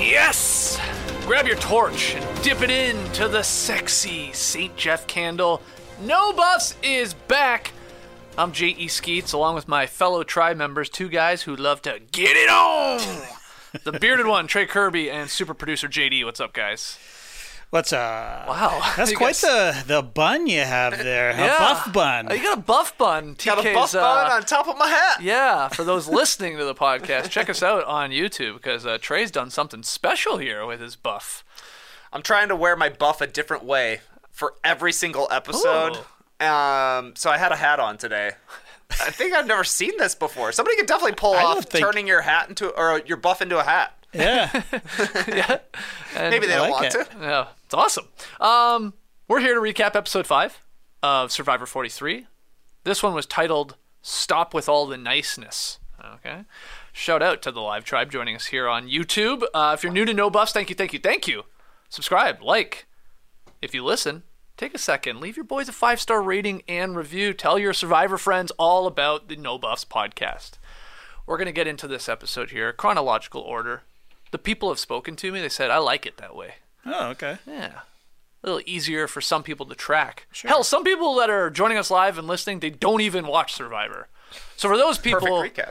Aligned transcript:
Yes! 0.00 0.80
Grab 1.24 1.46
your 1.46 1.54
torch 1.58 2.16
and 2.16 2.42
dip 2.42 2.62
it 2.62 2.70
into 2.70 3.28
the 3.28 3.44
sexy 3.44 4.32
St. 4.32 4.76
Jeff 4.76 5.06
candle. 5.06 5.62
No 6.00 6.32
Buffs 6.32 6.74
is 6.82 7.14
back. 7.14 7.70
I'm 8.38 8.52
J.E. 8.52 8.88
Skeets, 8.88 9.32
along 9.32 9.54
with 9.56 9.68
my 9.68 9.86
fellow 9.86 10.22
tribe 10.22 10.56
members, 10.56 10.88
two 10.88 11.08
guys 11.08 11.42
who 11.42 11.54
love 11.54 11.82
to 11.82 12.00
get 12.12 12.34
it 12.36 12.48
on. 12.48 13.00
the 13.84 13.92
bearded 13.92 14.26
one, 14.26 14.46
Trey 14.46 14.66
Kirby, 14.66 15.10
and 15.10 15.28
super 15.28 15.52
producer 15.54 15.86
JD. 15.86 16.24
What's 16.24 16.40
up, 16.40 16.52
guys? 16.54 16.98
What's 17.70 17.92
uh? 17.92 18.44
Wow, 18.48 18.80
That's 18.96 19.10
You 19.10 19.16
quite 19.16 19.40
guys- 19.40 19.84
the 19.84 19.84
the 19.86 20.02
bun 20.02 20.46
you 20.46 20.60
have 20.60 20.96
there. 20.98 21.30
Yeah. 21.30 21.56
A 21.56 21.58
buff 21.58 21.92
bun. 21.92 22.26
Oh, 22.30 22.34
you 22.34 22.42
got 22.42 22.58
a 22.58 22.60
buff 22.60 22.96
bun. 22.98 23.36
Got 23.42 23.64
a 23.64 23.72
buff 23.74 23.94
uh, 23.94 24.00
bun 24.00 24.32
on 24.32 24.42
top 24.42 24.66
of 24.68 24.76
my 24.78 24.88
hat. 24.88 25.22
Yeah, 25.22 25.68
for 25.68 25.84
those 25.84 26.06
listening 26.20 26.56
to 26.58 26.64
the 26.64 26.74
podcast, 26.74 27.30
check 27.30 27.48
us 27.50 27.62
out 27.62 27.84
on 27.84 28.10
YouTube 28.10 28.54
because 28.54 28.84
uh, 28.86 28.98
Trey's 29.00 29.30
done 29.30 29.50
something 29.50 29.82
special 29.82 30.38
here 30.38 30.66
with 30.66 30.80
his 30.80 30.96
buff. 30.96 31.44
I'm 32.12 32.22
trying 32.22 32.48
to 32.48 32.56
wear 32.56 32.76
my 32.76 32.88
buff 32.90 33.20
a 33.22 33.26
different 33.26 33.64
way 33.64 34.00
for 34.30 34.54
every 34.64 34.92
single 34.92 35.28
episode. 35.30 35.98
Um, 36.46 37.14
so 37.16 37.30
I 37.30 37.38
had 37.38 37.52
a 37.52 37.56
hat 37.56 37.80
on 37.80 37.98
today. 37.98 38.32
I 38.90 39.10
think 39.10 39.32
I've 39.34 39.46
never 39.46 39.64
seen 39.64 39.92
this 39.98 40.14
before. 40.14 40.52
Somebody 40.52 40.76
could 40.76 40.86
definitely 40.86 41.14
pull 41.16 41.34
I 41.34 41.42
off 41.42 41.64
think- 41.64 41.84
turning 41.84 42.06
your 42.06 42.20
hat 42.22 42.48
into 42.48 42.68
or 42.70 43.00
your 43.06 43.16
buff 43.16 43.40
into 43.40 43.58
a 43.58 43.62
hat. 43.62 43.96
yeah. 44.12 44.50
Maybe 46.14 46.46
they 46.46 46.52
I 46.54 46.56
don't 46.56 46.70
like 46.70 46.82
want 46.82 46.84
it. 46.86 46.92
to. 46.92 47.06
Yeah, 47.20 47.46
it's 47.64 47.74
awesome. 47.74 48.08
Um, 48.40 48.92
we're 49.28 49.40
here 49.40 49.54
to 49.54 49.60
recap 49.60 49.96
episode 49.96 50.26
five 50.26 50.60
of 51.02 51.32
Survivor 51.32 51.64
43. 51.64 52.26
This 52.84 53.02
one 53.02 53.14
was 53.14 53.24
titled 53.24 53.76
"Stop 54.02 54.52
with 54.52 54.68
All 54.68 54.86
the 54.86 54.98
Niceness." 54.98 55.78
Okay. 56.16 56.42
Shout 56.92 57.22
out 57.22 57.40
to 57.42 57.50
the 57.52 57.60
live 57.62 57.84
tribe 57.84 58.10
joining 58.10 58.36
us 58.36 58.46
here 58.46 58.68
on 58.68 58.86
YouTube. 58.88 59.44
Uh, 59.54 59.72
if 59.74 59.82
you're 59.82 59.92
new 59.92 60.04
to 60.04 60.12
No 60.12 60.28
Buffs, 60.28 60.52
thank 60.52 60.68
you, 60.68 60.74
thank 60.76 60.92
you, 60.92 60.98
thank 60.98 61.26
you. 61.26 61.44
Subscribe, 61.88 62.42
like. 62.42 62.86
If 63.62 63.72
you 63.74 63.82
listen, 63.84 64.24
take 64.56 64.74
a 64.74 64.78
second, 64.78 65.20
leave 65.20 65.36
your 65.36 65.44
boys 65.44 65.68
a 65.68 65.72
five 65.72 66.00
star 66.00 66.22
rating 66.22 66.62
and 66.68 66.96
review. 66.96 67.32
Tell 67.32 67.58
your 67.58 67.72
Survivor 67.72 68.18
friends 68.18 68.50
all 68.58 68.86
about 68.86 69.28
the 69.28 69.36
No 69.36 69.58
Buffs 69.58 69.84
podcast. 69.84 70.52
We're 71.26 71.36
going 71.38 71.46
to 71.46 71.52
get 71.52 71.66
into 71.68 71.86
this 71.86 72.08
episode 72.08 72.50
here, 72.50 72.72
chronological 72.72 73.40
order. 73.42 73.82
The 74.32 74.38
people 74.38 74.68
have 74.70 74.78
spoken 74.78 75.14
to 75.16 75.30
me. 75.32 75.40
They 75.40 75.48
said, 75.48 75.70
I 75.70 75.78
like 75.78 76.06
it 76.06 76.16
that 76.16 76.34
way. 76.34 76.54
Oh, 76.84 77.08
okay. 77.10 77.38
Yeah. 77.46 77.80
A 78.42 78.46
little 78.48 78.62
easier 78.66 79.06
for 79.06 79.20
some 79.20 79.42
people 79.44 79.66
to 79.66 79.74
track. 79.76 80.26
Sure. 80.32 80.48
Hell, 80.48 80.64
some 80.64 80.82
people 80.82 81.14
that 81.16 81.30
are 81.30 81.48
joining 81.48 81.78
us 81.78 81.90
live 81.90 82.18
and 82.18 82.26
listening, 82.26 82.58
they 82.58 82.70
don't 82.70 83.00
even 83.02 83.26
watch 83.28 83.52
Survivor. 83.52 84.08
So 84.56 84.68
for 84.68 84.76
those 84.76 84.98
people, 84.98 85.20
Perfect 85.42 85.58
recap. 85.58 85.70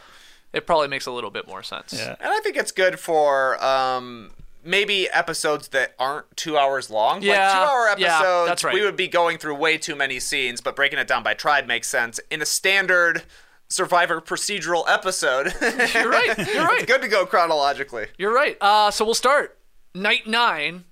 it 0.53 0.65
probably 0.65 0.87
makes 0.87 1.05
a 1.05 1.11
little 1.11 1.31
bit 1.31 1.47
more 1.47 1.63
sense. 1.63 1.91
Yeah. 1.93 2.15
And 2.19 2.29
I 2.31 2.39
think 2.39 2.55
it's 2.55 2.71
good 2.71 2.97
for 2.97 3.61
um, 3.61 4.31
maybe 4.63 5.09
episodes 5.09 5.69
that 5.69 5.95
aren't 5.99 6.35
two 6.35 6.57
hours 6.57 6.89
long. 6.89 7.21
Yeah, 7.21 7.31
like 7.31 7.53
two 7.53 7.71
hour 7.71 7.85
yeah, 7.97 8.17
episodes, 8.17 8.49
that's 8.49 8.63
right. 8.63 8.73
we 8.73 8.83
would 8.83 8.95
be 8.95 9.07
going 9.07 9.37
through 9.37 9.55
way 9.55 9.77
too 9.77 9.95
many 9.95 10.19
scenes, 10.19 10.61
but 10.61 10.75
breaking 10.75 10.99
it 10.99 11.07
down 11.07 11.23
by 11.23 11.33
tribe 11.33 11.65
makes 11.67 11.87
sense. 11.87 12.19
In 12.29 12.41
a 12.41 12.45
standard 12.45 13.23
Survivor 13.69 14.19
procedural 14.19 14.83
episode, 14.87 15.53
You're 15.93 16.09
right. 16.09 16.37
You're 16.37 16.65
right. 16.65 16.81
it's 16.81 16.85
good 16.85 17.01
to 17.01 17.07
go 17.07 17.25
chronologically. 17.25 18.07
You're 18.17 18.33
right. 18.33 18.57
Uh, 18.59 18.91
so 18.91 19.05
we'll 19.05 19.13
start 19.13 19.57
night 19.95 20.27
nine. 20.27 20.83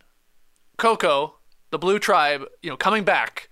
Coco, 0.78 1.36
the 1.72 1.78
Blue 1.78 2.00
Tribe, 2.00 2.46
you 2.62 2.70
know, 2.70 2.78
coming 2.78 3.04
back 3.04 3.49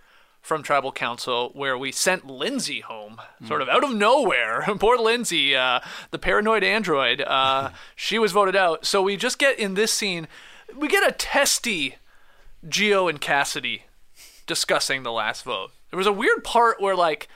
from 0.47 0.63
Tribal 0.63 0.94
Council, 0.94 1.52
where 1.53 1.78
we 1.78 1.91
sent 1.91 2.25
Lindsay 2.25 2.80
home, 2.80 3.19
sort 3.46 3.62
of 3.62 3.68
out 3.68 3.84
of 3.84 3.94
nowhere. 3.94 4.63
Poor 4.80 4.97
Lindsay, 4.97 5.53
uh, 5.53 5.81
the 6.12 6.18
paranoid 6.18 6.63
android. 6.63 7.22
Uh, 7.22 7.72
she 7.97 8.18
was 8.18 8.31
voted 8.31 8.56
out. 8.56 8.85
So 8.85 9.02
we 9.02 9.18
just 9.18 9.40
get 9.40 9.59
in 9.59 9.74
this 9.74 9.91
scene, 9.91 10.28
we 10.74 10.88
get 10.88 11.08
a 11.08 11.12
testy 11.12 11.96
Geo 12.68 13.09
and 13.09 13.19
Cassidy 13.19 13.84
discussing 14.46 15.03
the 15.03 15.12
last 15.12 15.44
vote. 15.44 15.72
There 15.91 15.97
was 15.97 16.08
a 16.08 16.13
weird 16.13 16.46
part 16.46 16.81
where 16.81 16.96
like 16.96 17.28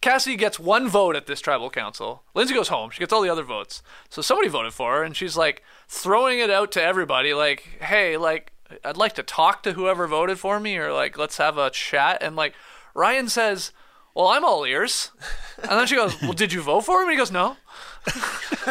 Cassidy 0.00 0.36
gets 0.36 0.60
one 0.60 0.88
vote 0.88 1.16
at 1.16 1.26
this 1.26 1.40
tribal 1.40 1.70
council. 1.70 2.22
Lindsay 2.34 2.54
goes 2.54 2.68
home. 2.68 2.90
She 2.90 3.00
gets 3.00 3.12
all 3.12 3.20
the 3.20 3.28
other 3.28 3.42
votes. 3.42 3.82
So 4.08 4.22
somebody 4.22 4.48
voted 4.48 4.72
for 4.72 4.92
her, 4.92 5.02
and 5.02 5.16
she's 5.16 5.36
like 5.36 5.64
throwing 5.88 6.38
it 6.38 6.50
out 6.50 6.70
to 6.72 6.82
everybody, 6.82 7.34
like, 7.34 7.78
"Hey, 7.80 8.16
like, 8.16 8.52
I'd 8.84 8.96
like 8.96 9.14
to 9.14 9.22
talk 9.22 9.62
to 9.62 9.72
whoever 9.72 10.06
voted 10.06 10.38
for 10.38 10.60
me, 10.60 10.76
or 10.76 10.92
like, 10.92 11.18
let's 11.18 11.38
have 11.38 11.58
a 11.58 11.70
chat." 11.70 12.22
And 12.22 12.36
like, 12.36 12.54
Ryan 12.94 13.28
says, 13.28 13.72
"Well, 14.14 14.28
I'm 14.28 14.44
all 14.44 14.64
ears," 14.64 15.10
and 15.58 15.72
then 15.72 15.86
she 15.86 15.96
goes, 15.96 16.20
"Well, 16.20 16.32
did 16.32 16.52
you 16.52 16.62
vote 16.62 16.82
for 16.82 17.00
him?" 17.00 17.08
And 17.08 17.12
he 17.12 17.18
goes, 17.18 17.32
"No." 17.32 17.56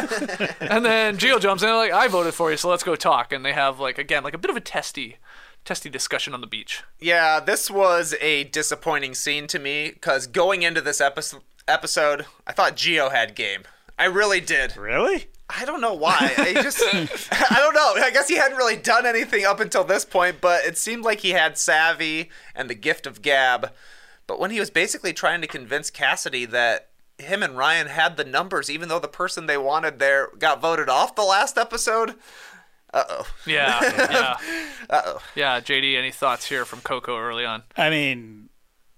and 0.60 0.84
then 0.84 1.16
Geo 1.18 1.38
jumps 1.38 1.62
in, 1.62 1.70
like, 1.70 1.92
"I 1.92 2.08
voted 2.08 2.34
for 2.34 2.50
you, 2.50 2.56
so 2.56 2.68
let's 2.68 2.82
go 2.82 2.96
talk." 2.96 3.32
And 3.32 3.44
they 3.44 3.52
have 3.52 3.78
like 3.80 3.98
again, 3.98 4.24
like 4.24 4.34
a 4.34 4.38
bit 4.38 4.50
of 4.50 4.56
a 4.56 4.60
testy, 4.60 5.16
testy 5.64 5.88
discussion 5.88 6.34
on 6.34 6.40
the 6.40 6.46
beach. 6.46 6.82
Yeah, 6.98 7.40
this 7.40 7.70
was 7.70 8.14
a 8.20 8.44
disappointing 8.44 9.14
scene 9.14 9.46
to 9.48 9.58
me 9.58 9.90
because 9.90 10.26
going 10.26 10.62
into 10.62 10.80
this 10.80 11.00
episode, 11.00 11.42
episode, 11.68 12.26
I 12.46 12.52
thought 12.52 12.76
Geo 12.76 13.10
had 13.10 13.34
game. 13.34 13.62
I 13.98 14.06
really 14.06 14.40
did. 14.40 14.76
Really? 14.76 15.26
I 15.58 15.64
don't 15.64 15.80
know 15.80 15.94
why. 15.94 16.32
I 16.36 16.52
just, 16.54 16.82
I 17.32 17.58
don't 17.58 17.74
know. 17.74 17.94
I 18.02 18.10
guess 18.12 18.28
he 18.28 18.36
hadn't 18.36 18.56
really 18.56 18.76
done 18.76 19.06
anything 19.06 19.44
up 19.44 19.60
until 19.60 19.84
this 19.84 20.04
point, 20.04 20.40
but 20.40 20.64
it 20.64 20.78
seemed 20.78 21.04
like 21.04 21.20
he 21.20 21.30
had 21.30 21.58
savvy 21.58 22.30
and 22.54 22.68
the 22.68 22.74
gift 22.74 23.06
of 23.06 23.22
gab. 23.22 23.72
But 24.26 24.38
when 24.38 24.50
he 24.50 24.60
was 24.60 24.70
basically 24.70 25.12
trying 25.12 25.40
to 25.40 25.46
convince 25.46 25.90
Cassidy 25.90 26.44
that 26.46 26.90
him 27.18 27.42
and 27.42 27.56
Ryan 27.56 27.88
had 27.88 28.16
the 28.16 28.24
numbers, 28.24 28.70
even 28.70 28.88
though 28.88 28.98
the 28.98 29.08
person 29.08 29.46
they 29.46 29.58
wanted 29.58 29.98
there 29.98 30.28
got 30.38 30.60
voted 30.60 30.88
off 30.88 31.14
the 31.14 31.22
last 31.22 31.58
episode. 31.58 32.14
Uh 32.92 33.04
oh. 33.08 33.26
Yeah, 33.46 33.80
yeah. 34.10 34.36
Uh 34.88 35.02
oh. 35.04 35.18
Yeah, 35.34 35.60
JD, 35.60 35.96
any 35.96 36.10
thoughts 36.10 36.46
here 36.48 36.64
from 36.64 36.80
Coco 36.80 37.16
early 37.16 37.44
on? 37.44 37.62
I 37.76 37.90
mean, 37.90 38.48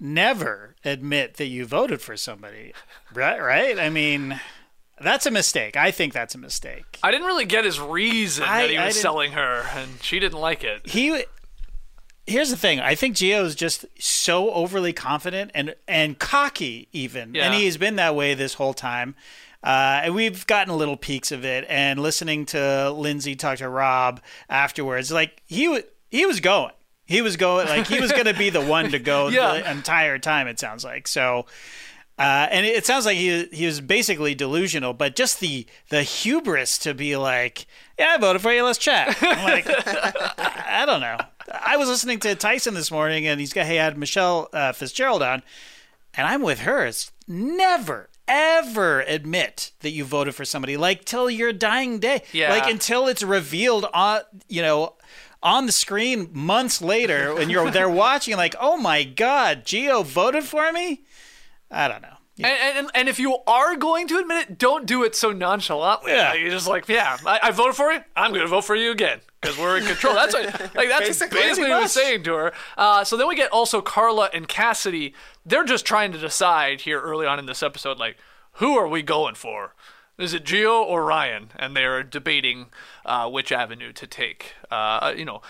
never 0.01 0.77
admit 0.85 1.35
that 1.35 1.47
you 1.47 1.67
voted 1.67 2.01
for 2.01 2.17
somebody. 2.17 2.73
Right? 3.13 3.41
Right? 3.41 3.79
I 3.79 3.91
mean, 3.91 4.41
that's 5.03 5.27
a 5.27 5.31
mistake. 5.31 5.77
I 5.77 5.91
think 5.91 6.13
that's 6.13 6.35
a 6.35 6.39
mistake. 6.39 6.99
I 7.03 7.11
didn't 7.11 7.27
really 7.27 7.45
get 7.45 7.65
his 7.65 7.79
reason 7.81 8.45
I- 8.45 8.63
that 8.63 8.71
he 8.71 8.77
I 8.79 8.87
was 8.87 8.95
didn't- 8.95 9.03
selling 9.03 9.33
her, 9.33 9.67
and 9.75 10.03
she 10.03 10.19
didn't 10.19 10.41
like 10.41 10.65
it. 10.65 10.87
he 10.89 11.25
here's 12.25 12.51
the 12.51 12.57
thing 12.57 12.79
i 12.79 12.95
think 12.95 13.17
Geo's 13.17 13.57
just 13.57 13.85
so 13.99 14.53
overly 14.53 14.93
confident 14.93 15.51
and 15.55 15.75
and 15.89 16.17
cocky 16.21 16.87
even 16.93 17.35
Yeah. 17.35 17.47
and 17.47 17.55
he's 17.55 17.77
been 17.77 17.97
that 17.97 18.15
way 18.15 18.35
this 18.35 18.55
whole 18.55 18.75
time 18.75 19.17
uh, 19.65 20.03
and 20.05 20.15
we've 20.15 20.47
gotten 20.47 20.77
little 20.79 20.97
peeks 20.97 21.33
of 21.33 21.45
it 21.45 21.67
and 21.69 22.01
listening 22.01 22.47
to 22.47 22.91
lindsay 22.93 23.35
talk 23.35 23.59
to 23.59 23.69
rob 23.69 24.21
afterwards 24.49 25.11
like 25.11 25.43
he 25.47 25.67
was 25.67 25.83
he 26.13 26.25
was 26.25 26.39
going 26.39 26.71
he 27.07 27.23
was 27.23 27.37
going 27.37 27.67
like 27.67 27.89
he 27.89 28.01
was 28.01 28.13
going 28.13 28.27
to 28.27 28.35
be 28.35 28.51
the 28.51 28.61
one 28.61 28.93
to 28.93 29.01
go 29.01 29.27
Yeah. 29.29 29.55
the 29.55 29.69
entire 29.73 30.21
time 30.21 30.47
it 30.47 30.61
sounds 30.61 30.85
like 30.85 31.09
so 31.09 31.47
uh, 32.23 32.49
and 32.51 32.65
it 32.67 32.87
sounds 32.87 33.05
like 33.07 33.17
he 33.17 33.47
he 33.53 33.67
was 33.67 33.81
basically 33.81 34.35
delusional, 34.35 34.93
but 34.95 35.17
just 35.17 35.41
the 35.41 35.67
the 35.89 36.03
hubris 36.03 36.79
to 36.79 36.95
be 36.95 37.17
like, 37.17 37.67
"Yeah, 37.99 38.15
I 38.15 38.19
voted 38.19 38.43
for 38.43 38.53
you. 38.53 38.65
Let's 38.65 38.79
chat." 38.79 39.17
I'm 39.21 39.45
like, 39.45 39.67
I, 39.69 40.63
I 40.83 40.87
don't 40.87 41.01
know. 41.01 41.19
I 41.53 41.77
was 41.77 41.89
listening 41.89 42.19
to 42.21 42.35
Tyson 42.35 42.75
this 42.75 42.91
morning, 42.91 43.27
and 43.27 43.41
he's 43.41 43.53
got 43.53 43.67
he 43.67 43.77
had 43.77 43.99
Michelle 43.99 44.49
uh, 44.53 44.73
Fitzgerald 44.73 45.23
on, 45.23 45.43
and 46.15 46.27
I'm 46.27 46.43
with 46.43 46.61
her. 46.61 46.87
It's 46.87 47.11
never 47.27 48.09
ever 48.29 49.01
admit 49.01 49.73
that 49.81 49.91
you 49.91 50.05
voted 50.05 50.35
for 50.35 50.45
somebody 50.45 50.77
like 50.77 51.05
till 51.05 51.29
your 51.29 51.53
dying 51.53 51.99
day, 51.99 52.23
Yeah. 52.33 52.51
like 52.51 52.71
until 52.71 53.09
it's 53.09 53.23
revealed 53.23 53.85
on 53.93 54.21
you 54.49 54.63
know 54.63 54.95
on 55.43 55.67
the 55.67 55.73
screen 55.73 56.29
months 56.33 56.81
later 56.81 57.35
when 57.35 57.51
you're 57.51 57.69
there 57.73 57.91
watching, 57.91 58.37
like, 58.37 58.55
oh 58.61 58.77
my 58.77 59.03
god, 59.03 59.65
Geo 59.65 60.05
voted 60.05 60.45
for 60.45 60.71
me. 60.73 61.03
I 61.69 61.89
don't 61.89 62.01
know. 62.03 62.12
And, 62.39 62.47
and 62.47 62.91
and 62.95 63.09
if 63.09 63.19
you 63.19 63.39
are 63.47 63.77
going 63.77 64.09
to 64.09 64.19
admit 64.19 64.49
it, 64.51 64.59
don't 64.59 64.87
do 64.87 65.03
it 65.05 65.15
so 65.15 65.33
nonchalantly. 65.33 66.13
Yeah. 66.13 66.31
Like, 66.31 66.41
you're 66.41 66.51
just 66.51 66.67
like, 66.67 66.89
yeah, 66.89 67.19
I, 67.27 67.41
I 67.43 67.51
voted 67.51 67.77
for 67.77 67.93
you. 67.93 68.01
I'm 68.17 68.31
going 68.31 68.43
to 68.43 68.49
vote 68.49 68.65
for 68.65 68.75
you 68.75 68.91
again 68.91 69.21
because 69.41 69.59
we're 69.59 69.77
in 69.77 69.85
control. 69.85 70.15
That's 70.15 70.33
what, 70.35 70.45
like 70.75 70.89
that's 70.89 71.09
Basically. 71.09 71.41
basically, 71.41 71.71
what 71.71 71.77
he 71.77 71.83
was 71.83 71.93
saying 71.93 72.23
to 72.25 72.35
her. 72.35 72.53
Uh, 72.79 73.05
so 73.05 73.17
then 73.17 73.29
we 73.29 73.37
get 73.37 73.51
also 73.51 73.83
Karla 73.83 74.31
and 74.33 74.49
Cassidy. 74.49 75.15
They're 75.45 75.65
just 75.65 75.85
trying 75.85 76.13
to 76.13 76.19
decide 76.19 76.83
here 76.83 77.01
early 77.01 77.27
on 77.27 77.39
in 77.39 77.47
this 77.47 77.63
episode, 77.63 77.99
like, 77.99 78.17
who 78.55 78.79
are 78.79 78.89
we 78.89 79.03
going 79.03 79.35
for? 79.35 79.75
Is 80.19 80.33
it 80.35 80.45
Geo 80.45 80.83
or 80.83 81.05
Ryan? 81.05 81.51
And 81.57 81.77
they're 81.77 82.03
debating 82.03 82.67
uh, 83.05 83.29
which 83.29 83.51
avenue 83.51 83.93
to 83.93 84.07
take. 84.07 84.55
Uh, 84.71 85.13
you 85.17 85.25
know, 85.25 85.43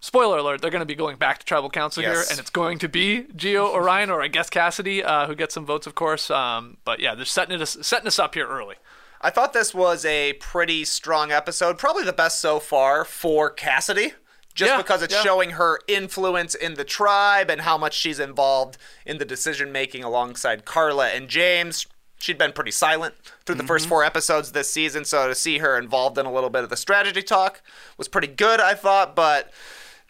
spoiler 0.00 0.38
alert, 0.38 0.60
they're 0.60 0.70
going 0.70 0.80
to 0.80 0.86
be 0.86 0.94
going 0.94 1.16
back 1.16 1.38
to 1.38 1.46
tribal 1.46 1.70
council 1.70 2.02
here, 2.02 2.24
and 2.30 2.38
it's 2.38 2.50
going 2.50 2.78
to 2.78 2.88
be 2.88 3.26
Geo 3.36 3.66
Orion 3.66 4.10
or 4.10 4.22
I 4.22 4.28
guess 4.28 4.50
Cassidy, 4.50 5.04
uh, 5.04 5.26
who 5.26 5.34
gets 5.34 5.54
some 5.54 5.64
votes, 5.66 5.86
of 5.86 5.94
course. 5.94 6.30
Um, 6.30 6.78
but 6.84 7.00
yeah, 7.00 7.14
they're 7.14 7.24
setting 7.24 7.60
it 7.60 7.66
setting 7.66 8.06
us 8.06 8.18
up 8.18 8.34
here 8.34 8.48
early. 8.48 8.76
I 9.20 9.30
thought 9.30 9.52
this 9.52 9.74
was 9.74 10.04
a 10.06 10.32
pretty 10.34 10.84
strong 10.84 11.30
episode, 11.30 11.76
probably 11.76 12.04
the 12.04 12.12
best 12.12 12.40
so 12.40 12.58
far 12.58 13.04
for 13.04 13.50
Cassidy. 13.50 14.14
Just 14.54 14.70
Yeah, 14.70 14.78
because 14.78 15.02
it's 15.02 15.14
yeah. 15.14 15.22
showing 15.22 15.50
her 15.50 15.78
influence 15.86 16.54
in 16.54 16.74
the 16.74 16.84
tribe 16.84 17.50
and 17.50 17.60
how 17.60 17.78
much 17.78 17.94
she's 17.94 18.18
involved 18.18 18.78
in 19.06 19.18
the 19.18 19.24
decision 19.24 19.70
making 19.72 20.02
alongside 20.02 20.64
Karla 20.64 21.08
and 21.08 21.28
James. 21.28 21.86
She'd 22.18 22.36
been 22.36 22.52
pretty 22.52 22.72
silent 22.72 23.14
through 23.46 23.54
the 23.54 23.64
first 23.64 23.88
four 23.88 24.04
episodes 24.04 24.52
this 24.52 24.70
season, 24.70 25.06
so 25.06 25.28
to 25.28 25.34
see 25.34 25.58
her 25.58 25.78
involved 25.78 26.18
in 26.18 26.26
a 26.26 26.32
little 26.32 26.50
bit 26.50 26.64
of 26.64 26.68
the 26.68 26.76
strategy 26.76 27.22
talk 27.22 27.62
was 27.96 28.08
pretty 28.08 28.26
good, 28.26 28.60
I 28.60 28.74
thought. 28.74 29.16
But 29.16 29.50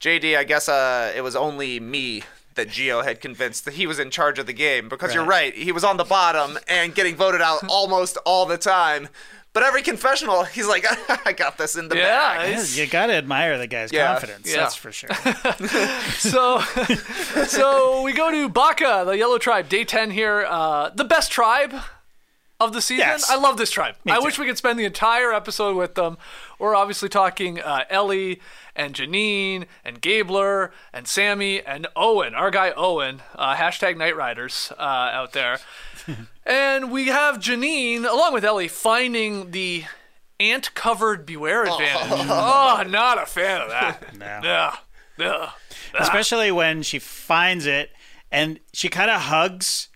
JD, 0.01 0.37
I 0.37 0.45
guess 0.45 0.69
uh, 0.69 1.13
it 1.15 1.21
was 1.23 1.37
only 1.37 1.79
me 1.79 2.23
that 2.55 2.69
Geo 2.71 3.03
had 3.03 3.21
convinced 3.21 3.65
that 3.67 3.75
he 3.75 3.87
was 3.87 3.99
in 3.99 4.11
charge 4.11 4.39
of 4.39 4.47
the 4.47 4.53
game 4.53 4.89
because 4.89 5.15
you're 5.15 5.25
right, 5.25 5.55
he 5.55 5.73
was 5.73 5.85
on 5.85 5.97
the 5.99 6.05
bottom 6.05 6.59
and 6.69 6.95
getting 6.95 7.15
voted 7.17 7.41
out 7.43 7.63
almost 7.69 8.17
all 8.25 8.47
the 8.47 8.59
time. 8.59 9.09
But 9.53 9.63
every 9.65 9.83
confessional, 9.83 10.45
he's 10.45 10.67
like, 10.69 10.85
I 11.27 11.33
got 11.33 11.59
this 11.59 11.75
in 11.77 11.89
the 11.89 11.97
Yeah, 11.97 12.05
bag. 12.07 12.41
Yeah, 12.41 12.49
it's- 12.53 12.77
you 12.79 12.87
gotta 12.87 13.15
admire 13.15 13.59
the 13.59 13.67
guy's 13.67 13.93
Yeah, 13.93 14.13
confidence. 14.13 14.49
yeah. 14.51 14.59
That's 14.61 14.75
for 14.77 14.93
sure. 14.93 15.11
so 16.19 16.61
so 17.47 18.03
we 18.03 18.13
go 18.13 18.31
to 18.31 18.49
Baka, 18.49 19.03
the 19.07 19.17
Yellow 19.19 19.39
Tribe, 19.39 19.69
day 19.69 19.85
ten 19.85 20.11
here. 20.13 20.47
Uh, 20.49 20.91
the 20.91 21.05
best 21.05 21.31
tribe 21.33 21.75
of 22.61 22.73
the 22.75 22.83
season. 22.83 23.07
Yes. 23.07 23.29
I 23.31 23.37
love 23.37 23.57
this 23.57 23.71
tribe. 23.71 23.97
I 24.07 24.19
too. 24.19 24.25
wish 24.25 24.39
we 24.39 24.47
could 24.47 24.59
spend 24.59 24.79
the 24.79 24.85
entire 24.85 25.33
episode 25.33 25.77
with 25.77 25.95
them. 25.95 26.19
We're 26.59 26.75
obviously 26.75 27.09
talking 27.09 27.59
uh, 27.59 27.85
Elie 27.89 28.41
and 28.77 28.95
Jeanine 28.95 29.65
and 29.85 30.01
Gabler 30.01 30.71
and 30.93 31.09
Sami 31.09 31.63
and 31.63 31.87
Owen, 31.97 32.35
our 32.35 32.51
guy 32.51 32.73
Owen, 32.77 33.23
uh, 33.35 33.55
hashtag 33.57 33.97
Night 33.97 34.15
Riders 34.15 34.73
uh, 34.79 34.83
out 34.83 35.33
there. 35.33 35.59
and 36.47 36.93
we 36.93 37.07
have 37.07 37.39
Jeanine, 37.39 38.05
along 38.05 38.35
with 38.35 38.45
Elie, 38.45 38.69
finding 38.69 39.53
the 39.53 39.85
ant 40.39 40.75
covered 40.75 41.25
beware 41.25 41.65
advantage. 41.65 42.27
Oh, 42.31 42.85
not 42.87 43.23
a 43.23 43.27
fan 43.27 43.63
of 43.63 43.71
that. 43.71 44.15
No. 44.19 44.41
Yeah. 44.43 44.77
Yeah. 45.19 45.51
Especially 45.99 46.51
when 46.51 46.83
she 46.83 46.99
finds 46.99 47.67
it 47.67 47.91
and 48.31 48.61
she 48.73 48.89
kind 48.89 49.11
of 49.11 49.23
hugs 49.23 49.89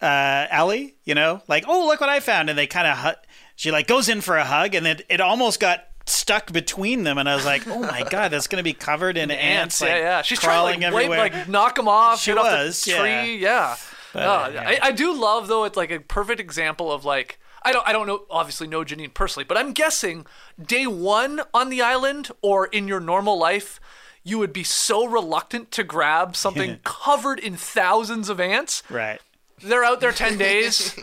uh, 0.00 0.46
Elie, 0.50 0.96
you 1.04 1.14
know, 1.14 1.42
like, 1.48 1.64
oh, 1.66 1.86
look 1.86 2.00
what 2.00 2.10
I 2.10 2.20
found. 2.20 2.50
And 2.50 2.58
they 2.58 2.66
kind 2.66 2.86
of, 2.86 2.98
hu- 2.98 3.20
she 3.56 3.70
like 3.70 3.86
goes 3.86 4.08
in 4.08 4.20
for 4.20 4.36
a 4.36 4.44
hug 4.44 4.74
and 4.74 4.84
then 4.86 5.00
it 5.08 5.20
almost 5.20 5.60
got 5.60 5.84
stuck 6.06 6.52
between 6.52 7.04
them. 7.04 7.18
And 7.18 7.28
I 7.28 7.34
was 7.34 7.44
like, 7.44 7.66
oh 7.66 7.80
my 7.80 8.02
God, 8.10 8.30
that's 8.30 8.46
going 8.46 8.58
to 8.58 8.64
be 8.64 8.72
covered 8.72 9.16
in 9.16 9.30
ants. 9.30 9.80
ants. 9.80 9.80
yeah, 9.80 9.86
like, 9.88 10.00
yeah. 10.00 10.22
She's 10.22 10.38
crawling 10.38 10.80
trying 10.80 10.92
to 10.92 10.96
like, 10.96 11.04
everywhere. 11.04 11.18
like 11.18 11.48
knock 11.48 11.74
them 11.76 11.88
off. 11.88 12.20
She 12.20 12.30
get 12.32 12.38
off 12.38 12.44
was, 12.44 12.84
the 12.84 12.90
yeah. 12.90 12.98
tree. 13.24 13.38
Yeah. 13.38 13.76
But, 14.12 14.22
uh, 14.22 14.50
yeah. 14.54 14.68
I, 14.68 14.78
I 14.82 14.92
do 14.92 15.12
love 15.14 15.48
though. 15.48 15.64
It's 15.64 15.76
like 15.76 15.90
a 15.90 16.00
perfect 16.00 16.40
example 16.40 16.90
of 16.90 17.04
like 17.04 17.38
I 17.62 17.72
don't 17.72 17.86
I 17.86 17.92
don't 17.92 18.06
know 18.06 18.24
obviously 18.30 18.66
know 18.66 18.84
Jeanine 18.84 19.12
personally, 19.12 19.44
but 19.44 19.58
I'm 19.58 19.72
guessing 19.72 20.26
day 20.64 20.86
one 20.86 21.42
on 21.52 21.68
the 21.68 21.82
island 21.82 22.30
or 22.42 22.66
in 22.66 22.88
your 22.88 23.00
normal 23.00 23.38
life. 23.38 23.80
You 24.24 24.38
would 24.38 24.52
be 24.52 24.64
so 24.64 25.06
reluctant 25.06 25.70
to 25.72 25.84
grab 25.84 26.36
something 26.36 26.80
covered 26.84 27.38
in 27.38 27.56
thousands 27.56 28.28
of 28.28 28.40
ants. 28.40 28.82
right. 28.90 29.20
They're 29.62 29.84
out 29.84 30.00
there 30.00 30.12
10 30.12 30.38
days. 30.48 30.94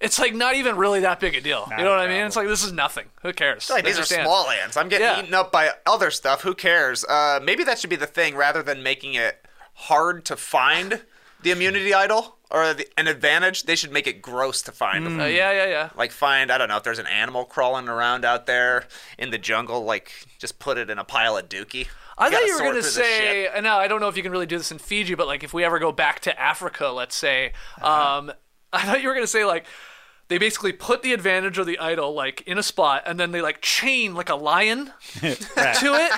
It's 0.00 0.18
like 0.18 0.34
not 0.34 0.54
even 0.54 0.76
really 0.76 1.00
that 1.00 1.20
big 1.20 1.34
a 1.34 1.40
deal. 1.40 1.68
you 1.76 1.84
know 1.84 1.90
what 1.90 2.00
I 2.00 2.08
mean? 2.08 2.24
It's 2.24 2.36
like 2.36 2.48
this 2.48 2.64
is 2.64 2.72
nothing. 2.72 3.06
Who 3.22 3.32
cares? 3.34 3.68
Like, 3.68 3.84
these 3.84 3.98
are 3.98 4.04
small 4.04 4.48
ants. 4.48 4.76
I'm 4.78 4.88
getting 4.88 5.06
Yeah. 5.06 5.20
eaten 5.22 5.34
up 5.34 5.52
by 5.52 5.70
other 5.86 6.10
stuff. 6.10 6.40
Who 6.42 6.54
cares? 6.54 7.04
Uh, 7.04 7.38
maybe 7.42 7.64
that 7.64 7.78
should 7.78 7.90
be 7.90 7.96
the 7.96 8.06
thing 8.06 8.34
rather 8.34 8.62
than 8.62 8.82
making 8.82 9.14
it 9.14 9.44
hard 9.74 10.24
to 10.26 10.36
find 10.36 11.02
the 11.42 11.50
immunity 11.50 11.92
idol 11.92 12.36
or 12.50 12.72
the, 12.74 12.86
an 12.98 13.08
advantage. 13.08 13.64
They 13.64 13.76
should 13.76 13.92
make 13.92 14.06
it 14.06 14.22
gross 14.22 14.62
to 14.62 14.72
find. 14.72 15.06
Uh, 15.20 15.24
yeah, 15.26 15.52
yeah, 15.52 15.66
yeah. 15.66 15.90
Like 15.94 16.12
find 16.12 16.50
I 16.50 16.56
don't 16.58 16.68
know 16.68 16.78
if 16.78 16.82
there's 16.82 16.98
an 16.98 17.06
animal 17.06 17.44
crawling 17.44 17.88
around 17.88 18.24
out 18.24 18.46
there 18.46 18.86
in 19.18 19.30
the 19.30 19.38
jungle. 19.38 19.84
Like 19.84 20.12
just 20.38 20.58
put 20.58 20.78
it 20.78 20.88
in 20.88 20.98
a 20.98 21.04
pile 21.04 21.36
of 21.36 21.48
dookie. 21.50 21.88
I 22.20 22.30
thought 22.30 22.44
you 22.44 22.54
were 22.54 22.60
going 22.62 22.74
to 22.76 22.82
say, 22.82 23.48
now 23.62 23.78
I 23.78 23.88
don't 23.88 24.00
know 24.00 24.08
if 24.08 24.16
you 24.16 24.22
can 24.22 24.30
really 24.32 24.46
do 24.46 24.58
this 24.58 24.70
in 24.70 24.78
Fiji, 24.78 25.14
but 25.14 25.26
like 25.26 25.42
if 25.42 25.52
we 25.54 25.64
ever 25.64 25.78
go 25.78 25.90
back 25.92 26.20
to 26.20 26.40
Africa, 26.40 26.88
let's 26.88 27.16
say, 27.16 27.52
Uh-huh. 27.80 28.18
um, 28.18 28.32
I 28.72 28.82
thought 28.84 29.02
you 29.02 29.08
were 29.08 29.14
going 29.14 29.24
to 29.24 29.30
say 29.30 29.44
like 29.44 29.64
they 30.28 30.38
basically 30.38 30.72
put 30.72 31.02
the 31.02 31.12
advantage 31.12 31.58
of 31.58 31.66
the 31.66 31.78
idol 31.80 32.14
like 32.14 32.42
in 32.42 32.56
a 32.58 32.62
spot, 32.62 33.02
and 33.06 33.18
then 33.18 33.32
they 33.32 33.40
like 33.42 33.60
chain 33.62 34.14
like 34.14 34.28
a 34.28 34.36
lion 34.36 34.92
to 35.20 35.36
it. 35.62 36.12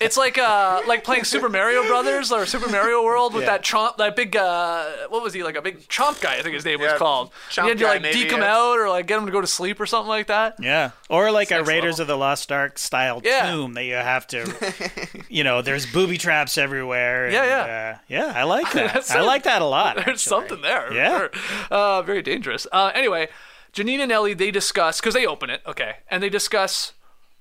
It's 0.00 0.16
like 0.16 0.36
uh 0.38 0.82
like 0.86 1.04
playing 1.04 1.24
Super 1.24 1.48
Mario 1.48 1.86
Brothers 1.86 2.30
or 2.32 2.44
Super 2.46 2.68
Mario 2.70 3.02
World 3.02 3.32
with 3.34 3.44
Yeah. 3.44 3.50
that 3.52 3.62
chomp, 3.62 3.96
that 3.96 4.14
big 4.16 4.36
uh 4.36 4.84
what 5.08 5.22
was 5.22 5.32
he 5.32 5.42
like 5.42 5.56
a 5.56 5.62
big 5.62 5.80
chomp 5.88 6.20
guy? 6.20 6.34
I 6.36 6.42
think 6.42 6.54
his 6.54 6.64
name 6.64 6.80
was 6.80 6.92
called. 6.94 7.30
chomp 7.50 7.62
you 7.64 7.68
had 7.70 7.78
to 7.78 7.84
guy, 7.84 7.90
like 7.94 8.02
maybe, 8.02 8.18
deke 8.24 8.32
him 8.32 8.42
out 8.42 8.78
or 8.78 8.88
like 8.88 9.06
get 9.06 9.18
him 9.18 9.26
to 9.26 9.32
go 9.32 9.40
to 9.40 9.46
sleep 9.46 9.80
or 9.80 9.86
something 9.86 10.08
like 10.08 10.26
that. 10.26 10.56
Yeah. 10.60 10.90
Or 11.08 11.30
like 11.30 11.50
a 11.50 11.62
Raiders 11.64 11.98
level. 11.98 12.02
of 12.02 12.08
the 12.08 12.16
Lost 12.16 12.52
Ark 12.52 12.78
style 12.78 13.20
Yeah. 13.24 13.50
tomb 13.52 13.74
that 13.74 13.84
you 13.84 13.94
have 13.94 14.26
to, 14.28 15.24
you 15.28 15.44
know, 15.44 15.62
there's 15.62 15.86
booby 15.86 16.18
traps 16.18 16.58
everywhere. 16.58 17.24
and, 17.26 17.34
Yeah, 17.34 17.44
yeah. 17.44 17.92
Uh, 17.94 17.98
yeah, 18.08 18.32
I 18.36 18.42
like 18.44 18.70
that. 18.72 19.10
I 19.10 19.20
like 19.22 19.44
that 19.44 19.62
a 19.62 19.66
lot. 19.66 19.96
There's 19.96 20.08
actually. 20.08 20.18
something 20.18 20.60
there. 20.62 20.92
Yeah. 20.92 21.18
Sure. 21.18 21.30
Uh, 21.70 22.02
very 22.02 22.22
dangerous. 22.22 22.66
Uh, 22.70 22.90
anyway, 22.94 23.28
Jeanine 23.72 24.00
and 24.00 24.12
Elie, 24.12 24.34
they 24.34 24.50
discuss, 24.50 25.00
because 25.00 25.14
they 25.14 25.24
open 25.26 25.48
it, 25.48 25.62
okay, 25.66 25.96
and 26.10 26.22
they 26.22 26.28
discuss 26.28 26.92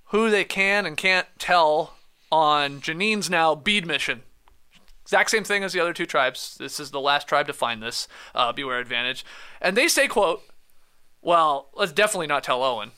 who 0.06 0.30
they 0.30 0.44
can 0.44 0.86
and 0.86 0.95
can't 0.97 1.27
tell 1.39 1.94
on 2.31 2.81
Jeanine's 2.81 3.30
now 3.30 3.56
bead 3.56 3.86
mission. 3.88 4.24
Exact 5.04 5.31
same 5.31 5.44
thing 5.44 5.64
as 5.64 5.74
the 5.74 5.80
other 5.80 5.94
two 5.94 6.06
tribes. 6.06 6.56
This 6.60 6.80
is 6.80 6.92
the 6.92 7.00
last 7.00 7.28
tribe 7.28 7.48
to 7.48 7.54
find 7.54 7.81
this 7.81 8.08
uh, 8.36 8.54
beware 8.54 8.80
advantage. 8.80 9.26
And 9.60 9.76
they 9.76 9.88
say, 9.88 10.08
quote, 10.08 10.44
well, 11.22 11.70
let's 11.76 11.92
definitely 11.92 12.28
not 12.28 12.44
tell 12.44 12.64
Owen. 12.64 12.92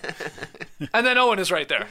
and 0.94 1.06
then 1.06 1.16
Owen 1.18 1.38
is 1.38 1.52
right 1.52 1.68
there. 1.68 1.86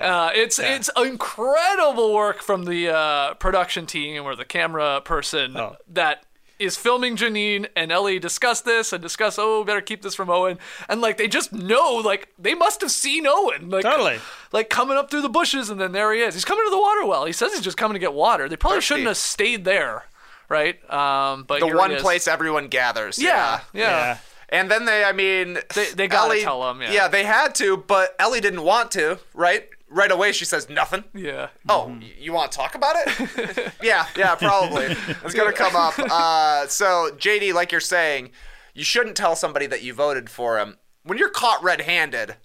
Uh, 0.00 0.30
it's 0.34 0.58
it's 0.58 0.90
incredible 0.96 2.14
work 2.14 2.42
from 2.42 2.64
the 2.64 2.88
uh, 2.94 3.34
production 3.34 3.86
team 3.86 4.24
or 4.24 4.34
the 4.34 4.44
camera 4.44 5.00
person 5.04 5.56
Oh. 5.56 5.76
that 5.88 6.24
is 6.58 6.76
filming 6.76 7.16
Jeanine 7.16 7.66
and 7.76 7.92
Elie 7.92 8.18
discuss 8.18 8.60
this 8.60 8.92
and 8.92 9.00
discuss 9.02 9.36
oh 9.38 9.64
better 9.64 9.80
keep 9.80 10.02
this 10.02 10.14
from 10.14 10.28
Owen 10.30 10.58
and 10.88 11.00
like 11.00 11.16
they 11.16 11.28
just 11.28 11.52
know 11.52 11.94
like 12.04 12.28
they 12.38 12.54
must 12.54 12.80
have 12.80 12.90
seen 12.90 13.26
Owen 13.26 13.70
like 13.70 13.84
Totally. 13.84 14.18
like 14.52 14.68
coming 14.68 14.96
up 14.96 15.10
through 15.10 15.22
the 15.22 15.28
bushes 15.28 15.70
and 15.70 15.80
then 15.80 15.92
there 15.92 16.12
he 16.12 16.20
is 16.20 16.34
he's 16.34 16.44
coming 16.44 16.64
to 16.66 16.70
the 16.70 16.78
water 16.80 17.06
well 17.06 17.24
he 17.26 17.32
says 17.32 17.52
he's 17.52 17.62
just 17.62 17.76
coming 17.76 17.94
to 17.94 18.00
get 18.00 18.12
water 18.12 18.48
they 18.48 18.56
probably 18.56 18.78
Thirsty. 18.78 18.86
shouldn't 18.86 19.06
have 19.08 19.16
stayed 19.16 19.64
there 19.64 20.04
right 20.48 20.76
um 20.92 21.44
but 21.44 21.60
the 21.60 21.68
one 21.68 21.94
place 21.96 22.26
everyone 22.26 22.68
gathers. 22.68 23.18
yeah 23.18 23.60
yeah, 23.72 23.82
Yeah. 23.82 24.18
And 24.50 24.70
then 24.70 24.86
they, 24.86 25.04
I 25.04 25.12
mean, 25.12 25.58
They- 25.74 25.90
they 25.90 26.08
gotta 26.08 26.30
Elie- 26.32 26.42
tell 26.42 26.66
'em, 26.70 26.80
yeah. 26.80 27.06
they 27.08 27.24
had 27.24 27.54
to, 27.56 27.76
but 27.76 28.16
Elie 28.18 28.40
didn't 28.40 28.62
want 28.62 28.90
to. 28.92 29.18
Right, 29.34 29.68
right 29.90 30.10
away 30.10 30.32
she 30.32 30.44
says 30.44 30.68
nothing. 30.68 31.04
yeah. 31.14 31.48
Oh, 31.68 31.86
y- 31.88 32.12
you 32.18 32.32
want 32.32 32.52
to 32.52 32.58
talk 32.58 32.74
about 32.74 32.96
it? 32.98 33.72
yeah, 33.82 34.06
yeah, 34.16 34.34
probably. 34.34 34.86
It's 35.24 35.34
gonna 35.34 35.52
come 35.52 35.74
up. 35.76 35.98
Uh, 35.98 36.66
so 36.66 37.10
JD, 37.16 37.54
like 37.54 37.72
you're 37.72 37.80
saying, 37.80 38.30
you 38.74 38.84
shouldn't 38.84 39.16
tell 39.16 39.34
somebody 39.36 39.66
that 39.66 39.82
you 39.82 39.94
voted 39.94 40.30
for 40.30 40.58
him 40.58 40.78
when 41.04 41.18
you're 41.18 41.30
caught 41.30 41.62
red-handed. 41.62 42.36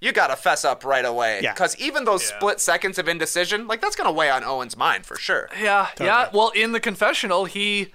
You 0.00 0.12
gotta 0.12 0.36
fess 0.36 0.64
up 0.64 0.84
right 0.84 1.04
away. 1.04 1.40
Yeah. 1.42 1.52
Because 1.54 1.76
even 1.76 2.04
those 2.04 2.24
split 2.24 2.60
seconds 2.60 2.98
of 3.00 3.08
indecision, 3.08 3.66
like 3.66 3.80
that's 3.80 3.96
gonna 3.96 4.12
weigh 4.12 4.30
on 4.30 4.44
Owen's 4.44 4.76
mind 4.76 5.04
for 5.06 5.16
sure. 5.16 5.48
Yeah, 5.60 5.88
yeah. 6.00 6.28
Well, 6.32 6.50
in 6.50 6.70
the 6.70 6.78
confessional, 6.78 7.46
he 7.46 7.92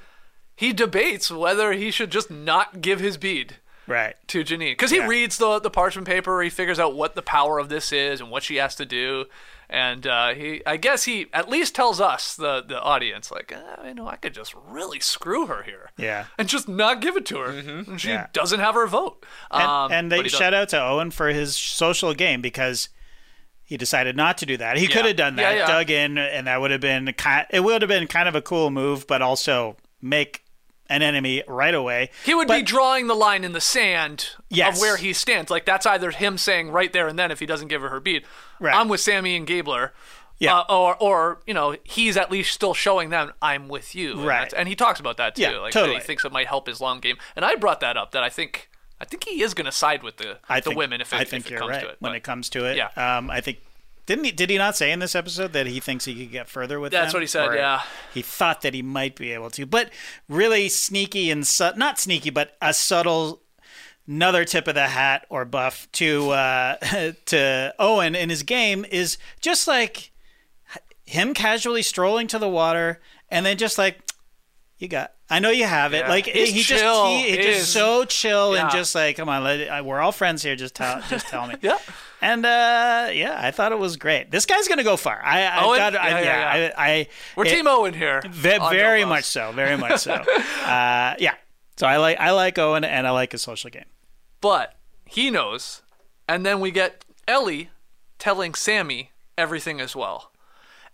he 0.55 0.74
debates 0.74 1.31
whether 1.31 1.72
he 1.72 1.91
should 1.91 2.12
just 2.12 2.29
not 2.29 2.81
give 2.81 3.00
his 3.00 3.15
bead 3.17 3.55
Right. 3.87 4.15
to 4.27 4.43
Jeanine 4.43 4.71
because 4.71 4.91
he 4.91 4.97
Yeah. 4.97 5.07
reads 5.07 5.37
the 5.37 5.59
the 5.59 5.69
parchment 5.69 6.07
paper. 6.07 6.41
He 6.41 6.49
figures 6.49 6.79
out 6.79 6.95
what 6.95 7.15
the 7.15 7.21
power 7.21 7.59
of 7.59 7.69
this 7.69 7.91
is 7.91 8.21
and 8.21 8.29
what 8.31 8.43
she 8.43 8.55
has 8.57 8.75
to 8.75 8.85
do, 8.85 9.25
and 9.69 10.07
uh, 10.07 10.33
he 10.33 10.61
I 10.65 10.77
guess 10.77 11.03
he 11.03 11.27
at 11.33 11.49
least 11.49 11.75
tells 11.75 11.99
us 11.99 12.35
the 12.35 12.61
the 12.65 12.81
audience 12.81 13.29
like 13.31 13.51
eh, 13.51 13.87
you 13.87 13.93
know 13.93 14.07
I 14.07 14.15
could 14.15 14.33
just 14.33 14.53
really 14.67 14.99
screw 14.99 15.47
her 15.47 15.63
here. 15.63 15.91
Yeah. 15.97 16.25
And 16.37 16.47
just 16.47 16.67
not 16.69 17.01
give 17.01 17.17
it 17.17 17.25
to 17.27 17.37
her, 17.39 17.49
and 17.51 17.99
she 17.99 18.09
Yeah. 18.09 18.27
doesn't 18.33 18.59
have 18.61 18.75
her 18.75 18.87
vote. 18.87 19.25
And, 19.51 19.63
um, 19.63 19.91
and 19.91 20.11
they 20.11 20.27
shout 20.29 20.53
out 20.53 20.69
to 20.69 20.81
Owen 20.81 21.11
for 21.11 21.27
his 21.29 21.55
social 21.55 22.13
game 22.13 22.41
because 22.41 22.89
he 23.65 23.77
decided 23.77 24.15
not 24.15 24.37
to 24.37 24.45
do 24.45 24.57
that. 24.57 24.77
He 24.77 24.87
could 24.87 25.05
have 25.05 25.15
done 25.15 25.37
Yeah, 25.37 25.49
that, 25.49 25.57
yeah. 25.57 25.67
dug 25.67 25.89
in, 25.89 26.17
and 26.17 26.47
that 26.47 26.59
would 26.61 26.71
have 26.71 26.81
been 26.81 27.11
kind. 27.13 27.47
It 27.49 27.61
would 27.61 27.81
have 27.81 27.89
been 27.89 28.07
kind 28.07 28.27
of 28.29 28.35
a 28.35 28.41
cool 28.41 28.69
move, 28.69 29.07
but 29.07 29.21
also 29.21 29.77
make 30.01 30.42
an 30.93 31.01
enemy 31.01 31.43
right 31.47 31.73
away. 31.73 32.09
He 32.25 32.33
would 32.33 32.47
be 32.47 32.62
drawing 32.62 33.07
the 33.07 33.13
line 33.15 33.43
in 33.43 33.51
the 33.53 33.62
sand 33.62 34.29
Yes. 34.50 34.75
of 34.77 34.81
where 34.81 34.97
he 34.97 35.13
stands. 35.13 35.50
Like 35.51 35.65
that's 35.65 35.85
either 35.85 36.12
him 36.12 36.38
saying 36.38 36.69
right 36.71 36.91
there 36.93 37.07
and 37.07 37.17
then 37.17 37.31
if 37.31 37.39
he 37.39 37.45
doesn't 37.45 37.67
give 37.67 37.81
her 37.81 37.89
her 37.89 38.00
bead, 38.00 38.23
Right. 38.59 38.75
I'm 38.75 38.88
with 38.89 39.00
Sami 39.01 39.35
and 39.35 39.47
Gabler. 39.47 39.91
Yeah. 40.39 40.59
Uh, 40.59 40.63
or, 40.69 40.95
or 41.01 41.41
you 41.45 41.53
know, 41.53 41.75
he's 41.83 42.17
at 42.17 42.29
least 42.31 42.51
still 42.51 42.73
showing 42.73 43.09
them 43.09 43.31
I'm 43.41 43.67
with 43.69 43.95
you. 43.95 44.13
And 44.13 44.25
Right. 44.25 44.53
And 44.55 44.67
he 44.67 44.75
talks 44.75 45.00
about 45.00 45.17
that 45.17 45.35
too. 45.35 45.41
Yeah, 45.43 45.57
like 45.59 45.73
totally. 45.73 45.95
he 45.95 46.01
thinks 46.01 46.25
it 46.25 46.31
might 46.31 46.47
help 46.47 46.67
his 46.67 46.81
long 46.81 47.00
game. 47.00 47.17
And 47.35 47.43
I 47.45 47.55
brought 47.55 47.79
that 47.81 47.97
up 47.97 48.12
that 48.12 48.23
I 48.23 48.29
think 48.29 48.69
I 49.01 49.05
think 49.05 49.23
he 49.25 49.41
is 49.41 49.53
going 49.53 49.65
to 49.65 49.71
side 49.71 50.01
with 50.03 50.17
the 50.17 50.38
I 50.47 50.59
the 50.59 50.65
think, 50.69 50.77
women 50.77 51.01
if 51.01 51.12
it, 51.13 51.17
I 51.17 51.21
if 51.23 51.29
think 51.29 51.45
it 51.45 51.51
you're 51.51 51.59
comes 51.59 51.71
right 51.71 51.81
to 51.81 51.89
it. 51.89 51.95
when 52.00 52.12
But 52.12 52.15
it 52.17 52.23
comes 52.23 52.50
to 52.50 52.65
it. 52.65 52.77
Yeah. 52.77 52.89
Um, 53.17 53.29
I 53.29 53.41
think 53.41 53.59
didn't 54.05 54.25
he? 54.25 54.31
Did 54.31 54.50
he 54.50 54.57
not 54.57 54.75
say 54.75 54.91
in 54.91 55.00
this 55.00 55.15
episode 55.15 55.53
that 55.53 55.67
he 55.67 55.79
thinks 55.79 56.05
he 56.05 56.15
could 56.15 56.31
get 56.31 56.50
further 56.50 56.79
with 56.79 56.91
That's 56.91 57.12
them? 57.13 57.17
what 57.19 57.24
he 57.24 57.27
said. 57.27 57.50
Or 57.50 57.55
Yeah. 57.55 57.81
He 58.13 58.22
thought 58.22 58.62
that 58.62 58.74
he 58.74 58.81
might 58.81 59.15
be 59.15 59.31
able 59.31 59.50
to, 59.51 59.65
but 59.65 59.89
really 60.27 60.67
sneaky 60.69 61.31
and 61.31 61.45
su- 61.48 61.72
not 61.77 62.00
sneaky, 62.00 62.29
but 62.29 62.55
a 62.62 62.74
subtle. 62.74 63.41
Another 64.05 64.43
tip 64.43 64.67
of 64.67 64.75
the 64.75 64.88
hat 64.88 65.25
or 65.29 65.45
buff 65.45 65.88
to 65.93 66.31
uh, 66.31 66.75
to 67.27 67.74
Owen 67.79 68.15
in 68.15 68.29
his 68.29 68.43
game 68.43 68.86
is 68.91 69.17
just 69.39 69.65
like 69.65 70.12
him 71.05 71.33
casually 71.33 71.81
strolling 71.81 72.27
to 72.27 72.38
the 72.38 72.50
water 72.50 73.00
and 73.29 73.45
then 73.45 73.57
just 73.57 73.77
like 73.77 74.00
you 74.77 74.89
got 74.89 75.13
I 75.29 75.39
know 75.39 75.51
you 75.51 75.63
have 75.65 75.93
it 75.93 76.00
Yeah. 76.00 76.10
like 76.10 76.25
He's 76.25 76.50
he 76.50 76.63
chill. 76.63 76.77
just 76.79 77.07
he, 77.07 77.22
he 77.24 77.38
He 77.38 77.43
just 77.43 77.60
is. 77.62 77.67
so 77.69 78.03
chill 78.03 78.55
and 78.55 78.69
just 78.72 78.93
like 78.93 79.15
come 79.15 79.29
on 79.29 79.41
let 79.41 79.62
it, 79.62 79.69
I, 79.69 79.79
we're 79.81 80.01
all 80.01 80.12
friends 80.12 80.43
here 80.43 80.57
just 80.57 80.75
tell 80.75 81.01
just 81.10 81.27
tell 81.27 81.48
me 81.48 81.55
Yeah. 81.62 81.77
And 82.23 82.45
uh, 82.45 83.09
yeah 83.11 83.35
I 83.47 83.51
thought 83.51 83.71
it 83.71 83.79
was 83.79 83.97
great 83.97 84.31
this 84.31 84.45
guy's 84.45 84.67
gonna 84.67 84.83
go 84.83 84.97
far 84.97 85.19
I 85.23 85.43
I 85.43 85.63
Owen? 85.65 85.77
got 85.77 85.95
I, 85.95 86.09
Yeah, 86.09 86.19
yeah, 86.21 86.55
yeah, 86.57 86.71
I, 86.77 86.89
I 86.91 87.07
We're 87.35 87.45
it- 87.45 87.49
Team 87.55 87.67
Owen 87.67 87.93
here. 87.93 88.21
ve- 88.29 88.59
very 88.71 89.05
much 89.05 89.25
so 89.25 89.51
very 89.51 89.77
much 89.77 89.99
so 90.01 90.13
uh, 90.65 91.15
yeah 91.19 91.35
so 91.77 91.85
I 91.87 91.97
like 91.97 92.17
I 92.19 92.31
like 92.31 92.57
Owen 92.57 92.83
and 92.83 93.05
I 93.07 93.11
like 93.11 93.31
his 93.33 93.41
social 93.41 93.69
game 93.69 93.89
But 94.41 94.75
he 95.05 95.29
knows. 95.29 95.81
And 96.27 96.45
then 96.45 96.59
we 96.59 96.71
get 96.71 97.03
Elie 97.27 97.69
telling 98.17 98.53
Sami 98.55 99.11
everything 99.37 99.81
as 99.81 99.95
well. 99.95 100.31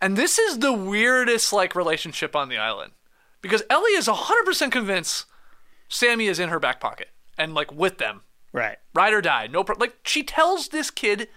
And 0.02 0.18
this 0.18 0.40
is 0.40 0.60
the 0.60 0.74
weirdest 0.74 1.54
like 1.54 1.76
relationship 1.76 2.36
on 2.36 2.50
the 2.50 2.58
island. 2.58 2.94
Because 3.42 3.64
Elie 3.70 3.92
is 4.02 4.08
100% 4.08 4.72
convinced 4.72 5.26
Sami 5.88 6.26
is 6.28 6.40
in 6.40 6.50
her 6.50 6.60
back 6.60 6.80
pocket 6.80 7.10
and 7.38 7.54
like 7.54 7.72
with 7.72 7.98
them. 8.00 8.22
Right 8.52 8.78
Ride 8.94 9.14
or 9.14 9.22
die. 9.22 9.48
No 9.48 9.64
pro- 9.64 9.78
like 9.78 9.98
she 10.04 10.24
tells 10.24 10.70
this 10.70 10.90
kid 10.90 11.28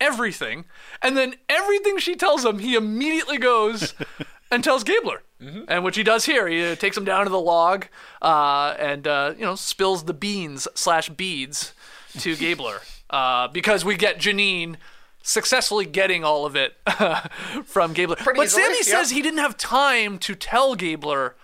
everything 0.00 0.64
and 1.02 1.16
then 1.16 1.34
everything 1.48 1.98
she 1.98 2.16
tells 2.16 2.44
him 2.44 2.58
he 2.58 2.74
immediately 2.74 3.38
goes 3.38 3.94
and 4.50 4.64
tells 4.64 4.84
Gabler. 4.84 5.22
And 5.68 5.84
which 5.84 5.96
he 5.96 6.02
does 6.02 6.26
here, 6.26 6.46
he 6.48 6.72
uh, 6.72 6.74
takes 6.74 6.98
him 6.98 7.04
down 7.06 7.24
to 7.24 7.30
the 7.30 7.40
log 7.40 7.86
uh, 8.20 8.74
and 8.78 9.06
uh, 9.06 9.32
you 9.38 9.44
know 9.44 9.54
spills 9.54 10.04
the 10.04 10.12
beans 10.12 10.68
slash 10.74 11.08
beads 11.08 11.72
to 12.18 12.36
Gabler 12.44 12.80
uh, 13.08 13.48
because 13.48 13.84
we 13.84 13.96
get 13.96 14.18
Jeanine 14.18 14.76
successfully 15.22 15.86
getting 15.86 16.24
all 16.24 16.44
of 16.44 16.56
it 16.56 16.76
from 17.64 17.94
Gabler. 17.94 18.16
but 18.24 18.36
easily, 18.36 18.64
Sami 18.64 18.74
yep. 18.76 18.84
says 18.84 19.10
he 19.10 19.22
didn't 19.22 19.38
have 19.38 19.56
time 19.56 20.18
to 20.18 20.34
tell 20.34 20.74
Gabler 20.74 21.36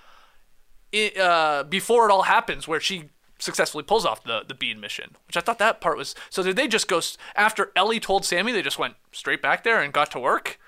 i 0.95 1.13
uh, 1.19 1.63
before 1.65 2.09
it 2.09 2.13
all 2.13 2.23
happens, 2.23 2.69
where 2.69 2.81
she 2.81 3.11
successfully 3.39 3.85
pulls 3.85 4.05
off 4.07 4.23
the 4.25 4.43
the 4.47 4.55
bead 4.55 4.79
mission, 4.81 5.17
which 5.27 5.37
I 5.37 5.41
thought 5.41 5.59
that 5.59 5.81
part 5.81 5.97
was. 5.97 6.15
So 6.31 6.43
did 6.43 6.57
they 6.57 6.69
just 6.69 6.89
go 6.89 7.01
after 7.35 7.73
Elie 7.77 8.01
told 8.01 8.25
Sami? 8.25 8.53
They 8.53 8.63
just 8.63 8.79
went 8.79 8.95
straight 9.13 9.43
back 9.43 9.65
there 9.65 9.81
and 9.81 9.93
got 9.93 10.11
to 10.13 10.19
work. 10.21 10.59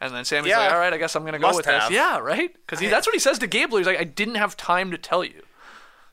And 0.00 0.14
then 0.14 0.24
Sami's 0.24 0.50
Yeah. 0.50 0.58
like, 0.58 0.72
"All 0.72 0.78
right, 0.78 0.92
I 0.92 0.98
guess 0.98 1.14
I'm 1.16 1.24
gonna 1.24 1.38
go 1.38 1.54
with 1.54 1.66
have. 1.66 1.88
this." 1.88 1.96
Yeah, 1.96 2.18
right. 2.18 2.52
Because 2.66 2.80
that's 2.90 3.06
what 3.06 3.14
he 3.14 3.18
says 3.20 3.38
to 3.38 3.46
Gabler. 3.46 3.78
He's 3.78 3.86
like, 3.86 3.98
"I 4.00 4.04
didn't 4.04 4.34
have 4.34 4.56
time 4.56 4.90
to 4.90 4.98
tell 4.98 5.24
you." 5.24 5.42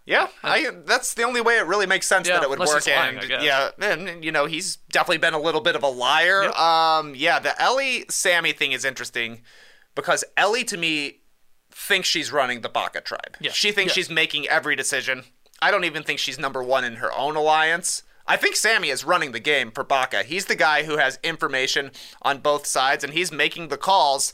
Yeah, 0.05 0.27
I, 0.43 0.70
that's 0.86 1.13
the 1.13 1.24
only 1.24 1.41
way 1.41 1.58
it 1.58 1.65
really 1.67 1.86
makes 1.86 2.08
sense 2.08 2.27
Yeah, 2.27 2.36
that 2.38 2.43
it 2.43 2.50
would 2.50 2.58
work. 2.60 2.86
lying, 2.88 3.20
and 3.20 3.43
yeah, 3.43 3.70
and 3.79 4.24
you 4.25 4.31
know 4.31 4.46
he's 4.46 4.77
definitely 4.91 5.20
been 5.20 5.36
a 5.36 5.39
little 5.39 5.62
bit 5.62 5.75
of 5.75 5.84
a 5.84 5.88
liar. 5.88 6.43
Yep. 6.43 6.55
Um, 6.58 7.13
yeah, 7.15 7.38
the 7.39 7.60
Elie 7.62 8.05
Sami 8.10 8.51
thing 8.51 8.72
is 8.72 8.84
interesting 8.84 9.43
because 9.93 10.24
Elie 10.38 10.63
to 10.65 10.77
me 10.77 11.20
thinks 11.70 12.08
she's 12.08 12.31
running 12.31 12.62
the 12.62 12.70
Baka 12.70 13.01
tribe. 13.01 13.38
Yeah. 13.39 13.51
She 13.51 13.72
thinks 13.72 13.91
Yeah. 13.91 14.01
she's 14.01 14.10
making 14.10 14.48
every 14.48 14.75
decision. 14.75 15.24
I 15.62 15.72
don't 15.72 15.86
even 15.86 16.03
think 16.03 16.20
she's 16.20 16.39
number 16.39 16.63
one 16.63 16.84
in 16.84 16.96
her 16.98 17.12
own 17.18 17.36
alliance. 17.36 18.03
I 18.27 18.38
think 18.38 18.56
Sami 18.56 18.89
is 18.89 19.03
running 19.03 19.32
the 19.32 19.39
game 19.39 19.72
for 19.72 19.84
Baka. 19.84 20.24
He's 20.24 20.46
the 20.46 20.56
guy 20.56 20.84
who 20.84 20.98
has 20.98 21.20
information 21.24 21.91
on 22.22 22.39
both 22.39 22.65
sides 22.65 23.03
and 23.03 23.13
he's 23.13 23.32
making 23.32 23.68
the 23.68 23.77
calls. 23.77 24.32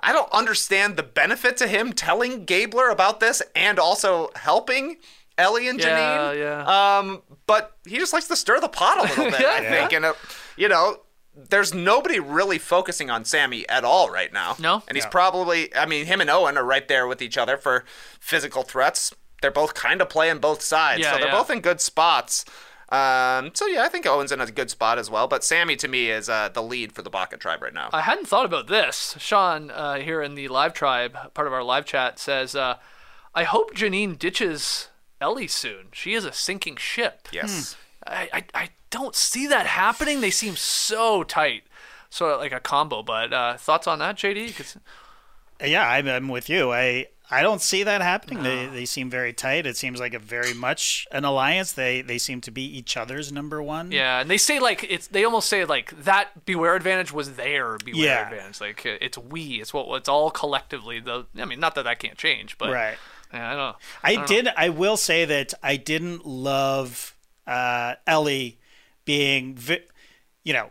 I 0.00 0.12
don't 0.12 0.30
understand 0.32 0.96
the 0.96 1.02
benefit 1.02 1.56
to 1.58 1.66
him 1.66 1.92
telling 1.92 2.44
Gabler 2.44 2.88
about 2.90 3.20
this 3.20 3.42
and 3.54 3.78
also 3.78 4.30
helping 4.34 4.96
Elie 5.38 5.68
and 5.68 5.78
Yeah, 5.80 6.32
Jeanine. 6.32 6.38
yeah. 6.38 6.98
Um, 6.98 7.22
but 7.46 7.76
he 7.86 7.96
just 7.98 8.12
likes 8.12 8.28
to 8.28 8.36
stir 8.36 8.60
the 8.60 8.68
pot 8.68 8.98
a 8.98 9.02
little 9.02 9.30
bit, 9.30 9.40
Yeah. 9.40 9.52
I 9.58 9.60
think. 9.60 9.92
And, 9.92 10.04
uh, 10.04 10.14
you 10.56 10.68
know, 10.68 11.00
there's 11.34 11.72
nobody 11.72 12.18
really 12.18 12.58
focusing 12.58 13.08
on 13.10 13.24
Sami 13.24 13.66
at 13.68 13.84
all 13.84 14.10
right 14.10 14.32
now. 14.32 14.56
No? 14.58 14.82
And 14.88 14.96
he's 14.96 15.06
probably, 15.06 15.74
I 15.74 15.86
mean, 15.86 16.06
him 16.06 16.20
and 16.20 16.28
Owen 16.28 16.58
are 16.58 16.64
right 16.64 16.86
there 16.88 17.06
with 17.06 17.22
each 17.22 17.38
other 17.38 17.56
for 17.56 17.84
physical 18.18 18.62
threats. 18.62 19.14
They're 19.42 19.50
both 19.50 19.74
kind 19.74 20.00
of 20.00 20.08
playing 20.08 20.38
both 20.38 20.62
sides. 20.62 21.00
Yeah, 21.00 21.12
so 21.12 21.18
they're 21.18 21.28
yeah. 21.28 21.32
both 21.38 21.50
in 21.50 21.60
good 21.60 21.80
spots. 21.80 22.44
Um, 22.90 23.52
so 23.54 23.66
yeah, 23.66 23.84
I 23.84 23.88
think 23.88 24.04
Owen's 24.06 24.32
in 24.32 24.40
a 24.40 24.50
good 24.50 24.68
spot 24.70 24.98
as 24.98 25.08
well. 25.08 25.28
But 25.28 25.44
Sami 25.44 25.76
to 25.76 25.86
me 25.88 26.10
is 26.10 26.28
uh, 26.28 26.48
the 26.48 26.62
lead 26.62 26.92
for 26.92 27.02
the 27.02 27.10
Baka 27.10 27.36
tribe 27.36 27.62
right 27.62 27.72
now. 27.72 27.88
I 27.92 28.00
hadn't 28.02 28.26
thought 28.26 28.44
about 28.44 28.66
this. 28.66 29.14
Sean 29.18 29.70
uh, 29.70 29.96
here 29.96 30.20
in 30.22 30.34
the 30.34 30.48
live 30.48 30.74
tribe, 30.74 31.16
part 31.34 31.46
of 31.46 31.52
our 31.52 31.62
live 31.62 31.84
chat, 31.84 32.18
says, 32.18 32.56
uh, 32.56 32.76
"I 33.34 33.44
hope 33.44 33.74
Jeanine 33.74 34.18
ditches 34.18 34.88
Elie 35.20 35.46
soon. 35.46 35.86
She 35.92 36.14
is 36.14 36.24
a 36.24 36.32
sinking 36.32 36.76
ship." 36.76 37.28
yes. 37.32 37.76
I, 38.06 38.28
I, 38.32 38.44
I 38.54 38.68
don't 38.88 39.14
see 39.14 39.46
that 39.46 39.66
happening. 39.66 40.20
They 40.20 40.30
seem 40.30 40.56
so 40.56 41.22
tight, 41.22 41.64
sort 42.08 42.32
of 42.32 42.40
like 42.40 42.50
a 42.50 42.58
combo. 42.58 43.02
But 43.02 43.32
uh, 43.32 43.56
thoughts 43.56 43.86
on 43.86 43.98
that, 44.00 44.16
JD? 44.16 44.56
'Cause- 44.56 44.78
Yeah, 45.62 45.86
I'm, 45.86 46.08
I'm 46.08 46.28
with 46.28 46.48
you. 46.48 46.72
I 46.72 47.06
I 47.30 47.42
don't 47.42 47.60
see 47.62 47.82
that 47.84 48.02
happening. 48.02 48.42
They 48.42 48.66
they 48.66 48.84
seem 48.84 49.08
very 49.08 49.32
tight. 49.32 49.64
It 49.66 49.76
seems 49.76 50.00
like 50.00 50.14
a 50.14 50.18
very 50.18 50.52
much 50.52 51.06
an 51.12 51.24
alliance. 51.24 51.72
They 51.72 52.02
they 52.02 52.18
seem 52.18 52.40
to 52.42 52.50
be 52.50 52.62
each 52.64 52.96
other's 52.96 53.30
number 53.30 53.62
one. 53.62 53.92
yeah, 53.92 54.20
and 54.20 54.28
they 54.28 54.38
say 54.38 54.58
like 54.58 54.84
it's. 54.90 55.06
They 55.06 55.24
almost 55.24 55.48
say 55.48 55.64
like 55.64 56.02
that 56.04 56.44
beware 56.44 56.74
advantage 56.74 57.12
was 57.12 57.34
their 57.36 57.78
beware 57.78 58.04
Yeah. 58.04 58.28
advantage. 58.30 58.60
Like 58.60 58.84
uh, 58.84 58.98
it's 59.00 59.16
we. 59.16 59.60
It's 59.60 59.72
what 59.72 59.86
it's 59.96 60.08
all 60.08 60.30
collectively. 60.30 60.98
The 61.00 61.26
I 61.38 61.44
mean, 61.44 61.60
not 61.60 61.74
that 61.76 61.84
that 61.84 61.98
can't 62.00 62.18
change, 62.18 62.58
but 62.58 62.70
Right. 62.72 62.96
Yeah, 63.32 63.46
I 63.46 63.50
don't 63.54 63.58
know. 63.58 63.76
I, 64.02 64.26
did. 64.26 64.48
I 64.56 64.68
will 64.70 64.96
say 64.96 65.24
that 65.24 65.54
I 65.62 65.76
didn't 65.76 66.26
love 66.26 67.14
uh, 67.46 67.94
Elie 68.04 68.58
being, 69.04 69.54
vi- 69.54 69.84
you 70.42 70.52
know, 70.52 70.70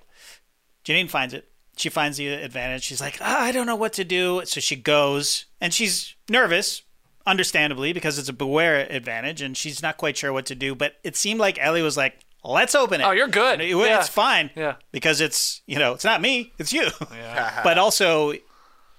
Jeanine 0.83 1.09
finds 1.09 1.33
it. 1.33 1.48
She 1.79 1.87
finds 1.89 2.17
the 2.17 2.27
advantage. 2.27 2.83
She's 2.83 2.99
like, 2.99 3.17
ah, 3.21 3.41
I 3.41 3.51
don't 3.53 3.65
know 3.65 3.75
what 3.75 3.93
to 3.93 4.03
do. 4.03 4.41
So 4.43 4.59
she 4.59 4.75
goes, 4.75 5.45
and 5.61 5.73
she's 5.73 6.13
nervous, 6.29 6.81
understandably, 7.25 7.93
because 7.93 8.19
it's 8.19 8.27
a 8.27 8.33
beware 8.33 8.85
advantage, 8.89 9.41
and 9.41 9.55
she's 9.55 9.81
not 9.81 9.95
quite 9.97 10.17
sure 10.17 10.33
what 10.33 10.45
to 10.47 10.55
do. 10.55 10.75
But 10.75 10.95
it 11.05 11.15
seemed 11.15 11.39
like 11.39 11.57
Elie 11.59 11.81
was 11.81 11.95
like, 11.97 12.19
Let's 12.43 12.73
open 12.73 13.01
it. 13.01 13.03
Oh, 13.03 13.11
you're 13.11 13.27
good. 13.27 13.59
It- 13.59 13.69
Yeah. 13.69 13.99
It's 13.99 14.07
fine. 14.09 14.49
Yeah. 14.55 14.75
Because 14.93 15.19
it's 15.21 15.61
you 15.67 15.77
know 15.77 15.93
it's 15.93 16.05
not 16.05 16.21
me, 16.21 16.53
it's 16.57 16.71
you. 16.71 16.87
Yeah. 17.13 17.59
but 17.65 17.77
also, 17.77 18.33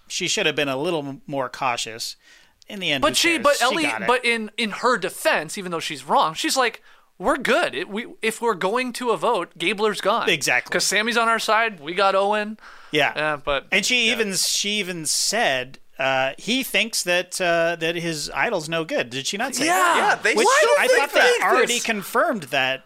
she 0.08 0.28
should 0.28 0.44
have 0.46 0.54
been 0.56 0.68
a 0.68 0.76
little 0.76 1.20
more 1.26 1.48
cautious. 1.48 2.16
In 2.68 2.78
the 2.80 2.92
end, 2.92 3.02
But 3.02 3.16
she, 3.16 3.30
cares? 3.38 3.42
but 3.42 3.62
Elie, 3.62 3.82
got 3.82 4.02
it. 4.02 4.06
but 4.08 4.24
in 4.24 4.50
in 4.58 4.70
her 4.70 4.96
defense, 4.98 5.56
even 5.58 5.72
though 5.72 5.80
she's 5.80 6.04
wrong, 6.04 6.34
she's 6.34 6.56
like, 6.56 6.82
we're 7.20 7.36
good. 7.36 7.74
It, 7.76 7.88
we 7.88 8.06
if 8.22 8.40
we're 8.42 8.54
going 8.54 8.92
to 8.94 9.10
a 9.10 9.16
vote, 9.16 9.56
Gabler's 9.56 10.00
gone. 10.00 10.28
Exactly. 10.28 10.70
Because 10.70 10.84
Sami's 10.86 11.16
on 11.16 11.28
our 11.28 11.38
side. 11.38 11.78
We 11.78 11.94
got 11.94 12.16
Owen. 12.16 12.58
Yeah. 12.90 13.10
Uh, 13.10 13.36
but 13.36 13.66
and 13.70 13.86
she 13.86 14.10
even 14.10 14.34
she 14.34 14.70
even 14.80 15.06
said 15.06 15.78
uh, 15.98 16.32
he 16.38 16.62
thinks 16.64 17.02
that 17.04 17.40
uh, 17.40 17.76
that 17.76 17.94
his 17.94 18.30
idol's 18.30 18.68
no 18.68 18.84
good. 18.84 19.10
Did 19.10 19.26
she 19.26 19.36
not 19.36 19.54
say 19.54 19.66
Yeah. 19.66 19.72
that? 19.74 19.96
Yeah, 19.96 20.22
they 20.22 20.34
Which 20.34 20.48
still 20.48 20.70
I 20.78 20.86
think 20.88 20.98
thought 20.98 21.12
they 21.12 21.20
that. 21.20 21.50
already 21.54 21.78
confirmed 21.78 22.44
that 22.44 22.84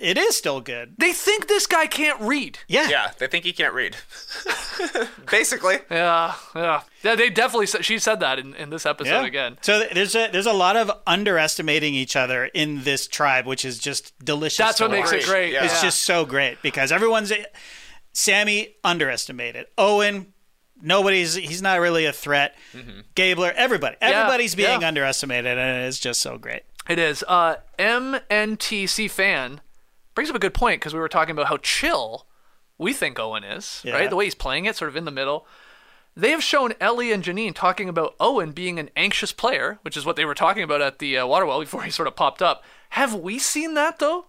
it 0.00 0.18
is 0.18 0.36
still 0.36 0.60
good. 0.60 0.94
they 0.98 1.12
think 1.12 1.46
this 1.46 1.66
guy 1.66 1.86
can't 1.86 2.20
read. 2.20 2.58
Yeah. 2.68 2.88
Yeah, 2.88 3.10
they 3.18 3.26
think 3.26 3.44
he 3.44 3.52
can't 3.52 3.74
read. 3.74 3.96
Basically. 5.30 5.76
Yeah, 5.90 6.34
yeah, 6.54 6.82
yeah. 7.02 7.14
They 7.14 7.30
definitely 7.30 7.66
said 7.66 7.84
she 7.84 7.98
said 7.98 8.20
that 8.20 8.38
in, 8.38 8.54
in 8.54 8.70
this 8.70 8.86
episode 8.86 9.10
Yeah. 9.22 9.26
again. 9.26 9.58
So 9.60 9.84
there's 9.92 10.14
a 10.14 10.28
there's 10.32 10.46
a 10.46 10.52
lot 10.52 10.76
of 10.76 10.90
underestimating 11.06 11.94
each 11.94 12.16
other 12.16 12.46
in 12.46 12.82
this 12.82 13.06
tribe, 13.06 13.46
which 13.46 13.64
is 13.64 13.78
just 13.78 14.18
delicious. 14.24 14.58
That's 14.58 14.78
to 14.78 14.84
what 14.84 14.90
makes 14.92 15.12
it 15.12 15.24
great. 15.24 15.52
Yeah. 15.52 15.64
It's 15.64 15.74
Yeah. 15.74 15.82
just 15.88 16.02
so 16.04 16.24
great 16.24 16.62
because 16.62 16.90
everyone's 16.92 17.32
Sami 18.12 18.74
underestimated. 18.82 19.66
Owen, 19.78 20.32
nobody's 20.80 21.34
he's 21.34 21.62
not 21.62 21.78
really 21.80 22.06
a 22.06 22.12
threat. 22.12 22.56
Gabler, 23.14 23.52
everybody, 23.54 23.96
everybody's 24.00 24.54
being 24.54 24.68
Mm-hmm. 24.70 24.80
yeah. 24.82 24.88
underestimated, 24.88 25.58
and 25.58 25.84
it's 25.86 25.98
just 25.98 26.20
so 26.20 26.38
great. 26.38 26.62
It 26.88 26.98
is. 26.98 27.22
Uh, 27.28 27.56
MNTC 27.78 29.08
fan 29.10 29.60
brings 30.14 30.30
up 30.30 30.36
a 30.36 30.40
good 30.40 30.54
point 30.54 30.80
because 30.80 30.94
we 30.94 31.00
were 31.00 31.08
talking 31.08 31.32
about 31.32 31.46
how 31.46 31.56
chill 31.58 32.26
we 32.78 32.92
think 32.92 33.18
Owen 33.18 33.44
is, 33.44 33.82
Yeah. 33.84 33.94
right? 33.94 34.10
The 34.10 34.16
way 34.16 34.24
he's 34.24 34.34
playing 34.34 34.64
it, 34.64 34.76
sort 34.76 34.88
of 34.88 34.96
in 34.96 35.04
the 35.04 35.10
middle. 35.10 35.46
they 36.16 36.30
have 36.32 36.42
shown 36.42 36.74
Elie 36.80 37.12
and 37.12 37.22
Jeanine 37.22 37.54
talking 37.54 37.88
about 37.88 38.16
Owen 38.18 38.50
being 38.50 38.78
an 38.80 38.90
anxious 38.96 39.32
player, 39.32 39.78
which 39.82 39.96
is 39.96 40.04
what 40.04 40.16
they 40.16 40.24
were 40.24 40.34
talking 40.34 40.62
about 40.64 40.82
at 40.82 40.98
the 40.98 41.16
uh, 41.16 41.24
water 41.26 41.46
well 41.46 41.60
before 41.60 41.84
he 41.84 41.90
sort 41.90 42.08
of 42.08 42.16
popped 42.16 42.42
up. 42.42 42.64
Have 42.90 43.14
we 43.14 43.38
seen 43.38 43.74
that 43.74 44.00
though? 44.00 44.26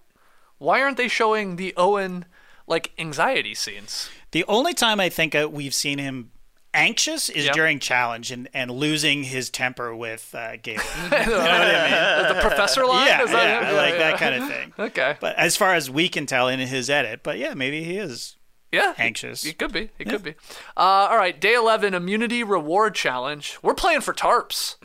Why 0.58 0.80
aren't 0.80 0.96
they 0.96 1.08
showing 1.08 1.56
the 1.56 1.74
Owen 1.76 2.24
like 2.68 2.92
anxiety 2.98 3.54
scenes? 3.54 4.08
The 4.30 4.44
only 4.44 4.74
time 4.74 5.00
I 5.00 5.08
think 5.08 5.34
uh, 5.34 5.48
we've 5.50 5.74
seen 5.74 5.98
him 5.98 6.30
anxious 6.74 7.28
is 7.28 7.46
Yeah. 7.46 7.52
during 7.52 7.78
challenge 7.78 8.30
and, 8.30 8.48
and 8.54 8.70
losing 8.70 9.24
his 9.24 9.50
temper 9.50 9.94
with 9.94 10.34
uh, 10.34 10.56
Galen. 10.62 10.80
You 11.04 11.08
know 11.10 11.38
what 11.38 11.50
I 11.50 12.22
mean? 12.24 12.34
the 12.34 12.40
professor 12.40 12.84
line? 12.86 13.06
Yeah, 13.06 13.22
Is 13.24 13.30
that 13.30 13.62
yeah, 13.62 13.70
like 13.72 13.92
yeah. 13.94 13.98
that 13.98 14.18
kind 14.18 14.34
of 14.42 14.48
thing. 14.48 14.72
Okay. 14.78 15.16
But 15.20 15.36
as 15.36 15.56
far 15.56 15.74
as 15.74 15.90
we 15.90 16.08
can 16.08 16.26
tell 16.26 16.48
in 16.48 16.58
his 16.60 16.88
edit, 16.90 17.20
but 17.22 17.38
yeah, 17.38 17.54
maybe 17.54 17.82
he 17.84 17.96
is. 17.98 18.36
Yeah. 18.72 18.94
Anxious. 18.98 19.44
It 19.44 19.58
could 19.58 19.72
be. 19.72 19.90
He 19.98 20.04
could 20.04 20.22
be. 20.22 20.30
Uh, 20.76 20.80
all 21.10 21.16
right. 21.18 21.38
Day 21.38 21.54
11, 21.54 21.92
immunity 21.94 22.42
reward 22.42 22.94
challenge. 22.94 23.58
We're 23.62 23.74
playing 23.74 24.00
for 24.00 24.14
tarps. 24.14 24.76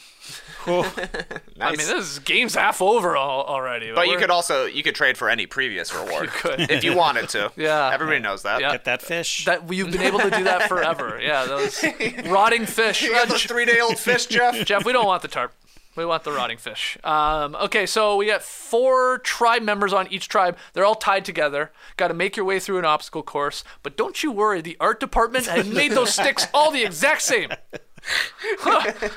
I 0.68 1.70
mean, 1.70 1.78
this 1.78 1.90
is 1.90 2.20
game's 2.20 2.54
half 2.56 2.82
over 2.82 3.16
al- 3.16 3.46
already. 3.46 3.94
But 3.96 4.08
you 4.10 4.18
could 4.18 4.30
also 4.30 4.66
you 4.66 4.84
could 4.84 4.96
trade 4.96 5.18
for 5.18 5.30
any 5.30 5.46
previous 5.46 5.94
reward 5.96 6.26
You 6.26 6.30
could. 6.30 6.60
if 6.70 6.84
you 6.84 6.94
wanted 6.96 7.30
to. 7.30 7.52
Yeah. 7.58 7.90
everybody 7.94 8.20
knows 8.20 8.44
that. 8.44 8.60
Yeah. 8.60 8.74
Get 8.74 8.84
that 8.86 9.02
fish. 9.02 9.46
that 9.46 9.72
you've 9.72 9.92
been 9.92 10.02
able 10.02 10.20
to 10.20 10.30
do 10.30 10.44
that 10.44 10.68
forever. 10.68 11.20
Yeah, 11.22 11.46
those 11.46 11.82
rotting 12.26 12.66
fish. 12.66 13.02
You 13.02 13.12
got 13.14 13.30
those 13.30 13.44
three 13.44 13.64
day 13.66 13.80
old 13.80 13.98
fish, 13.98 14.26
Jeff. 14.26 14.66
Jeff, 14.66 14.84
we 14.86 14.92
don't 14.92 15.06
want 15.06 15.22
the 15.22 15.28
tarp. 15.30 15.54
We 15.98 16.06
want 16.06 16.24
the 16.24 16.32
rotting 16.32 16.60
fish. 16.60 16.98
Um, 17.04 17.56
okay, 17.56 17.88
so 17.88 18.16
we 18.16 18.28
got 18.28 18.44
four 18.44 19.18
tribe 19.20 19.64
members 19.64 19.94
on 19.94 20.08
each 20.12 20.30
tribe. 20.30 20.56
They're 20.74 20.86
all 20.86 20.96
tied 20.96 21.26
together. 21.26 21.72
Got 21.98 22.10
to 22.10 22.14
make 22.14 22.38
your 22.38 22.46
way 22.46 22.60
through 22.60 22.78
an 22.78 22.86
obstacle 22.86 23.24
course. 23.24 23.64
But 23.82 23.98
don't 23.98 24.22
you 24.22 24.32
worry, 24.32 24.62
the 24.62 24.78
art 24.80 25.00
department 25.00 25.48
has 25.48 25.68
made 25.68 25.94
those 25.94 26.14
sticks 26.14 26.48
all 26.54 26.72
the 26.72 26.84
exact 26.84 27.24
same. 27.24 27.50
I 28.64 29.10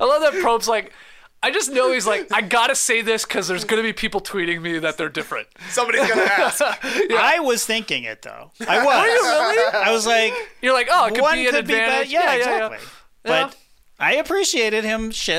love 0.00 0.20
that 0.20 0.38
Probst's 0.42 0.68
like, 0.68 0.92
I 1.42 1.50
just 1.50 1.72
know 1.72 1.90
he's 1.92 2.06
like, 2.06 2.30
I 2.30 2.42
gotta 2.42 2.76
say 2.76 3.02
this 3.02 3.24
because 3.24 3.48
there's 3.48 3.64
gonna 3.64 3.82
be 3.82 3.92
people 3.92 4.20
tweeting 4.20 4.60
me 4.60 4.78
that 4.78 4.96
they're 4.96 5.08
different. 5.08 5.48
Somebody's 5.70 6.08
gonna 6.08 6.22
ask. 6.22 6.62
I 6.84 7.40
was 7.40 7.64
thinking 7.66 8.04
it 8.04 8.22
though. 8.22 8.52
I 8.68 8.84
was. 8.84 9.02
Really 9.02 9.84
I 9.84 9.90
was 9.90 10.06
like, 10.06 10.34
You're 10.60 10.74
like, 10.74 10.88
oh, 10.90 11.06
it 11.06 11.14
could 11.14 11.22
one 11.22 11.34
be 11.34 11.46
an 11.46 11.54
could 11.54 11.66
be 11.66 11.72
bad. 11.72 12.08
Yeah, 12.08 12.20
yeah, 12.20 12.34
exactly. 12.34 12.78
Yeah. 13.24 13.46
But 13.48 13.56
I 13.98 14.14
appreciated 14.14 14.84
him 14.84 15.10
sh- 15.10 15.30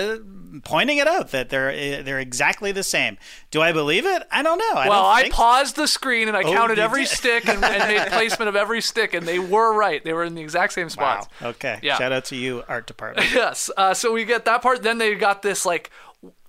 pointing 0.64 0.98
it 0.98 1.08
out 1.08 1.32
that 1.32 1.50
they're 1.50 1.72
eh, 1.72 2.02
they're 2.02 2.20
exactly 2.20 2.72
the 2.72 2.84
same. 2.84 3.18
Do 3.52 3.62
I 3.62 3.72
believe 3.72 4.06
it? 4.06 4.24
I 4.32 4.44
don't 4.44 4.58
know. 4.58 4.74
I 4.80 4.88
Well, 4.90 5.02
don't 5.04 5.26
I 5.26 5.30
paused 5.30 5.76
the 5.76 5.88
screen 5.88 6.28
and 6.28 6.38
I 6.38 6.42
Oh, 6.44 6.54
counted 6.54 6.80
every 6.80 7.04
did? 7.04 7.10
stick 7.10 7.48
and, 7.48 7.64
and 7.64 7.88
made 7.88 8.08
placement 8.12 8.50
of 8.50 8.56
every 8.56 8.82
stick, 8.82 9.14
and 9.14 9.28
they 9.28 9.40
were 9.40 9.74
right. 9.74 10.04
They 10.04 10.14
were 10.14 10.24
in 10.24 10.36
the 10.36 10.42
exact 10.42 10.74
same 10.74 10.90
Wow. 10.98 11.28
Okay. 11.42 11.80
Yeah. 11.82 11.98
Shout 11.98 12.12
out 12.12 12.26
to 12.26 12.36
you, 12.36 12.64
art 12.68 12.88
department. 12.88 13.32
Yes. 13.34 13.70
Uh, 13.76 13.94
so 13.94 14.12
we 14.12 14.26
get 14.26 14.46
that 14.46 14.62
part. 14.62 14.84
Then 14.84 14.98
they 14.98 15.16
got 15.16 15.42
this 15.42 15.66
like 15.66 15.90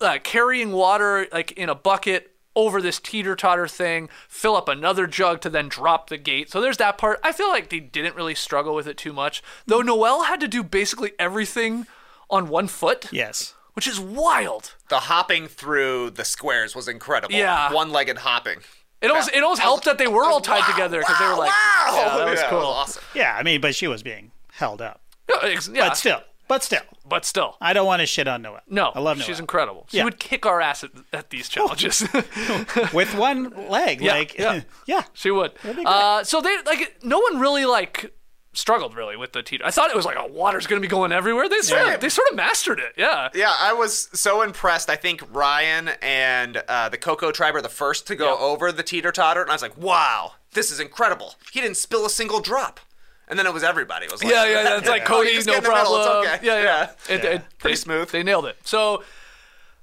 uh, 0.00 0.18
carrying 0.22 0.72
water 0.72 1.26
like 1.32 1.52
in 1.52 1.68
a 1.68 1.74
bucket 1.74 2.30
over 2.56 2.80
this 2.80 3.00
teeter 3.00 3.34
totter 3.34 3.66
thing, 3.66 4.08
fill 4.28 4.54
up 4.54 4.68
another 4.68 5.06
jug 5.08 5.40
to 5.40 5.50
then 5.50 5.68
drop 5.68 6.08
the 6.08 6.16
gate. 6.16 6.50
So 6.50 6.60
there's 6.60 6.76
that 6.76 6.98
part. 6.98 7.18
I 7.24 7.32
feel 7.32 7.48
like 7.48 7.68
they 7.70 7.80
didn't 7.80 8.14
really 8.14 8.34
struggle 8.34 8.74
with 8.74 8.86
it 8.86 8.96
too 8.96 9.12
much, 9.12 9.42
though. 9.66 9.80
Noelle 9.82 10.24
had 10.24 10.38
to 10.40 10.46
do 10.48 10.62
basically 10.62 11.12
everything 11.18 11.86
on 12.30 12.48
one 12.48 12.68
foot, 12.68 13.06
yes. 13.12 13.53
Which 13.74 13.86
is 13.86 13.98
wild. 14.00 14.74
The 14.88 15.00
hopping 15.00 15.46
through 15.48 16.10
the 16.10 16.24
squares 16.24 16.74
was 16.74 16.88
incredible. 16.88 17.34
Yeah. 17.34 17.72
one 17.72 17.90
legged 17.90 18.18
hopping. 18.18 18.60
It 19.02 19.10
almost 19.10 19.30
it 19.34 19.42
almost 19.42 19.60
helped 19.60 19.84
that 19.84 19.98
they 19.98 20.06
were 20.06 20.24
all 20.24 20.40
tied 20.40 20.60
Wow, 20.60 20.70
together 20.70 20.98
because 21.00 21.18
they 21.18 21.26
were 21.26 21.34
like, 21.36 21.50
wow, 21.50 21.92
yeah, 21.94 22.16
that 22.18 22.30
was 22.30 22.40
Yeah, 22.40 22.48
cool. 22.50 22.60
awesome. 22.60 23.02
Yeah. 23.14 23.36
I 23.36 23.42
mean, 23.42 23.60
but 23.60 23.74
she 23.74 23.86
was 23.88 24.02
being 24.02 24.30
held 24.52 24.80
up. 24.80 25.00
Yeah, 25.28 25.36
ex- 25.42 25.68
yeah, 25.72 25.88
But 25.88 25.96
still. 25.96 26.20
But 26.46 26.62
still. 26.62 26.82
but 27.06 27.24
still. 27.24 27.56
I 27.60 27.72
don't 27.72 27.86
want 27.86 28.00
to 28.00 28.06
shit 28.06 28.28
on 28.28 28.42
Noelle. 28.42 28.60
No, 28.68 28.92
I 28.94 29.00
love 29.00 29.16
Noelle. 29.18 29.26
she's 29.26 29.40
incredible. 29.40 29.86
She 29.90 29.96
Yeah. 29.98 30.04
would 30.04 30.18
kick 30.18 30.44
our 30.46 30.60
ass 30.60 30.84
at, 30.84 30.90
at 31.12 31.30
these 31.30 31.48
challenges. 31.48 32.00
With 32.92 33.14
one 33.14 33.68
leg. 33.68 34.00
Yeah, 34.00 34.12
like, 34.12 34.38
yeah. 34.38 34.60
yeah. 34.86 35.02
she 35.14 35.30
would. 35.30 35.52
Uh, 35.64 36.22
so 36.22 36.40
they 36.40 36.56
like 36.64 36.98
no 37.02 37.18
one 37.18 37.40
really 37.40 37.64
like 37.64 38.12
struggled 38.54 38.94
really 38.94 39.16
with 39.16 39.32
the 39.32 39.42
teeter. 39.42 39.64
I 39.66 39.70
thought 39.70 39.90
it 39.90 39.96
was 39.96 40.04
like, 40.06 40.16
oh, 40.18 40.26
water's 40.26 40.66
gonna 40.66 40.80
be 40.80 40.88
going 40.88 41.12
everywhere. 41.12 41.48
They 41.48 41.60
sort 41.60 41.82
Yeah. 41.86 41.94
of 41.94 42.00
they 42.00 42.08
sort 42.08 42.28
of 42.30 42.36
mastered 42.36 42.78
it. 42.78 42.94
Yeah. 42.96 43.28
Yeah, 43.34 43.54
I 43.58 43.72
was 43.72 44.08
so 44.12 44.42
impressed. 44.42 44.88
I 44.88 44.96
think 44.96 45.22
Ryan 45.30 45.90
and 46.00 46.62
uh, 46.68 46.88
the 46.88 46.96
Coco 46.98 47.30
tribe 47.32 47.54
are 47.56 47.62
the 47.62 47.68
first 47.68 48.06
to 48.08 48.14
go 48.16 48.28
Yeah. 48.34 48.44
over 48.44 48.72
the 48.72 48.82
teeter 48.82 49.12
totter, 49.12 49.42
and 49.42 49.50
I 49.50 49.54
was 49.54 49.62
like, 49.62 49.76
"Wow, 49.76 50.32
this 50.52 50.70
is 50.70 50.80
incredible." 50.80 51.34
He 51.52 51.60
didn't 51.60 51.76
spill 51.76 52.06
a 52.06 52.10
single 52.10 52.40
drop, 52.40 52.80
and 53.28 53.38
then 53.38 53.46
it 53.46 53.52
was 53.52 53.62
everybody. 53.62 54.06
It 54.06 54.12
was 54.12 54.22
like, 54.22 54.32
Yeah, 54.32 54.44
yeah, 54.44 54.62
yeah. 54.62 54.78
It's 54.78 54.88
like 54.88 55.04
Cody, 55.14 55.30
you 55.30 55.38
no 55.40 55.44
get 55.44 55.56
in 55.58 55.62
the 55.64 55.70
middle, 55.70 55.96
it's 55.96 56.06
problem. 56.06 56.26
okay. 56.34 56.46
Yeah, 56.46 56.62
yeah. 56.62 56.90
It- 57.14 57.24
Yeah. 57.24 57.30
it- 57.30 57.42
Pretty 57.58 57.74
they- 57.74 57.80
smooth. 57.80 58.10
They 58.10 58.22
nailed 58.22 58.46
it. 58.46 58.56
So 58.64 59.02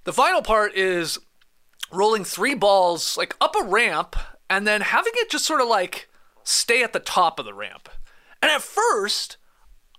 the 0.06 0.14
final 0.14 0.42
part 0.42 0.74
is 0.76 1.20
rolling 1.92 2.24
three 2.24 2.54
balls 2.56 3.18
like 3.18 3.36
up 3.42 3.56
a 3.56 3.64
ramp 3.64 4.16
and 4.50 4.66
then 4.66 4.82
having 4.82 5.12
it 5.18 5.30
just 5.30 5.46
sort 5.46 5.60
of 5.62 5.68
like 5.68 6.08
stay 6.44 6.84
at 6.84 6.94
the 6.94 7.00
top 7.00 7.38
of 7.40 7.46
the 7.46 7.54
ramp. 7.54 7.90
And 8.42 8.52
at 8.52 8.62
first, 8.62 9.38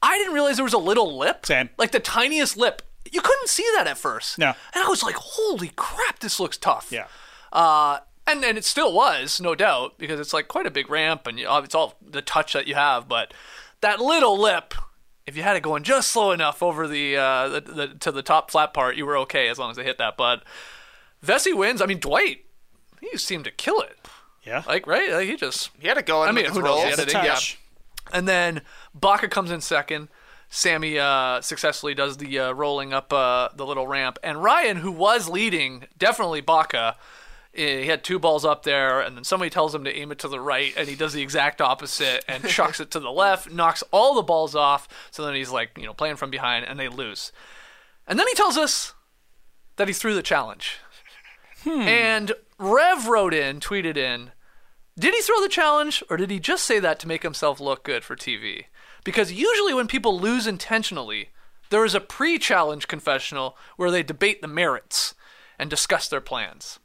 I 0.02 0.18
didn't 0.18 0.34
realize 0.34 0.56
there 0.56 0.64
was 0.64 0.72
a 0.72 0.78
little 0.78 1.16
lip. 1.18 1.46
Same. 1.46 1.70
Like 1.78 1.92
the 1.92 2.00
tiniest 2.00 2.56
lip. 2.56 2.82
You 3.10 3.20
couldn't 3.20 3.48
see 3.48 3.66
that 3.76 3.86
at 3.86 3.98
first. 3.98 4.38
No. 4.38 4.54
And 4.74 4.84
I 4.84 4.88
was 4.88 5.02
like, 5.02 5.16
holy 5.16 5.70
crap, 5.76 6.20
this 6.20 6.40
looks 6.40 6.56
tough. 6.56 6.90
Yeah. 6.90 7.06
Uh, 7.52 7.98
and 8.26 8.44
and 8.44 8.56
it 8.56 8.64
still 8.64 8.92
was, 8.92 9.40
no 9.40 9.54
doubt, 9.54 9.98
because 9.98 10.18
it's 10.20 10.32
like 10.32 10.48
quite 10.48 10.66
a 10.66 10.70
big 10.70 10.88
ramp, 10.88 11.26
and 11.26 11.38
you, 11.38 11.46
it's 11.58 11.74
all 11.74 11.94
the 12.00 12.22
touch 12.22 12.52
that 12.54 12.66
you 12.66 12.74
have. 12.76 13.08
But 13.08 13.34
that 13.80 14.00
little 14.00 14.38
lip, 14.38 14.74
if 15.26 15.36
you 15.36 15.42
had 15.42 15.56
it 15.56 15.62
going 15.62 15.82
just 15.82 16.10
slow 16.10 16.30
enough 16.30 16.62
over 16.62 16.86
the, 16.88 17.16
uh, 17.16 17.48
the, 17.48 17.60
the 17.60 17.88
to 18.00 18.12
the 18.12 18.22
top 18.22 18.50
flat 18.50 18.72
part, 18.72 18.96
you 18.96 19.04
were 19.04 19.18
okay 19.18 19.48
as 19.48 19.58
long 19.58 19.70
as 19.70 19.76
they 19.76 19.84
hit 19.84 19.98
that. 19.98 20.16
But 20.16 20.44
Vesi 21.24 21.54
wins. 21.54 21.82
I 21.82 21.86
mean, 21.86 21.98
Dwight, 21.98 22.44
he 23.00 23.18
seemed 23.18 23.44
to 23.44 23.50
kill 23.50 23.80
it. 23.80 23.98
Yeah. 24.44 24.62
Like 24.66 24.86
right, 24.86 25.10
like 25.12 25.28
he 25.28 25.36
just 25.36 25.70
He 25.80 25.88
had 25.88 25.98
it 25.98 26.06
going. 26.06 26.28
I 26.28 26.32
mean, 26.32 26.44
with 26.44 26.54
who 26.54 26.60
his 26.60 26.64
knows? 26.64 26.70
rolls. 26.70 26.84
He 26.84 26.90
had 26.90 26.98
it 27.00 27.14
in- 27.14 27.24
yeah. 27.24 27.38
And 28.12 28.28
then 28.28 28.62
Baka 28.94 29.28
comes 29.28 29.50
in 29.50 29.60
second. 29.60 30.08
Sami 30.54 30.98
uh, 30.98 31.40
successfully 31.40 31.94
does 31.94 32.18
the 32.18 32.38
uh, 32.38 32.52
rolling 32.52 32.92
up 32.92 33.10
uh, 33.12 33.48
the 33.56 33.64
little 33.64 33.86
ramp, 33.86 34.18
and 34.22 34.42
Ryan, 34.42 34.76
who 34.76 34.92
was 34.92 35.26
leading, 35.26 35.84
definitely 35.96 36.42
Baka. 36.42 36.96
eh, 37.54 37.80
He 37.80 37.86
had 37.86 38.04
two 38.04 38.18
balls 38.18 38.44
up 38.44 38.62
there, 38.62 39.00
and 39.00 39.16
then 39.16 39.24
somebody 39.24 39.48
tells 39.48 39.74
him 39.74 39.82
to 39.84 39.96
aim 39.96 40.12
it 40.12 40.18
to 40.18 40.28
the 40.28 40.40
right, 40.40 40.74
and 40.76 40.88
he 40.88 40.94
does 40.94 41.14
the 41.14 41.22
exact 41.22 41.62
opposite 41.62 42.22
and 42.28 42.44
chucks 42.48 42.80
it 42.80 42.90
to 42.90 43.00
the 43.00 43.10
left, 43.10 43.50
knocks 43.50 43.82
all 43.92 44.14
the 44.14 44.20
balls 44.22 44.54
off. 44.54 44.88
So 45.10 45.24
then 45.24 45.34
he's 45.34 45.50
like, 45.50 45.70
you 45.78 45.86
know, 45.86 45.94
playing 45.94 46.16
from 46.16 46.30
behind, 46.30 46.66
and 46.66 46.78
they 46.78 46.88
lose. 46.88 47.32
And 48.06 48.18
then 48.18 48.28
he 48.28 48.34
tells 48.34 48.58
us 48.58 48.92
that 49.76 49.88
he 49.88 49.94
threw 49.94 50.14
the 50.14 50.22
challenge. 50.22 50.76
And 51.64 52.32
Rev 52.58 53.06
wrote 53.06 53.32
in, 53.32 53.58
tweeted 53.60 53.96
in, 53.96 54.32
did 55.02 55.14
he 55.14 55.20
throw 55.20 55.40
the 55.42 55.48
challenge 55.48 56.00
or 56.08 56.16
did 56.16 56.30
he 56.30 56.38
just 56.38 56.64
say 56.64 56.78
that 56.78 57.00
to 57.00 57.08
make 57.08 57.24
himself 57.24 57.58
look 57.58 57.82
good 57.82 58.04
for 58.04 58.14
TV? 58.14 58.66
Because 59.02 59.32
usually 59.32 59.74
when 59.74 59.88
people 59.88 60.16
lose 60.16 60.46
intentionally, 60.46 61.30
there 61.70 61.84
is 61.84 61.96
a 61.96 62.00
pre 62.00 62.38
challenge 62.38 62.86
confessional 62.86 63.56
where 63.76 63.90
they 63.90 64.04
debate 64.04 64.40
the 64.40 64.46
merits 64.46 65.14
and 65.58 65.68
discuss 65.68 66.06
their 66.06 66.20
plans. 66.20 66.78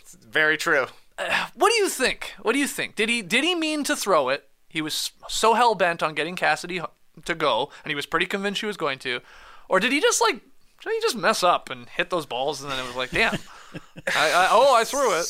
It's 0.00 0.14
Very 0.14 0.56
true. 0.56 0.86
What 1.54 1.70
do 1.70 1.76
you 1.76 1.88
think? 1.88 2.34
What 2.42 2.52
do 2.52 2.58
you 2.58 2.66
think? 2.66 2.96
Did 2.96 3.08
he 3.08 3.22
did 3.22 3.44
he 3.44 3.54
mean 3.54 3.84
to 3.84 3.94
throw 3.94 4.28
it? 4.28 4.48
He 4.68 4.82
was 4.82 5.12
so 5.28 5.54
hell 5.54 5.76
bent 5.76 6.02
on 6.02 6.14
getting 6.14 6.34
Cassidy 6.34 6.80
to 7.24 7.34
go, 7.36 7.70
and 7.84 7.92
he 7.92 7.94
was 7.94 8.06
pretty 8.06 8.26
convinced 8.26 8.58
she 8.58 8.66
was 8.66 8.76
going 8.76 8.98
to, 9.00 9.20
or 9.68 9.78
did 9.78 9.92
he 9.92 10.00
just 10.00 10.20
like 10.20 10.40
did 10.82 10.92
he 10.94 11.00
just 11.00 11.16
mess 11.16 11.44
up 11.44 11.70
and 11.70 11.88
hit 11.90 12.10
those 12.10 12.26
balls, 12.26 12.60
and 12.60 12.72
then 12.72 12.80
it 12.80 12.86
was 12.86 12.96
like, 12.96 13.10
damn, 13.10 13.34
I, 14.16 14.32
I, 14.32 14.48
oh, 14.50 14.74
I 14.74 14.82
threw 14.82 15.16
it. 15.16 15.26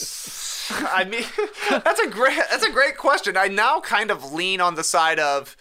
I 0.92 1.04
mean, 1.04 1.24
that's 1.70 2.00
a 2.00 2.08
great 2.08 2.38
that's 2.50 2.64
a 2.64 2.70
great 2.70 2.96
question. 2.96 3.36
I 3.36 3.48
now 3.48 3.80
kind 3.80 4.10
of 4.10 4.32
lean 4.32 4.60
on 4.60 4.74
the 4.74 4.84
side 4.84 5.18
of 5.18 5.56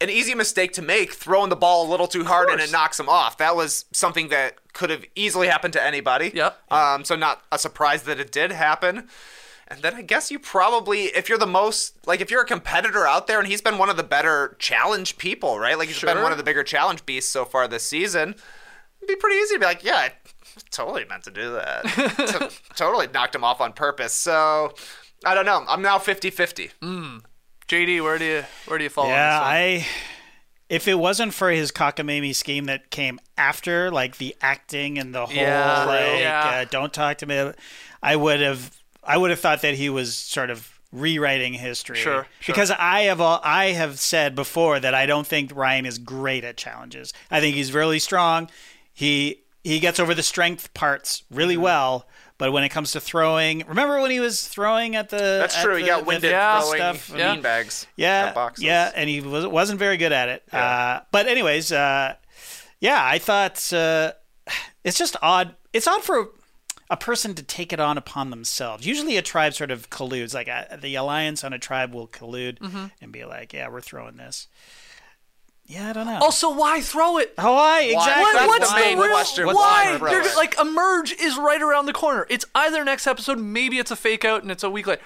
an 0.00 0.10
easy 0.10 0.34
mistake 0.34 0.72
to 0.74 0.82
make, 0.82 1.12
throwing 1.12 1.50
the 1.50 1.56
ball 1.56 1.86
a 1.86 1.90
little 1.90 2.06
too 2.06 2.24
hard 2.24 2.50
and 2.50 2.60
it 2.60 2.70
knocks 2.72 2.98
him 2.98 3.08
off. 3.08 3.38
That 3.38 3.56
was 3.56 3.86
something 3.92 4.28
that 4.28 4.56
could 4.72 4.90
have 4.90 5.04
easily 5.14 5.46
happened 5.46 5.72
to 5.74 5.82
anybody. 5.82 6.32
Yep. 6.34 6.72
Um, 6.72 7.04
so 7.04 7.16
not 7.16 7.42
a 7.52 7.58
surprise 7.58 8.02
that 8.02 8.18
it 8.18 8.32
did 8.32 8.52
happen. 8.52 9.08
And 9.68 9.80
then 9.80 9.94
I 9.94 10.02
guess 10.02 10.30
you 10.30 10.38
probably, 10.38 11.04
if 11.04 11.28
you're 11.28 11.38
the 11.38 11.46
most, 11.46 12.06
like 12.06 12.20
if 12.20 12.30
you're 12.30 12.42
a 12.42 12.46
competitor 12.46 13.06
out 13.06 13.26
there, 13.26 13.38
and 13.38 13.48
he's 13.48 13.62
been 13.62 13.78
one 13.78 13.88
of 13.88 13.96
the 13.96 14.02
better 14.02 14.56
challenge 14.58 15.16
people, 15.16 15.58
right? 15.58 15.78
Like 15.78 15.88
he's 15.88 16.00
been 16.00 16.22
one 16.22 16.32
of 16.32 16.38
the 16.38 16.44
bigger 16.44 16.62
challenge 16.62 17.06
beasts 17.06 17.30
so 17.30 17.44
far 17.44 17.66
this 17.66 17.86
season. 17.86 18.34
It'd 19.00 19.08
be 19.08 19.16
pretty 19.16 19.36
easy 19.36 19.54
to 19.54 19.60
be 19.60 19.66
like, 19.66 19.82
yeah, 19.82 20.10
totally 20.74 21.04
meant 21.06 21.24
to 21.24 21.30
do 21.30 21.52
that. 21.52 21.84
To- 21.84 22.50
totally 22.74 23.06
knocked 23.12 23.34
him 23.34 23.44
off 23.44 23.60
on 23.60 23.72
purpose. 23.72 24.12
So 24.12 24.74
I 25.24 25.34
don't 25.34 25.46
know. 25.46 25.64
I'm 25.68 25.82
now 25.82 25.98
50 25.98 26.30
50. 26.30 26.70
JD, 27.68 28.02
where 28.02 28.18
do 28.18 28.24
you 28.24 28.44
where 28.66 28.78
do 28.78 28.84
you 28.84 28.90
fall? 28.90 29.06
Yeah, 29.08 29.40
on 29.40 29.40
this 29.40 29.40
one? 29.40 29.56
I. 29.56 29.86
If 30.70 30.88
it 30.88 30.94
wasn't 30.94 31.34
for 31.34 31.50
his 31.50 31.70
cockamamie 31.70 32.34
scheme 32.34 32.64
that 32.64 32.90
came 32.90 33.20
after, 33.36 33.90
like 33.90 34.16
the 34.16 34.34
acting 34.40 34.98
and 34.98 35.14
the 35.14 35.26
whole 35.26 35.34
Yeah, 35.34 35.84
like 35.84 36.20
yeah. 36.20 36.60
uh, 36.62 36.64
"don't 36.70 36.92
talk 36.92 37.18
to 37.18 37.26
me," 37.26 37.52
I 38.02 38.16
would 38.16 38.40
have, 38.40 38.74
I 39.04 39.18
would 39.18 39.30
have 39.30 39.38
thought 39.40 39.60
that 39.60 39.74
he 39.74 39.90
was 39.90 40.16
sort 40.16 40.48
of 40.48 40.78
rewriting 40.90 41.52
history. 41.52 41.96
Sure, 41.98 42.26
sure. 42.40 42.54
Because 42.54 42.70
I 42.70 43.02
have 43.02 43.20
all, 43.20 43.40
I 43.44 43.66
have 43.72 44.00
said 44.00 44.34
before 44.34 44.80
that 44.80 44.94
I 44.94 45.04
don't 45.04 45.26
think 45.26 45.54
Ryan 45.54 45.84
is 45.84 45.98
great 45.98 46.44
at 46.44 46.56
challenges. 46.56 47.12
I 47.30 47.40
think 47.40 47.56
he's 47.56 47.72
really 47.74 47.98
strong. 47.98 48.48
He 48.92 49.43
he 49.64 49.80
gets 49.80 49.98
over 49.98 50.14
the 50.14 50.22
strength 50.22 50.72
parts 50.74 51.24
really 51.30 51.54
Mm-hmm. 51.56 51.64
well. 51.64 52.06
But 52.36 52.52
when 52.52 52.64
it 52.64 52.70
comes 52.70 52.90
to 52.92 53.00
throwing, 53.00 53.64
remember 53.66 54.00
when 54.02 54.10
he 54.10 54.18
was 54.18 54.46
throwing 54.46 54.96
at 54.96 55.08
the? 55.08 55.16
That's 55.16 55.56
at 55.56 55.62
true. 55.64 55.76
He 55.76 55.86
got 55.86 56.04
winded 56.04 56.30
Yeah, 56.32 56.60
throwing 56.60 56.76
stuff? 56.78 57.12
Yeah. 57.16 57.36
beanbags. 57.36 57.86
Yeah, 57.96 58.32
boxes. 58.32 58.64
yeah, 58.64 58.90
and 58.94 59.08
he 59.08 59.20
was, 59.20 59.46
wasn't 59.46 59.78
very 59.78 59.96
good 59.96 60.10
at 60.12 60.28
it. 60.28 60.42
Uh, 60.52 61.00
but 61.12 61.28
anyways, 61.28 61.70
uh, 61.70 62.14
yeah, 62.80 63.00
I 63.04 63.18
thought 63.18 63.72
uh, 63.72 64.12
it's 64.82 64.98
just 64.98 65.16
odd. 65.22 65.54
It's 65.72 65.86
odd 65.86 66.02
for 66.02 66.30
a 66.90 66.96
person 66.96 67.34
to 67.36 67.42
take 67.44 67.72
it 67.72 67.78
on 67.78 67.96
upon 67.96 68.30
themselves. 68.30 68.84
Usually, 68.84 69.16
a 69.16 69.22
tribe 69.22 69.54
sort 69.54 69.70
of 69.70 69.88
colludes. 69.88 70.34
Like 70.34 70.48
uh, 70.48 70.76
the 70.76 70.96
alliance 70.96 71.44
on 71.44 71.52
a 71.52 71.58
tribe 71.60 71.94
will 71.94 72.08
collude 72.08 72.58
Mm-hmm. 72.58 72.86
and 73.00 73.12
be 73.12 73.24
like, 73.24 73.52
"Yeah, 73.52 73.68
we're 73.68 73.80
throwing 73.80 74.16
this." 74.16 74.48
Yeah, 75.66 75.88
I 75.88 75.92
don't 75.94 76.06
know. 76.06 76.18
Also, 76.18 76.50
why 76.54 76.82
throw 76.82 77.16
it? 77.18 77.32
Hawaii, 77.38 77.92
exactly. 77.94 78.22
What- 78.22 78.32
That's 78.34 78.48
what's 78.48 78.68
the 78.70 78.74
the, 78.76 78.80
main 78.80 78.98
real, 78.98 79.08
question. 79.08 79.46
What's 79.46 79.58
Why? 79.58 79.92
the 79.92 79.98
throw 79.98 80.10
You're, 80.10 80.36
like 80.36 80.58
emerge 80.60 81.12
is 81.12 81.38
right 81.38 81.60
around 81.62 81.86
the 81.86 81.92
corner. 81.94 82.26
It's 82.28 82.44
either 82.54 82.84
next 82.84 83.06
episode, 83.06 83.38
maybe 83.38 83.78
it's 83.78 83.90
a 83.90 83.96
fake 83.96 84.24
out, 84.26 84.42
and 84.42 84.50
it's 84.52 84.62
a 84.62 84.68
week 84.70 84.86
later. 84.86 85.00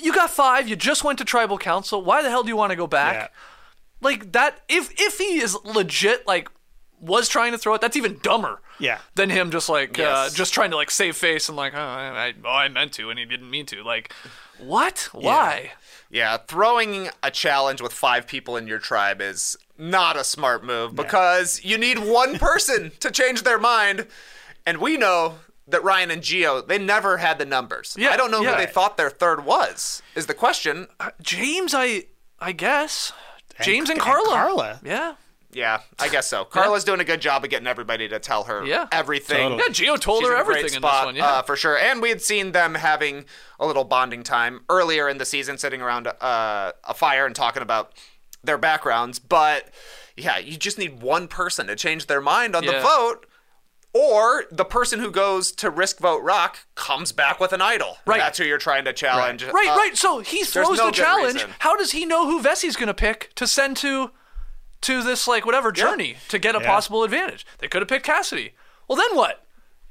You 0.00 0.12
got 0.14 0.30
five. 0.30 0.68
You 0.68 0.76
just 0.76 1.02
went 1.02 1.18
to 1.18 1.24
tribal 1.24 1.58
council. 1.58 2.00
Why 2.02 2.22
the 2.22 2.30
hell 2.30 2.44
do 2.44 2.48
you 2.48 2.56
want 2.56 2.70
to 2.70 2.76
go 2.76 2.86
back? 2.86 3.14
Yeah. 3.14 3.28
Like 4.00 4.32
that. 4.32 4.60
If 4.68 4.92
if 5.00 5.18
he 5.18 5.40
is 5.40 5.56
legit, 5.64 6.26
like 6.28 6.48
was 7.00 7.28
trying 7.28 7.50
to 7.50 7.58
throw 7.58 7.74
it, 7.74 7.80
that's 7.80 7.96
even 7.96 8.20
dumber. 8.22 8.60
Yeah. 8.78 8.98
Than 9.16 9.30
him 9.30 9.50
just 9.50 9.68
like 9.68 9.98
uh, 9.98 10.30
just 10.30 10.54
trying 10.54 10.70
to 10.70 10.76
like 10.76 10.92
save 10.92 11.16
face 11.16 11.48
and 11.48 11.56
like 11.56 11.74
oh 11.74 11.78
I, 11.78 12.26
I, 12.28 12.34
oh, 12.44 12.48
I 12.48 12.68
meant 12.68 12.92
to 12.94 13.10
and 13.10 13.18
he 13.18 13.24
didn't 13.24 13.50
mean 13.50 13.66
to. 13.66 13.82
Like 13.82 14.12
what? 14.58 15.08
Why? 15.12 15.72
Yeah, 16.10 16.36
throwing 16.36 17.08
a 17.22 17.30
challenge 17.30 17.80
with 17.80 17.92
five 17.92 18.26
people 18.26 18.56
in 18.56 18.66
your 18.68 18.78
tribe 18.78 19.20
is 19.20 19.56
not 19.82 20.16
a 20.16 20.22
smart 20.22 20.64
move 20.64 20.94
because 20.94 21.64
you 21.64 21.76
need 21.76 21.98
one 21.98 22.38
person 22.38 22.92
to 23.00 23.10
change 23.10 23.42
their 23.42 23.58
mind. 23.58 24.06
And 24.64 24.78
we 24.78 24.96
know 24.96 25.38
that 25.66 25.82
Ryan 25.82 26.10
and 26.12 26.22
Geo, 26.22 26.62
they 26.62 26.78
never 26.78 27.16
had 27.18 27.38
the 27.38 27.44
numbers. 27.44 27.96
Yeah, 27.98 28.10
I 28.10 28.16
don't 28.16 28.30
know 28.30 28.42
yeah. 28.42 28.52
who 28.52 28.64
they 28.64 28.70
thought 28.70 28.96
their 28.96 29.10
third 29.10 29.44
was, 29.44 30.00
is 30.14 30.26
the 30.26 30.34
question. 30.34 30.86
James, 31.20 31.74
I 31.74 32.04
I 32.38 32.52
guess 32.52 33.12
James 33.60 33.90
and, 33.90 33.98
and 33.98 34.00
Karla. 34.00 34.30
Karla. 34.30 34.80
Yeah. 34.84 35.14
Yeah, 35.54 35.82
I 35.98 36.08
guess 36.08 36.28
so. 36.28 36.46
Karla's 36.46 36.82
doing 36.82 37.00
a 37.00 37.04
good 37.04 37.20
job 37.20 37.44
of 37.44 37.50
getting 37.50 37.66
everybody 37.66 38.08
to 38.08 38.18
tell 38.18 38.44
her 38.44 38.64
Yeah. 38.64 38.86
everything. 38.90 39.50
Totally. 39.50 39.62
Yeah, 39.66 39.72
Geo 39.72 39.96
told 39.96 40.20
She's 40.20 40.28
her 40.28 40.36
in 40.36 40.40
a 40.40 40.44
great 40.44 40.58
everything 40.60 40.76
in 40.76 40.80
spot, 40.80 41.00
this 41.00 41.06
one. 41.06 41.16
Yeah. 41.16 41.26
uh, 41.26 41.42
for 41.42 41.56
sure. 41.56 41.76
And 41.76 42.00
we 42.00 42.08
had 42.08 42.22
seen 42.22 42.52
them 42.52 42.74
having 42.74 43.26
a 43.60 43.66
little 43.66 43.84
bonding 43.84 44.22
time 44.22 44.62
earlier 44.70 45.10
in 45.10 45.18
the 45.18 45.26
season, 45.26 45.58
sitting 45.58 45.82
around 45.82 46.06
uh, 46.06 46.72
a 46.84 46.94
fire 46.94 47.26
and 47.26 47.36
talking 47.36 47.62
about 47.62 47.92
their 48.44 48.58
backgrounds. 48.58 49.18
But 49.18 49.68
yeah, 50.16 50.38
you 50.38 50.56
just 50.56 50.78
need 50.78 51.00
one 51.02 51.28
person 51.28 51.66
to 51.68 51.76
change 51.76 52.06
their 52.06 52.20
mind 52.20 52.54
on 52.56 52.64
the 52.66 52.72
vote. 52.80 53.26
Or 53.94 54.44
the 54.50 54.64
person 54.64 55.00
who 55.00 55.10
goes 55.10 55.52
to 55.52 55.68
risk 55.68 55.98
vote 55.98 56.22
rock 56.22 56.60
comes 56.74 57.12
back 57.12 57.38
with 57.38 57.52
an 57.52 57.60
idol. 57.60 57.98
Right. 58.06 58.20
That's 58.20 58.38
who 58.38 58.44
you're 58.44 58.56
trying 58.56 58.86
to 58.86 58.92
challenge. 58.94 59.44
Right, 59.44 59.68
Uh, 59.68 59.76
right. 59.76 59.96
So 59.98 60.20
he 60.20 60.44
throws 60.44 60.78
no 60.78 60.86
the 60.86 60.92
challenge. 60.92 61.34
reason. 61.34 61.50
How 61.58 61.76
does 61.76 61.92
he 61.92 62.06
know 62.06 62.24
who 62.26 62.40
Vesi's 62.42 62.74
going 62.74 62.86
to 62.86 62.94
pick 62.94 63.34
to 63.34 63.46
send 63.46 63.76
to 63.78 64.10
to 64.82 65.02
this 65.02 65.28
like 65.28 65.44
whatever 65.44 65.70
journey 65.72 66.16
to 66.28 66.38
get 66.38 66.56
a 66.56 66.60
Yeah. 66.60 66.66
possible 66.66 67.04
advantage? 67.04 67.44
They 67.58 67.68
could 67.68 67.82
have 67.82 67.88
picked 67.88 68.06
Cassidy. 68.06 68.54
Well, 68.88 68.96
then 68.96 69.14
what? 69.14 69.41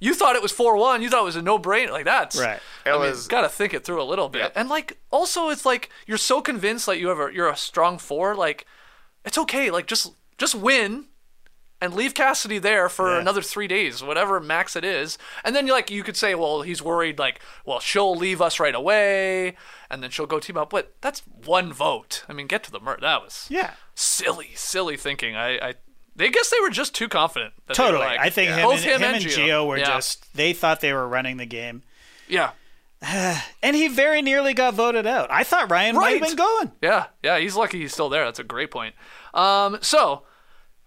You 0.01 0.13
thought 0.13 0.35
it 0.35 0.41
was 0.41 0.51
four 0.51 0.75
one. 0.75 1.01
You 1.01 1.09
thought 1.09 1.21
it 1.21 1.25
was 1.25 1.35
a 1.37 1.41
no 1.41 1.57
brainer. 1.57 1.91
Like 1.91 2.05
that's 2.05 2.35
Right. 2.37 2.59
It 2.85 2.89
I 2.89 2.97
was- 2.97 3.27
got 3.29 3.41
to 3.41 3.49
think 3.49 3.73
it 3.73 3.85
through 3.85 4.01
a 4.01 4.03
little 4.03 4.27
bit. 4.27 4.39
Yep. 4.39 4.53
And 4.57 4.67
like 4.67 4.97
also, 5.11 5.49
it's 5.49 5.65
like 5.65 5.89
you're 6.07 6.17
so 6.17 6.41
convinced 6.41 6.85
that 6.87 6.99
you 6.99 7.07
have 7.07 7.19
a 7.19 7.29
you're 7.33 7.47
a 7.49 7.55
strong 7.55 7.97
four. 7.97 8.35
Like 8.35 8.65
it's 9.23 9.37
okay. 9.37 9.69
Like 9.71 9.85
just 9.87 10.13
just 10.37 10.55
win. 10.55 11.05
And 11.83 11.95
leave 11.95 12.13
Cassidy 12.13 12.59
there 12.59 12.89
for 12.89 13.11
Yeah. 13.11 13.21
another 13.21 13.41
three 13.41 13.67
days, 13.67 14.03
whatever 14.03 14.39
max 14.39 14.75
it 14.75 14.85
is, 14.85 15.17
and 15.43 15.55
then 15.55 15.65
you 15.65 15.73
like 15.73 15.89
you 15.89 16.03
could 16.03 16.15
say, 16.15 16.35
well, 16.35 16.61
he's 16.61 16.79
worried, 16.79 17.17
like, 17.17 17.41
well, 17.65 17.79
she'll 17.79 18.15
leave 18.15 18.39
us 18.39 18.59
right 18.59 18.75
away, 18.75 19.55
and 19.89 20.03
then 20.03 20.11
she'll 20.11 20.27
go 20.27 20.39
team 20.39 20.57
up. 20.57 20.69
But 20.69 20.93
that's 21.01 21.21
one 21.25 21.73
vote. 21.73 22.23
I 22.29 22.33
mean, 22.33 22.45
get 22.45 22.61
to 22.65 22.71
the 22.71 22.79
murder. 22.79 23.01
That 23.01 23.23
was 23.23 23.47
Yeah. 23.49 23.71
silly, 23.95 24.51
silly 24.53 24.95
thinking. 24.95 25.35
I, 25.35 25.69
I, 25.69 25.73
they 26.15 26.30
guess 26.30 26.50
they 26.50 26.60
were 26.62 26.69
just 26.69 26.93
too 26.95 27.08
confident. 27.08 27.54
that 27.67 27.76
Totally. 27.76 28.04
like- 28.06 28.19
I 28.19 28.30
think 28.30 28.50
yeah. 28.50 28.58
him, 28.58 28.63
both 28.65 28.86
and, 28.86 29.04
him 29.04 29.13
and 29.15 29.21
Geo. 29.24 29.32
Geo 29.36 29.65
were 29.65 29.78
Yeah. 29.78 29.86
just, 29.86 30.34
they 30.36 30.54
thought 30.54 30.82
they 30.82 30.93
were 30.93 31.08
running 31.08 31.38
the 31.38 31.45
game. 31.45 31.84
yeah, 32.28 32.52
And 33.63 33.76
he 33.76 33.88
very 33.88 34.21
nearly 34.21 34.54
got 34.54 34.74
voted 34.76 35.08
out. 35.08 35.32
I 35.32 35.43
thought 35.43 35.71
Ryan 35.71 35.95
might 35.95 36.19
have 36.19 36.21
been 36.28 36.36
going. 36.36 36.71
Yeah, 36.82 37.08
yeah, 37.24 37.39
he's 37.39 37.56
lucky 37.56 37.80
he's 37.80 37.93
still 37.93 38.10
there. 38.10 38.26
That's 38.26 38.39
a 38.39 38.43
great 38.43 38.69
point. 38.71 38.93
Um, 39.34 39.80
so 39.82 40.24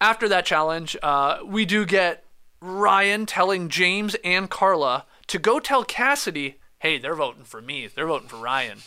after 0.01 0.29
that 0.29 0.45
challenge, 0.47 0.97
uh, 1.03 1.39
we 1.45 1.65
do 1.65 1.85
get 1.85 2.25
Ryan 2.61 3.27
telling 3.27 3.69
James 3.69 4.15
and 4.23 4.49
Karla 4.49 5.07
to 5.27 5.39
go 5.39 5.59
tell 5.59 5.83
Cassidy, 5.85 6.61
"Hey, 6.79 6.99
they're 6.99 7.15
voting 7.17 7.45
for 7.45 7.61
me. 7.61 7.89
They're 7.89 8.07
voting 8.07 8.29
for 8.29 8.37
Ryan." 8.37 8.79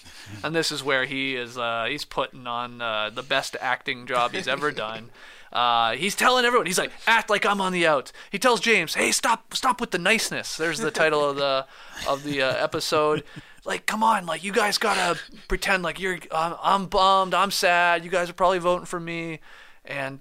and 0.44 0.56
this 0.56 0.72
is 0.72 0.82
where 0.84 1.04
he 1.06 1.36
is. 1.36 1.58
Uh, 1.58 1.86
he's 1.90 2.06
putting 2.06 2.48
on 2.48 2.82
uh, 2.82 3.10
the 3.10 3.24
best 3.24 3.56
acting 3.60 4.08
job 4.08 4.32
he's 4.32 4.48
ever 4.48 4.72
done. 4.72 5.10
Uh, 5.52 5.92
he's 5.94 6.16
telling 6.16 6.46
everyone. 6.46 6.66
He's 6.68 6.78
like, 6.78 6.92
"Act 7.08 7.30
like 7.30 7.46
I'm 7.46 7.62
on 7.62 7.72
the 7.74 7.88
out." 7.88 8.12
He 8.32 8.40
tells 8.40 8.60
James, 8.60 8.96
"Hey, 8.96 9.12
stop, 9.12 9.54
stop 9.54 9.80
with 9.82 9.92
the 9.92 9.98
niceness." 10.00 10.58
There's 10.58 10.80
the 10.80 10.92
title 10.92 11.28
of 11.30 11.36
the 11.38 11.66
of 12.08 12.24
the 12.24 12.42
uh, 12.42 12.54
episode. 12.64 13.24
Like, 13.66 13.86
come 13.86 14.04
on, 14.04 14.26
like 14.26 14.44
you 14.44 14.52
guys 14.54 14.78
gotta 14.78 15.20
pretend 15.48 15.84
like 15.84 16.00
you're. 16.00 16.20
Um, 16.32 16.56
I'm 16.62 16.86
bummed. 16.86 17.34
I'm 17.34 17.52
sad. 17.52 18.04
You 18.04 18.10
guys 18.12 18.30
are 18.30 18.34
probably 18.34 18.60
voting 18.60 18.86
for 18.86 19.00
me, 19.00 19.40
and 19.86 20.20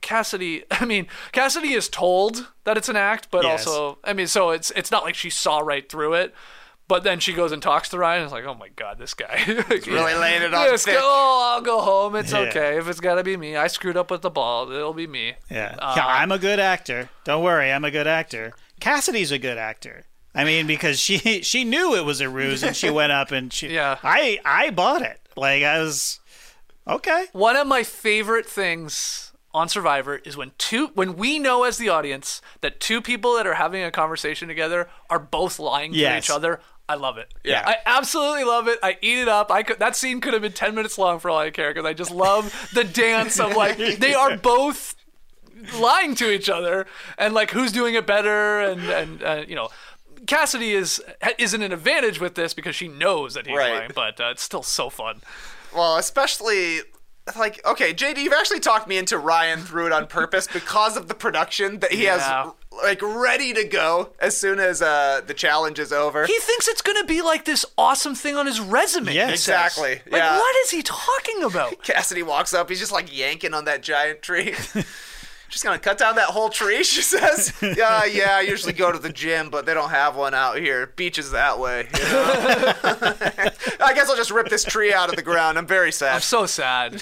Cassidy. 0.00 0.64
I 0.70 0.84
mean, 0.84 1.06
Cassidy 1.32 1.72
is 1.72 1.88
told 1.88 2.48
that 2.64 2.76
it's 2.76 2.88
an 2.88 2.96
act, 2.96 3.28
but 3.30 3.44
Yes. 3.44 3.66
also, 3.66 3.98
I 4.04 4.12
mean, 4.12 4.26
so 4.26 4.50
it's 4.50 4.70
it's 4.72 4.90
not 4.90 5.02
like 5.04 5.14
she 5.14 5.30
saw 5.30 5.58
right 5.60 5.88
through 5.88 6.14
it. 6.14 6.34
But 6.86 7.02
then 7.02 7.18
she 7.18 7.32
goes 7.32 7.50
and 7.50 7.62
talks 7.62 7.88
to 7.90 7.98
Ryan. 7.98 8.22
And 8.22 8.24
it's 8.26 8.32
like, 8.32 8.44
oh 8.44 8.54
my 8.54 8.68
god, 8.68 8.98
this 8.98 9.14
guy 9.14 9.42
really 9.46 10.14
laying 10.14 10.42
it 10.42 10.52
on 10.52 10.66
Yes, 10.66 10.84
thick. 10.84 10.94
go, 10.94 11.00
oh, 11.02 11.52
I'll 11.54 11.62
go 11.62 11.80
home. 11.80 12.14
It's 12.14 12.32
Yeah. 12.32 12.40
okay. 12.40 12.76
If 12.76 12.88
it's 12.88 13.00
got 13.00 13.14
to 13.14 13.24
be 13.24 13.36
me, 13.36 13.56
I 13.56 13.68
screwed 13.68 13.96
up 13.96 14.10
with 14.10 14.20
the 14.22 14.30
ball. 14.30 14.70
It'll 14.70 14.92
be 14.92 15.06
me. 15.06 15.34
Yeah. 15.50 15.76
Uh, 15.78 15.94
yeah, 15.96 16.06
I'm 16.06 16.30
a 16.30 16.38
good 16.38 16.60
actor. 16.60 17.08
Don't 17.24 17.42
worry, 17.42 17.72
I'm 17.72 17.84
a 17.84 17.90
good 17.90 18.06
actor. 18.06 18.52
Cassidy's 18.80 19.32
a 19.32 19.38
good 19.38 19.56
actor. 19.56 20.04
I 20.34 20.44
mean, 20.44 20.66
because 20.66 20.98
she 21.00 21.18
she 21.42 21.64
knew 21.64 21.94
it 21.94 22.04
was 22.04 22.20
a 22.20 22.28
ruse 22.28 22.62
and 22.62 22.76
she 22.76 22.90
went 22.90 23.12
up 23.12 23.30
and 23.30 23.52
she 23.52 23.68
Yeah. 23.74 23.98
I 24.02 24.38
I 24.44 24.70
bought 24.70 25.00
it. 25.00 25.20
Like 25.36 25.62
I 25.62 25.80
was 25.80 26.20
okay. 26.86 27.26
One 27.32 27.56
of 27.56 27.66
my 27.66 27.82
favorite 27.82 28.46
things 28.46 29.32
on 29.52 29.68
Survivor 29.68 30.16
is 30.24 30.36
when 30.36 30.50
two 30.58 30.88
when 30.94 31.16
we 31.16 31.38
know 31.38 31.62
as 31.62 31.78
the 31.78 31.88
audience 31.88 32.42
that 32.60 32.80
two 32.80 33.00
people 33.00 33.36
that 33.36 33.46
are 33.46 33.54
having 33.54 33.82
a 33.84 33.90
conversation 33.92 34.48
together 34.48 34.88
are 35.08 35.20
both 35.20 35.58
lying 35.60 35.92
to 35.92 36.18
each 36.18 36.28
other. 36.28 36.60
I 36.88 36.96
love 36.96 37.16
it. 37.18 37.32
Yeah. 37.44 37.62
I 37.64 37.76
absolutely 37.86 38.44
love 38.44 38.68
it. 38.68 38.78
I 38.82 38.98
eat 39.00 39.18
it 39.18 39.28
up. 39.28 39.50
I 39.50 39.62
could 39.62 39.78
that 39.78 39.96
scene 39.96 40.20
could 40.20 40.32
have 40.34 40.42
been 40.42 40.52
ten 40.52 40.74
minutes 40.74 40.98
long 40.98 41.18
for 41.18 41.30
all 41.30 41.38
I 41.38 41.50
care 41.50 41.70
because 41.72 41.86
I 41.86 41.94
just 41.94 42.10
love 42.10 42.68
the 42.74 42.84
dance 42.84 43.40
of 43.40 43.56
like 43.56 43.76
they 43.98 44.12
are 44.14 44.36
both 44.36 44.94
lying 45.78 46.14
to 46.16 46.30
each 46.30 46.48
other 46.50 46.86
and 47.16 47.32
like 47.32 47.50
who's 47.52 47.72
doing 47.72 47.94
it 47.94 48.06
better 48.06 48.60
and 48.60 48.82
and 48.90 49.22
uh, 49.22 49.44
you 49.48 49.54
know 49.54 49.68
Cassidy 50.26 50.72
is 50.72 51.02
isn't 51.38 51.62
an 51.62 51.72
advantage 51.72 52.20
with 52.20 52.34
this 52.34 52.54
because 52.54 52.74
she 52.76 52.88
knows 52.88 53.34
that 53.34 53.46
he's 53.46 53.56
Right. 53.56 53.72
lying, 53.74 53.90
but 53.94 54.20
uh, 54.20 54.24
it's 54.30 54.42
still 54.42 54.62
so 54.62 54.88
fun. 54.90 55.20
Well, 55.74 55.96
especially 55.96 56.80
like 57.38 57.64
okay, 57.66 57.94
JD, 57.94 58.18
you've 58.18 58.32
actually 58.34 58.60
talked 58.60 58.88
me 58.88 58.98
into 58.98 59.16
Ryan 59.18 59.60
threw 59.60 59.86
it 59.86 59.92
on 59.92 60.06
purpose 60.06 60.46
because 60.46 60.96
of 60.96 61.08
the 61.08 61.14
production 61.14 61.78
that 61.80 61.92
he 61.92 62.04
Yeah. 62.04 62.18
has 62.18 62.52
like 62.82 63.00
ready 63.02 63.52
to 63.54 63.64
go 63.64 64.10
as 64.18 64.36
soon 64.36 64.58
as 64.58 64.82
uh, 64.82 65.20
the 65.26 65.34
challenge 65.34 65.78
is 65.78 65.92
over. 65.92 66.26
He 66.26 66.38
thinks 66.38 66.68
it's 66.68 66.82
going 66.82 66.98
to 67.00 67.06
be 67.06 67.22
like 67.22 67.44
this 67.44 67.64
awesome 67.78 68.14
thing 68.14 68.36
on 68.36 68.46
his 68.46 68.60
resume. 68.60 69.12
Yes. 69.14 69.30
he 69.30 69.36
says. 69.36 69.66
Exactly, 69.66 70.10
Like, 70.10 70.20
yeah. 70.20 70.38
what 70.38 70.56
is 70.64 70.70
he 70.70 70.82
talking 70.82 71.42
about? 71.42 71.82
Cassidy 71.82 72.22
walks 72.22 72.52
up, 72.54 72.68
he's 72.68 72.80
just 72.80 72.92
like 72.92 73.16
yanking 73.16 73.54
on 73.54 73.64
that 73.66 73.82
giant 73.82 74.22
tree. 74.22 74.54
Just 75.50 75.62
gonna 75.62 75.78
cut 75.78 75.98
down 75.98 76.16
that 76.16 76.30
whole 76.30 76.48
tree, 76.48 76.82
she 76.82 77.00
says. 77.00 77.52
Yeah, 77.62 78.04
yeah, 78.06 78.38
I 78.38 78.40
usually 78.40 78.72
go 78.72 78.90
to 78.90 78.98
the 78.98 79.12
gym, 79.12 79.50
but 79.50 79.66
they 79.66 79.74
don't 79.74 79.90
have 79.90 80.16
one 80.16 80.34
out 80.34 80.56
here. 80.58 80.88
Beach 80.96 81.16
is 81.16 81.30
that 81.30 81.60
way. 81.60 81.86
you 81.96 82.02
know? 82.02 82.72
I 82.82 83.92
guess 83.94 84.10
I'll 84.10 84.16
just 84.16 84.32
rip 84.32 84.48
this 84.48 84.64
tree 84.64 84.92
out 84.92 85.10
of 85.10 85.16
the 85.16 85.22
ground. 85.22 85.56
I'm 85.56 85.66
very 85.66 85.92
sad. 85.92 86.14
I'm 86.16 86.20
so 86.22 86.46
sad. 86.46 87.00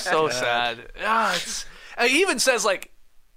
so 0.00 0.28
sad. 0.28 0.92
Ah, 1.02 1.34
it's, 1.34 1.64
uh, 1.96 2.04
he 2.04 2.20
even 2.20 2.38
says 2.38 2.66
like, 2.66 2.90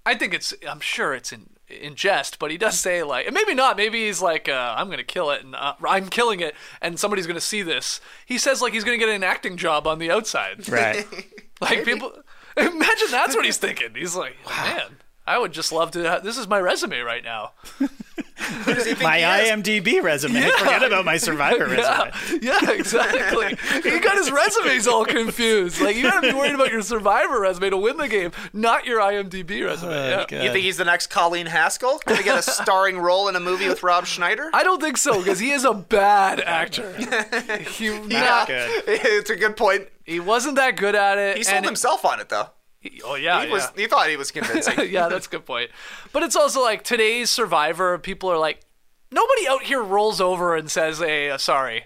I 0.06 0.16
think 0.16 0.34
it's. 0.34 0.54
I'm 0.68 0.82
sure 0.82 1.14
it's 1.14 1.32
in 1.32 1.50
in 1.68 1.96
jest, 1.96 2.40
but 2.40 2.52
he 2.52 2.58
does 2.58 2.80
say 2.80 3.04
like, 3.04 3.26
and 3.26 3.34
maybe 3.34 3.54
not. 3.54 3.78
Maybe 3.78 4.06
he's 4.06 4.22
like, 4.22 4.48
uh, 4.50 4.76
I'm 4.78 4.90
gonna 4.90 5.04
kill 5.04 5.32
it, 5.32 5.44
and 5.44 5.56
uh, 5.56 5.74
I'm 5.88 6.10
killing 6.10 6.40
it, 6.40 6.56
and 6.82 7.00
somebody's 7.00 7.28
gonna 7.28 7.40
see 7.42 7.62
this. 7.62 8.02
He 8.26 8.38
says 8.38 8.62
like 8.62 8.74
he's 8.74 8.84
gonna 8.84 8.98
get 8.98 9.10
an 9.10 9.24
acting 9.24 9.58
job 9.58 9.88
on 9.88 10.00
the 10.00 10.12
outside. 10.12 10.68
Right. 10.70 11.06
Like 11.62 11.86
people, 11.86 12.12
imagine 12.58 13.08
that's 13.10 13.38
what 13.38 13.46
he's 13.46 13.56
thinking. 13.56 13.96
He's 13.96 14.18
like, 14.18 14.36
man, 14.46 14.98
I 15.26 15.38
would 15.38 15.54
just 15.54 15.72
love 15.72 15.92
to. 15.92 16.04
Have, 16.04 16.24
this 16.24 16.38
is 16.38 16.48
my 16.48 16.60
resume 16.60 17.00
right 17.00 17.24
now. 17.24 17.52
my 17.80 19.20
IMDb 19.48 20.02
resume. 20.04 20.42
Forget 20.42 20.84
about 20.84 21.06
my 21.06 21.16
Survivor 21.18 21.66
resume. 21.70 22.12
Yeah, 22.42 22.60
yeah, 22.62 22.72
exactly. 22.72 23.56
he 23.90 24.00
got 24.00 24.18
his 24.18 24.32
resumes 24.32 24.88
all 24.88 25.06
confused. 25.06 25.80
Like 25.82 25.96
you 25.96 26.04
gotta 26.04 26.28
be 26.28 26.34
worried 26.34 26.56
about 26.56 26.72
your 26.72 26.82
Survivor 26.82 27.40
resume 27.40 27.70
to 27.70 27.78
win 27.78 27.98
the 27.98 28.08
game, 28.10 28.32
not 28.52 28.86
your 28.86 29.00
IMDb 29.00 29.66
resume. 29.66 29.94
Oh, 29.94 30.26
yeah. 30.30 30.44
You 30.44 30.52
think 30.52 30.66
he's 30.66 30.78
the 30.78 30.86
next 30.86 31.08
Colleen 31.08 31.46
Haskell? 31.46 32.02
Gonna 32.06 32.24
get 32.24 32.38
a 32.38 32.42
starring 32.52 32.98
role 32.98 33.30
in 33.30 33.36
a 33.36 33.40
movie 33.40 33.68
with 33.70 33.82
Rob 33.82 34.06
Schneider? 34.06 34.50
I 34.54 34.64
don't 34.64 34.82
think 34.82 34.98
so 34.98 35.20
because 35.20 35.40
he 35.40 35.52
is 35.52 35.64
a 35.64 35.74
bad 35.74 36.42
actor. 36.42 36.92
he, 37.78 37.90
not, 38.08 38.48
Good. 38.48 38.84
it's 38.88 39.30
a 39.30 39.36
good 39.38 39.56
point. 39.56 39.88
he 40.06 40.20
wasn't 40.20 40.56
that 40.56 40.76
good 40.76 40.96
at 40.96 41.18
it. 41.18 41.38
He 41.38 41.44
sold 41.44 41.58
and- 41.58 41.66
himself 41.66 42.04
on 42.04 42.20
it 42.20 42.28
though. 42.30 42.50
Oh 43.06 43.16
yeah, 43.16 43.46
He 43.46 43.52
was. 43.52 43.64
yeah. 43.76 43.82
He 43.82 43.88
thought 43.88 44.10
he 44.10 44.18
was 44.18 44.32
convincing. 44.32 44.76
yeah, 44.92 45.08
that's 45.10 45.28
a 45.28 45.30
good 45.30 45.46
point. 45.46 45.70
But 46.12 46.24
it's 46.24 46.36
also 46.36 46.62
like 46.62 46.84
today's 46.84 47.30
Survivor. 47.30 47.98
People 47.98 48.30
are 48.32 48.38
like, 48.38 48.62
nobody 49.12 49.48
out 49.48 49.64
here 49.64 49.82
rolls 49.82 50.20
over 50.22 50.56
and 50.56 50.70
says, 50.70 51.00
"Hey, 51.00 51.30
uh, 51.30 51.38
sorry, 51.38 51.86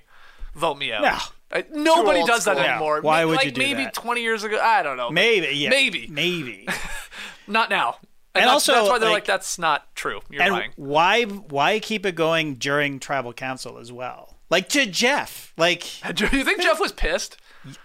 vote 0.55 0.77
me 0.77 0.91
out." 0.91 1.01
No. 1.03 1.17
Uh, 1.49 1.61
nobody 1.73 2.19
old 2.19 2.27
does 2.27 2.43
that 2.45 2.55
school. 2.57 2.63
Yeah. 2.65 2.71
anymore. 2.75 2.99
Why 3.01 3.23
Ma- 3.23 3.29
would 3.29 3.35
like 3.37 3.45
you 3.45 3.51
do 3.51 3.61
maybe 3.61 3.83
that? 3.85 3.93
20 3.93 4.21
years 4.21 4.43
ago? 4.43 4.59
I 4.61 4.83
don't 4.83 4.97
know. 4.97 5.09
Maybe, 5.09 5.55
yeah, 5.55 5.69
Maybe. 5.69 6.05
maybe. 6.07 6.67
Not 7.47 7.69
now. 7.69 7.97
And 8.35 8.43
that's, 8.43 8.51
also, 8.51 8.73
that's 8.73 8.89
why 8.89 8.99
they're 8.99 9.09
like- 9.09 9.21
like, 9.23 9.25
"That's 9.25 9.57
not 9.57 9.95
true. 9.95 10.19
You're 10.29 10.41
and 10.43 10.51
lying." 10.53 10.71
why 10.75 11.23
why 11.23 11.79
keep 11.79 12.05
it 12.05 12.15
going 12.15 12.55
during 12.55 12.99
tribal 12.99 13.33
council 13.33 13.77
as 13.77 13.91
well? 13.91 14.35
Like 14.49 14.69
to 14.69 14.85
Jeff, 14.85 15.53
like 15.57 15.85
Do 16.13 16.25
you 16.31 16.43
think 16.43 16.61
Jeff 16.61 16.79
was 16.79 16.91
pissed? 16.91 17.37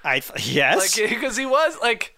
I 0.05 0.21
th- 0.21 0.47
yes, 0.53 0.97
Like 0.99 1.11
because 1.11 1.37
he 1.37 1.47
was 1.47 1.77
like, 1.81 2.15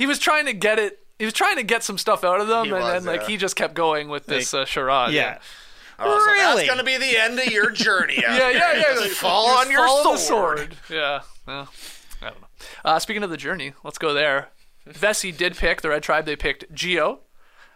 he 0.00 0.06
was 0.06 0.18
trying 0.18 0.46
to 0.46 0.54
get 0.54 0.78
it. 0.78 0.98
He 1.18 1.26
was 1.26 1.34
trying 1.34 1.56
to 1.56 1.62
get 1.62 1.82
some 1.84 1.98
stuff 1.98 2.24
out 2.24 2.40
of 2.40 2.48
them, 2.48 2.64
He 2.64 2.70
and 2.72 2.80
was, 2.82 2.92
then 2.92 3.04
like 3.04 3.20
yeah. 3.22 3.26
he 3.28 3.36
just 3.36 3.54
kept 3.54 3.74
going 3.74 4.08
with 4.08 4.24
this 4.24 4.54
uh, 4.54 4.64
charade. 4.64 5.12
yeah. 5.12 5.38
Oh, 5.98 6.18
so 6.24 6.32
really? 6.32 6.62
that's 6.62 6.68
gonna 6.70 6.82
be 6.82 6.96
the 6.96 7.18
end 7.20 7.38
of 7.38 7.46
your 7.48 7.70
journey. 7.70 8.24
out 8.26 8.38
Yeah, 8.38 8.48
yeah, 8.50 8.72
here. 8.72 8.76
yeah. 8.76 8.82
Just 8.94 9.00
like, 9.02 9.10
fall 9.10 9.48
just 9.48 9.66
on 9.66 9.70
your 9.70 9.86
follow 9.86 10.16
sword. 10.16 10.58
the 10.58 10.64
sword. 10.64 10.76
Yeah. 10.88 11.20
Well, 11.46 11.68
I 12.22 12.30
don't 12.30 12.40
know. 12.40 12.46
Uh, 12.86 12.98
speaking 12.98 13.22
of 13.22 13.28
the 13.28 13.36
journey, 13.36 13.74
let's 13.84 13.98
go 13.98 14.14
there. 14.14 14.48
Vesi 14.88 15.36
did 15.36 15.56
pick 15.58 15.82
the 15.82 15.90
Red 15.90 16.02
Tribe. 16.02 16.24
They 16.24 16.36
picked 16.36 16.72
Geo. 16.74 17.20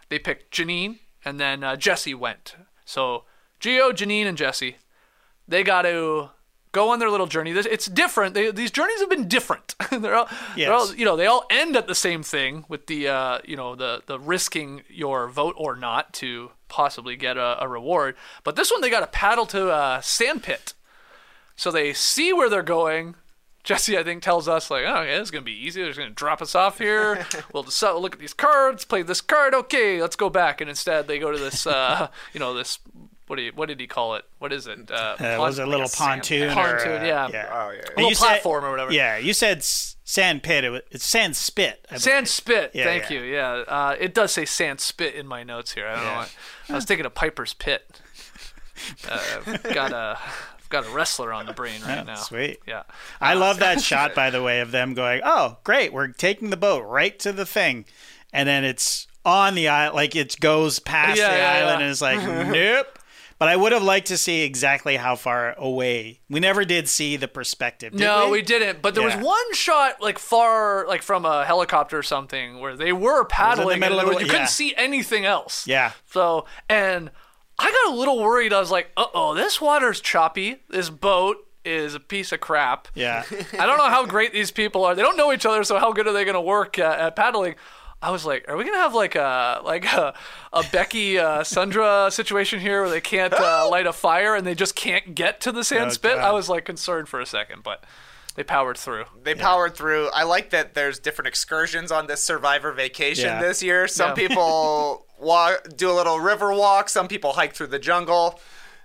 They 0.09 0.17
picked 0.17 0.51
Jeanine, 0.51 0.99
and 1.23 1.39
then 1.39 1.63
uh, 1.63 1.75
Jesse 1.75 2.15
went. 2.15 2.55
So 2.83 3.25
Geo, 3.59 3.91
Jeanine, 3.91 4.25
and 4.25 4.37
Jesse, 4.37 4.77
they 5.47 5.63
got 5.63 5.83
to 5.83 6.31
go 6.75 6.89
on 6.89 6.99
their 6.99 7.09
little 7.09 7.25
journey. 7.25 7.51
It's 7.51 7.85
different. 7.85 8.33
They, 8.33 8.51
these 8.51 8.69
journeys 8.69 8.99
have 8.99 9.09
been 9.09 9.29
different. 9.29 9.75
they're 9.91 10.13
all, 10.13 10.27
they're 10.57 10.73
all, 10.73 10.93
you 10.93 11.05
know, 11.05 11.15
they 11.15 11.25
all 11.25 11.45
end 11.49 11.77
at 11.77 11.87
the 11.87 11.95
same 11.95 12.21
thing 12.21 12.65
with 12.67 12.87
the, 12.87 13.07
uh, 13.07 13.39
you 13.45 13.55
know, 13.55 13.75
the 13.75 14.03
the 14.05 14.19
risking 14.19 14.83
your 14.89 15.29
vote 15.29 15.55
or 15.57 15.77
not 15.77 16.13
to 16.15 16.51
possibly 16.67 17.15
get 17.15 17.37
a, 17.37 17.63
a 17.63 17.67
reward. 17.67 18.17
But 18.43 18.57
this 18.57 18.71
one, 18.71 18.81
they 18.81 18.89
got 18.89 18.99
to 18.99 19.07
paddle 19.07 19.45
to 19.47 19.73
a 19.73 20.01
sand 20.03 20.43
pit. 20.43 20.73
So 21.55 21.71
they 21.71 21.93
see 21.93 22.33
where 22.33 22.49
they're 22.49 22.61
going. 22.61 23.15
Jesse, 23.63 23.97
I 23.97 24.03
think, 24.03 24.21
tells 24.21 24.47
us 24.49 24.69
like, 24.69 24.83
"Oh, 24.85 25.01
yeah, 25.01 25.19
it's 25.19 25.31
gonna 25.31 25.43
be 25.43 25.65
easy. 25.65 25.81
They're 25.81 25.89
just 25.89 25.97
gonna 25.97 26.11
drop 26.11 26.41
us 26.41 26.53
off 26.53 26.77
here. 26.77 27.25
we'll 27.53 27.63
just 27.63 27.81
uh, 27.81 27.97
look 27.97 28.13
at 28.13 28.19
these 28.19 28.33
cards, 28.33 28.83
play 28.83 29.01
this 29.01 29.21
card. 29.21 29.55
Okay, 29.55 30.01
let's 30.01 30.17
go 30.17 30.29
back." 30.29 30.59
And 30.59 30.69
instead, 30.69 31.07
they 31.07 31.17
go 31.17 31.31
to 31.31 31.39
this, 31.39 31.65
uh, 31.65 32.09
you 32.33 32.39
know, 32.39 32.53
this. 32.53 32.77
What 33.27 33.37
do 33.37 33.41
you, 33.41 33.51
What 33.55 33.67
did 33.69 33.79
he 33.79 33.87
call 33.87 34.15
it? 34.15 34.25
What 34.37 34.53
is 34.53 34.67
it? 34.67 34.91
Uh, 34.91 35.15
Uh, 35.19 35.35
was 35.39 35.57
it 35.57 35.67
a 35.67 35.69
little 35.69 35.87
sand 35.87 36.21
pontoon? 36.21 36.49
or, 36.51 36.53
Pontoon, 36.53 37.01
uh, 37.01 37.05
yeah. 37.05 37.49
Oh 37.51 37.71
yeah. 37.71 37.79
And 37.79 37.89
little 37.97 38.09
you 38.09 38.15
said- 38.15 38.25
platform 38.25 38.65
or 38.65 38.71
whatever. 38.71 38.91
Yeah, 38.91 39.17
you 39.17 39.33
said 39.33 39.63
sand 39.63 40.43
pit. 40.43 40.63
It 40.63 40.69
was, 40.69 40.81
it's 40.91 41.05
sand 41.05 41.35
spit. 41.35 41.85
I 41.89 41.97
Sand 41.97 42.15
believe. 42.25 42.29
spit. 42.29 42.71
Yeah, 42.75 42.83
Thank 42.83 43.09
yeah. 43.09 43.17
you. 43.17 43.23
Yeah, 43.25 43.47
uh, 43.67 43.95
it 43.99 44.13
does 44.13 44.31
say 44.31 44.45
sand 44.45 44.79
spit 44.79 45.15
in 45.15 45.25
my 45.27 45.41
notes 45.43 45.73
here. 45.73 45.87
I 45.87 45.95
don't 45.95 46.03
know. 46.05 46.11
Why. 46.11 46.27
I 46.69 46.73
was 46.73 46.85
thinking 46.85 47.05
of 47.05 47.13
Piper's 47.15 47.53
Pit. 47.53 48.01
Uh, 49.09 49.19
I've 49.47 49.63
got 49.63 49.93
a, 49.93 50.17
I've 50.59 50.69
got 50.69 50.85
a 50.85 50.89
wrestler 50.89 51.31
on 51.31 51.45
the 51.45 51.53
brain 51.53 51.81
right 51.83 51.99
Oh, 51.99 52.03
now. 52.03 52.15
sweet. 52.15 52.59
Yeah. 52.67 52.83
I 53.21 53.33
love 53.33 53.59
that 53.59 53.79
shot, 53.89 54.13
by 54.13 54.29
the 54.29 54.43
way, 54.43 54.59
of 54.59 54.71
them 54.71 54.93
going, 54.93 55.21
"Oh, 55.23 55.57
great, 55.63 55.93
we're 55.93 56.09
taking 56.09 56.49
the 56.49 56.57
boat 56.57 56.81
right 56.83 57.17
to 57.19 57.31
the 57.31 57.45
thing," 57.45 57.85
and 58.33 58.49
then 58.49 58.65
it's 58.65 59.07
on 59.23 59.55
the 59.55 59.69
island, 59.69 59.95
like 59.95 60.13
it 60.15 60.37
goes 60.41 60.79
past 60.79 61.17
Yeah, 61.17 61.31
the 61.31 61.37
yeah, 61.37 61.51
island, 61.53 61.79
yeah. 61.79 61.83
and 61.85 61.91
it's 61.91 62.01
like, 62.01 62.21
nope. 62.51 62.99
But 63.45 63.51
I 63.51 63.57
would 63.57 63.73
have 63.73 63.83
liked 63.83 64.07
to 64.07 64.17
see 64.17 64.41
exactly 64.41 64.95
how 64.95 65.15
far 65.15 65.53
away. 65.59 66.19
We 66.31 66.39
never 66.39 66.65
did 66.65 66.89
see 66.89 67.15
the 67.15 67.27
perspective. 67.27 67.91
Did 67.91 67.99
no, 67.99 68.25
we? 68.25 68.39
we? 68.39 68.41
didn't. 68.41 68.81
But 68.81 68.95
there 68.95 69.07
Yeah. 69.07 69.17
was 69.17 69.23
one 69.23 69.53
shot, 69.53 70.01
like 70.01 70.17
far, 70.17 70.87
like 70.87 71.03
from 71.03 71.25
a 71.25 71.45
helicopter 71.45 71.99
or 71.99 72.01
something, 72.01 72.59
where 72.59 72.75
they 72.75 72.91
were 72.91 73.23
paddling. 73.23 73.79
middle 73.81 73.99
and 73.99 74.07
of 74.09 74.13
there 74.15 74.15
the- 74.15 74.15
was- 74.15 74.23
you 74.25 74.31
couldn't 74.31 74.47
see 74.49 74.73
anything 74.75 75.25
else. 75.25 75.67
Yeah. 75.67 75.91
So, 76.11 76.47
and 76.67 77.11
I 77.59 77.65
got 77.69 77.93
a 77.93 77.95
little 77.95 78.17
worried. 78.17 78.51
I 78.51 78.59
was 78.59 78.71
like, 78.71 78.89
"Uh 78.97 79.05
oh, 79.13 79.35
this 79.35 79.61
water's 79.61 80.01
choppy. 80.01 80.63
This 80.71 80.89
boat 80.89 81.37
is 81.63 81.93
a 81.93 81.99
piece 81.99 82.31
of 82.31 82.39
crap." 82.39 82.87
Yeah. 82.95 83.25
I 83.59 83.67
don't 83.67 83.77
know 83.77 83.89
how 83.89 84.07
great 84.07 84.33
these 84.33 84.49
people 84.49 84.83
are. 84.85 84.95
They 84.95 85.03
don't 85.03 85.17
know 85.17 85.31
each 85.31 85.45
other, 85.45 85.63
so 85.63 85.77
how 85.77 85.93
good 85.93 86.07
are 86.07 86.13
they 86.13 86.25
going 86.25 86.33
to 86.33 86.41
work 86.41 86.79
uh, 86.79 86.97
at 86.99 87.15
paddling? 87.15 87.53
I 88.05 88.11
was 88.11 88.23
like, 88.23 88.45
are 88.47 88.55
we 88.55 88.63
gonna 88.63 88.77
have 88.77 88.93
like 88.93 89.15
a 89.15 89.61
like 89.63 89.85
a, 89.85 90.13
a 90.53 90.63
Becky 90.71 91.17
uh, 91.17 91.43
Sundra 91.43 92.09
situation 92.11 92.59
here 92.59 92.81
where 92.81 92.89
they 92.91 93.01
can't 93.01 93.33
uh, 93.33 93.67
light 93.69 93.87
a 93.87 93.93
fire 93.93 94.35
and 94.35 94.45
they 94.45 94.53
just 94.53 94.75
can't 94.75 95.15
get 95.15 95.41
to 95.41 95.51
the 95.51 95.63
sand 95.63 95.87
Oh, 95.87 95.93
spit? 95.93 96.15
God. 96.15 96.23
I 96.23 96.31
was 96.31 96.47
like 96.47 96.65
concerned 96.65 97.09
for 97.09 97.19
a 97.19 97.25
second, 97.25 97.63
but 97.63 97.83
they 98.35 98.43
powered 98.43 98.77
through. 98.77 99.05
They 99.23 99.33
powered 99.33 99.75
through. 99.75 100.09
I 100.13 100.21
like 100.23 100.51
that 100.51 100.75
there's 100.75 100.99
different 100.99 101.27
excursions 101.29 101.91
on 101.91 102.05
this 102.05 102.23
Survivor 102.23 102.71
vacation 102.73 103.25
Yeah. 103.25 103.41
this 103.41 103.63
year. 103.63 103.87
Some 103.87 104.09
Yeah. 104.09 104.27
people 104.27 105.07
walk, 105.19 105.67
do 105.75 105.89
a 105.89 105.93
little 105.93 106.19
river 106.19 106.53
walk. 106.53 106.89
Some 106.89 107.07
people 107.07 107.33
hike 107.33 107.53
through 107.55 107.67
the 107.67 107.79
jungle. 107.79 108.39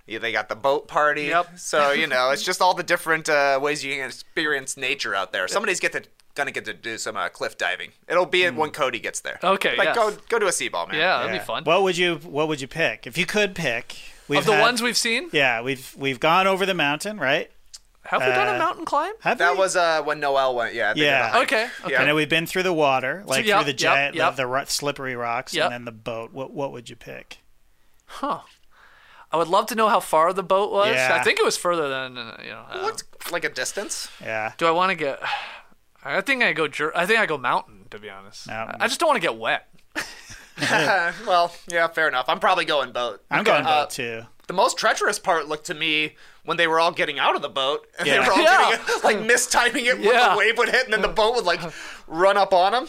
Yeah, 0.07 0.17
they 0.17 0.31
got 0.31 0.49
the 0.49 0.55
boat 0.55 0.87
party. 0.87 1.25
Yep. 1.25 1.59
So 1.59 1.91
you 1.91 2.07
know, 2.07 2.31
it's 2.31 2.41
just 2.43 2.59
all 2.59 2.73
the 2.73 2.81
different 2.83 3.29
uh, 3.29 3.59
ways 3.61 3.83
you 3.85 3.93
can 3.95 4.07
experience 4.07 4.77
nature 4.77 5.13
out 5.13 5.31
there. 5.31 5.47
Somebody's 5.47 5.79
get 5.79 5.91
to 5.91 6.01
gonna 6.35 6.51
get 6.51 6.65
to 6.65 6.73
do 6.73 6.97
some 6.97 7.17
uh, 7.17 7.29
cliff 7.29 7.57
diving. 7.57 7.91
It'll 8.07 8.25
be 8.25 8.45
Hmm. 8.47 8.55
when 8.55 8.71
Cody 8.71 8.99
gets 8.99 9.19
there. 9.21 9.39
Okay, 9.43 9.75
Like 9.77 9.87
yes. 9.89 9.95
go 9.95 10.11
go 10.29 10.39
to 10.39 10.47
a 10.47 10.51
sea 10.51 10.69
ball, 10.69 10.87
man. 10.87 10.97
Yeah, 10.97 11.17
that'd 11.19 11.33
Yeah. 11.33 11.39
be 11.39 11.45
fun. 11.45 11.63
What 11.63 11.83
would 11.83 11.97
you 11.97 12.15
What 12.23 12.47
would 12.47 12.61
you 12.61 12.67
pick 12.67 13.05
if 13.07 13.17
you 13.17 13.25
could 13.25 13.55
pick? 13.55 13.95
We've 14.27 14.39
of 14.39 14.45
the 14.45 14.53
had- 14.53 14.61
ones 14.61 14.81
we've 14.81 14.97
seen, 14.97 15.29
Yeah, 15.33 15.61
we've 15.61 15.93
we've 15.97 16.19
gone 16.19 16.47
over 16.47 16.65
the 16.65 16.73
mountain, 16.73 17.17
right? 17.19 17.51
have 18.05 18.21
we 18.21 18.27
done 18.29 18.47
Uh, 18.47 18.55
a 18.55 18.57
mountain 18.57 18.83
climb? 18.83 19.13
Have 19.21 19.37
That 19.37 19.53
we? 19.53 19.59
was 19.59 19.75
uh, 19.75 20.01
when 20.01 20.19
Noelle 20.19 20.55
went. 20.55 20.73
Yeah. 20.73 20.93
they 20.93 21.05
Yeah. 21.05 21.39
Okay, 21.43 21.69
okay. 21.85 21.95
I 21.97 22.03
know 22.05 22.15
we've 22.15 22.27
been 22.29 22.47
through 22.47 22.63
the 22.63 22.73
water, 22.73 23.23
like 23.27 23.45
yep, 23.45 23.57
through 23.59 23.65
the 23.65 23.73
giant, 23.77 24.15
yep. 24.15 24.35
the, 24.37 24.47
the 24.47 24.65
slippery 24.65 25.15
rocks, 25.15 25.53
Yep. 25.53 25.65
and 25.65 25.73
then 25.73 25.85
the 25.85 25.91
boat. 25.91 26.31
What 26.33 26.51
what 26.51 26.71
would 26.71 26.89
you 26.89 26.95
pick? 26.95 27.37
Huh. 28.05 28.39
I 29.33 29.37
would 29.37 29.47
love 29.47 29.67
to 29.67 29.75
know 29.75 29.87
how 29.87 29.99
far 30.01 30.33
the 30.33 30.43
boat 30.43 30.71
was. 30.73 30.93
Yeah. 30.95 31.15
I 31.19 31.23
think 31.23 31.39
it 31.39 31.45
was 31.45 31.55
further 31.57 31.87
than 31.87 32.17
uh, 32.17 32.37
you 32.43 32.49
know. 32.49 32.65
uh, 32.69 32.81
Looked 32.81 33.31
like 33.31 33.43
a 33.45 33.49
distance. 33.49 34.09
Yeah, 34.21 34.53
do 34.57 34.65
I 34.65 34.71
want 34.71 34.89
to 34.89 34.95
get? 34.95 35.21
I 36.03 36.21
think 36.21 36.43
I 36.43 36.53
go. 36.53 36.67
Jer- 36.67 36.95
I 36.95 37.05
think 37.05 37.19
I 37.19 37.25
go 37.25 37.37
mountain. 37.37 37.85
To 37.91 37.99
be 37.99 38.09
honest, 38.09 38.47
Mountain. 38.47 38.77
I 38.81 38.87
just 38.87 38.99
don't 38.99 39.07
want 39.07 39.21
to 39.21 39.27
get 39.27 39.37
wet. 39.37 39.67
well, 41.27 41.53
yeah, 41.67 41.87
fair 41.87 42.07
enough. 42.07 42.25
I'm 42.27 42.39
probably 42.39 42.65
going 42.65 42.91
boat. 42.91 43.23
I'm 43.31 43.43
going 43.43 43.65
Uh, 43.65 43.83
boat 43.83 43.89
too. 43.91 44.23
The 44.47 44.53
most 44.53 44.77
treacherous 44.77 45.17
part 45.19 45.47
looked 45.47 45.65
to 45.67 45.73
me 45.73 46.15
when 46.43 46.57
they 46.57 46.67
were 46.67 46.79
all 46.79 46.91
getting 46.91 47.19
out 47.19 47.35
of 47.35 47.41
the 47.41 47.49
boat 47.49 47.87
and 47.97 48.07
they 48.07 48.13
Yeah. 48.15 48.25
were 48.27 48.33
all 48.33 48.39
Yeah. 48.43 48.69
getting 48.77 49.03
like 49.03 49.17
mistiming 49.17 49.85
it 49.85 49.95
when 49.99 50.09
Yeah. 50.13 50.33
the 50.33 50.37
wave 50.37 50.57
would 50.57 50.69
hit 50.69 50.85
and 50.85 50.93
then 50.93 51.01
the 51.01 51.07
boat 51.07 51.35
would 51.35 51.45
like 51.45 51.61
run 52.07 52.37
up 52.37 52.53
on 52.53 52.73
them. 52.73 52.87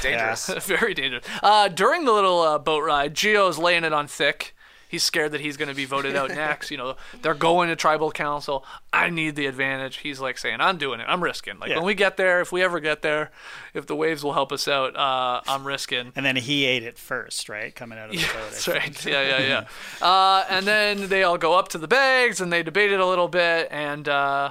Dangerous. 0.00 0.46
Very 0.64 0.94
dangerous. 0.94 1.24
Uh, 1.42 1.68
during 1.68 2.04
the 2.04 2.12
little 2.12 2.40
uh, 2.40 2.58
boat 2.58 2.82
ride, 2.84 3.14
Geo's 3.14 3.58
laying 3.58 3.84
it 3.84 3.92
on 3.92 4.06
thick. 4.06 4.54
He's 4.92 5.02
scared 5.02 5.32
that 5.32 5.40
he's 5.40 5.56
going 5.56 5.70
to 5.70 5.74
be 5.74 5.86
voted 5.86 6.14
out 6.14 6.28
next. 6.34 6.70
You 6.70 6.76
know, 6.76 6.96
they're 7.22 7.32
going 7.32 7.70
to 7.70 7.76
tribal 7.76 8.12
council. 8.12 8.62
I 8.92 9.08
need 9.08 9.36
the 9.36 9.46
advantage. 9.46 9.96
He's 9.96 10.20
like 10.20 10.36
saying, 10.36 10.58
"I'm 10.60 10.76
doing 10.76 11.00
it. 11.00 11.06
I'm 11.08 11.22
risking. 11.24 11.58
Like 11.58 11.70
Yeah. 11.70 11.76
when 11.76 11.86
we 11.86 11.94
get 11.94 12.18
there, 12.18 12.42
if 12.42 12.52
we 12.52 12.62
ever 12.62 12.78
get 12.78 13.00
there, 13.00 13.30
if 13.72 13.86
the 13.86 13.96
waves 13.96 14.22
will 14.22 14.34
help 14.34 14.52
us 14.52 14.68
out, 14.68 14.94
uh, 14.94 15.40
I'm 15.48 15.66
risking." 15.66 16.12
And 16.14 16.26
then 16.26 16.36
he 16.36 16.66
ate 16.66 16.82
it 16.82 16.98
first, 16.98 17.48
right? 17.48 17.74
Coming 17.74 17.98
out 17.98 18.10
of 18.10 18.16
the 18.16 18.18
boat. 18.22 18.50
That's 18.50 18.68
right. 18.68 19.06
Yeah, 19.06 19.38
yeah, 19.38 19.66
yeah. 20.00 20.06
uh, 20.06 20.44
and 20.50 20.66
then 20.66 21.08
they 21.08 21.22
all 21.22 21.38
go 21.38 21.58
up 21.58 21.68
to 21.68 21.78
the 21.78 21.88
bags 21.88 22.38
and 22.42 22.52
they 22.52 22.62
debate 22.62 22.92
it 22.92 23.00
a 23.00 23.06
little 23.06 23.28
bit 23.28 23.68
and 23.70 24.06
uh, 24.08 24.50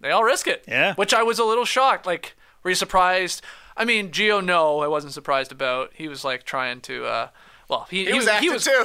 they 0.00 0.12
all 0.12 0.22
risk 0.22 0.46
it. 0.46 0.64
Yeah. 0.68 0.94
Which 0.94 1.12
I 1.12 1.24
was 1.24 1.40
a 1.40 1.44
little 1.44 1.64
shocked. 1.64 2.06
Like, 2.06 2.36
were 2.62 2.70
you 2.70 2.76
surprised? 2.76 3.42
I 3.76 3.84
mean, 3.84 4.12
Geo, 4.12 4.40
no, 4.40 4.78
I 4.80 4.86
wasn't 4.86 5.14
surprised 5.14 5.50
about. 5.50 5.90
He 5.94 6.06
was 6.06 6.24
like 6.24 6.44
trying 6.44 6.80
to. 6.82 7.06
Uh, 7.06 7.28
well, 7.70 7.86
he, 7.88 8.04
He 8.04 8.12
was 8.14 8.26
acting 8.26 8.58
too. 8.58 8.84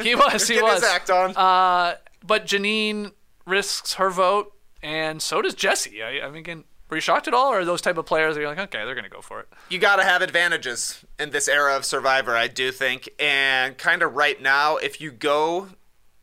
He 0.02 0.14
was. 0.14 0.48
He 0.48 0.62
was. 0.62 0.74
his 0.74 0.84
act 0.84 1.10
on. 1.10 1.36
Uh, 1.36 1.96
but 2.24 2.46
Jeanine 2.46 3.12
risks 3.44 3.94
her 3.94 4.10
vote, 4.10 4.52
and 4.82 5.20
so 5.20 5.42
does 5.42 5.54
Jesse. 5.54 6.02
I, 6.02 6.20
I 6.20 6.28
mean, 6.28 6.38
again, 6.38 6.64
were 6.88 6.96
you 6.96 7.00
shocked 7.00 7.26
at 7.26 7.34
all, 7.34 7.52
or 7.52 7.60
are 7.60 7.64
those 7.64 7.80
type 7.82 7.98
of 7.98 8.06
players 8.06 8.34
that 8.34 8.40
you're 8.40 8.48
like, 8.48 8.58
okay, 8.58 8.84
they're 8.84 8.94
gonna 8.94 9.08
go 9.08 9.20
for 9.20 9.40
it? 9.40 9.48
you 9.68 9.78
got 9.78 9.96
to 9.96 10.04
have 10.04 10.22
advantages 10.22 11.04
in 11.18 11.30
this 11.30 11.48
era 11.48 11.76
of 11.76 11.84
Survivor, 11.84 12.36
I 12.36 12.46
do 12.46 12.70
think. 12.70 13.08
And 13.18 13.76
kind 13.76 14.02
of 14.02 14.14
right 14.14 14.40
now, 14.40 14.76
if 14.76 15.00
you 15.00 15.10
go 15.10 15.68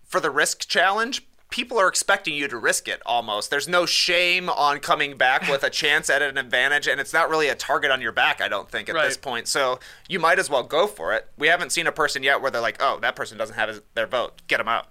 for 0.05 0.19
the 0.19 0.29
risk 0.29 0.67
challenge, 0.67 1.27
people 1.49 1.79
are 1.79 1.87
expecting 1.87 2.33
you 2.35 2.47
to 2.47 2.57
risk 2.57 2.87
it 2.87 3.01
almost. 3.05 3.49
There's 3.49 3.67
no 3.67 3.85
shame 3.85 4.49
on 4.49 4.79
coming 4.79 5.17
back 5.17 5.47
with 5.49 5.63
a 5.63 5.69
chance 5.69 6.09
at 6.09 6.21
an 6.21 6.37
advantage, 6.37 6.87
and 6.87 6.99
it's 7.01 7.13
not 7.13 7.29
really 7.29 7.47
a 7.47 7.55
target 7.55 7.89
on 7.91 8.01
your 8.01 8.11
back, 8.11 8.39
I 8.41 8.47
don't 8.47 8.69
think, 8.69 8.87
at 8.89 8.95
this 8.95 9.17
point. 9.17 9.47
So 9.47 9.79
you 10.07 10.19
might 10.19 10.37
as 10.39 10.49
well 10.49 10.63
go 10.63 10.85
for 10.87 11.13
it. 11.13 11.27
We 11.37 11.47
haven't 11.47 11.71
seen 11.71 11.87
a 11.87 11.91
person 11.91 12.21
yet 12.23 12.41
where 12.41 12.51
they're 12.51 12.61
like, 12.61 12.77
oh, 12.79 12.99
that 13.01 13.15
person 13.15 13.37
doesn't 13.37 13.55
have 13.55 13.69
his, 13.69 13.81
their 13.95 14.07
vote. 14.07 14.41
Get 14.47 14.57
them 14.57 14.67
out. 14.67 14.87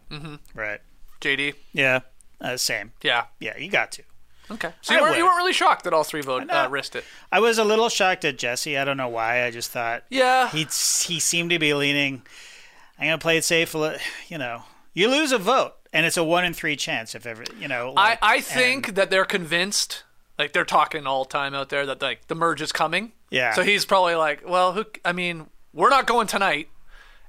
Right. 0.55 0.81
JD. 1.21 1.55
Yeah. 1.73 2.01
Uh, 2.41 2.57
same. 2.57 2.93
Yeah. 3.03 3.25
Yeah, 3.41 3.57
you 3.57 3.71
got 3.71 3.93
to. 3.93 4.03
Okay. 4.51 4.73
So 4.81 4.95
you 4.95 5.01
weren't, 5.03 5.17
you 5.19 5.25
weren't 5.25 5.37
really 5.37 5.53
shocked 5.53 5.85
that 5.85 5.93
all 5.93 6.05
three 6.05 6.23
voted 6.23 6.49
No. 6.49 6.65
uh, 6.65 6.69
risked 6.69 6.97
it. 6.97 7.05
I 7.31 7.39
was 7.39 7.59
a 7.59 7.65
little 7.65 7.89
shocked 7.91 8.25
at 8.25 8.39
Jesse. 8.39 8.79
I 8.79 8.85
don't 8.85 8.97
know 8.97 9.09
why. 9.09 9.45
I 9.45 9.51
just 9.51 9.71
thought 9.71 10.05
Yeah. 10.09 10.49
he 10.49 10.61
he 10.63 11.21
seemed 11.21 11.51
to 11.51 11.59
be 11.59 11.75
leaning. 11.75 12.23
I'm 12.99 13.07
gonna 13.09 13.19
play 13.19 13.37
it 13.37 13.45
safe. 13.45 13.75
You 13.75 14.39
know, 14.39 14.63
you 14.95 15.09
lose 15.09 15.33
a 15.33 15.39
vote, 15.39 15.75
and 15.93 16.05
it's 16.07 16.17
a 16.17 16.25
one 16.25 16.45
in 16.45 16.55
three 16.55 16.77
chance 16.77 17.15
if 17.15 17.27
ever. 17.27 17.45
You 17.59 17.69
know, 17.69 17.95
I, 17.97 18.11
like- 18.11 18.19
I 18.23 18.41
think 18.41 18.95
that 18.95 19.11
they're 19.11 19.25
convinced, 19.25 20.05
like 20.39 20.53
they're 20.53 20.65
talking 20.65 21.07
all 21.07 21.25
the 21.25 21.31
time 21.31 21.55
out 21.55 21.69
there 21.69 21.87
that 21.87 22.03
like 22.03 22.27
the 22.29 22.35
merge 22.35 22.61
is 22.63 22.73
coming. 22.73 23.13
Yeah. 23.31 23.53
So 23.55 23.63
he's 23.63 23.85
probably 23.85 24.15
like, 24.15 24.49
well, 24.49 24.73
who? 24.73 24.85
I 25.05 25.13
mean, 25.13 25.47
we're 25.73 25.91
not 25.91 26.07
going 26.07 26.27
tonight, 26.27 26.69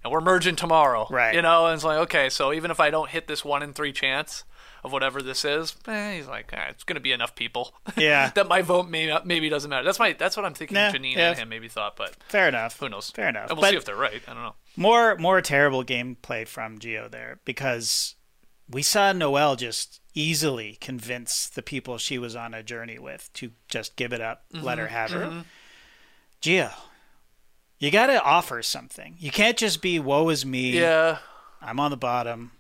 and 0.04 0.12
we're 0.13 0.22
merging 0.22 0.56
tomorrow. 0.56 1.08
Right. 1.10 1.36
You 1.36 1.41
know, 1.41 1.67
and 1.67 1.76
it's 1.76 1.84
like, 1.84 1.98
okay, 2.00 2.30
so 2.30 2.54
even 2.54 2.72
if 2.72 2.80
I 2.80 2.89
don't 2.89 3.10
hit 3.10 3.28
this 3.28 3.43
one 3.43 3.62
in 3.63 3.74
three 3.74 3.91
chance 3.91 4.43
of 4.82 4.93
whatever 4.93 5.22
this 5.22 5.43
is, 5.43 5.76
eh, 5.89 6.15
he's 6.15 6.28
like, 6.28 6.54
eh, 6.54 6.67
it's 6.69 6.86
gonna 6.86 7.02
be 7.02 7.12
enough 7.12 7.36
people. 7.36 7.74
Yeah. 7.98 8.30
that 8.36 8.48
my 8.48 8.62
vote 8.62 8.88
maybe 8.88 9.13
maybe 9.26 9.50
doesn't 9.50 9.69
matter. 9.69 9.84
That's 9.84 10.00
my 10.00 10.13
that's 10.13 10.38
what 10.38 10.45
I'm 10.45 10.54
thinking. 10.54 10.76
Nah, 10.76 10.91
Jeanine 10.91 11.15
yeah. 11.17 11.30
and 11.32 11.39
him 11.39 11.50
maybe 11.50 11.67
thought, 11.67 11.98
but 11.98 12.15
fair 12.30 12.48
enough. 12.48 12.80
who 12.80 12.88
knows? 12.88 13.10
Fair 13.10 13.28
enough. 13.28 13.50
And 13.50 13.58
we'll 13.58 13.63
But 13.63 13.72
see 13.72 13.76
if 13.76 13.84
they're 13.84 13.95
right. 13.98 14.22
I 14.26 14.34
don't 14.34 14.43
know. 14.43 14.56
more 14.78 15.17
more 15.17 15.41
terrible 15.41 15.84
gameplay 15.84 16.48
from 16.48 16.80
Geo 16.80 17.10
there 17.10 17.39
because 17.43 18.15
we 18.69 18.82
saw 18.84 19.12
Noelle 19.12 19.55
just 19.55 19.99
easily 20.13 20.77
convince 20.82 21.47
the 21.49 21.62
people 21.62 21.97
she 21.97 22.17
was 22.17 22.36
on 22.36 22.53
a 22.53 22.63
journey 22.63 22.99
with 22.99 23.29
to 23.34 23.51
just 23.67 23.95
give 23.95 24.13
it 24.13 24.21
up, 24.21 24.43
let 24.51 24.77
Mm-hmm. 24.77 24.79
her 24.82 24.88
have 24.88 25.12
her. 25.12 25.45
Geo, 26.41 26.69
you 27.79 27.91
got 27.91 28.08
to 28.08 28.21
offer 28.23 28.62
something. 28.62 29.15
You 29.19 29.32
can't 29.32 29.58
just 29.58 29.82
be 29.82 29.99
"woe 29.99 30.29
is 30.29 30.45
me." 30.45 30.71
Yeah. 30.71 31.19
I'm 31.62 31.79
on 31.79 31.91
the 31.91 31.97
bottom. 31.97 32.51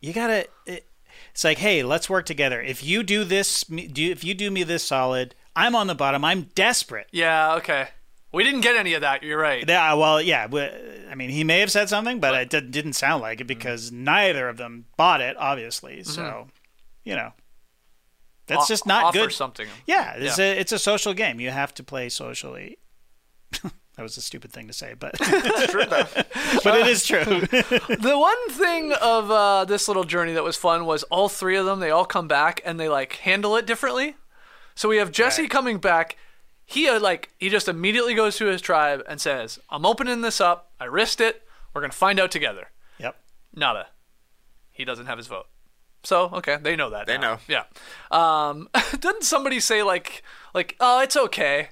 You 0.00 0.12
gotta. 0.12 0.46
It, 0.66 0.86
it's 1.32 1.44
like, 1.44 1.58
hey, 1.58 1.82
let's 1.82 2.08
work 2.08 2.24
together. 2.24 2.62
If 2.62 2.82
you 2.82 3.02
do 3.02 3.24
this, 3.24 3.62
do 3.64 4.10
if 4.10 4.24
you 4.24 4.32
do 4.34 4.50
me 4.50 4.62
this 4.62 4.82
solid, 4.84 5.34
I'm 5.54 5.74
on 5.76 5.86
the 5.86 5.94
bottom. 5.94 6.24
I'm 6.24 6.44
desperate. 6.54 7.08
Yeah. 7.12 7.54
Okay. 7.56 7.88
We 8.32 8.44
didn't 8.44 8.60
get 8.60 8.76
any 8.76 8.94
of 8.94 9.00
that. 9.00 9.22
You're 9.22 9.40
right. 9.40 9.64
Yeah, 9.66 9.92
uh, 9.92 9.96
well, 9.96 10.22
yeah. 10.22 10.46
I 11.10 11.14
mean, 11.16 11.30
he 11.30 11.42
may 11.42 11.58
have 11.60 11.70
said 11.70 11.88
something, 11.88 12.20
but 12.20 12.34
it 12.34 12.50
did, 12.50 12.70
didn't 12.70 12.92
sound 12.92 13.22
like 13.22 13.40
it 13.40 13.44
mm-hmm. 13.44 13.48
because 13.48 13.90
neither 13.90 14.48
of 14.48 14.56
them 14.56 14.86
bought 14.96 15.20
it, 15.20 15.36
obviously. 15.38 15.98
Mm-hmm. 15.98 16.10
So, 16.10 16.46
you 17.02 17.16
know, 17.16 17.32
that's 18.46 18.64
O- 18.64 18.68
just 18.68 18.86
not 18.86 19.04
offer 19.04 19.18
good. 19.18 19.32
something. 19.32 19.66
Yeah, 19.86 20.14
it's 20.16 20.38
Yeah. 20.38 20.44
a 20.44 20.58
it's 20.58 20.72
a 20.72 20.78
social 20.78 21.14
game. 21.14 21.40
You 21.40 21.50
have 21.50 21.74
to 21.74 21.82
play 21.82 22.08
socially. 22.08 22.78
that 23.62 24.02
was 24.02 24.16
a 24.16 24.22
stupid 24.22 24.52
thing 24.52 24.68
to 24.68 24.72
say, 24.72 24.94
but 24.94 25.16
it's 25.20 25.72
true 25.72 25.84
though. 25.86 26.06
but 26.64 26.80
it 26.80 26.86
is 26.86 27.04
true. 27.04 27.24
the 27.24 28.16
one 28.16 28.50
thing 28.50 28.92
of 28.92 29.30
uh, 29.30 29.64
this 29.64 29.88
little 29.88 30.04
journey 30.04 30.32
that 30.34 30.44
was 30.44 30.56
fun 30.56 30.84
was 30.84 31.02
all 31.04 31.28
three 31.28 31.56
of 31.56 31.66
them. 31.66 31.80
They 31.80 31.90
all 31.90 32.04
come 32.04 32.28
back 32.28 32.60
and 32.64 32.78
they 32.78 32.88
like 32.88 33.14
handle 33.14 33.56
it 33.56 33.66
differently. 33.66 34.16
So 34.74 34.88
we 34.88 34.98
have 34.98 35.12
Jesse 35.12 35.48
coming 35.48 35.78
back. 35.78 36.16
He 36.70 36.88
uh, 36.88 37.00
like 37.00 37.30
he 37.38 37.48
just 37.48 37.66
immediately 37.66 38.14
goes 38.14 38.36
to 38.36 38.46
his 38.46 38.60
tribe 38.60 39.02
and 39.08 39.20
says, 39.20 39.58
"I'm 39.70 39.84
opening 39.84 40.20
this 40.20 40.40
up. 40.40 40.70
I 40.78 40.84
risked 40.84 41.20
it. 41.20 41.42
We're 41.74 41.80
gonna 41.80 41.92
find 41.92 42.20
out 42.20 42.30
together." 42.30 42.70
yep. 42.96 43.16
Nada. 43.52 43.88
He 44.70 44.84
doesn't 44.84 45.06
have 45.06 45.18
his 45.18 45.26
vote. 45.26 45.46
So 46.04 46.30
okay, 46.32 46.58
they 46.62 46.76
know 46.76 46.88
that. 46.90 47.08
They 47.08 47.18
now. 47.18 47.34
know. 47.34 47.38
Yeah. 47.48 47.64
Um, 48.12 48.68
didn't 49.00 49.24
somebody 49.24 49.58
say 49.58 49.82
like 49.82 50.22
like 50.54 50.76
oh 50.78 51.02
it's 51.02 51.16
okay? 51.16 51.70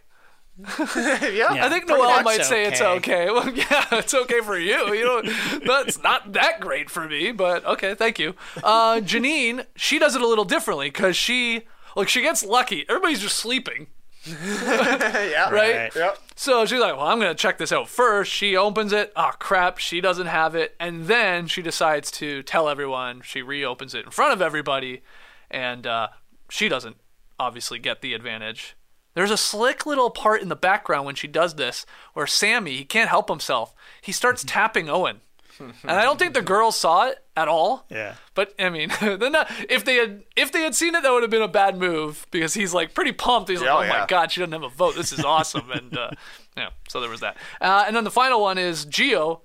yeah. 0.59 1.59
I 1.61 1.69
think 1.69 1.87
Noelle 1.87 2.25
might 2.25 2.43
say 2.43 2.65
it's 2.65 2.81
okay. 2.81 3.29
okay. 3.29 3.31
Well, 3.31 3.49
yeah, 3.55 3.87
it's 3.93 4.13
okay 4.13 4.41
for 4.41 4.59
you. 4.59 4.93
You 4.93 5.05
know, 5.05 5.23
that's 5.65 6.03
not 6.03 6.33
that 6.33 6.59
great 6.59 6.91
for 6.91 7.07
me, 7.09 7.31
but 7.31 7.65
okay, 7.65 7.95
thank 7.95 8.19
you. 8.19 8.35
Uh, 8.65 8.97
Jeanine, 8.97 9.65
she 9.77 10.01
does 10.01 10.17
it 10.17 10.23
a 10.23 10.27
little 10.27 10.45
differently 10.45 10.89
because 10.91 11.17
she 11.17 11.67
like 11.95 12.09
she 12.09 12.21
gets 12.21 12.45
lucky. 12.45 12.85
Everybody's 12.89 13.21
just 13.21 13.37
sleeping, 13.37 13.87
yeah. 14.45 15.51
right? 15.51 15.77
Right. 15.77 15.95
Yep. 15.95 16.19
So 16.37 16.67
she's 16.67 16.81
like, 16.81 16.97
"Well, 16.97 17.07
I'm 17.07 17.19
gonna 17.19 17.35
check 17.35 17.59
this 17.59 17.73
out 17.73 17.89
first. 17.89 18.31
She 18.33 18.57
opens 18.57 18.93
it. 18.93 19.13
Oh 19.17 19.33
crap, 19.39 19.79
she 19.79 20.01
doesn't 20.01 20.27
have 20.27 20.55
it, 20.55 20.75
and 20.79 21.07
then 21.07 21.47
she 21.47 21.63
decides 21.63 22.11
to 22.13 22.43
tell 22.43 22.69
everyone. 22.69 23.23
She 23.23 23.43
reopens 23.43 23.95
it 23.95 24.05
in 24.05 24.11
front 24.11 24.33
of 24.33 24.43
everybody, 24.43 25.03
and 25.51 25.87
uh, 25.87 26.09
she 26.49 26.69
doesn't 26.69 26.97
obviously 27.39 27.79
get 27.79 28.03
the 28.03 28.15
advantage. 28.15 28.77
There's 29.15 29.31
a 29.31 29.37
slick 29.37 29.85
little 29.85 30.11
part 30.11 30.43
in 30.43 30.49
the 30.49 30.57
background 30.57 31.07
when 31.07 31.17
she 31.17 31.27
does 31.27 31.55
this, 31.55 31.85
where 32.15 32.27
Sami 32.27 32.77
he 32.77 32.85
can't 32.85 33.11
help 33.11 33.29
himself. 33.29 33.75
He 34.01 34.13
starts 34.13 34.45
tapping 34.47 34.89
Owen, 34.89 35.21
and 35.61 35.91
I 35.91 36.03
don't 36.03 36.19
think 36.19 36.35
the 36.35 36.43
girls 36.43 36.77
saw 36.77 37.09
it 37.09 37.19
at 37.37 37.49
all. 37.49 37.87
Yeah. 37.91 38.15
But 38.35 38.55
I 38.59 38.71
mean, 38.71 38.91
then 39.01 39.35
if 39.69 39.85
they 39.85 39.97
had 39.97 40.25
if 40.37 40.53
they 40.53 40.63
had 40.63 40.75
seen 40.75 40.95
it, 40.95 41.03
that 41.03 41.11
would 41.11 41.23
have 41.23 41.31
been 41.31 41.43
a 41.43 41.49
bad 41.49 41.79
move 41.79 42.27
because 42.31 42.55
he's 42.55 42.75
like 42.75 42.95
pretty 42.95 43.13
pumped. 43.13 43.49
He's 43.51 43.61
like, 43.61 43.71
Oh, 43.71 43.83
"Oh 43.83 43.89
my 43.89 44.07
god, 44.07 44.33
she 44.33 44.41
doesn't 44.41 44.53
have 44.53 44.63
a 44.63 44.69
vote. 44.69 44.95
This 44.95 45.13
is 45.13 45.25
awesome!" 45.25 45.71
and 45.71 45.97
uh, 45.97 46.11
yeah, 46.57 46.71
so 46.89 47.01
there 47.01 47.11
was 47.11 47.21
that. 47.21 47.37
Uh, 47.61 47.85
and 47.87 47.95
then 47.97 48.05
the 48.05 48.11
final 48.11 48.41
one 48.41 48.59
is 48.59 48.85
Geo. 48.85 49.43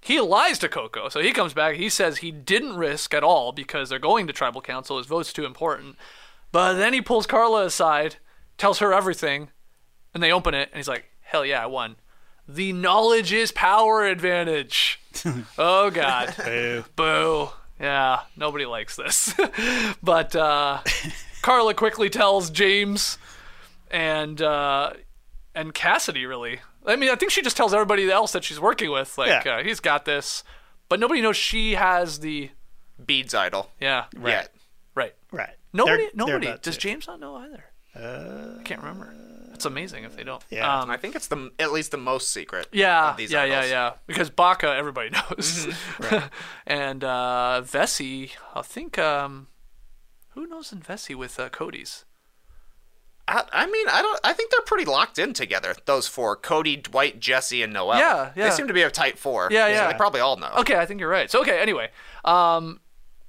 He 0.00 0.20
lies 0.20 0.58
to 0.58 0.68
Coco, 0.68 1.08
so 1.08 1.20
he 1.20 1.32
comes 1.32 1.54
back. 1.54 1.76
He 1.76 1.88
says 1.88 2.18
he 2.18 2.32
didn't 2.32 2.76
risk 2.76 3.14
at 3.14 3.22
all 3.22 3.52
because 3.52 3.88
they're 3.88 4.00
going 4.00 4.26
to 4.26 4.32
tribal 4.32 4.60
council. 4.60 4.98
His 4.98 5.06
vote's 5.06 5.32
too 5.32 5.44
important. 5.44 5.96
But 6.50 6.74
then 6.74 6.92
he 6.92 7.00
pulls 7.00 7.26
Karla 7.26 7.64
aside, 7.66 8.16
tells 8.58 8.80
her 8.80 8.92
everything, 8.92 9.50
and 10.12 10.20
they 10.22 10.32
open 10.32 10.54
it, 10.54 10.68
and 10.72 10.76
he's 10.78 10.88
like, 10.88 11.04
"Hell 11.20 11.46
yeah, 11.46 11.62
I 11.62 11.66
won." 11.66 11.96
The 12.48 12.72
knowledge 12.72 13.32
is 13.32 13.52
power 13.52 14.04
advantage. 14.04 15.00
oh 15.58 15.90
god. 15.90 16.34
Boo. 16.44 16.84
Boo. 16.96 17.48
Yeah, 17.80 18.20
nobody 18.36 18.64
likes 18.66 18.96
this. 18.96 19.34
but 20.02 20.36
uh, 20.36 20.80
Karla 21.42 21.74
quickly 21.74 22.08
tells 22.10 22.50
James 22.50 23.18
and 23.90 24.40
uh, 24.40 24.92
and 25.54 25.74
Cassidy 25.74 26.26
really. 26.26 26.60
I 26.86 26.96
mean, 26.96 27.10
I 27.10 27.14
think 27.16 27.30
she 27.32 27.42
just 27.42 27.56
tells 27.56 27.72
everybody 27.72 28.10
else 28.10 28.32
that 28.32 28.42
she's 28.44 28.58
working 28.60 28.90
with, 28.90 29.16
like 29.18 29.44
Yeah. 29.44 29.52
uh, 29.58 29.62
he's 29.62 29.80
got 29.80 30.04
this. 30.04 30.42
But 30.88 30.98
nobody 31.00 31.20
knows 31.20 31.36
she 31.36 31.72
has 31.74 32.18
the 32.20 32.50
beads 33.04 33.34
idol. 33.34 33.70
yeah 33.80 34.04
Right. 34.16 34.48
right. 34.94 35.14
Right. 35.30 35.50
Nobody, 35.72 35.96
They're- 36.04 36.10
they're 36.26 36.38
nobody. 36.40 36.58
Does 36.62 36.74
to. 36.76 36.80
James 36.80 37.06
not 37.06 37.18
know 37.20 37.36
either? 37.36 37.64
I 37.94 38.62
can't 38.64 38.80
remember. 38.82 39.14
It's 39.54 39.64
amazing 39.64 40.04
if 40.04 40.16
they 40.16 40.24
don't. 40.24 40.42
Yeah. 40.50 40.80
Um, 40.80 40.90
I 40.90 40.96
think 40.96 41.14
it's 41.14 41.28
the 41.28 41.50
at 41.58 41.72
least 41.72 41.90
the 41.90 41.96
most 41.98 42.30
secret. 42.30 42.68
Yeah, 42.72 43.10
Of 43.10 43.16
these 43.16 43.30
yeah, 43.32 43.44
yeah, 43.44 43.58
idols. 43.58 43.70
yeah. 43.70 43.92
Because 44.06 44.30
Baka, 44.30 44.68
everybody 44.74 45.10
knows, 45.10 45.66
Mm-hmm. 45.98 46.26
and 46.66 47.04
uh, 47.04 47.62
Vesi, 47.64 48.30
I 48.54 48.62
think. 48.62 48.98
Um, 48.98 49.48
who 50.30 50.46
knows 50.46 50.72
in 50.72 50.80
Vesi 50.80 51.14
with 51.14 51.38
uh, 51.38 51.48
Cody's? 51.50 52.04
I, 53.28 53.44
I 53.52 53.66
mean, 53.66 53.86
I 53.88 54.02
don't. 54.02 54.18
I 54.24 54.32
think 54.32 54.50
they're 54.50 54.60
pretty 54.62 54.84
locked 54.84 55.18
in 55.18 55.32
together. 55.32 55.74
Those 55.84 56.08
four: 56.08 56.34
Cody, 56.36 56.76
Dwight, 56.76 57.20
Jesse, 57.20 57.62
and 57.62 57.72
Noelle. 57.72 57.98
Yeah, 57.98 58.32
yeah. 58.34 58.48
They 58.48 58.54
seem 58.56 58.66
to 58.68 58.74
be 58.74 58.82
a 58.82 58.90
tight 58.90 59.18
four. 59.18 59.48
Yeah, 59.50 59.66
so 59.66 59.72
yeah. 59.72 59.92
They 59.92 59.96
probably 59.96 60.20
all 60.20 60.36
know. 60.36 60.50
Okay, 60.58 60.76
I 60.76 60.86
think 60.86 60.98
you're 61.00 61.08
right. 61.08 61.30
So 61.30 61.40
okay, 61.42 61.60
anyway, 61.60 61.90
um, 62.24 62.80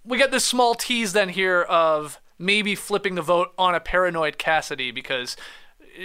we 0.04 0.18
get 0.18 0.32
this 0.32 0.46
small 0.46 0.74
tease 0.74 1.14
then 1.14 1.30
here 1.30 1.62
of 1.62 2.20
maybe 2.40 2.74
flipping 2.76 3.14
the 3.16 3.22
vote 3.22 3.54
on 3.58 3.76
a 3.76 3.80
paranoid 3.80 4.38
Cassidy 4.40 4.90
because 4.92 5.38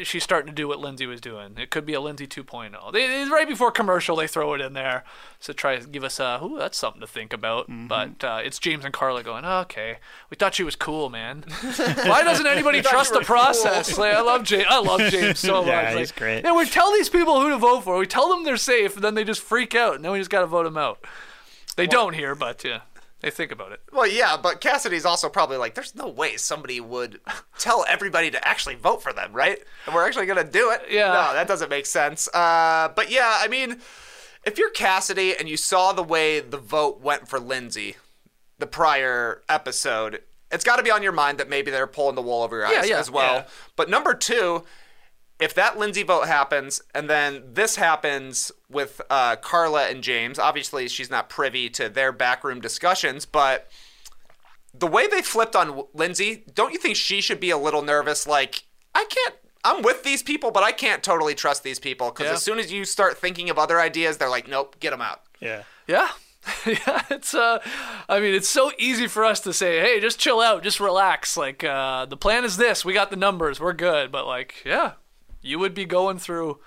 she's 0.05 0.23
starting 0.23 0.47
to 0.49 0.53
do 0.55 0.69
what 0.69 0.79
Lindsay 0.79 1.07
was 1.07 1.21
doing. 1.21 1.55
It 1.59 1.71
could 1.71 1.87
be 1.87 1.95
a 1.95 2.01
Lindsay 2.01 2.27
2.0. 2.27 2.93
They, 2.93 3.07
they- 3.07 3.31
right 3.31 3.49
before 3.49 3.71
commercial, 3.71 4.17
they 4.17 4.27
throw 4.27 4.53
it 4.55 4.61
in 4.61 4.73
there 4.73 5.05
to 5.43 5.55
try 5.55 5.77
to 5.77 5.87
give 5.87 6.05
us 6.05 6.19
a, 6.21 6.41
ooh, 6.43 6.59
that's 6.59 6.77
something 6.79 7.01
to 7.01 7.07
think 7.07 7.33
about. 7.33 7.67
But 7.69 8.23
uh, 8.25 8.41
it's 8.45 8.59
James 8.59 8.85
and 8.85 8.93
Karla 8.93 9.23
going, 9.23 9.45
okay, 9.45 9.99
we 10.31 10.37
thought 10.37 10.55
she 10.55 10.65
was 10.65 10.77
cool, 10.77 11.09
man. 11.11 11.45
Why 11.63 12.23
doesn't 12.23 12.47
anybody 12.47 12.83
trust 12.83 13.13
the 13.13 13.21
process? 13.21 13.97
Like, 13.99 14.15
I 14.15 14.21
love 14.21 14.45
James. 14.45 14.67
I 14.69 14.79
love 14.81 15.01
James 15.11 15.39
so 15.49 15.65
Yeah, 15.65 15.83
much. 15.83 15.97
he's 15.99 16.11
Like, 16.11 16.17
great. 16.19 16.45
And 16.45 16.57
we 16.57 16.67
tell 16.67 16.93
these 16.93 17.09
people 17.09 17.41
who 17.41 17.49
to 17.51 17.59
vote 17.59 17.83
for. 17.85 17.99
We 17.99 18.07
tell 18.07 18.29
them 18.29 18.45
they're 18.45 18.57
safe, 18.57 18.95
and 18.97 19.05
then 19.05 19.15
they 19.15 19.25
just 19.25 19.41
freak 19.43 19.75
out, 19.75 19.95
and 19.97 20.05
then 20.05 20.13
we 20.13 20.19
just 20.19 20.31
got 20.31 20.41
to 20.41 20.47
vote 20.47 20.65
them 20.65 20.77
out. 20.79 21.05
They 21.77 21.87
don't 21.87 22.15
here, 22.15 22.35
but 22.35 22.65
yeah, 22.65 22.81
they 23.21 23.31
think 23.31 23.51
about 23.53 23.73
it. 23.73 23.81
Well, 23.93 24.07
yeah, 24.07 24.37
but 24.37 24.61
Cassidy's 24.61 25.05
also 25.05 25.29
probably 25.29 25.57
like, 25.57 25.75
there's 25.75 25.95
no 25.95 26.09
way 26.09 26.37
somebody 26.37 26.81
would 26.81 27.21
tell 27.59 27.85
everybody 27.89 28.31
to 28.31 28.49
actually 28.49 28.77
vote 28.77 29.03
for 29.03 29.13
them, 29.13 29.33
right? 29.33 29.59
And 29.87 29.95
we're 29.95 30.07
actually 30.07 30.27
gonna 30.27 30.45
do 30.45 30.71
it. 30.71 30.83
Yeah. 30.91 31.09
No, 31.09 31.33
that 31.35 31.49
doesn't 31.49 31.69
make 31.71 31.87
sense. 31.87 32.29
Uh, 32.33 32.91
but 32.95 33.11
yeah, 33.11 33.39
I 33.41 33.49
mean, 33.49 33.79
if 34.45 34.57
you're 34.59 34.71
Cassidy 34.71 35.37
and 35.37 35.49
you 35.49 35.57
saw 35.57 35.93
the 35.93 36.03
way 36.03 36.41
the 36.41 36.59
vote 36.59 37.01
went 37.01 37.29
for 37.29 37.41
Lindsay, 37.41 37.97
the 38.59 38.67
prior 38.67 39.43
episode, 39.49 40.23
it's 40.51 40.65
got 40.65 40.77
to 40.77 40.83
be 40.83 40.91
on 40.91 41.03
your 41.03 41.13
mind 41.13 41.39
that 41.39 41.49
maybe 41.49 41.71
they're 41.71 41.87
pulling 41.87 42.15
the 42.15 42.23
wool 42.23 42.43
over 42.43 42.57
your 42.59 42.67
eyes 42.67 42.75
Yeah, 42.89 42.95
yeah, 42.95 42.99
as 43.01 43.11
well. 43.11 43.35
yeah. 43.35 43.45
But 43.77 43.91
number 43.91 44.15
two, 44.15 44.65
if 45.41 45.55
that 45.55 45.79
Lindsay 45.79 46.03
vote 46.03 46.27
happens 46.27 46.81
and 46.95 47.09
then 47.09 47.43
this 47.53 47.77
happens 47.77 48.51
with 48.69 49.01
uh, 49.09 49.37
Karla 49.37 49.89
and 49.89 50.03
James, 50.03 50.39
obviously 50.39 50.89
she's 50.89 51.11
not 51.11 51.29
privy 51.29 51.69
to 51.71 51.89
their 51.89 52.11
backroom 52.13 52.61
discussions, 52.61 53.25
but 53.25 53.69
the 54.75 54.87
way 54.87 55.07
they 55.07 55.23
flipped 55.23 55.57
on 55.57 55.85
Lindsay, 55.95 56.45
don't 56.55 56.73
you 56.73 56.79
think 56.79 56.97
she 56.97 57.21
should 57.21 57.41
be 57.41 57.51
a 57.51 57.57
little 57.59 57.83
nervous? 57.83 58.27
Like, 58.27 58.65
I 58.95 59.05
can't. 59.09 59.35
I'm 59.65 59.83
with 59.83 60.03
these 60.05 60.23
people, 60.23 60.51
but 60.51 60.63
I 60.63 60.73
can't 60.73 61.03
totally 61.03 61.35
trust 61.35 61.63
these 61.63 61.79
people 61.81 62.11
because 62.11 62.27
Yeah. 62.27 62.33
as 62.35 62.43
soon 62.43 62.59
as 62.59 62.71
you 62.73 62.85
start 62.85 63.19
thinking 63.19 63.51
of 63.51 63.59
other 63.59 63.81
ideas, 63.81 64.19
they're 64.19 64.29
like, 64.29 64.49
nope, 64.49 64.77
get 64.81 64.91
them 64.91 65.03
out. 65.03 65.23
Yeah. 65.41 65.63
Yeah. 65.87 66.09
yeah, 66.67 67.03
it's 67.11 67.35
uh 67.35 67.59
I 68.09 68.21
mean, 68.21 68.33
it's 68.35 68.49
so 68.49 68.71
easy 68.79 69.07
for 69.09 69.25
us 69.25 69.41
to 69.41 69.53
say, 69.53 69.81
"Hey, 69.81 70.01
just 70.01 70.19
chill 70.19 70.41
out, 70.41 70.63
just 70.63 70.81
relax. 70.81 71.37
Like 71.37 71.63
uh 71.65 72.07
the 72.07 72.17
plan 72.17 72.45
is 72.45 72.57
this. 72.57 72.85
We 72.85 72.95
got 72.95 73.11
the 73.11 73.17
numbers. 73.17 73.61
We're 73.61 73.73
good." 73.75 74.11
But 74.13 74.27
like, 74.27 74.55
yeah, 74.65 74.93
you 75.41 75.59
would 75.59 75.75
be 75.75 75.85
going 75.85 76.19
through 76.19 76.59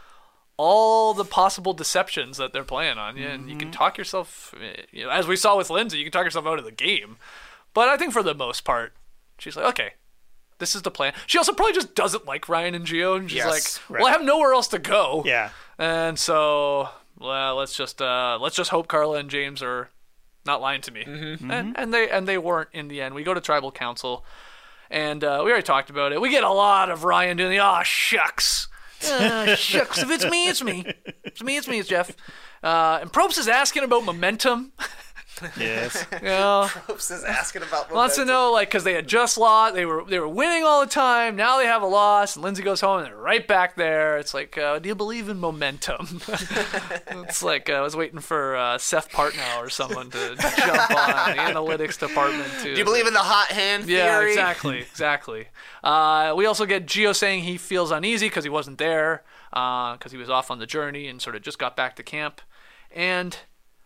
all 0.58 1.14
the 1.14 1.26
possible 1.26 1.74
deceptions 1.74 2.38
that 2.38 2.54
they're 2.54 2.64
playing 2.64 2.98
on 2.98 3.18
you, 3.18 3.28
and 3.28 3.50
you 3.50 3.58
can 3.58 3.72
talk 3.72 3.98
yourself 3.98 4.54
eh, 4.62 4.82
you 4.92 5.06
know, 5.06 5.10
as 5.10 5.28
we 5.28 5.36
saw 5.36 5.58
with 5.58 5.70
Lindsay, 5.70 5.98
you 5.98 6.04
can 6.06 6.12
talk 6.12 6.26
yourself 6.26 6.46
out 6.46 6.60
of 6.60 6.66
the 6.66 6.72
game. 6.72 7.18
But 7.74 7.90
I 7.90 7.98
think 7.98 8.14
for 8.14 8.22
the 8.22 8.36
most 8.36 8.64
part, 8.64 8.94
she's 9.40 9.56
like, 9.56 9.66
"Okay, 9.66 9.94
this 10.60 10.76
is 10.76 10.82
the 10.84 10.92
plan." 10.92 11.14
She 11.26 11.38
also 11.38 11.54
probably 11.54 11.74
just 11.74 11.96
doesn't 11.96 12.26
like 12.26 12.48
Ryan 12.50 12.76
and 12.76 12.86
Geo, 12.86 13.16
and 13.16 13.30
she's 13.30 13.38
Yes, 13.38 13.80
like, 13.90 14.02
"Well, 14.02 14.08
I 14.08 14.12
have 14.12 14.24
nowhere 14.24 14.54
else 14.54 14.68
to 14.70 14.80
go." 14.80 15.24
Yeah. 15.26 15.50
And 15.80 16.20
so, 16.20 16.90
well, 17.18 17.56
let's 17.56 17.74
just 17.74 18.02
uh, 18.02 18.38
let's 18.40 18.56
just 18.56 18.70
hope 18.70 18.88
Karla 18.88 19.18
and 19.18 19.30
James 19.30 19.64
are 19.64 19.90
not 20.46 20.62
lying 20.62 20.82
to 20.82 20.92
me. 20.92 21.04
And, 21.06 21.76
and 21.78 21.94
they 21.94 22.10
and 22.10 22.28
they 22.28 22.38
weren't 22.38 22.70
in 22.74 22.88
the 22.88 23.02
end. 23.02 23.16
We 23.16 23.24
go 23.24 23.34
to 23.34 23.42
tribal 23.42 23.72
council, 23.72 24.26
and 24.92 25.24
uh, 25.24 25.42
we 25.44 25.50
already 25.50 25.64
talked 25.64 25.90
about 25.90 26.12
it. 26.12 26.22
We 26.22 26.30
get 26.30 26.44
a 26.44 26.50
lot 26.52 26.90
of 26.90 27.04
Ryan 27.04 27.38
doing 27.38 27.52
the 27.52 27.60
oh 27.60 27.82
shucks, 27.84 28.68
uh, 29.10 29.56
shucks. 29.56 30.00
If 30.00 30.12
it's 30.12 30.26
me, 30.26 30.48
it's 30.48 30.64
me. 30.64 30.86
It's 31.24 31.42
me. 31.42 31.58
It's 31.58 31.68
me. 31.68 31.80
It's 31.80 31.90
Jeff. 31.90 32.16
Uh, 32.62 33.00
and 33.02 33.12
Probst 33.12 33.40
is 33.40 33.48
asking 33.48 33.84
about 33.84 34.04
momentum. 34.04 34.74
Yes. 35.60 36.06
You 36.22 36.28
know, 36.28 36.70
is 36.90 37.24
asking 37.24 37.64
about 37.64 37.92
wants 37.92 38.16
to 38.16 38.26
know 38.26 38.52
like 38.52 38.70
because 38.70 38.84
they 38.84 38.94
had 38.94 39.08
just 39.08 39.38
lost, 39.38 39.74
they 39.74 39.86
were 39.86 40.04
they 40.06 40.20
were 40.20 40.28
winning 40.28 40.64
all 40.64 40.82
the 40.82 40.90
time. 40.90 41.36
Now 41.36 41.58
they 41.58 41.66
have 41.66 41.82
a 41.82 41.88
loss, 41.88 42.36
and 42.36 42.44
Lindsay 42.44 42.62
goes 42.62 42.80
home 42.80 43.00
and 43.00 43.08
they're 43.08 43.16
right 43.16 43.48
back 43.48 43.76
there. 43.76 44.18
It's 44.18 44.34
like, 44.34 44.58
uh, 44.58 44.78
do 44.80 44.88
you 44.88 44.96
believe 44.96 45.30
in 45.30 45.40
momentum? 45.40 46.22
it's 46.28 47.42
like 47.42 47.70
uh, 47.70 47.74
I 47.74 47.82
was 47.82 47.96
waiting 47.96 48.20
for 48.20 48.56
uh, 48.56 48.78
Seth 48.78 49.10
Partnow 49.12 49.58
or 49.58 49.70
someone 49.70 50.12
to 50.12 50.36
jump 50.36 50.92
on 50.92 51.36
the 51.36 51.42
analytics 51.42 51.98
department 51.98 52.52
too. 52.62 52.74
Do 52.74 52.80
you 52.80 52.86
believe 52.86 53.08
in 53.08 53.14
the 53.14 53.20
hot 53.20 53.48
hand 53.48 53.86
theory? 53.86 53.98
Yeah, 53.98 54.22
exactly, 54.22 54.80
exactly. 54.80 55.48
Uh, 55.84 56.34
we 56.38 56.46
also 56.46 56.66
get 56.66 56.86
Geo 56.86 57.14
saying 57.14 57.44
he 57.44 57.58
feels 57.58 57.90
uneasy 57.90 58.28
because 58.28 58.44
he 58.44 58.50
wasn't 58.50 58.78
there, 58.78 59.24
because 59.52 60.12
he 60.12 60.18
was 60.18 60.30
off 60.30 60.52
on 60.52 60.60
the 60.60 60.68
journey 60.68 61.08
and 61.08 61.22
sort 61.22 61.36
of 61.36 61.42
just 61.42 61.58
got 61.58 61.76
back 61.76 61.96
to 61.96 62.04
camp. 62.04 62.42
And 62.94 63.38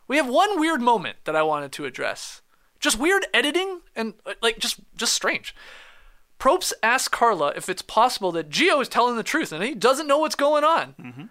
we 0.08 0.18
have 0.18 0.28
one 0.28 0.60
weird 0.60 0.82
moment 0.82 1.18
that 1.26 1.36
I 1.36 1.44
wanted 1.44 1.72
to 1.74 1.86
address. 1.86 2.42
Just 2.80 3.00
weird 3.00 3.26
editing 3.34 3.82
and 3.96 4.14
uh, 4.26 4.34
like 4.42 4.60
just 4.60 4.80
just 4.96 5.14
strange. 5.14 5.56
Probst 6.40 6.74
asks 6.84 7.08
Karla 7.08 7.54
if 7.56 7.70
it's 7.70 7.82
possible 7.82 8.32
that 8.34 8.50
Geo 8.50 8.80
is 8.82 8.90
telling 8.90 9.16
the 9.16 9.24
truth 9.24 9.52
and 9.52 9.64
he 9.64 9.74
doesn't 9.74 10.08
know 10.08 10.18
what's 10.20 10.36
going 10.36 10.64
on. 10.64 11.30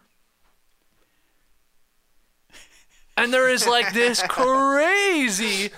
And 3.16 3.32
there 3.32 3.48
is 3.48 3.66
like 3.66 3.92
this 3.92 4.22
crazy 4.28 5.70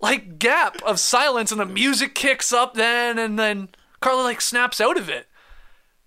like 0.00 0.38
gap 0.38 0.82
of 0.82 1.00
silence 1.00 1.50
and 1.50 1.60
the 1.60 1.64
music 1.66 2.14
kicks 2.14 2.52
up 2.52 2.74
then 2.74 3.18
and 3.18 3.38
then 3.38 3.68
Karla 4.00 4.22
like 4.22 4.40
snaps 4.40 4.80
out 4.80 4.98
of 4.98 5.08
it. 5.08 5.26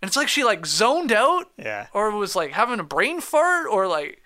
And 0.01 0.07
it's 0.09 0.17
like 0.17 0.27
she 0.27 0.43
like 0.43 0.65
zoned 0.65 1.11
out 1.11 1.45
Yeah. 1.57 1.87
or 1.93 2.11
was 2.11 2.35
like 2.35 2.51
having 2.51 2.79
a 2.79 2.83
brain 2.83 3.19
fart 3.19 3.65
or 3.71 3.87
like 3.87 4.21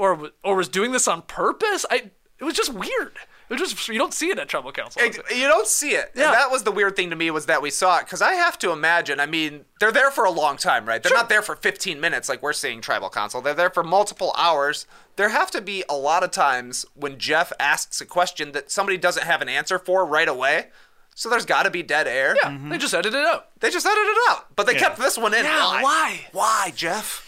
or 0.00 0.30
or 0.42 0.56
was 0.56 0.68
doing 0.68 0.92
this 0.92 1.06
on 1.06 1.22
purpose. 1.22 1.84
I 1.90 2.10
it 2.38 2.44
was 2.44 2.54
just 2.54 2.72
weird. 2.72 3.12
It 3.50 3.60
was 3.60 3.72
just 3.72 3.88
you 3.88 3.98
don't 3.98 4.14
see 4.14 4.30
it 4.30 4.38
at 4.38 4.48
tribal 4.48 4.72
council. 4.72 5.02
Ex- 5.02 5.18
You 5.34 5.46
don't 5.48 5.66
see 5.66 5.90
it. 5.90 6.12
Yeah. 6.14 6.26
And 6.26 6.34
that 6.34 6.50
was 6.50 6.62
the 6.62 6.70
weird 6.70 6.96
thing 6.96 7.10
to 7.10 7.16
me 7.16 7.30
was 7.30 7.46
that 7.46 7.60
we 7.60 7.70
saw 7.70 7.98
it 7.98 8.06
because 8.06 8.22
I 8.22 8.32
have 8.34 8.58
to 8.60 8.70
imagine. 8.70 9.18
I 9.20 9.26
mean, 9.26 9.64
they're 9.80 9.92
there 9.92 10.10
for 10.10 10.24
a 10.24 10.30
long 10.30 10.56
time, 10.56 10.86
right? 10.86 11.02
They're 11.02 11.12
not 11.12 11.28
there 11.28 11.42
for 11.42 11.56
15 11.56 12.00
minutes 12.00 12.28
like 12.28 12.42
we're 12.42 12.52
seeing 12.52 12.80
tribal 12.80 13.10
council. 13.10 13.40
They're 13.42 13.52
there 13.54 13.68
for 13.68 13.82
multiple 13.82 14.32
hours. 14.38 14.86
There 15.16 15.30
have 15.30 15.50
to 15.50 15.60
be 15.60 15.84
a 15.88 15.96
lot 15.96 16.22
of 16.22 16.30
times 16.30 16.86
when 16.94 17.18
Jeff 17.18 17.52
asks 17.58 18.00
a 18.00 18.06
question 18.06 18.52
that 18.52 18.70
somebody 18.70 18.96
doesn't 18.96 19.24
have 19.24 19.42
an 19.42 19.48
answer 19.48 19.78
for 19.78 20.06
right 20.06 20.28
away. 20.28 20.68
So 21.16 21.28
there's 21.28 21.44
got 21.44 21.64
to 21.64 21.70
be 21.70 21.82
dead 21.82 22.06
air. 22.06 22.36
yeah, 22.42 22.50
mm-hmm. 22.50 22.70
they 22.70 22.78
just 22.78 22.94
edited 22.94 23.18
it 23.20 23.26
out. 23.26 23.48
They 23.60 23.68
just 23.70 23.84
edited 23.84 24.06
it 24.08 24.30
out, 24.30 24.56
but 24.56 24.66
they 24.66 24.74
kept 24.74 24.96
this 24.98 25.18
one 25.18 25.34
in. 25.34 25.44
Yeah, 25.44 25.82
why? 25.82 26.28
Why, 26.32 26.72
Jeff? 26.74 27.26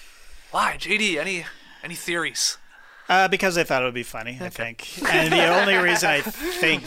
Why, 0.53 0.77
JD? 0.79 1.19
Any 1.19 1.45
any 1.83 1.95
theories? 1.97 2.59
Uh, 3.13 3.29
because 3.29 3.59
I 3.59 3.65
thought 3.65 3.83
it 3.83 3.85
would 3.85 3.95
be 3.95 4.03
funny, 4.03 4.39
I 4.41 4.49
think. 4.49 4.89
And 5.13 5.33
the 5.33 5.47
only 5.61 5.77
reason 5.77 6.09
I 6.09 6.21
think 6.23 6.83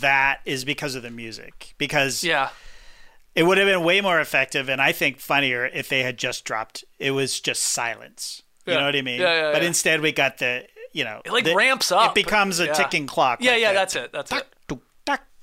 that 0.00 0.40
is 0.44 0.64
because 0.64 0.94
of 0.94 1.02
the 1.02 1.10
music. 1.10 1.74
Because 1.78 2.24
Yeah, 2.24 2.48
it 3.34 3.44
would 3.44 3.58
have 3.58 3.66
been 3.68 3.84
way 3.84 4.00
more 4.00 4.20
effective 4.20 4.68
and 4.68 4.80
I 4.80 4.92
think 4.92 5.20
funnier 5.20 5.66
if 5.66 5.88
they 5.88 6.02
had 6.02 6.16
just 6.18 6.44
dropped 6.44 6.84
it 6.98 7.12
was 7.12 7.40
just 7.40 7.62
silence. 7.62 8.42
You 8.66 8.72
Yeah. 8.72 8.80
know 8.80 8.86
what 8.86 8.96
I 8.96 9.02
mean? 9.02 9.20
Yeah, 9.20 9.34
yeah, 9.46 9.52
but 9.52 9.62
instead 9.62 10.00
we 10.00 10.12
got 10.12 10.38
the 10.38 10.66
you 10.92 11.04
know 11.04 11.20
It, 11.24 11.32
like, 11.32 11.44
the- 11.44 11.54
ramps 11.54 11.92
up. 11.92 12.10
It 12.10 12.14
becomes 12.24 12.58
a 12.58 12.72
ticking 12.74 13.06
clock. 13.06 13.38
yeah, 13.40 13.52
like 13.52 13.60
yeah. 13.60 13.72
that. 13.72 13.78
That's 13.78 13.96
it. 13.96 14.12
That's 14.12 14.32
it. 14.32 14.46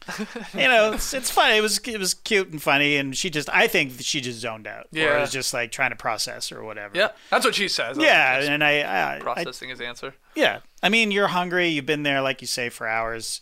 You 0.54 0.68
know, 0.68 0.94
it's, 0.94 1.14
it's 1.14 1.30
funny. 1.32 1.58
It 1.58 1.62
was 1.62 1.80
it 1.80 1.98
was 2.00 2.14
cute 2.14 2.50
and 2.50 2.62
funny, 2.62 2.96
and 2.98 3.16
she 3.18 3.30
just 3.30 3.50
I 3.52 3.68
think 3.68 3.94
she 4.02 4.22
just 4.22 4.40
zoned 4.40 4.68
out. 4.68 4.86
or 4.86 4.88
Yeah. 5.00 5.20
was 5.22 5.32
just 5.32 5.54
like 5.54 5.72
trying 5.72 5.90
to 5.90 5.96
process 5.96 6.52
or 6.52 6.64
whatever. 6.64 6.96
Yeah, 6.98 7.10
that's 7.30 7.44
what 7.46 7.56
she 7.56 7.68
says. 7.68 7.98
Yeah, 7.98 8.40
and 8.42 8.64
I, 8.64 8.82
I, 8.82 9.16
I 9.16 9.20
processing 9.20 9.70
his 9.70 9.82
answer. 9.82 10.14
yeah. 10.36 10.60
I 10.84 10.90
mean, 10.90 11.10
you're 11.12 11.28
hungry. 11.28 11.68
You've 11.70 11.86
been 11.88 12.04
there, 12.04 12.22
like 12.22 12.42
you 12.42 12.48
say, 12.48 12.70
for 12.70 12.88
hours, 12.88 13.42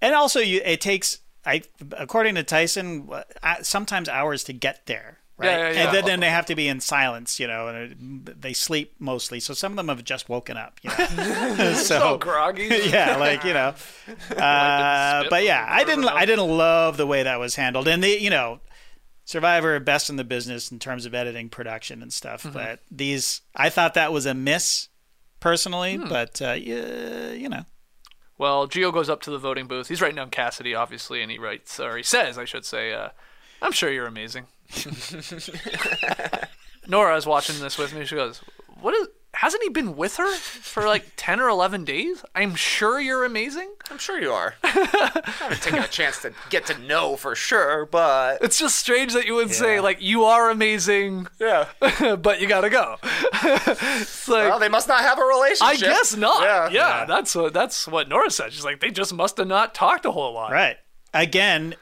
and 0.00 0.14
also 0.14 0.40
you. 0.40 0.62
It 0.64 0.80
takes, 0.80 1.18
I, 1.44 1.62
according 1.92 2.36
to 2.36 2.42
Tyson, 2.42 3.08
sometimes 3.62 4.08
hours 4.08 4.44
to 4.44 4.52
get 4.54 4.86
there. 4.86 5.18
Right? 5.38 5.46
Yeah, 5.46 5.56
yeah, 5.56 5.70
yeah. 5.70 5.84
And 5.84 5.94
then, 5.94 6.04
then 6.04 6.20
they 6.20 6.30
have 6.30 6.46
to 6.46 6.56
be 6.56 6.66
in 6.66 6.80
silence, 6.80 7.38
you 7.38 7.46
know, 7.46 7.68
and 7.68 8.26
they 8.26 8.52
sleep 8.52 8.94
mostly. 8.98 9.38
So 9.38 9.54
some 9.54 9.72
of 9.72 9.76
them 9.76 9.88
have 9.88 10.02
just 10.02 10.28
woken 10.28 10.56
up, 10.56 10.80
you 10.82 10.90
know. 10.90 11.74
So 11.74 11.98
so 11.98 12.18
groggy. 12.18 12.64
yeah, 12.86 13.16
like 13.16 13.44
you 13.44 13.54
know. 13.54 13.74
Uh, 14.36 15.24
but 15.30 15.44
yeah, 15.44 15.64
I 15.68 15.84
didn't. 15.84 16.06
I 16.06 16.24
didn't 16.26 16.48
love 16.48 16.96
the 16.96 17.06
way 17.06 17.22
that 17.22 17.38
was 17.38 17.54
handled, 17.54 17.86
and 17.86 18.02
the 18.02 18.20
you 18.20 18.30
know, 18.30 18.60
Survivor 19.24 19.76
are 19.76 19.80
best 19.80 20.08
in 20.08 20.16
the 20.16 20.24
business 20.24 20.72
in 20.72 20.78
terms 20.78 21.04
of 21.04 21.14
editing, 21.14 21.50
production, 21.50 22.02
and 22.02 22.10
stuff. 22.10 22.42
Mm-hmm. 22.44 22.54
But 22.54 22.80
these, 22.90 23.42
I 23.54 23.68
thought 23.68 23.92
that 23.94 24.10
was 24.10 24.24
a 24.24 24.32
miss 24.32 24.88
personally. 25.38 25.96
Hmm. 25.96 26.08
But 26.08 26.40
uh, 26.40 26.52
yeah, 26.52 27.32
you 27.32 27.48
know, 27.48 27.64
Well, 28.38 28.66
Geo 28.66 28.90
goes 28.90 29.10
up 29.10 29.20
to 29.22 29.30
the 29.30 29.38
voting 29.38 29.66
booth. 29.66 29.88
He's 29.88 30.00
writing 30.00 30.16
down 30.16 30.30
Cassidy, 30.30 30.74
obviously, 30.74 31.22
and 31.22 31.30
he 31.30 31.38
writes, 31.38 31.78
or 31.78 31.96
he 31.96 32.02
says, 32.02 32.38
I 32.38 32.44
should 32.44 32.64
say, 32.64 32.92
uh, 32.92 33.10
I'm 33.62 33.72
sure 33.72 33.90
you're 33.90 34.06
amazing. 34.06 34.46
Nora 36.86 37.16
is 37.16 37.26
watching 37.26 37.60
this 37.60 37.76
with 37.78 37.94
me. 37.94 38.04
She 38.04 38.14
goes, 38.14 38.40
What 38.80 38.94
is, 38.94 39.08
hasn't 39.34 39.62
he 39.62 39.68
been 39.68 39.94
with 39.96 40.16
her 40.16 40.30
for 40.36 40.86
like 40.86 41.04
10 41.16 41.40
or 41.40 41.48
11 41.48 41.84
days? 41.84 42.24
I'm 42.34 42.54
sure 42.54 42.98
you're 43.00 43.24
amazing. 43.24 43.70
I'm 43.90 43.98
sure 43.98 44.18
you 44.20 44.32
are. 44.32 44.54
I 44.62 45.22
haven't 45.38 45.62
taken 45.62 45.82
a 45.82 45.86
chance 45.88 46.22
to 46.22 46.32
get 46.50 46.66
to 46.66 46.78
know 46.78 47.16
for 47.16 47.34
sure, 47.34 47.86
but 47.86 48.42
It's 48.42 48.58
just 48.58 48.76
strange 48.76 49.12
that 49.14 49.26
you 49.26 49.34
would 49.34 49.50
say, 49.52 49.80
like, 49.80 50.00
you 50.00 50.24
are 50.24 50.50
amazing, 50.50 51.26
yeah. 51.40 51.66
but 52.16 52.40
you 52.40 52.46
gotta 52.48 52.70
go. 52.70 52.96
it's 53.02 54.28
like, 54.28 54.48
Well, 54.48 54.58
they 54.58 54.68
must 54.68 54.88
not 54.88 55.00
have 55.00 55.18
a 55.18 55.24
relationship. 55.24 55.66
I 55.66 55.76
guess 55.76 56.16
not. 56.16 56.42
Yeah. 56.42 56.68
Yeah, 56.70 57.04
that's 57.06 57.34
what 57.34 57.52
that's 57.52 57.86
what 57.86 58.08
Nora 58.08 58.30
said. 58.30 58.52
She's 58.52 58.64
like, 58.64 58.80
they 58.80 58.90
just 58.90 59.12
must 59.12 59.36
have 59.38 59.48
not 59.48 59.74
talked 59.74 60.04
a 60.06 60.12
whole 60.12 60.32
lot. 60.32 60.52
right 60.52 60.76
again. 61.12 61.74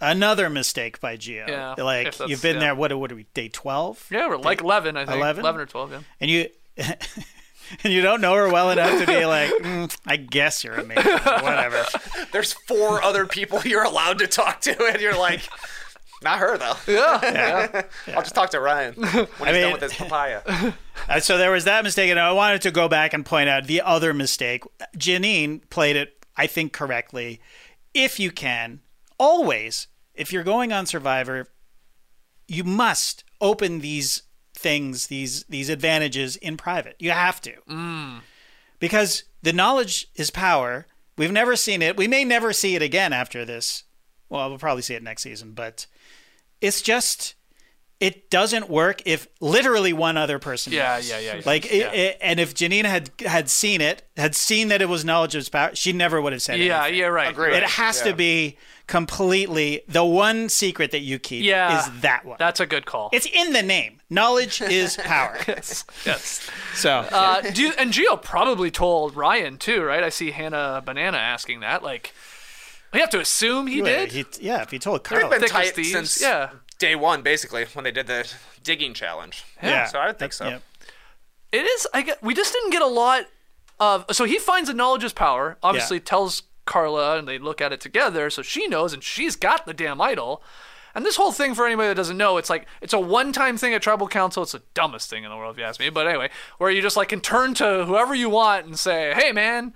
Another 0.00 0.48
mistake 0.48 1.00
by 1.00 1.16
Geo. 1.16 1.46
Yeah, 1.48 1.74
like 1.78 2.18
you've 2.28 2.42
been 2.42 2.56
yeah. 2.56 2.60
there. 2.60 2.74
What? 2.74 2.96
What 2.96 3.10
are 3.10 3.16
we? 3.16 3.26
Day 3.34 3.48
twelve? 3.48 4.06
Yeah, 4.10 4.28
we're 4.28 4.36
like 4.36 4.60
11, 4.60 4.96
I 4.96 5.04
think. 5.04 5.16
11? 5.16 5.40
11 5.40 5.60
or 5.60 5.66
12, 5.66 5.90
yeah. 5.90 6.00
and 6.20 6.30
you 6.30 6.48
and 6.76 7.92
you 7.92 8.00
don't 8.00 8.20
know 8.20 8.34
her 8.34 8.50
well 8.50 8.70
enough 8.70 9.00
to 9.00 9.06
be 9.06 9.24
like, 9.24 9.50
mm, 9.50 9.96
I 10.06 10.16
guess 10.16 10.64
you're 10.64 10.74
amazing. 10.74 11.12
Whatever. 11.12 11.84
There's 12.32 12.52
four 12.52 13.02
other 13.02 13.26
people 13.26 13.60
you're 13.64 13.84
allowed 13.84 14.18
to 14.20 14.26
talk 14.26 14.60
to, 14.62 14.84
and 14.84 15.00
you're 15.00 15.18
like, 15.18 15.40
not 16.22 16.38
her 16.38 16.56
though. 16.58 16.76
Yeah. 16.86 17.82
I'll 18.08 18.22
just 18.22 18.34
talk 18.34 18.50
to 18.50 18.60
Ryan 18.60 18.94
when 18.94 19.04
he's 19.04 19.40
mean- 19.40 19.62
done 19.62 19.72
with 19.72 19.82
his 19.82 19.94
papaya. 19.94 20.42
Uh, 21.08 21.20
so 21.20 21.38
there 21.38 21.50
was 21.50 21.64
that 21.64 21.84
mistake, 21.84 22.10
and 22.10 22.18
I 22.18 22.32
wanted 22.32 22.62
to 22.62 22.70
go 22.70 22.88
back 22.88 23.12
and 23.12 23.24
point 23.24 23.48
out 23.48 23.66
the 23.66 23.80
other 23.80 24.12
mistake. 24.14 24.62
Jeanine 24.96 25.60
played 25.70 25.96
it, 25.96 26.24
I 26.36 26.46
think, 26.46 26.72
correctly. 26.72 27.40
If 27.94 28.20
you 28.20 28.30
can, 28.30 28.80
always, 29.18 29.88
if 30.14 30.32
you're 30.32 30.44
going 30.44 30.72
on 30.72 30.86
Survivor, 30.86 31.48
you 32.46 32.64
must 32.64 33.24
open 33.40 33.80
these 33.80 34.22
things, 34.54 35.06
these 35.06 35.44
these 35.44 35.68
advantages 35.68 36.36
in 36.36 36.56
private. 36.56 36.96
You 36.98 37.10
have 37.10 37.40
to, 37.42 37.54
mm. 37.68 38.20
because 38.80 39.24
the 39.42 39.52
knowledge 39.52 40.08
is 40.14 40.30
power. 40.30 40.86
We've 41.16 41.32
never 41.32 41.56
seen 41.56 41.82
it. 41.82 41.96
We 41.96 42.08
may 42.08 42.24
never 42.24 42.52
see 42.52 42.76
it 42.76 42.82
again 42.82 43.12
after 43.12 43.44
this. 43.44 43.84
Well, 44.28 44.48
we'll 44.48 44.58
probably 44.58 44.82
see 44.82 44.94
it 44.94 45.02
next 45.02 45.22
season, 45.22 45.52
but 45.52 45.86
it's 46.60 46.82
just 46.82 47.34
it 48.00 48.30
doesn't 48.30 48.68
work 48.70 49.02
if 49.06 49.26
literally 49.40 49.92
one 49.92 50.16
other 50.16 50.38
person. 50.38 50.72
Yeah, 50.72 50.94
knows. 50.96 51.08
yeah, 51.10 51.18
yeah, 51.18 51.34
yeah. 51.36 51.42
Like, 51.44 51.66
it, 51.66 51.92
it- 51.94 52.18
and 52.20 52.38
if 52.38 52.54
Jeanine 52.54 52.84
had 52.84 53.10
had 53.26 53.50
seen 53.50 53.80
it, 53.80 54.02
had 54.16 54.34
seen 54.34 54.68
that 54.68 54.80
it 54.82 54.88
was 54.88 55.04
knowledge 55.04 55.34
of 55.34 55.40
his 55.40 55.48
power, 55.48 55.74
she 55.74 55.92
never 55.92 56.20
would 56.22 56.32
have 56.32 56.42
said 56.42 56.60
it. 56.60 56.64
Yeah, 56.64 56.82
anything. 56.84 57.00
yeah, 57.00 57.06
right. 57.06 57.30
Agreed. 57.30 57.54
It 57.56 57.64
has 57.64 58.00
to 58.02 58.14
be 58.14 58.56
completely 58.86 59.82
the 59.88 60.04
one 60.04 60.48
secret 60.48 60.90
that 60.92 61.00
you 61.00 61.18
keep. 61.18 61.44
Yeah, 61.44 61.78
is 61.78 62.00
that 62.02 62.24
one. 62.24 62.36
That's 62.38 62.60
a 62.60 62.66
good 62.66 62.86
call. 62.86 63.10
it's 63.12 63.26
in 63.26 63.52
the 63.52 63.62
name. 63.62 64.00
Knowledge 64.10 64.60
is 64.62 64.96
power. 65.04 65.36
yes. 65.46 65.84
yes. 66.06 66.48
So 66.74 67.06
Uh, 67.10 67.40
do 67.42 67.62
you, 67.62 67.72
and 67.78 67.92
Geo 67.92 68.16
probably 68.16 68.70
told 68.70 69.14
Ryan 69.16 69.58
too, 69.58 69.82
right? 69.82 70.02
I 70.02 70.08
see 70.08 70.30
Hannah 70.30 70.82
Banana 70.84 71.18
asking 71.18 71.60
that. 71.60 71.82
Like, 71.82 72.12
we 72.92 73.00
have 73.00 73.10
to 73.10 73.20
assume 73.20 73.66
he 73.66 73.82
Wait, 73.82 74.10
did. 74.10 74.36
he- 74.36 74.46
yeah, 74.46 74.62
if 74.62 74.70
he 74.70 74.78
told 74.78 75.04
They've 75.04 75.28
been 75.28 75.42
tight 75.42 75.74
since 75.74 76.20
yeah. 76.22 76.50
Day 76.78 76.94
one, 76.94 77.22
basically, 77.22 77.64
when 77.74 77.84
they 77.84 77.90
did 77.90 78.06
the 78.06 78.30
digging 78.62 78.94
challenge. 78.94 79.44
yeah, 79.62 79.86
So 79.86 79.98
I 79.98 80.06
would 80.06 80.18
think 80.18 80.32
so. 80.32 80.46
Yeah. 80.48 80.58
It 81.50 81.64
is. 81.64 81.86
I 81.94 82.02
get. 82.02 82.22
We 82.22 82.34
just 82.34 82.52
didn't 82.52 82.70
get 82.70 82.82
a 82.82 82.86
lot 82.86 83.24
of. 83.80 84.04
So 84.12 84.24
he 84.24 84.38
finds 84.38 84.68
the 84.68 84.74
knowledge 84.74 85.02
is 85.04 85.12
power. 85.12 85.56
Obviously, 85.62 85.96
Yeah. 85.96 86.02
tells 86.04 86.42
Karla, 86.66 87.18
and 87.18 87.26
they 87.26 87.38
look 87.38 87.60
at 87.60 87.72
it 87.72 87.80
together. 87.80 88.28
So 88.30 88.42
she 88.42 88.66
knows, 88.68 88.92
and 88.92 89.02
she's 89.02 89.34
got 89.34 89.64
the 89.66 89.72
damn 89.74 90.00
idol. 90.00 90.42
And 90.94 91.04
this 91.06 91.16
whole 91.16 91.32
thing, 91.32 91.54
for 91.54 91.64
anybody 91.66 91.88
that 91.88 91.94
doesn't 91.96 92.16
know, 92.16 92.36
it's 92.36 92.50
like 92.50 92.66
it's 92.80 92.92
a 92.92 92.98
one-time 93.00 93.56
thing 93.56 93.72
at 93.72 93.82
tribal 93.82 94.08
council. 94.08 94.42
It's 94.42 94.52
the 94.52 94.62
dumbest 94.74 95.08
thing 95.08 95.24
in 95.24 95.30
the 95.30 95.36
world, 95.36 95.54
if 95.54 95.58
you 95.58 95.64
ask 95.64 95.80
me. 95.80 95.90
But 95.90 96.06
anyway, 96.06 96.28
where 96.58 96.70
you 96.70 96.82
just 96.82 96.96
like 96.96 97.08
can 97.08 97.20
turn 97.20 97.54
to 97.54 97.84
whoever 97.86 98.14
you 98.14 98.28
want 98.28 98.66
and 98.66 98.78
say, 98.78 99.14
"Hey, 99.14 99.32
man." 99.32 99.74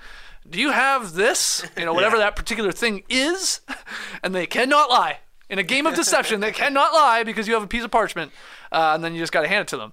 Do 0.48 0.59
you 0.61 0.72
have 0.72 1.12
this? 1.14 1.64
You 1.78 1.84
know, 1.84 1.94
whatever 1.94 2.18
that 2.18 2.34
particular 2.34 2.72
thing 2.72 3.05
is, 3.09 3.61
and 4.24 4.34
they 4.34 4.44
cannot 4.46 4.90
lie. 4.90 5.20
In 5.53 5.59
a 5.59 5.62
game 5.62 5.86
of 5.86 5.94
deception, 5.94 6.40
they 6.40 6.50
cannot 6.50 6.92
lie 6.94 7.24
because 7.24 7.46
you 7.46 7.53
have 7.55 7.62
a 7.62 7.66
piece 7.66 7.84
of 7.84 7.90
parchment, 7.90 8.32
uh, 8.72 8.92
and 8.94 9.05
then 9.05 9.12
you 9.14 9.20
just 9.20 9.32
got 9.32 9.42
to 9.42 9.48
hand 9.48 9.61
it 9.62 9.68
to 9.68 9.76
them. 9.76 9.92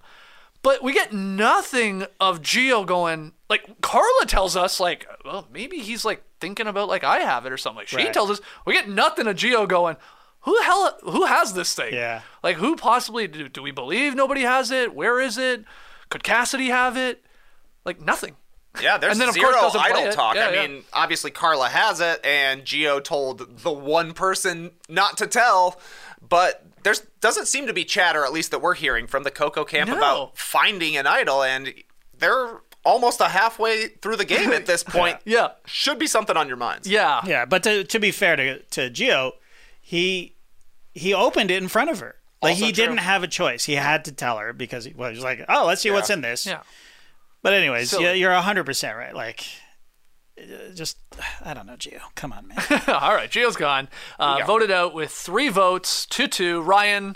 But 0.61 0.81
we 0.81 0.93
get 0.93 1.13
nothing 1.13 2.05
of 2.19 2.41
Geo 2.41 2.85
going 2.85 3.33
like 3.49 3.81
Karla 3.81 4.25
tells 4.25 4.55
us 4.55 4.79
like, 4.79 5.07
well, 5.25 5.47
maybe 5.51 5.79
he's 5.79 6.05
like 6.05 6.23
thinking 6.39 6.67
about 6.67 6.87
like 6.87 7.03
I 7.03 7.19
have 7.19 7.45
it 7.45 7.51
or 7.51 7.57
something. 7.57 7.79
Like 7.79 7.87
she 7.87 7.97
Right. 7.97 8.13
tells 8.13 8.29
us 8.29 8.39
we 8.65 8.73
get 8.73 8.87
nothing 8.87 9.27
of 9.27 9.35
Geo 9.35 9.65
going. 9.67 9.97
Who 10.41 10.57
the 10.57 10.63
hell? 10.63 10.97
Who 11.03 11.25
has 11.25 11.53
this 11.53 11.73
thing? 11.73 11.93
Yeah. 11.93 12.21
Like 12.43 12.57
who 12.57 12.75
possibly 12.75 13.27
do, 13.27 13.49
do 13.49 13.61
we 13.61 13.71
believe 13.71 14.15
nobody 14.15 14.41
has 14.41 14.71
it? 14.71 14.93
Where 14.95 15.19
is 15.19 15.37
it? 15.37 15.65
Could 16.09 16.23
Cassidy 16.23 16.67
have 16.67 16.95
it? 16.95 17.23
Like 17.85 17.99
nothing. 17.99 18.35
Yeah, 18.81 18.97
there's 18.97 19.11
And 19.13 19.21
then, 19.21 19.27
of 19.29 19.33
zero 19.35 19.49
course, 19.51 19.73
doesn't 19.73 19.81
idol 19.81 20.11
talk. 20.13 20.35
Yeah, 20.35 20.47
I 20.47 20.53
yeah. 20.53 20.67
mean, 20.67 20.83
obviously 20.93 21.31
Karla 21.31 21.69
has 21.69 21.99
it, 21.99 22.23
and 22.25 22.65
Geo 22.65 22.99
told 22.99 23.59
the 23.63 23.71
one 23.71 24.13
person 24.13 24.71
not 24.87 25.17
to 25.17 25.27
tell, 25.27 25.79
but 26.27 26.65
there's 26.83 27.01
doesn't 27.21 27.47
seem 27.47 27.67
to 27.67 27.73
be 27.73 27.83
chatter, 27.83 28.23
at 28.25 28.31
least 28.31 28.51
that 28.51 28.59
we're 28.61 28.75
hearing 28.75 29.07
from 29.07 29.23
the 29.23 29.31
Coco 29.31 29.63
camp 29.65 29.89
No. 29.89 29.97
about 29.97 30.37
finding 30.37 30.95
an 30.97 31.07
idol, 31.07 31.43
and 31.43 31.73
they're 32.17 32.61
almost 32.85 33.19
a 33.19 33.27
halfway 33.27 33.87
through 33.87 34.15
the 34.15 34.23
game 34.25 34.51
at 34.51 34.65
this 34.65 34.83
point. 34.87 35.17
Yeah. 35.25 35.49
Should 35.65 35.99
be 35.99 36.07
something 36.07 36.37
on 36.37 36.47
your 36.47 36.55
minds. 36.57 36.87
Yeah. 36.87 37.21
Yeah, 37.25 37.45
but 37.45 37.63
to, 37.63 37.83
to 37.83 37.99
be 37.99 38.11
fair 38.11 38.35
to 38.37 38.59
to 38.59 38.89
Geo, 38.89 39.33
he 39.81 40.35
he 40.93 41.13
opened 41.13 41.51
it 41.51 41.61
in 41.61 41.67
front 41.69 41.89
of 41.89 41.99
her. 41.99 42.15
Like 42.41 42.51
Also 42.51 42.65
he 42.65 42.71
true. 42.71 42.85
didn't 42.85 42.99
have 42.99 43.21
a 43.23 43.27
choice. 43.27 43.65
He 43.65 43.75
had 43.75 44.05
to 44.05 44.13
tell 44.13 44.37
her 44.37 44.53
because 44.53 44.85
he 44.85 44.93
was 44.93 45.19
like, 45.21 45.43
"Oh, 45.49 45.65
let's 45.65 45.81
see 45.81 45.91
what's 45.91 46.09
in 46.09 46.21
this." 46.21 46.45
Yeah. 46.45 46.61
But 47.41 47.53
anyways, 47.53 47.93
yeah, 47.99 48.13
you're 48.13 48.33
hundred 48.33 48.65
percent 48.65 48.97
right. 48.97 49.15
Like, 49.15 49.45
uh, 50.37 50.73
just 50.73 50.97
I 51.43 51.53
don't 51.53 51.65
know, 51.65 51.75
Geo. 51.77 51.99
Come 52.15 52.33
on, 52.33 52.47
man. 52.47 52.57
All 52.87 53.13
right, 53.13 53.29
Geo's 53.31 53.55
gone. 53.55 53.87
Uh. 54.19 54.41
Voted 54.45 54.71
out 54.71 54.93
with 54.93 55.11
three 55.11 55.49
votes, 55.49 56.05
two 56.05 56.27
two. 56.27 56.61
Ryan 56.61 57.15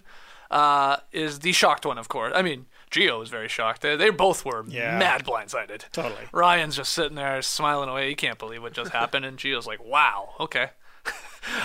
uh, 0.51 0.97
is 1.11 1.39
the 1.39 1.51
shocked 1.51 1.86
one, 1.86 1.97
of 1.97 2.07
course. 2.07 2.32
I 2.36 2.41
mean, 2.41 2.67
Geo 2.91 3.19
was 3.19 3.30
very 3.30 3.47
shocked. 3.49 3.82
They, 3.82 3.95
they 3.95 4.11
both 4.11 4.45
were 4.45 4.63
Yeah. 4.67 4.97
mad 4.99 5.26
blindsided. 5.26 5.89
Totally. 5.91 6.26
Ryan's 6.32 6.76
just 6.76 6.93
sitting 6.93 7.15
there 7.15 7.41
smiling 7.41 7.89
away. 7.89 8.07
He 8.09 8.15
can't 8.15 8.38
believe 8.39 8.61
what 8.61 8.74
just 8.74 8.91
happened, 9.01 9.26
and 9.26 9.38
Geo's 9.38 9.67
like, 9.67 9.84
"Wow, 9.84 10.36
okay." 10.39 10.69
uh, 11.05 11.11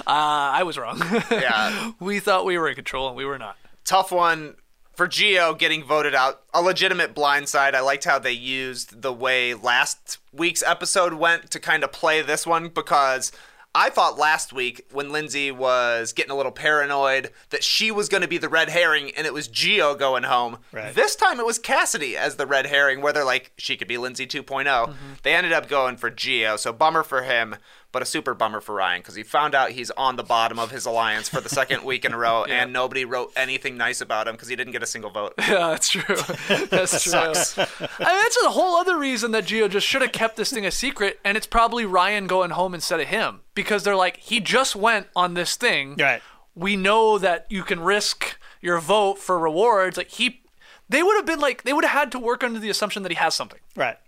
I 0.07 0.63
was 0.65 0.77
wrong. 0.79 1.01
Yeah. 1.31 1.93
we 2.01 2.19
thought 2.19 2.45
we 2.45 2.59
were 2.59 2.69
in 2.69 2.75
control, 2.75 3.07
and 3.09 3.17
we 3.17 3.25
were 3.25 3.39
not. 3.39 3.57
tough 3.85 4.11
one 4.11 4.57
for 4.99 5.07
Geo 5.07 5.55
getting 5.55 5.85
voted 5.85 6.13
out. 6.13 6.43
A 6.53 6.61
legitimate 6.61 7.15
blindside. 7.15 7.73
I 7.73 7.79
liked 7.81 8.05
how 8.05 8.19
they 8.19 8.33
used 8.33 9.01
the 9.01 9.13
way 9.13 9.55
last 9.55 10.19
week's 10.33 10.61
episode 10.65 11.15
went 11.15 11.53
to 11.53 11.61
kind 11.61 11.85
of 11.85 11.93
play 11.93 12.21
this 12.21 12.45
one 12.45 12.69
because 12.69 13.31
I 13.79 13.91
thought 13.91 14.19
last 14.19 14.53
week 14.53 14.89
when 14.91 15.13
Lindsay 15.13 15.53
was 15.53 16.13
getting 16.13 16.33
a 16.33 16.35
little 16.35 16.51
paranoid 16.51 17.31
that 17.51 17.63
she 17.63 17.93
was 17.93 18.09
going 18.09 18.23
to 18.23 18.29
be 18.29 18.37
the 18.37 18.49
red 18.49 18.71
herring 18.71 19.13
and 19.17 19.25
it 19.25 19.33
was 19.33 19.47
Geo 19.47 19.95
going 19.95 20.25
home. 20.25 20.59
Right. 20.73 20.93
This 20.93 21.15
time 21.15 21.39
it 21.39 21.47
was 21.47 21.61
Cassidy 21.61 22.17
as 22.17 22.35
the 22.35 22.47
red 22.47 22.67
herring 22.67 23.03
where 23.03 23.13
they're 23.13 23.25
like 23.25 23.53
she 23.57 23.77
could 23.77 23.87
be 23.87 23.97
Lindsay 23.97 24.27
2.0. 24.27 24.65
Mm-hmm. 24.67 24.95
They 25.23 25.33
ended 25.33 25.53
up 25.53 25.69
going 25.69 25.97
for 25.97 26.11
Geo, 26.11 26.57
so 26.57 26.73
bummer 26.73 27.05
for 27.05 27.23
him. 27.23 27.55
But 27.91 28.03
a 28.03 28.05
super 28.05 28.35
bummer 28.35 28.61
for 28.61 28.75
Ryan 28.75 29.01
because 29.01 29.15
he 29.15 29.23
found 29.23 29.55
out 29.55 29.71
he's 29.71 29.91
on 29.93 30.17
the 30.17 30.23
bottom 30.23 30.59
of 30.59 30.71
his 30.71 30.85
alliance 30.85 31.27
for 31.27 31.41
the 31.41 31.49
second 31.49 31.85
week 31.85 32.05
in 32.05 32.13
a 32.13 32.19
row, 32.19 32.45
and 32.49 32.71
nobody 32.71 33.07
wrote 33.07 33.33
anything 33.35 33.79
nice 33.79 34.03
about 34.03 34.29
him 34.29 34.35
because 34.35 34.49
he 34.49 34.57
didn't 34.57 34.75
get 34.75 34.83
a 34.83 34.87
single 34.87 35.11
vote. 35.11 35.33
Yeah, 35.49 35.71
that's 35.71 35.89
true. 35.89 36.03
That's 36.69 37.03
true. 37.03 37.13
I 37.15 37.25
mean, 37.25 38.23
that's 38.23 38.45
a 38.45 38.51
whole 38.51 38.77
other 38.77 38.99
reason 38.99 39.31
that 39.31 39.47
Geo 39.47 39.67
just 39.67 39.87
should 39.87 40.03
have 40.03 40.13
kept 40.13 40.37
this 40.37 40.51
thing 40.51 40.67
a 40.67 40.71
secret, 40.71 41.19
and 41.25 41.39
it's 41.39 41.47
probably 41.47 41.87
Ryan 41.87 42.27
going 42.27 42.51
home 42.51 42.75
instead 42.75 43.01
of 43.01 43.09
him 43.09 43.41
because 43.59 43.83
they're 43.83 43.97
like, 43.97 44.19
he 44.19 44.39
just 44.39 44.77
went 44.77 45.09
on 45.17 45.35
this 45.35 45.57
thing. 45.57 45.97
Right. 45.99 46.23
We 46.55 46.77
know 46.77 47.19
that 47.19 47.45
you 47.51 47.65
can 47.65 47.81
risk 47.81 48.39
your 48.61 48.79
vote 48.79 49.19
for 49.19 49.37
rewards. 49.37 49.97
Like 49.97 50.11
he, 50.11 50.43
they 50.89 51.03
would 51.03 51.17
have 51.17 51.27
been 51.27 51.41
like, 51.41 51.65
they 51.65 51.73
would 51.73 51.85
have 51.85 51.99
had 51.99 52.13
to 52.13 52.21
work 52.21 52.45
under 52.45 52.61
the 52.61 52.71
assumption 52.71 53.03
that 53.03 53.11
he 53.11 53.17
has 53.17 53.35
something, 53.35 53.59
right. 53.75 53.99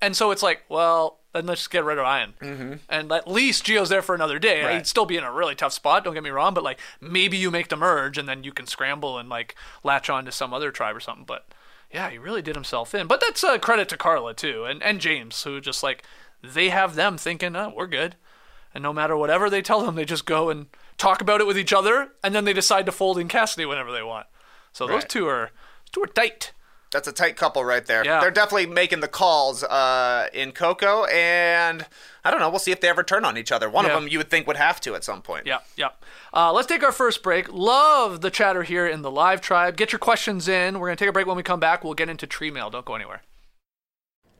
and 0.00 0.16
so 0.16 0.30
it's 0.30 0.40
like, 0.40 0.62
well, 0.68 1.18
then 1.32 1.46
let's 1.46 1.62
just 1.62 1.72
get 1.72 1.82
rid 1.82 1.98
of 1.98 2.02
Ryan, 2.02 2.34
mm-hmm. 2.40 2.72
and 2.88 3.10
at 3.10 3.26
least 3.26 3.64
Geo's 3.64 3.88
there 3.88 4.02
for 4.02 4.14
another 4.14 4.38
day. 4.38 4.62
Right. 4.62 4.76
He'd 4.76 4.86
still 4.86 5.04
be 5.04 5.16
in 5.16 5.24
a 5.24 5.32
really 5.32 5.56
tough 5.56 5.72
spot. 5.72 6.04
Don't 6.04 6.14
get 6.14 6.22
me 6.22 6.30
wrong, 6.30 6.54
but 6.54 6.62
like 6.62 6.78
maybe 7.00 7.36
you 7.36 7.50
make 7.50 7.70
the 7.70 7.76
merge, 7.76 8.18
and 8.18 8.28
then 8.28 8.44
you 8.44 8.52
can 8.52 8.68
scramble 8.68 9.18
and 9.18 9.28
like 9.28 9.56
latch 9.82 10.08
on 10.08 10.24
to 10.26 10.30
some 10.30 10.54
other 10.54 10.70
tribe 10.70 10.94
or 10.94 11.00
something. 11.00 11.24
But 11.26 11.48
yeah, 11.90 12.08
he 12.08 12.18
really 12.18 12.40
did 12.40 12.54
himself 12.54 12.94
in. 12.94 13.08
But 13.08 13.20
that's 13.20 13.42
a 13.42 13.58
credit 13.58 13.88
to 13.88 13.96
Carla 13.96 14.32
too, 14.32 14.64
and 14.64 14.80
and 14.80 15.00
James, 15.00 15.42
who 15.42 15.60
just 15.60 15.82
like 15.82 16.04
they 16.40 16.68
have 16.68 16.94
them 16.94 17.16
thinking, 17.18 17.56
oh, 17.56 17.72
we're 17.74 17.86
good, 17.88 18.16
and 18.74 18.82
no 18.82 18.92
matter 18.92 19.16
whatever 19.16 19.48
they 19.50 19.62
tell 19.62 19.84
them, 19.84 19.94
they 19.94 20.04
just 20.04 20.26
go 20.26 20.50
and 20.50 20.66
talk 20.98 21.20
about 21.20 21.40
it 21.40 21.46
with 21.46 21.58
each 21.58 21.72
other, 21.72 22.12
and 22.22 22.34
then 22.34 22.44
they 22.44 22.52
decide 22.52 22.86
to 22.86 22.92
fold 22.92 23.18
in 23.18 23.28
Cassidy 23.28 23.66
whenever 23.66 23.92
they 23.92 24.02
want. 24.02 24.26
So 24.72 24.86
those 24.86 25.04
two 25.04 25.26
are 25.26 25.50
those 25.84 25.90
two 25.92 26.02
are 26.02 26.06
tight. 26.06 26.52
That's 26.90 27.08
a 27.08 27.12
tight 27.12 27.36
couple 27.36 27.64
right 27.64 27.84
there. 27.86 28.04
Yeah. 28.04 28.20
They're 28.20 28.30
definitely 28.30 28.66
making 28.66 29.00
the 29.00 29.08
calls 29.08 29.64
uh, 29.64 30.28
in 30.34 30.52
Coco, 30.52 31.04
and 31.06 31.86
I 32.22 32.30
don't 32.30 32.38
know. 32.38 32.50
We'll 32.50 32.58
see 32.58 32.70
if 32.70 32.82
they 32.82 32.88
ever 32.88 33.02
turn 33.02 33.24
on 33.24 33.38
each 33.38 33.50
other. 33.50 33.70
One 33.70 33.86
Yeah. 33.86 33.92
of 33.94 34.02
them 34.02 34.10
you 34.12 34.18
would 34.18 34.28
think 34.28 34.46
would 34.46 34.58
have 34.58 34.78
to 34.82 34.94
at 34.94 35.02
some 35.02 35.22
point. 35.22 35.46
Yeah, 35.46 35.60
yeah. 35.74 35.88
Uh, 36.34 36.52
let's 36.52 36.68
take 36.68 36.82
our 36.82 36.92
first 36.92 37.22
break. 37.22 37.50
Love 37.50 38.20
the 38.20 38.30
chatter 38.30 38.62
here 38.62 38.86
in 38.86 39.00
the 39.00 39.10
live 39.10 39.40
tribe. 39.40 39.78
Get 39.78 39.90
your 39.90 39.98
questions 40.00 40.48
in. 40.48 40.78
We're 40.78 40.88
going 40.88 40.98
to 40.98 41.02
take 41.02 41.08
a 41.08 41.12
break 41.12 41.26
when 41.26 41.36
we 41.36 41.42
come 41.42 41.60
back. 41.60 41.82
We'll 41.82 41.94
get 41.94 42.10
into 42.10 42.26
tree 42.26 42.50
mail. 42.50 42.68
Don't 42.68 42.84
go 42.84 42.94
anywhere. 42.94 43.22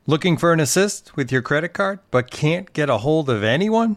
Looking 0.06 0.36
for 0.36 0.52
an 0.52 0.60
assist 0.60 1.16
with 1.16 1.32
your 1.32 1.42
credit 1.42 1.70
card 1.72 2.00
but 2.10 2.30
can't 2.30 2.70
get 2.74 2.90
a 2.90 2.98
hold 2.98 3.30
of 3.30 3.42
anyone? 3.42 3.96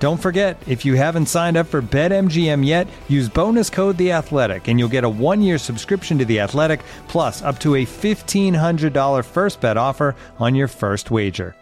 Don't 0.00 0.16
forget, 0.16 0.56
if 0.66 0.86
you 0.86 0.94
haven't 0.94 1.26
signed 1.26 1.58
up 1.58 1.66
for 1.66 1.82
BetMGM 1.82 2.64
yet, 2.64 2.88
use 3.06 3.28
bonus 3.28 3.68
code 3.68 3.98
The 3.98 4.12
Athletic, 4.12 4.66
and 4.66 4.78
you'll 4.78 4.88
get 4.88 5.04
a 5.04 5.08
one-year 5.08 5.58
subscription 5.58 6.16
to 6.16 6.24
The 6.24 6.40
Athletic, 6.40 6.80
plus 7.06 7.42
up 7.42 7.58
to 7.60 7.74
a 7.74 7.84
fifteen 7.84 8.54
hundred 8.54 8.94
dollar 8.94 9.22
first 9.22 9.60
bet 9.60 9.76
offer 9.76 10.16
on 10.38 10.54
your 10.54 10.68
first 10.68 11.10
wager. 11.10 11.54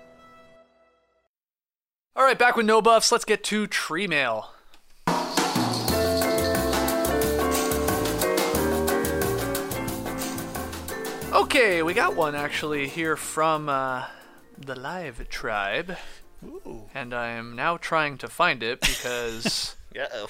All 2.14 2.22
right, 2.22 2.38
back 2.38 2.54
with 2.56 2.64
no 2.64 2.80
buffs. 2.80 3.10
Let's 3.10 3.24
get 3.24 3.42
to 3.44 3.66
tree 3.66 4.06
mail. 4.06 4.50
Okay, 11.32 11.82
we 11.82 11.92
got 11.92 12.14
one 12.14 12.36
actually 12.36 12.86
here 12.86 13.16
from 13.16 13.68
uh, 13.68 14.04
the 14.56 14.76
Live 14.76 15.28
Tribe. 15.28 15.96
And 16.94 17.12
I 17.14 17.28
am 17.28 17.56
now 17.56 17.76
trying 17.76 18.18
to 18.18 18.28
find 18.28 18.62
it 18.62 18.80
because 18.80 19.76
Uh-oh. 19.98 20.28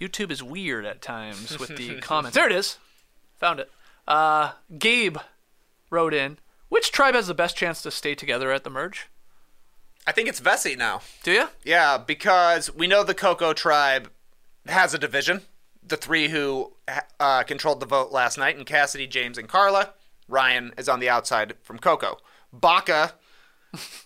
YouTube 0.00 0.30
is 0.30 0.42
weird 0.42 0.84
at 0.84 1.02
times 1.02 1.58
with 1.58 1.76
the 1.76 1.96
comments. 2.00 2.34
There 2.34 2.46
it 2.46 2.52
is. 2.52 2.78
Found 3.38 3.60
it. 3.60 3.70
Uh, 4.06 4.52
Gabe 4.78 5.18
wrote 5.90 6.14
in 6.14 6.38
Which 6.68 6.92
tribe 6.92 7.14
has 7.14 7.26
the 7.26 7.34
best 7.34 7.56
chance 7.56 7.82
to 7.82 7.90
stay 7.90 8.14
together 8.14 8.52
at 8.52 8.64
the 8.64 8.70
merge? 8.70 9.08
I 10.06 10.12
think 10.12 10.28
it's 10.28 10.40
Vesi 10.40 10.76
now. 10.78 11.00
Do 11.24 11.32
you? 11.32 11.48
Yeah, 11.64 11.98
because 11.98 12.72
we 12.72 12.86
know 12.86 13.02
the 13.02 13.14
Coco 13.14 13.52
tribe 13.52 14.10
has 14.66 14.94
a 14.94 14.98
division. 14.98 15.42
The 15.84 15.96
three 15.96 16.28
who 16.28 16.72
uh, 17.18 17.42
controlled 17.42 17.80
the 17.80 17.86
vote 17.86 18.12
last 18.12 18.38
night, 18.38 18.56
and 18.56 18.66
Cassidy, 18.66 19.06
James, 19.06 19.38
and 19.38 19.48
Karla. 19.48 19.90
Ryan 20.28 20.72
is 20.76 20.88
on 20.88 21.00
the 21.00 21.08
outside 21.08 21.54
from 21.62 21.78
Coco. 21.78 22.18
Baka, 22.52 23.14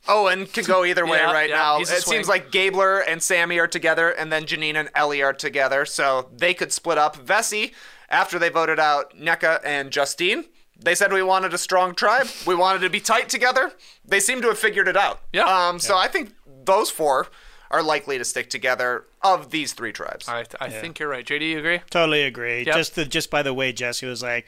Owen 0.09 0.47
can 0.47 0.65
go 0.65 0.85
either 0.85 1.07
way 1.07 1.19
Yeah, 1.19 1.33
right 1.33 1.49
yeah, 1.51 1.57
now. 1.57 1.81
It 1.81 1.87
swing. 1.87 2.01
seems 2.01 2.29
like 2.29 2.51
Gabler 2.51 3.01
and 3.01 3.23
Sami 3.23 3.59
are 3.59 3.67
together, 3.69 4.11
and 4.11 4.33
then 4.33 4.45
Jeanine 4.45 4.75
and 4.77 4.89
Elie 4.95 5.23
are 5.23 5.33
together, 5.33 5.85
so 5.85 6.29
they 6.35 6.55
could 6.55 6.73
split 6.73 6.99
up. 6.99 7.17
Vesi, 7.17 7.73
after 8.09 8.39
they 8.39 8.49
voted 8.49 8.79
out 8.79 9.17
Nneka 9.17 9.61
and 9.65 9.91
Justine, 9.91 10.45
they 10.83 10.95
said 10.95 11.13
we 11.13 11.23
wanted 11.23 11.53
a 11.55 11.59
strong 11.59 11.95
tribe. 11.95 12.27
We 12.47 12.55
wanted 12.55 12.81
to 12.81 12.91
be 12.91 13.01
tight 13.01 13.29
together. 13.29 13.73
They 14.05 14.21
seem 14.21 14.41
to 14.43 14.49
have 14.49 14.59
figured 14.59 14.89
it 14.89 14.97
out. 14.97 15.21
Yeah. 15.33 15.45
Um, 15.45 15.79
so 15.79 15.97
I 15.97 16.09
think 16.09 16.33
those 16.65 16.91
four 16.91 17.29
are 17.71 17.83
likely 17.83 18.19
to 18.19 18.25
stick 18.25 18.51
together 18.51 19.05
of 19.23 19.51
these 19.51 19.75
three 19.75 19.93
tribes. 19.93 20.29
I, 20.29 20.45
I 20.61 20.69
think 20.71 20.99
you're 20.99 21.09
right. 21.09 21.25
JD, 21.25 21.51
you 21.51 21.59
agree? 21.59 21.81
Totally 21.91 22.23
agree. 22.23 22.65
Yep. 22.65 22.75
Just 22.75 22.95
the, 22.97 23.05
just 23.05 23.31
by 23.31 23.43
the 23.43 23.55
way 23.55 23.73
Jesse 23.73 24.07
was 24.07 24.23
like, 24.23 24.47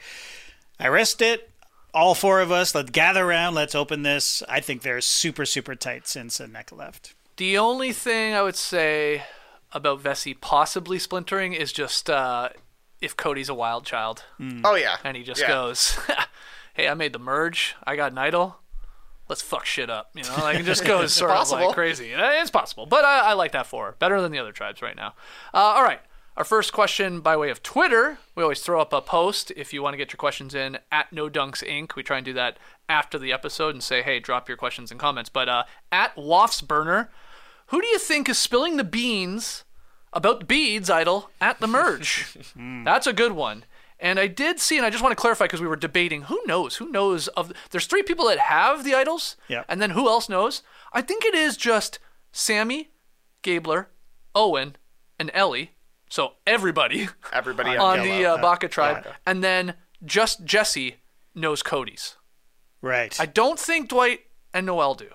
I 0.79 0.87
risked 0.87 1.21
it. 1.21 1.49
All 1.93 2.15
four 2.15 2.39
of 2.41 2.51
us, 2.51 2.73
let's 2.73 2.89
gather 2.89 3.23
around. 3.23 3.53
Let's 3.53 3.75
open 3.75 4.01
this. 4.03 4.41
I 4.49 4.59
think 4.59 4.81
they're 4.81 5.01
super 5.01 5.45
super 5.45 5.75
tight 5.75 6.07
since 6.07 6.39
uh, 6.41 6.45
Nneka 6.47 6.75
left. 6.75 7.13
The 7.37 7.57
only 7.57 7.91
thing 7.93 8.33
I 8.33 8.41
would 8.41 8.55
say 8.55 9.23
about 9.71 10.01
Vesi 10.01 10.39
possibly 10.39 10.97
splintering 10.99 11.53
is 11.53 11.71
just 11.71 12.09
uh, 12.09 12.49
if 13.01 13.15
Cody's 13.17 13.49
a 13.49 13.53
wild 13.53 13.85
child 13.85 14.23
Oh 14.63 14.75
yeah. 14.75 14.97
and 15.03 15.15
he 15.17 15.23
just 15.23 15.41
Yeah. 15.41 15.47
goes, 15.49 15.97
"Hey, 16.73 16.87
I 16.87 16.93
made 16.95 17.13
the 17.13 17.19
merge. 17.19 17.75
I 17.83 17.95
got 17.95 18.11
an 18.11 18.17
idol. 18.17 18.57
Let's 19.29 19.41
fuck 19.41 19.65
shit 19.65 19.89
up." 19.89 20.09
You 20.15 20.23
know, 20.23 20.35
like 20.41 20.59
it 20.59 20.63
just 20.65 20.85
goes 20.85 21.13
sort 21.15 21.31
of 21.31 21.37
possible. 21.37 21.67
like 21.67 21.75
crazy. 21.75 22.11
It's 22.11 22.51
possible, 22.51 22.85
but 22.87 23.05
I, 23.05 23.19
I 23.31 23.33
like 23.33 23.51
that 23.53 23.67
for 23.67 23.85
her. 23.87 23.91
better 23.99 24.19
than 24.21 24.31
the 24.31 24.39
other 24.39 24.51
tribes 24.51 24.81
right 24.81 24.95
now. 24.95 25.13
Uh, 25.53 25.57
all 25.57 25.83
right. 25.83 26.01
Our 26.35 26.43
first 26.43 26.73
question 26.73 27.19
by 27.21 27.37
way 27.37 27.51
of 27.51 27.61
Twitter. 27.61 28.17
We 28.33 28.41
always 28.41 28.61
throw 28.61 28.81
up 28.81 28.91
a 28.91 29.01
post 29.01 29.51
if 29.55 29.71
you 29.71 29.83
want 29.83 29.93
to 29.93 29.97
get 29.97 30.11
your 30.11 30.17
questions 30.17 30.55
in 30.55 30.79
at 30.91 31.13
No 31.13 31.29
Dunks 31.29 31.63
Inc. 31.63 31.95
We 31.95 32.01
try 32.01 32.17
and 32.17 32.25
do 32.25 32.33
that 32.33 32.57
after 32.89 33.19
the 33.19 33.31
episode 33.31 33.75
and 33.75 33.83
say, 33.83 34.01
hey, 34.01 34.19
drop 34.19 34.47
your 34.47 34.57
questions 34.57 34.89
and 34.89 34.99
comments. 34.99 35.29
But 35.29 35.47
uh, 35.47 35.63
at 35.91 36.15
Waftsburner, 36.15 37.09
who 37.67 37.81
do 37.81 37.87
you 37.87 37.99
think 37.99 38.27
is 38.27 38.39
spilling 38.39 38.77
the 38.77 38.83
beans 38.83 39.63
about 40.11 40.47
beads 40.47 40.89
idol 40.89 41.29
at 41.39 41.59
the 41.59 41.67
merge? 41.67 42.35
That's 42.83 43.05
a 43.07 43.13
good 43.13 43.33
one. 43.33 43.65
And 43.99 44.19
I 44.19 44.25
did 44.25 44.59
see, 44.59 44.77
and 44.77 44.85
I 44.85 44.89
just 44.89 45.03
want 45.03 45.11
to 45.15 45.21
clarify 45.21 45.45
because 45.45 45.61
we 45.61 45.67
were 45.67 45.75
debating 45.75 46.23
who 46.23 46.41
knows, 46.47 46.77
who 46.77 46.89
knows 46.89 47.27
of. 47.29 47.53
There's 47.69 47.85
three 47.85 48.03
people 48.03 48.25
that 48.27 48.39
have 48.39 48.83
the 48.83 48.95
idols, 48.95 49.37
Yeah. 49.47 49.63
and 49.69 49.79
then 49.79 49.91
who 49.91 50.09
else 50.09 50.27
knows? 50.27 50.63
I 50.91 51.01
think 51.03 51.23
it 51.23 51.35
is 51.35 51.55
just 51.55 51.99
Sami, 52.31 52.89
Gabler, 53.43 53.89
Owen, 54.33 54.75
and 55.19 55.29
Elie. 55.35 55.72
So 56.13 56.33
everybody 56.45 57.09
Everybody 57.33 57.71
on 57.75 57.99
on 57.99 58.05
the 58.07 58.23
uh, 58.23 58.37
Baka 58.37 58.67
tribe, 58.67 59.07
and 59.25 59.43
then 59.43 59.73
just 60.05 60.45
Jesse 60.45 60.97
knows 61.33 61.63
Cody's. 61.63 62.17
Right. 62.83 63.19
I 63.19 63.25
don't 63.25 63.59
think 63.59 63.89
Dwight 63.89 64.19
and 64.53 64.67
Noelle 64.67 64.93
do. 64.93 65.07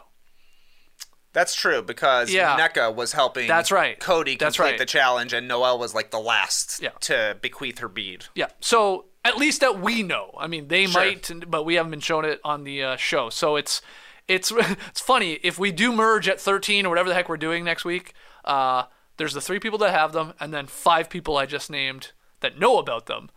That's 1.33 1.55
true 1.55 1.83
because 1.83 2.33
Yeah. 2.33 2.59
Nneka 2.59 2.97
was 2.97 3.13
helping 3.13 3.47
That's 3.47 3.71
right. 3.71 4.01
Cody 4.01 4.37
That's 4.37 4.57
complete 4.57 4.71
right. 4.73 4.79
the 4.81 4.87
challenge, 4.87 5.33
and 5.33 5.47
Noelle 5.47 5.79
was 5.79 5.95
like 5.95 6.11
the 6.11 6.19
last 6.19 6.83
Yeah. 6.83 6.91
to 7.03 7.37
bequeath 7.41 7.79
her 7.79 7.89
bead. 7.89 8.25
Yeah. 8.35 8.49
So 8.59 9.05
at 9.25 9.37
least 9.37 9.61
that 9.61 9.79
we 9.79 10.03
know. 10.03 10.35
I 10.37 10.49
mean, 10.49 10.67
they 10.67 10.87
Sure. 10.87 11.01
might, 11.01 11.31
but 11.47 11.63
we 11.63 11.77
haven't 11.77 11.93
been 11.93 12.01
shown 12.01 12.25
it 12.25 12.41
on 12.43 12.65
the 12.65 12.83
uh, 12.83 12.97
show. 12.97 13.31
So 13.31 13.55
it's 13.55 13.81
it's 14.27 14.51
it's 14.89 15.01
funny 15.01 15.35
if 15.45 15.61
we 15.61 15.71
do 15.71 15.93
merge 15.93 16.29
at 16.29 16.41
13 16.41 16.87
or 16.87 16.89
whatever 16.89 17.09
the 17.09 17.15
heck 17.15 17.29
we're 17.29 17.37
doing 17.37 17.63
next 17.63 17.85
week. 17.85 18.15
Uh, 18.45 18.87
there's 19.19 19.35
the 19.35 19.41
three 19.41 19.61
people 19.61 19.79
that 19.81 19.91
have 19.91 20.13
them, 20.13 20.33
and 20.41 20.53
then 20.55 20.67
five 20.67 21.11
people 21.11 21.37
I 21.37 21.45
just 21.47 21.71
named 21.71 22.13
that 22.41 22.59
know 22.59 22.79
about 22.79 23.07
them. 23.07 23.31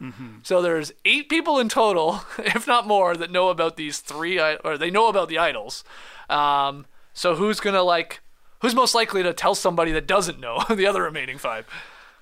So 0.43 0.61
there's 0.61 0.91
eight 1.05 1.27
people 1.27 1.59
in 1.59 1.69
total, 1.69 2.21
if 2.37 2.67
not 2.67 2.87
more, 2.87 3.17
that 3.17 3.31
know 3.31 3.49
about 3.49 3.75
these 3.75 3.99
three, 3.99 4.39
or 4.39 4.77
they 4.77 4.91
know 4.91 5.07
about 5.07 5.27
the 5.27 5.39
idols. 5.39 5.83
Um, 6.29 6.85
so 7.13 7.35
who's 7.35 7.59
gonna 7.59 7.83
like? 7.83 8.21
Who's 8.61 8.75
most 8.75 8.93
likely 8.93 9.23
to 9.23 9.33
tell 9.33 9.55
somebody 9.55 9.91
that 9.91 10.07
doesn't 10.07 10.39
know 10.39 10.63
the 10.69 10.85
other 10.85 11.01
remaining 11.01 11.37
five? 11.39 11.65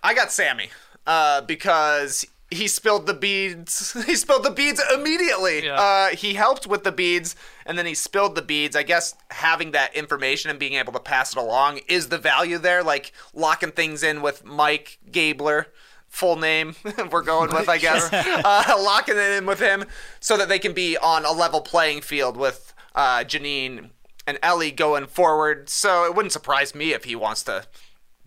I 0.02 0.14
got 0.14 0.32
Sami 0.32 0.70
uh, 1.06 1.42
because 1.42 2.26
he 2.52 2.68
spilled 2.68 3.06
the 3.06 3.14
beads. 3.14 3.96
He 4.06 4.16
spilled 4.16 4.44
the 4.44 4.52
beads 4.52 4.82
immediately. 4.94 5.66
Yeah. 5.66 5.76
Uh, 5.76 6.08
he 6.10 6.34
helped 6.34 6.66
with 6.66 6.84
the 6.84 6.92
beads, 6.92 7.36
and 7.66 7.78
then 7.78 7.86
he 7.86 7.94
spilled 7.94 8.36
the 8.36 8.42
beads. 8.42 8.76
I 8.76 8.84
guess 8.84 9.16
having 9.30 9.72
that 9.72 9.96
information 9.96 10.50
and 10.50 10.60
being 10.60 10.74
able 10.74 10.94
to 10.94 11.00
pass 11.00 11.34
it 11.34 11.38
along 11.38 11.82
is 11.88 12.10
the 12.10 12.18
value 12.18 12.58
there. 12.58 12.84
Like 12.84 13.12
locking 13.34 13.72
things 13.72 14.04
in 14.04 14.22
with 14.22 14.44
Mike 14.44 15.00
Gabler. 15.12 15.68
Full 16.08 16.38
name 16.38 16.76
we're 17.12 17.22
going 17.22 17.54
with, 17.54 17.70
I 17.70 17.78
guess. 17.78 18.12
uh, 18.14 18.76
locking 18.80 19.16
it 19.16 19.38
in 19.38 19.46
with 19.46 19.60
him 19.60 19.86
so 20.20 20.38
that 20.38 20.50
they 20.50 20.58
can 20.58 20.74
be 20.74 20.98
on 20.98 21.24
a 21.24 21.32
level 21.32 21.62
playing 21.62 22.02
field 22.02 22.36
with 22.36 22.74
uh, 22.96 23.20
Jeanine 23.20 23.92
and 24.26 24.40
Elie 24.42 24.72
going 24.72 25.06
forward. 25.06 25.70
So 25.70 26.06
it 26.06 26.16
wouldn't 26.16 26.32
surprise 26.32 26.74
me 26.74 26.94
if 26.94 27.04
he 27.04 27.16
wants 27.16 27.44
to 27.44 27.66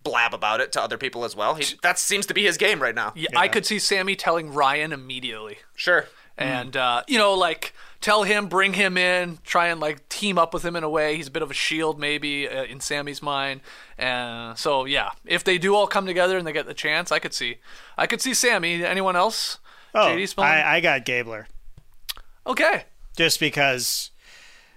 blab 0.03 0.35
about 0.35 0.61
it 0.61 0.73
to 0.73 0.83
other 0.83 0.99
people 0.99 1.25
as 1.25 1.37
well. 1.37 1.55
He, 1.55 1.77
that 1.83 1.99
seems 1.99 2.27
to 2.27 2.35
be 2.35 2.45
his 2.45 2.57
game 2.57 2.81
right 2.81 2.95
now. 2.95 3.13
Yeah, 3.15 3.29
I 3.37 3.49
could 3.49 3.67
see 3.67 3.79
Sami 3.79 4.17
telling 4.17 4.53
Ryan 4.53 4.93
immediately. 4.93 5.59
Sure. 5.75 6.07
and 6.39 6.77
uh, 6.77 7.03
you 7.09 7.19
know 7.19 7.35
like 7.35 7.75
tell 8.01 8.23
him 8.23 8.47
bring 8.47 8.73
him 8.73 8.97
in 8.97 9.39
try 9.45 9.69
and 9.69 9.81
like 9.81 10.09
team 10.09 10.39
up 10.39 10.55
with 10.55 10.65
him 10.65 10.75
in 10.75 10.83
a 10.83 10.89
way 10.89 11.15
he's 11.15 11.29
a 11.29 11.31
bit 11.31 11.43
of 11.43 11.51
a 11.51 11.55
shield 11.55 12.01
maybe 12.01 12.49
uh, 12.49 12.65
in 12.65 12.81
sami's 12.81 13.23
mind 13.23 13.61
and 13.99 14.59
so 14.59 14.87
yeah 14.87 15.11
if 15.27 15.45
they 15.45 15.59
do 15.59 15.75
all 15.75 15.87
come 15.87 16.07
together 16.07 16.39
and 16.39 16.47
they 16.47 16.53
get 16.53 16.67
the 16.67 16.75
chance 16.75 17.13
i 17.13 17.19
could 17.19 17.35
see 17.35 17.59
i 17.99 18.07
could 18.07 18.21
see 18.21 18.33
sami 18.33 18.83
anyone 18.83 19.15
else 19.15 19.59
oh, 19.95 20.07
JD 20.07 20.43
I, 20.43 20.77
I 20.77 20.81
got 20.81 21.05
Gabler 21.05 21.47
okay 22.47 22.85
just 23.15 23.39
because 23.39 24.11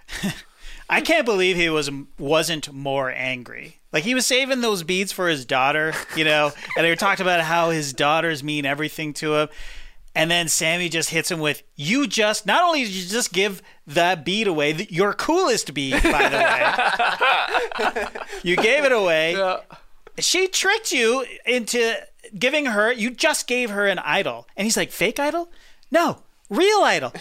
I 0.90 1.02
can't 1.02 1.26
believe 1.26 1.56
he 1.56 1.70
was 1.70 1.90
wasn't 2.20 2.72
more 2.72 3.10
angry. 3.10 3.80
Like 3.96 4.04
he 4.04 4.14
was 4.14 4.28
saving 4.28 4.60
those 4.60 4.84
beads 4.84 5.14
for 5.14 5.30
his 5.30 5.46
daughter, 5.46 5.94
you 6.18 6.26
know, 6.26 6.52
and 6.76 6.86
they 6.86 6.90
were 6.90 6.98
talking 6.98 7.26
about 7.26 7.40
how 7.40 7.70
his 7.70 7.94
daughters 7.94 8.44
mean 8.44 8.66
everything 8.66 9.14
to 9.14 9.36
him. 9.36 9.48
And 10.14 10.30
then 10.30 10.50
Sami 10.50 10.90
just 10.90 11.12
hits 11.12 11.32
him 11.32 11.40
with, 11.40 11.64
"You 11.78 12.06
just 12.06 12.46
not 12.46 12.64
only 12.64 12.84
did 12.84 12.92
you 12.92 13.08
just 13.08 13.32
give 13.32 13.62
that 13.88 14.26
bead 14.26 14.48
away, 14.48 14.74
th- 14.74 14.92
your 14.92 15.14
coolest 15.14 15.74
bead, 15.74 16.04
by 16.04 16.28
the 16.28 17.96
way, 18.04 18.06
you 18.44 18.58
gave 18.58 18.84
it 18.84 18.92
away. 18.92 19.32
yeah 19.34 19.60
She 20.20 20.50
tricked 20.50 20.92
you 20.92 21.26
into 21.46 21.96
giving 22.38 22.66
her. 22.66 22.92
You 22.92 23.12
just 23.12 23.48
gave 23.48 23.70
her 23.70 23.88
an 23.88 24.00
idol, 24.00 24.46
and 24.58 24.66
he's 24.66 24.76
like, 24.76 24.92
fake 24.92 25.20
idol? 25.22 25.50
No, 25.90 26.20
real 26.50 26.82
idol, 26.84 27.14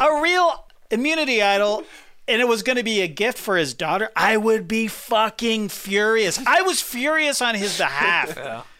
a 0.00 0.20
real 0.20 0.64
immunity 0.90 1.40
idol." 1.42 1.84
And 2.28 2.40
it 2.42 2.46
was 2.46 2.62
going 2.62 2.76
to 2.76 2.84
be 2.84 3.00
a 3.00 3.08
gift 3.08 3.38
for 3.38 3.56
his 3.56 3.72
daughter. 3.74 4.10
I 4.14 4.36
would 4.36 4.68
be 4.68 4.86
fucking 4.86 5.70
furious. 5.70 6.38
I 6.46 6.60
was 6.62 6.80
furious 6.80 7.40
on 7.42 7.54
his 7.54 7.76
behalf. 7.78 8.66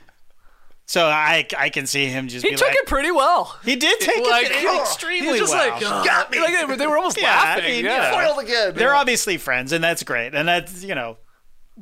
So 0.87 1.05
I 1.05 1.47
I 1.59 1.69
can 1.69 1.87
see 1.87 2.07
him 2.07 2.29
just 2.29 2.43
He 2.47 2.53
be 2.53 2.57
took 2.57 2.69
like, 2.69 2.77
it 2.79 2.87
pretty 2.87 3.11
well. 3.11 3.55
he 3.63 3.77
did 3.77 4.01
take 4.01 4.25
like, 4.27 4.47
it 4.47 4.65
oh, 4.67 4.81
extremely 4.81 5.33
He's 5.33 5.41
just 5.41 5.53
well. 5.53 5.71
like, 5.71 5.83
"Ugh." 5.85 6.05
Got 6.07 6.31
me. 6.31 6.41
Like, 6.41 6.79
they 6.79 6.87
were 6.87 6.97
almost 6.97 7.19
Yeah, 7.21 7.31
I 7.31 7.45
laughing. 7.45 7.65
mean, 7.65 7.85
you 7.85 7.91
yeah. 7.91 8.11
know. 8.11 8.19
Foiled 8.27 8.43
again. 8.43 8.75
They're 8.75 8.95
obviously 8.95 9.37
friends, 9.37 9.73
and 9.73 9.85
that's 9.85 10.03
great. 10.03 10.35
And 10.35 10.49
that's, 10.49 10.83
you 10.83 10.95
know, 10.95 11.19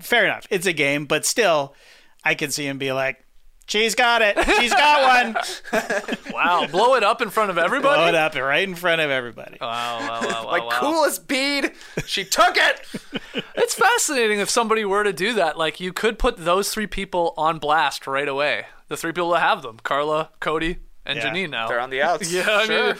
fair 0.01 0.25
enough. 0.25 0.49
It's 0.51 0.67
a 0.67 0.73
game, 0.73 1.07
but 1.07 1.25
still, 1.25 1.77
I 2.25 2.35
can 2.35 2.51
see 2.51 2.67
him 2.67 2.79
be 2.79 2.91
like, 2.91 3.25
she's 3.67 3.95
got 3.95 4.23
it. 4.23 4.37
She's 4.59 4.73
got 4.73 5.25
one. 5.25 5.37
Wow, 6.33 6.67
blow 6.67 6.95
it 6.97 7.03
up 7.03 7.23
in 7.23 7.31
front 7.31 7.51
of 7.51 7.57
everybody. 7.57 7.97
Blow 7.97 8.09
it 8.09 8.15
up 8.15 8.35
right 8.35 8.67
in 8.69 8.75
front 8.75 9.01
of 9.01 9.11
everybody. 9.11 9.57
Wow, 9.61 9.99
wow, 10.01 10.21
wow, 10.21 10.21
wow, 10.45 10.51
My 10.51 10.59
wow. 10.59 10.69
coolest 10.73 11.27
bead. 11.27 11.73
She 12.05 12.25
took 12.25 12.57
it. 12.57 12.81
It's 13.59 13.75
fascinating 13.75 14.39
if 14.39 14.49
somebody 14.51 14.85
were 14.85 15.03
to 15.03 15.13
do 15.13 15.33
that. 15.35 15.57
Like, 15.59 15.81
you 15.81 15.93
could 15.93 16.19
put 16.19 16.37
those 16.39 16.69
three 16.71 16.87
people 16.87 17.33
on 17.37 17.59
blast 17.59 18.07
right 18.07 18.29
away. 18.29 18.67
The 18.89 18.97
three 18.97 19.13
people 19.13 19.31
that 19.31 19.41
have 19.41 19.63
them 19.63 19.79
Karla, 19.83 20.31
Cody, 20.41 20.79
and 21.05 21.19
Yeah. 21.19 21.25
Jeanine 21.31 21.51
now. 21.51 21.67
They're 21.69 21.81
on 21.81 21.91
the 21.91 22.01
outs. 22.03 22.31
Yeah, 22.33 22.47
I 22.49 22.67
Sure. 22.67 22.87
mean, 22.89 22.97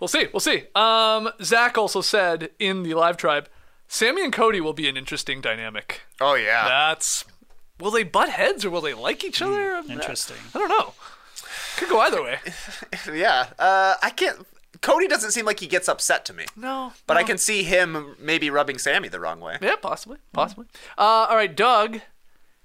we'll 0.00 0.08
see. 0.08 0.26
We'll 0.32 0.40
see. 0.40 0.64
Um, 0.74 1.30
Zach 1.42 1.76
also 1.76 2.00
said 2.00 2.50
in 2.58 2.82
the 2.84 2.94
live 2.94 3.16
tribe, 3.16 3.48
Sami 3.88 4.22
and 4.24 4.32
Cody 4.32 4.60
will 4.60 4.72
be 4.72 4.88
an 4.88 4.96
interesting 4.96 5.40
dynamic. 5.40 6.02
Oh 6.20 6.34
yeah. 6.34 6.66
That's. 6.68 7.24
Will 7.78 7.90
they 7.90 8.02
butt 8.04 8.30
heads 8.30 8.64
or 8.64 8.70
will 8.70 8.80
they 8.80 8.94
like 8.94 9.22
each 9.24 9.42
other? 9.42 9.82
Interesting. 9.88 10.36
I 10.54 10.58
don't 10.58 10.68
know. 10.68 10.94
Could 11.76 11.88
go 11.88 12.00
either 12.00 12.22
way. 12.22 12.38
Yeah. 13.12 13.48
Uh, 13.58 13.94
I 14.02 14.10
can't. 14.10 14.46
Cody 14.80 15.06
doesn't 15.08 15.30
seem 15.32 15.46
like 15.46 15.60
he 15.60 15.66
gets 15.66 15.88
upset 15.88 16.24
to 16.26 16.32
me. 16.32 16.46
No. 16.56 16.92
But 17.06 17.16
I 17.16 17.22
can 17.22 17.38
see 17.38 17.62
him 17.62 18.16
maybe 18.18 18.50
rubbing 18.50 18.78
Sami 18.78 19.08
the 19.08 19.20
wrong 19.20 19.40
way. 19.40 19.58
Yeah, 19.60 19.76
possibly. 19.76 20.18
Possibly. 20.32 20.66
Uh, 20.98 21.26
all 21.28 21.36
right, 21.36 21.54
Doug, 21.54 22.00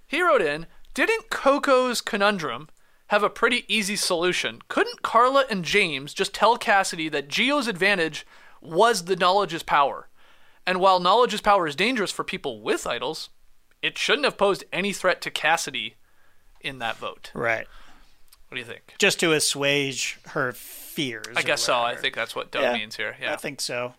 he 0.07 0.21
wrote 0.21 0.41
in 0.41 0.65
Didn't 0.93 1.29
Coco's 1.29 2.01
conundrum 2.01 2.69
have 3.07 3.23
a 3.23 3.29
pretty 3.29 3.65
easy 3.67 3.95
solution? 3.95 4.59
Couldn't 4.67 5.01
Karla 5.01 5.45
and 5.49 5.63
James 5.65 6.13
just 6.13 6.33
tell 6.33 6.57
Cassidy 6.57 7.09
that 7.09 7.27
Geo's 7.27 7.67
advantage 7.67 8.25
was 8.61 9.05
the 9.05 9.15
knowledge 9.15 9.53
is 9.53 9.63
power? 9.63 10.07
And 10.65 10.79
while 10.79 10.99
knowledge 10.99 11.33
is 11.33 11.41
power 11.41 11.67
is 11.67 11.75
dangerous 11.75 12.11
for 12.11 12.23
people 12.23 12.61
with 12.61 12.85
idols, 12.87 13.29
it 13.81 13.97
shouldn't 13.97 14.25
have 14.25 14.37
posed 14.37 14.63
any 14.71 14.93
threat 14.93 15.21
to 15.21 15.31
Cassidy 15.31 15.95
in 16.61 16.79
that 16.79 16.97
vote. 16.97 17.31
Right. 17.33 17.67
What 18.47 18.55
do 18.55 18.59
you 18.59 18.65
think? 18.65 18.95
Just 18.99 19.19
to 19.21 19.31
assuage 19.33 20.19
her 20.27 20.51
fears. 20.51 21.25
I 21.35 21.41
guess 21.41 21.61
so. 21.61 21.79
I 21.79 21.95
think 21.95 22.15
that's 22.15 22.35
what 22.35 22.51
Doug 22.51 22.63
Yeah, 22.63 22.73
means 22.73 22.95
here. 22.97 23.15
Yeah. 23.21 23.33
I 23.33 23.37
think 23.37 23.61
so. 23.61 23.93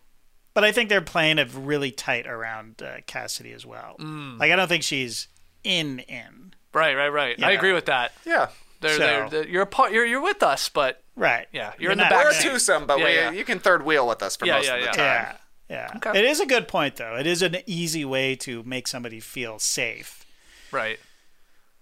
But 0.53 0.63
I 0.63 0.71
think 0.71 0.89
they're 0.89 1.01
playing 1.01 1.39
it 1.39 1.49
really 1.53 1.89
tight 1.91 2.27
around 2.27 2.81
uh, 2.83 2.97
Cassidy 3.07 3.51
as 3.53 3.65
well. 3.65 3.95
Mm. 3.99 4.39
Like, 4.39 4.51
I 4.51 4.55
don't 4.55 4.67
think 4.67 4.83
she's 4.83 5.27
in 5.63 5.99
in. 5.99 6.53
right, 6.73 6.95
right, 6.95 7.09
right. 7.09 7.43
I 7.43 7.51
Yeah. 7.51 7.57
agree 7.57 7.73
with 7.73 7.85
that. 7.85 8.11
Yeah. 8.25 8.49
They're, 8.81 8.91
So- 8.91 8.99
they're, 8.99 9.29
they're- 9.29 9.47
you're 9.47 9.61
a 9.63 9.67
part. 9.67 9.91
You're 9.91 10.05
you're 10.05 10.21
with 10.21 10.43
us, 10.43 10.69
but 10.69 10.99
Right. 11.15 11.47
Yeah, 11.51 11.73
you're 11.77 11.91
in 11.91 11.97
the 11.99 12.05
back 12.05 12.25
We're 12.25 12.31
a 12.31 12.41
twosome, 12.41 12.85
but 12.87 12.97
Yeah, 12.99 13.05
we 13.05 13.13
yeah. 13.13 13.31
you 13.31 13.45
can 13.45 13.59
third 13.59 13.83
wheel 13.85 14.07
with 14.07 14.23
us 14.23 14.35
for 14.35 14.45
Yeah, 14.47 14.55
most 14.55 14.65
yeah, 14.67 14.73
of 14.75 14.79
the 14.81 14.85
yeah. 14.85 14.91
time. 14.91 14.97
Yeah. 15.31 15.37
Yeah. 15.69 15.91
Okay. 15.97 16.17
It 16.19 16.25
is 16.25 16.39
a 16.39 16.45
good 16.45 16.67
point, 16.67 16.97
though. 16.97 17.15
It 17.15 17.25
is 17.27 17.41
an 17.41 17.57
easy 17.65 18.05
way 18.05 18.35
to 18.37 18.63
make 18.63 18.87
somebody 18.87 19.19
feel 19.19 19.59
safe. 19.59 20.25
right. 20.71 20.99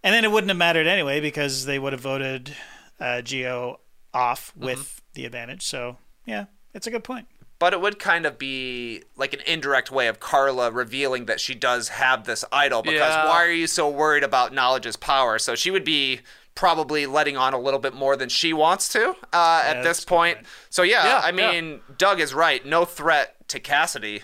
And 0.03 0.15
then 0.15 0.25
it 0.25 0.31
wouldn't 0.31 0.49
have 0.49 0.57
mattered 0.57 0.87
anyway 0.87 1.19
because 1.19 1.65
they 1.65 1.77
would 1.77 1.93
have 1.93 2.01
voted 2.01 2.55
uh, 2.99 3.21
Geo 3.21 3.79
off 4.15 4.51
with 4.55 4.79
Mm-hmm. 4.79 4.99
the 5.13 5.25
advantage. 5.25 5.61
So, 5.63 5.97
yeah, 6.25 6.45
it's 6.73 6.87
a 6.87 6.91
good 6.91 7.03
point. 7.03 7.27
But 7.59 7.73
it 7.73 7.81
would 7.81 7.99
kind 7.99 8.25
of 8.25 8.39
be 8.39 9.03
like 9.15 9.33
an 9.33 9.41
indirect 9.45 9.91
way 9.91 10.07
of 10.07 10.19
Karla 10.19 10.71
revealing 10.71 11.25
that 11.27 11.39
she 11.39 11.53
does 11.53 11.89
have 11.89 12.23
this 12.23 12.43
idol 12.51 12.81
because 12.81 12.99
Yeah. 13.13 13.25
why 13.29 13.43
are 13.45 13.51
you 13.51 13.67
so 13.67 13.87
worried 13.89 14.23
about 14.23 14.51
knowledge 14.53 14.87
is 14.87 14.95
power? 14.97 15.37
So 15.37 15.53
she 15.53 15.69
would 15.69 15.85
be 15.85 16.21
probably 16.55 17.05
letting 17.05 17.37
on 17.37 17.53
a 17.53 17.59
little 17.59 17.79
bit 17.79 17.93
more 17.93 18.15
than 18.17 18.29
she 18.29 18.53
wants 18.53 18.89
to 18.93 19.15
uh, 19.31 19.61
at 19.63 19.83
this 19.83 20.03
point. 20.03 20.37
point. 20.37 20.47
So 20.71 20.81
yeah, 20.81 21.05
Yeah, 21.05 21.21
I 21.23 21.31
mean, 21.31 21.81
Doug 21.99 22.19
is 22.19 22.33
right. 22.33 22.65
No 22.65 22.85
threat 22.85 23.35
to 23.51 23.59
Cassidy. 23.59 24.23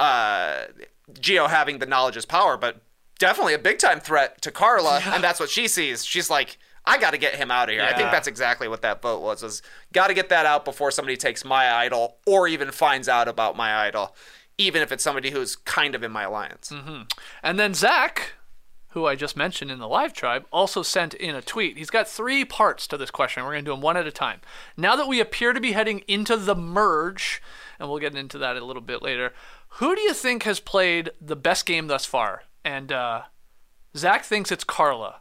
Uh, 0.00 0.64
Geo 1.20 1.46
having 1.46 1.78
the 1.78 1.86
knowledge 1.86 2.16
is 2.16 2.24
power, 2.26 2.56
but 2.56 2.80
definitely 3.18 3.54
a 3.54 3.58
big 3.58 3.78
time 3.78 4.00
threat 4.00 4.42
to 4.42 4.50
Karla, 4.50 5.00
and 5.04 5.22
that's 5.22 5.38
what 5.38 5.50
she 5.50 5.68
sees. 5.68 6.04
She's 6.04 6.28
like, 6.30 6.58
I 6.86 6.98
got 6.98 7.12
to 7.12 7.18
get 7.18 7.36
him 7.36 7.50
out 7.50 7.68
of 7.68 7.74
here. 7.74 7.82
I 7.82 7.94
think 7.94 8.10
that's 8.10 8.26
exactly 8.28 8.68
what 8.68 8.82
that 8.82 9.00
vote 9.00 9.22
was. 9.22 9.42
Was 9.42 9.62
got 9.92 10.08
to 10.08 10.14
get 10.14 10.28
that 10.30 10.46
out 10.46 10.64
before 10.64 10.90
somebody 10.90 11.16
takes 11.16 11.44
my 11.44 11.72
idol 11.72 12.16
or 12.26 12.48
even 12.48 12.70
finds 12.72 13.08
out 13.08 13.28
about 13.28 13.56
my 13.56 13.86
idol, 13.86 14.14
even 14.58 14.82
if 14.82 14.92
it's 14.92 15.02
somebody 15.04 15.30
who's 15.30 15.56
kind 15.56 15.94
of 15.94 16.02
in 16.02 16.12
my 16.12 16.24
alliance. 16.24 16.70
And 17.42 17.58
then 17.58 17.72
Zach, 17.72 18.32
who 18.88 19.06
I 19.06 19.14
just 19.14 19.36
mentioned 19.36 19.70
in 19.70 19.78
the 19.78 19.88
live 19.88 20.12
tribe, 20.12 20.44
also 20.52 20.82
sent 20.82 21.14
in 21.14 21.34
a 21.34 21.40
tweet. 21.42 21.78
He's 21.78 21.90
got 21.90 22.06
three 22.06 22.44
parts 22.44 22.86
to 22.88 22.96
this 22.98 23.10
question. 23.10 23.44
We're 23.44 23.52
going 23.52 23.64
to 23.64 23.70
do 23.70 23.74
them 23.74 23.80
one 23.80 23.96
at 23.96 24.06
a 24.06 24.12
time. 24.12 24.40
Now 24.76 24.94
that 24.96 25.08
we 25.08 25.20
appear 25.20 25.54
to 25.54 25.60
be 25.60 25.72
heading 25.72 26.00
into 26.06 26.36
the 26.36 26.54
merge, 26.54 27.40
and 27.78 27.88
we'll 27.88 27.98
get 27.98 28.14
into 28.14 28.38
that 28.38 28.56
a 28.56 28.64
little 28.64 28.82
bit 28.82 29.02
later, 29.02 29.32
who 29.78 29.94
do 29.94 30.00
you 30.02 30.14
think 30.14 30.42
has 30.44 30.60
played 30.60 31.10
the 31.20 31.36
best 31.36 31.66
game 31.66 31.86
thus 31.86 32.04
far? 32.04 32.44
And 32.64 32.92
uh, 32.92 33.22
Zach 33.96 34.24
thinks 34.24 34.50
it's 34.52 34.64
Karla. 34.64 35.20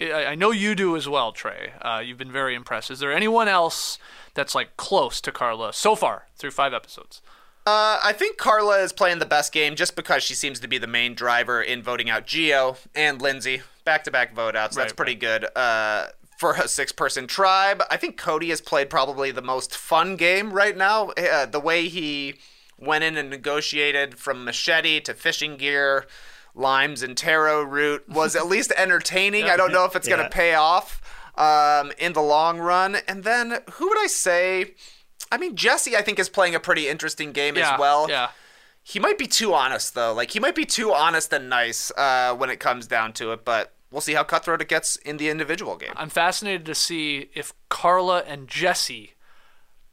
I 0.00 0.26
I 0.26 0.34
know 0.34 0.50
you 0.52 0.74
do 0.74 0.96
as 0.96 1.08
well, 1.08 1.32
Trey. 1.32 1.72
Uh, 1.82 2.00
you've 2.04 2.18
been 2.18 2.30
very 2.32 2.54
impressed. 2.54 2.90
Is 2.90 3.00
there 3.00 3.12
anyone 3.12 3.48
else 3.48 3.98
that's 4.34 4.54
like 4.54 4.76
close 4.76 5.20
to 5.22 5.32
Karla 5.32 5.72
so 5.72 5.94
far 5.96 6.26
through 6.36 6.52
five 6.52 6.72
episodes? 6.72 7.20
Uh, 7.66 8.00
I 8.02 8.14
think 8.14 8.38
Karla 8.38 8.78
is 8.78 8.92
playing 8.94 9.18
the 9.18 9.26
best 9.26 9.52
game 9.52 9.74
just 9.74 9.94
because 9.94 10.22
she 10.22 10.34
seems 10.34 10.58
to 10.60 10.68
be 10.68 10.78
the 10.78 10.86
main 10.86 11.14
driver 11.14 11.60
in 11.60 11.82
voting 11.82 12.08
out 12.08 12.26
Geo 12.26 12.76
and 12.94 13.20
Lindsay. 13.20 13.60
Back 13.84 14.04
to 14.04 14.10
back 14.10 14.34
vote 14.34 14.56
outs. 14.56 14.74
That's 14.76 14.92
Right, 14.92 14.96
pretty 14.96 15.14
good. 15.16 15.46
Uh, 15.54 16.06
for 16.38 16.52
a 16.52 16.68
six 16.68 16.92
person 16.92 17.26
tribe, 17.26 17.82
I 17.90 17.96
think 17.96 18.16
Cody 18.16 18.50
has 18.50 18.60
played 18.60 18.88
probably 18.88 19.32
the 19.32 19.42
most 19.42 19.76
fun 19.76 20.14
game 20.14 20.52
right 20.52 20.76
now. 20.76 21.08
Uh, 21.10 21.46
the 21.46 21.58
way 21.58 21.88
he 21.88 22.36
went 22.78 23.02
in 23.02 23.16
and 23.16 23.28
negotiated 23.28 24.16
from 24.20 24.44
machete 24.44 25.00
to 25.00 25.14
fishing 25.14 25.56
gear, 25.56 26.06
limes 26.54 27.02
and 27.02 27.16
taro 27.16 27.64
root 27.64 28.08
was 28.08 28.36
at 28.36 28.46
least 28.46 28.72
entertaining. 28.76 29.46
I 29.46 29.56
don't 29.56 29.72
know 29.72 29.84
if 29.84 29.96
it's 29.96 30.06
going 30.06 30.22
to 30.22 30.30
pay 30.30 30.54
off 30.54 31.02
um, 31.36 31.90
in 31.98 32.12
the 32.12 32.22
long 32.22 32.60
run. 32.60 32.98
And 33.08 33.24
then 33.24 33.58
who 33.72 33.88
would 33.88 33.98
I 33.98 34.06
say? 34.06 34.74
I 35.32 35.38
mean, 35.38 35.56
Jesse, 35.56 35.96
I 35.96 36.02
think, 36.02 36.20
is 36.20 36.28
playing 36.28 36.54
a 36.54 36.60
pretty 36.60 36.86
interesting 36.86 37.32
game 37.32 37.56
Yeah, 37.56 37.72
as 37.72 37.80
well. 37.80 38.08
Yeah. 38.08 38.28
He 38.84 39.00
might 39.00 39.18
be 39.18 39.26
too 39.26 39.54
honest, 39.54 39.96
though. 39.96 40.14
Like, 40.14 40.30
he 40.30 40.38
might 40.38 40.54
be 40.54 40.64
too 40.64 40.92
honest 40.94 41.32
and 41.32 41.50
nice 41.50 41.90
uh, 41.96 42.32
when 42.36 42.48
it 42.48 42.60
comes 42.60 42.86
down 42.86 43.12
to 43.14 43.32
it, 43.32 43.44
but 43.44 43.74
we'll 43.90 44.00
see 44.00 44.14
how 44.14 44.22
cutthroat 44.24 44.60
it 44.62 44.68
gets 44.68 44.96
in 44.96 45.16
the 45.16 45.28
individual 45.28 45.76
game. 45.76 45.92
I'm 45.96 46.10
fascinated 46.10 46.66
to 46.66 46.74
see 46.74 47.30
if 47.34 47.52
Karla 47.68 48.20
and 48.26 48.48
Jesse 48.48 49.14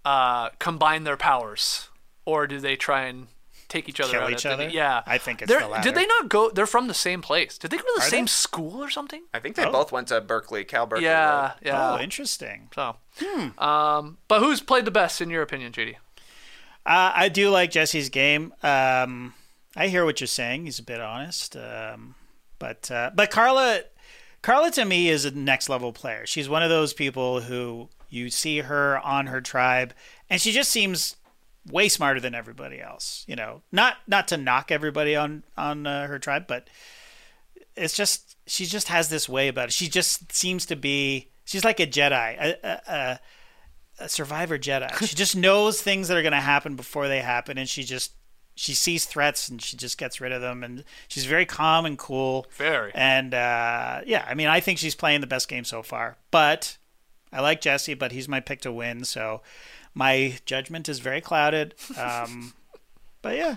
uh, 0.03 0.49
combine 0.59 1.03
their 1.03 1.17
powers, 1.17 1.89
or 2.25 2.47
do 2.47 2.59
they 2.59 2.75
try 2.75 3.03
and 3.05 3.27
take 3.67 3.89
each 3.89 3.99
other 3.99 4.11
Kill 4.13 4.21
out? 4.21 4.31
each 4.31 4.45
at 4.45 4.57
the- 4.57 4.65
other? 4.65 4.69
yeah, 4.73 5.01
I 5.07 5.17
think 5.17 5.41
it's 5.41 5.49
They're- 5.49 5.61
the 5.61 5.67
latter. 5.67 5.83
Did 5.83 5.95
they 5.95 6.05
not 6.05 6.29
go? 6.29 6.49
They're 6.51 6.67
from 6.67 6.87
the 6.87 6.93
same 6.93 7.21
place. 7.21 7.57
Did 7.57 7.71
they 7.71 7.77
go 7.77 7.83
to 7.83 7.93
the 7.97 8.01
Are 8.05 8.09
same 8.09 8.25
they? 8.25 8.29
school 8.29 8.83
or 8.83 8.89
something? 8.89 9.23
I 9.33 9.39
think 9.39 9.55
they 9.55 9.65
both 9.65 9.91
went 9.91 10.09
to 10.09 10.21
Berkeley, 10.21 10.63
Cal 10.63 10.85
Berkeley. 10.85 11.05
Yeah, 11.05 11.41
right? 11.41 11.53
yeah. 11.63 11.93
Oh, 11.93 11.99
interesting. 11.99 12.69
so, 12.75 12.97
Hmm. 13.19 13.57
um, 13.59 14.17
but 14.27 14.39
who's 14.41 14.61
played 14.61 14.85
the 14.85 14.91
best 14.91 15.19
in 15.21 15.29
your 15.31 15.41
opinion, 15.41 15.71
JD? 15.71 15.95
Uh, 16.85 17.11
I 17.15 17.29
do 17.29 17.49
like 17.49 17.71
Jesse's 17.71 18.09
game. 18.09 18.53
Um, 18.61 19.33
I 19.75 19.87
hear 19.87 20.05
what 20.05 20.21
you're 20.21 20.27
saying. 20.27 20.65
He's 20.65 20.77
a 20.77 20.83
bit 20.83 21.01
honest. 21.01 21.55
Um, 21.57 22.13
but 22.65 22.89
uh, 22.89 23.11
but 23.13 23.29
Karla, 23.29 23.81
Karla 24.41 24.71
to 24.71 24.85
me 24.85 25.09
is 25.09 25.23
a 25.23 25.29
next 25.29 25.69
level 25.69 25.93
player. 25.93 26.25
She's 26.25 26.49
one 26.49 26.63
of 26.63 26.69
those 26.69 26.93
people 26.93 27.41
who 27.41 27.89
you 28.09 28.31
see 28.31 28.59
her 28.59 28.97
on 28.99 29.27
her 29.27 29.39
tribe, 29.39 29.93
and 30.31 30.41
she 30.41 30.51
just 30.51 30.71
seems 30.71 31.15
way 31.69 31.89
smarter 31.89 32.19
than 32.19 32.33
everybody 32.33 32.81
else. 32.81 33.23
You 33.27 33.35
know, 33.35 33.61
not 33.71 33.97
not 34.07 34.27
to 34.29 34.37
knock 34.37 34.71
everybody 34.71 35.15
on 35.15 35.43
on 35.55 35.85
uh, 35.85 36.07
her 36.07 36.17
tribe, 36.17 36.47
but 36.47 36.67
it's 37.75 37.95
just 37.95 38.35
she 38.47 38.65
just 38.65 38.87
has 38.87 39.09
this 39.09 39.29
way 39.29 39.47
about 39.47 39.67
it. 39.67 39.73
She 39.73 39.87
just 39.87 40.33
seems 40.33 40.65
to 40.65 40.75
be. 40.75 41.29
She's 41.43 41.63
like 41.63 41.79
a 41.79 41.85
Jedi. 41.85 42.35
A, 42.41 42.57
a, 42.63 42.81
a, 42.87 43.19
a 43.99 44.09
survivor 44.09 44.57
Jedi. 44.57 44.91
She 45.05 45.15
just 45.15 45.35
knows 45.35 45.79
things 45.79 46.07
that 46.07 46.17
are 46.17 46.23
going 46.23 46.31
to 46.31 46.39
happen 46.39 46.75
before 46.75 47.07
they 47.07 47.19
happen, 47.19 47.59
and 47.59 47.69
she 47.69 47.83
just 47.83 48.13
she 48.55 48.73
sees 48.73 49.05
threats 49.05 49.49
and 49.49 49.61
she 49.61 49.75
just 49.77 49.97
gets 49.97 50.21
rid 50.21 50.31
of 50.31 50.41
them. 50.41 50.63
And 50.63 50.83
she's 51.07 51.25
very 51.25 51.45
calm 51.45 51.85
and 51.85 51.97
cool. 51.97 52.47
Very. 52.57 52.91
And 52.95 53.33
uh, 53.33 54.01
yeah, 54.05 54.25
I 54.27 54.33
mean, 54.33 54.47
I 54.47 54.59
think 54.61 54.79
she's 54.79 54.95
playing 54.95 55.21
the 55.21 55.27
best 55.27 55.47
game 55.47 55.65
so 55.65 55.83
far. 55.83 56.17
But 56.31 56.77
I 57.33 57.41
like 57.41 57.59
Jesse, 57.61 57.93
but 57.95 58.11
he's 58.13 58.27
my 58.29 58.39
pick 58.39 58.61
to 58.61 58.71
win, 58.71 59.03
so 59.03 59.41
my 59.93 60.37
judgment 60.45 60.87
is 60.87 60.99
very 60.99 61.19
clouded. 61.21 61.75
Um, 61.99 62.53
but 63.21 63.35
yeah, 63.35 63.55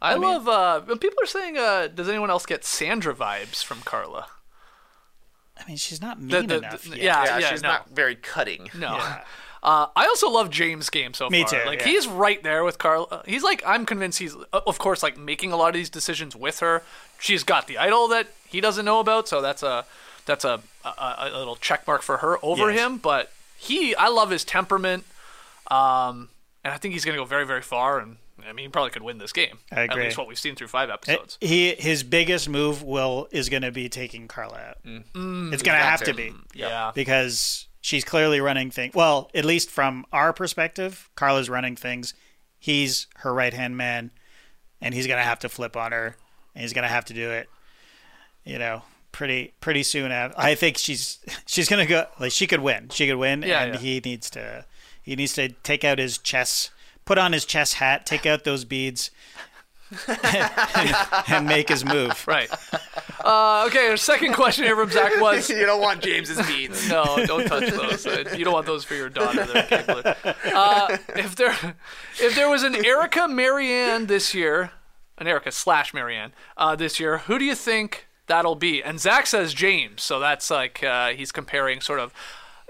I, 0.00 0.14
love. 0.14 0.46
Uh, 0.48 0.80
people 0.96 1.16
are 1.22 1.26
saying, 1.26 1.56
uh, 1.58 1.88
"Does 1.88 2.08
anyone 2.08 2.30
else 2.30 2.46
get 2.46 2.64
Sandra 2.64 3.14
vibes 3.14 3.64
from 3.64 3.80
Karla?" 3.80 4.26
I 5.58 5.66
mean, 5.66 5.76
she's 5.76 6.00
not 6.00 6.20
mean 6.20 6.28
The- 6.28 6.42
the- 6.42 6.58
enough. 6.58 6.82
the- 6.82 6.90
yet. 6.90 6.98
yeah, 6.98 7.24
Yeah, 7.24 7.38
yeah, 7.38 7.50
she's 7.50 7.62
no. 7.62 7.68
not 7.70 7.90
very 7.90 8.14
cutting. 8.16 8.70
No. 8.78 9.00
Uh, 9.64 9.86
I 9.96 10.04
also 10.04 10.28
love 10.30 10.50
James' 10.50 10.90
game 10.90 11.14
so 11.14 11.30
Me 11.30 11.40
far. 11.42 11.50
too, 11.62 11.66
Like 11.66 11.80
yeah. 11.80 11.86
he's 11.86 12.06
right 12.06 12.42
there 12.42 12.64
with 12.64 12.76
Karla. 12.78 13.22
He's 13.26 13.42
like 13.42 13.62
I'm 13.66 13.86
convinced 13.86 14.18
he's 14.18 14.36
uh, 14.52 14.60
of 14.66 14.78
course 14.78 15.02
like 15.02 15.16
making 15.16 15.52
a 15.52 15.56
lot 15.56 15.68
of 15.68 15.74
these 15.74 15.88
decisions 15.90 16.36
with 16.36 16.60
her. 16.60 16.82
She's 17.18 17.44
got 17.44 17.66
the 17.66 17.78
idol 17.78 18.06
that 18.08 18.26
he 18.46 18.60
doesn't 18.60 18.84
know 18.84 19.00
about, 19.00 19.26
so 19.26 19.40
that's 19.40 19.62
a 19.62 19.86
that's 20.26 20.44
a, 20.44 20.60
a, 20.84 21.30
a 21.32 21.38
little 21.38 21.56
check 21.56 21.86
mark 21.86 22.02
for 22.02 22.18
her 22.18 22.36
over 22.42 22.70
Yes. 22.70 22.80
him. 22.80 22.98
But 22.98 23.32
he, 23.56 23.94
I 23.94 24.08
love 24.08 24.30
his 24.30 24.44
temperament, 24.44 25.04
um, 25.70 26.28
and 26.62 26.72
I 26.74 26.76
think 26.78 26.92
he's 26.94 27.04
going 27.04 27.16
to 27.16 27.20
go 27.22 27.26
very, 27.26 27.46
very 27.46 27.62
far. 27.62 27.98
And 28.00 28.16
I 28.46 28.52
mean, 28.52 28.66
he 28.66 28.68
probably 28.68 28.90
could 28.90 29.02
win 29.02 29.18
this 29.18 29.32
game. 29.32 29.58
I 29.72 29.82
agree. 29.82 30.02
At 30.02 30.06
least 30.08 30.18
what 30.18 30.26
we've 30.28 30.38
seen 30.38 30.54
through 30.56 30.68
five 30.68 30.90
episodes. 30.90 31.38
He 31.40 31.74
his 31.74 32.02
biggest 32.02 32.48
move 32.48 32.82
will 32.82 33.28
is 33.30 33.48
going 33.48 33.62
to 33.62 33.72
be 33.72 33.88
taking 33.88 34.28
Karla 34.28 34.58
out. 34.58 34.78
it's 34.84 35.62
going 35.62 35.78
to 35.78 35.84
have 35.84 36.02
to 36.04 36.14
be 36.14 36.32
yeah. 36.54 36.92
because 36.94 37.66
she's 37.84 38.02
clearly 38.02 38.40
running 38.40 38.70
things. 38.70 38.94
Well, 38.94 39.30
at 39.34 39.44
least 39.44 39.70
from 39.70 40.06
our 40.10 40.32
perspective, 40.32 41.10
Karla's 41.16 41.50
running 41.50 41.76
things. 41.76 42.14
He's 42.58 43.06
her 43.16 43.34
right 43.34 43.52
hand 43.52 43.76
man, 43.76 44.10
and 44.80 44.94
he's 44.94 45.06
going 45.06 45.18
to 45.18 45.24
have 45.24 45.38
to 45.40 45.50
flip 45.50 45.76
on 45.76 45.92
her, 45.92 46.16
and 46.54 46.62
he's 46.62 46.72
going 46.72 46.84
to 46.84 46.88
have 46.88 47.04
to 47.06 47.14
do 47.14 47.30
it. 47.30 47.48
You 48.42 48.58
know, 48.58 48.82
pretty 49.12 49.52
pretty 49.60 49.82
soon. 49.82 50.10
After, 50.10 50.38
I 50.40 50.54
think 50.54 50.78
she's 50.78 51.18
she's 51.46 51.68
going 51.68 51.86
to 51.86 51.88
go. 51.88 52.06
Like 52.18 52.32
she 52.32 52.46
could 52.46 52.60
win. 52.60 52.88
She 52.88 53.06
could 53.06 53.16
win, 53.16 53.42
Yeah, 53.42 53.62
and 53.62 53.74
yeah. 53.74 53.80
he 53.80 54.00
needs 54.02 54.30
to 54.30 54.64
he 55.02 55.14
needs 55.14 55.34
to 55.34 55.50
take 55.50 55.84
out 55.84 55.98
his 55.98 56.16
chess, 56.16 56.70
put 57.04 57.18
on 57.18 57.34
his 57.34 57.44
chess 57.44 57.74
hat, 57.74 58.06
take 58.06 58.24
out 58.24 58.44
those 58.44 58.64
beads. 58.64 59.10
And, 60.08 60.96
and 61.28 61.46
make 61.46 61.68
his 61.68 61.84
move. 61.84 62.24
Right. 62.26 62.50
Uh, 63.24 63.64
okay, 63.68 63.88
our 63.88 63.96
second 63.96 64.34
question 64.34 64.64
here 64.64 64.76
from 64.76 64.90
Zach 64.90 65.20
was 65.20 65.48
you 65.50 65.64
don't 65.66 65.80
want 65.80 66.02
James's 66.02 66.44
beads. 66.46 66.88
No, 66.88 67.24
don't 67.26 67.46
touch 67.46 67.70
those. 67.70 68.06
Uh, 68.06 68.34
You 68.36 68.44
don't 68.44 68.54
want 68.54 68.66
those 68.66 68.84
for 68.84 68.94
your 68.94 69.08
daughter. 69.08 69.44
There, 69.46 69.62
Caitlin. 69.62 70.34
Uh, 70.52 70.98
if 71.16 71.36
there, 71.36 71.56
if 72.20 72.34
there 72.34 72.48
was 72.48 72.62
an 72.62 72.84
Erica 72.84 73.20
Maryanne 73.20 74.06
this 74.08 74.34
year, 74.34 74.72
an 75.18 75.26
Erica 75.26 75.52
slash 75.52 75.92
Maryanne 75.92 76.32
uh, 76.56 76.74
this 76.76 76.98
year, 76.98 77.18
who 77.18 77.38
do 77.38 77.44
you 77.44 77.54
think 77.54 78.06
that'll 78.26 78.56
be? 78.56 78.82
And 78.82 78.98
Zach 79.00 79.26
says 79.26 79.54
James, 79.54 80.02
so 80.02 80.18
that's 80.18 80.50
like 80.50 80.82
uh, 80.82 81.10
he's 81.10 81.30
comparing 81.32 81.80
sort 81.80 82.00
of, 82.00 82.12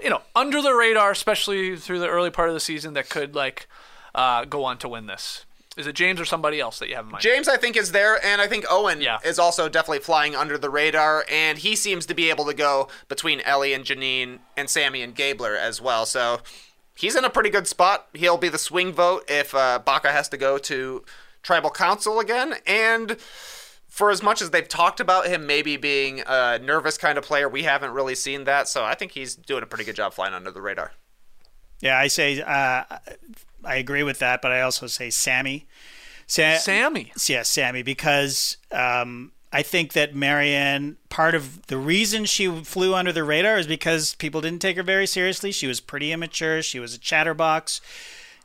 you 0.01 0.09
know, 0.09 0.21
under 0.35 0.61
the 0.61 0.73
radar, 0.73 1.11
especially 1.11 1.75
through 1.75 1.99
the 1.99 2.07
early 2.07 2.29
part 2.29 2.49
of 2.49 2.53
the 2.53 2.59
season, 2.59 2.93
that 2.93 3.09
could 3.09 3.35
like 3.35 3.67
uh, 4.13 4.45
go 4.45 4.63
on 4.63 4.77
to 4.79 4.87
win 4.87 5.07
this. 5.07 5.45
Is 5.77 5.87
it 5.87 5.93
James 5.93 6.21
or 6.21 6.25
somebody 6.25 6.59
else 6.61 6.79
that 6.79 6.87
you 6.87 6.95
have 6.95 7.05
in 7.05 7.11
mind? 7.11 7.21
James, 7.21 7.47
I 7.49 7.57
think, 7.57 7.75
is 7.75 7.91
there, 7.91 8.23
and 8.25 8.41
I 8.41 8.47
think 8.47 8.65
Owen 8.69 9.01
Yeah. 9.01 9.17
is 9.25 9.37
also 9.37 9.67
definitely 9.67 9.99
flying 9.99 10.33
under 10.35 10.57
the 10.57 10.69
radar, 10.69 11.25
and 11.29 11.57
he 11.57 11.75
seems 11.75 12.05
to 12.05 12.13
be 12.13 12.29
able 12.29 12.45
to 12.45 12.53
go 12.53 12.87
between 13.09 13.41
Elie 13.41 13.73
and 13.73 13.83
Jeanine 13.83 14.39
and 14.55 14.69
Sami 14.69 15.01
and 15.01 15.13
Gabler 15.13 15.55
as 15.55 15.81
well. 15.81 16.05
So 16.05 16.39
he's 16.95 17.15
in 17.15 17.25
a 17.25 17.29
pretty 17.29 17.49
good 17.49 17.67
spot. 17.67 18.07
He'll 18.13 18.37
be 18.37 18.47
the 18.47 18.57
swing 18.57 18.93
vote 18.93 19.25
if 19.27 19.53
uh, 19.53 19.79
Baka 19.79 20.11
has 20.13 20.29
to 20.29 20.37
go 20.37 20.57
to 20.59 21.03
tribal 21.43 21.69
council 21.71 22.19
again, 22.21 22.55
and 22.65 23.17
for 23.89 24.11
as 24.11 24.23
much 24.23 24.41
as 24.41 24.51
they've 24.51 24.67
talked 24.67 24.99
about 25.01 25.27
him 25.27 25.45
maybe 25.45 25.75
being 25.77 26.21
a 26.25 26.57
nervous 26.59 26.97
kind 26.97 27.17
of 27.17 27.23
player, 27.25 27.47
we 27.49 27.63
haven't 27.63 27.91
really 27.91 28.15
seen 28.15 28.45
that. 28.45 28.67
So 28.69 28.83
I 28.85 28.95
think 28.95 29.11
he's 29.11 29.35
doing 29.35 29.61
a 29.63 29.65
pretty 29.65 29.83
good 29.83 29.95
job 29.95 30.13
flying 30.13 30.33
under 30.33 30.51
the 30.51 30.61
radar. 30.61 30.93
Yeah, 31.81 31.97
I 31.99 32.07
say 32.07 32.41
uh, 32.41 32.83
I 33.65 33.75
agree 33.75 34.03
with 34.03 34.19
that, 34.19 34.41
but 34.41 34.51
I 34.51 34.61
also 34.61 34.87
say 34.87 35.09
Sami. 35.09 35.67
Sa- 36.27 36.57
Sami. 36.57 37.11
Yeah, 37.27 37.43
Sami, 37.43 37.83
because 37.83 38.57
um, 38.71 39.31
I 39.53 39.61
think 39.61 39.93
that 39.93 40.13
Maryanne, 40.15 40.95
part 41.09 41.35
of 41.35 41.65
the 41.67 41.77
reason 41.77 42.25
she 42.25 42.47
flew 42.63 42.95
under 42.95 43.11
the 43.11 43.23
radar 43.23 43.57
is 43.57 43.67
because 43.67 44.15
people 44.15 44.41
didn't 44.41 44.61
take 44.61 44.77
her 44.77 44.83
very 44.83 45.05
seriously. 45.07 45.51
She 45.51 45.67
was 45.67 45.79
pretty 45.79 46.11
immature. 46.11 46.61
She 46.61 46.79
was 46.79 46.93
a 46.95 46.99
chatterbox, 46.99 47.79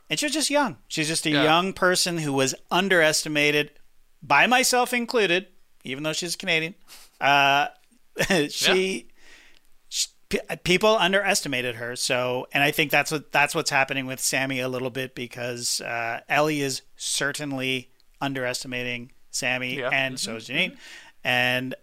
and 0.09 0.19
she 0.19 0.25
was 0.25 0.33
just 0.33 0.49
young. 0.49 0.77
She's 0.87 1.07
just 1.07 1.25
a 1.25 1.31
Yeah. 1.31 1.43
young 1.43 1.73
person 1.73 2.19
who 2.19 2.33
was 2.33 2.53
underestimated, 2.69 3.71
by 4.21 4.45
myself 4.45 4.93
included, 4.93 5.47
even 5.83 6.03
though 6.03 6.13
she's 6.13 6.35
Canadian. 6.35 6.75
Uh, 7.19 7.67
she 8.49 9.07
people 10.63 10.95
underestimated 10.97 11.75
her. 11.75 11.95
So, 11.95 12.47
and 12.53 12.63
I 12.63 12.71
think 12.71 12.91
that's 12.91 13.11
what 13.11 13.31
that's 13.31 13.53
what's 13.55 13.69
happening 13.69 14.05
with 14.05 14.19
Sami 14.19 14.59
a 14.59 14.67
little 14.69 14.89
bit 14.89 15.15
because 15.15 15.81
uh, 15.81 16.21
Elie 16.29 16.61
is 16.61 16.81
certainly 16.95 17.89
underestimating 18.19 19.11
Sami, 19.31 19.77
Yeah. 19.79 19.89
and 19.91 20.19
so 20.19 20.35
is 20.35 20.47
Jeanine. 20.47 20.77
And 21.23 21.75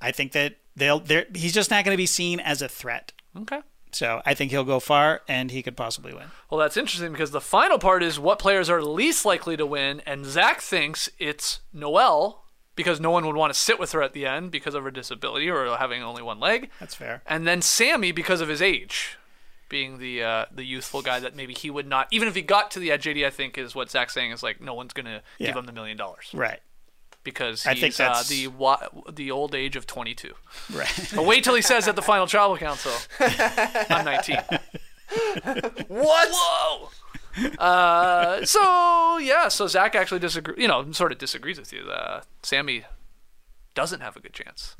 I 0.00 0.12
think 0.12 0.32
that 0.32 0.56
they'll 0.74 1.00
they're, 1.00 1.26
he's 1.34 1.52
just 1.54 1.70
not 1.70 1.84
going 1.84 1.94
to 1.94 2.00
be 2.00 2.06
seen 2.06 2.40
as 2.40 2.62
a 2.62 2.68
threat. 2.68 3.12
Okay. 3.36 3.60
So 3.92 4.20
I 4.26 4.34
think 4.34 4.50
he'll 4.50 4.64
go 4.64 4.78
far, 4.80 5.22
and 5.26 5.50
he 5.50 5.62
could 5.62 5.76
possibly 5.76 6.12
win. 6.12 6.24
Well, 6.50 6.58
that's 6.60 6.76
interesting 6.76 7.12
because 7.12 7.30
the 7.30 7.40
final 7.40 7.78
part 7.78 8.02
is 8.02 8.18
what 8.18 8.38
players 8.38 8.68
are 8.68 8.82
least 8.82 9.24
likely 9.24 9.56
to 9.56 9.64
win, 9.64 10.02
and 10.04 10.26
Zach 10.26 10.60
thinks 10.60 11.08
it's 11.18 11.60
Noelle 11.72 12.44
because 12.76 13.00
no 13.00 13.10
one 13.10 13.26
would 13.26 13.34
want 13.36 13.52
to 13.52 13.58
sit 13.58 13.78
with 13.80 13.90
her 13.92 14.02
at 14.02 14.12
the 14.12 14.24
end 14.26 14.50
because 14.52 14.74
of 14.74 14.84
her 14.84 14.90
disability 14.92 15.48
or 15.50 15.76
having 15.76 16.02
only 16.02 16.22
one 16.22 16.38
leg, 16.38 16.70
That's 16.78 16.94
fair. 16.94 17.22
and 17.26 17.46
then 17.46 17.60
Sami 17.62 18.12
because 18.12 18.40
of 18.40 18.48
his 18.48 18.62
age, 18.62 19.16
being 19.68 19.98
the 19.98 20.22
uh, 20.22 20.44
the 20.54 20.62
youthful 20.64 21.02
guy 21.02 21.18
that 21.18 21.34
maybe 21.34 21.54
he 21.54 21.70
would 21.70 21.86
not, 21.88 22.06
even 22.12 22.28
if 22.28 22.34
he 22.36 22.42
got 22.42 22.70
to 22.72 22.78
the 22.78 22.92
edge. 22.92 23.04
JD, 23.04 23.26
I 23.26 23.30
think 23.30 23.58
is 23.58 23.74
what 23.74 23.90
Zach's 23.90 24.14
saying 24.14 24.30
is 24.30 24.42
like 24.42 24.60
no 24.60 24.74
one's 24.74 24.92
gonna 24.92 25.22
Yeah. 25.38 25.48
give 25.48 25.56
him 25.56 25.66
the 25.66 25.72
million 25.72 25.96
dollars 25.96 26.30
Right. 26.32 26.60
because 27.24 27.64
he's 27.64 27.66
I 27.66 27.74
think 27.74 27.94
uh, 27.94 28.04
that's- 28.04 28.28
the 28.28 28.46
wa- 28.48 28.86
the 29.10 29.30
old 29.32 29.54
age 29.56 29.74
of 29.74 29.86
22. 29.86 30.34
Right. 30.72 31.10
But 31.14 31.24
wait 31.26 31.42
till 31.42 31.54
he 31.56 31.62
says 31.62 31.88
at 31.88 31.96
the 31.96 32.02
final 32.02 32.26
tribal 32.28 32.56
council, 32.58 32.92
I'm 33.90 34.04
19. 34.04 34.36
What? 35.88 36.28
Whoa. 36.32 36.88
Uh, 37.58 38.44
so 38.44 39.18
yeah, 39.18 39.48
so 39.48 39.66
Zach 39.66 39.94
actually 39.94 40.20
disagree. 40.20 40.54
You 40.62 40.68
know, 40.68 40.90
sort 40.92 41.12
of 41.12 41.18
disagrees 41.18 41.58
with 41.58 41.72
you. 41.72 41.88
Uh, 41.90 42.22
Sami 42.42 42.84
doesn't 43.74 44.00
have 44.00 44.16
a 44.16 44.20
good 44.20 44.32
chance. 44.32 44.76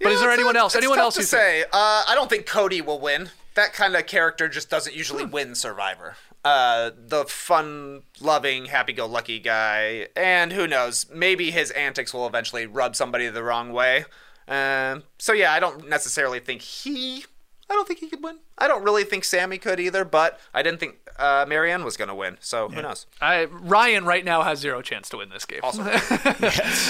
But 0.00 0.12
is 0.12 0.20
there 0.20 0.30
anyone 0.30 0.56
else? 0.56 0.74
Anyone 0.74 0.98
else 0.98 1.14
to 1.14 1.20
you 1.20 1.26
think? 1.26 1.40
say? 1.40 1.62
Uh, 1.64 2.02
I 2.08 2.12
don't 2.14 2.28
think 2.28 2.46
Cody 2.46 2.80
will 2.80 3.00
win. 3.00 3.30
That 3.54 3.72
kind 3.72 3.94
of 3.94 4.06
character 4.06 4.48
just 4.48 4.68
doesn't 4.68 4.94
usually 4.94 5.24
win 5.24 5.54
Survivor. 5.54 6.16
Uh, 6.44 6.90
the 6.94 7.24
fun-loving, 7.24 8.66
happy-go-lucky 8.66 9.38
guy, 9.38 10.08
and 10.14 10.52
who 10.52 10.66
knows? 10.66 11.06
Maybe 11.10 11.50
his 11.50 11.70
antics 11.70 12.12
will 12.12 12.26
eventually 12.26 12.66
rub 12.66 12.96
somebody 12.96 13.28
the 13.28 13.42
wrong 13.42 13.72
way. 13.72 14.04
Um, 14.46 15.04
so 15.18 15.32
yeah, 15.32 15.52
I 15.52 15.60
don't 15.60 15.88
necessarily 15.88 16.40
think 16.40 16.60
he. 16.60 17.24
I 17.70 17.74
don't 17.74 17.88
think 17.88 18.00
he 18.00 18.08
could 18.08 18.22
win. 18.22 18.38
I 18.58 18.68
don't 18.68 18.82
really 18.82 19.04
think 19.04 19.24
Sami 19.24 19.58
could 19.58 19.80
either, 19.80 20.04
but 20.04 20.38
I 20.52 20.62
didn't 20.62 20.80
think 20.80 20.96
uh, 21.18 21.46
Maryanne 21.46 21.82
was 21.84 21.96
going 21.96 22.08
to 22.08 22.14
win. 22.14 22.36
So 22.40 22.68
who 22.68 22.82
knows? 22.82 23.06
I 23.20 23.44
Ryan 23.44 24.04
right 24.04 24.24
now 24.24 24.42
has 24.42 24.58
zero 24.58 24.82
chance 24.82 25.08
to 25.10 25.16
win 25.18 25.30
this 25.30 25.44
game. 25.44 25.60
Also, 25.62 25.82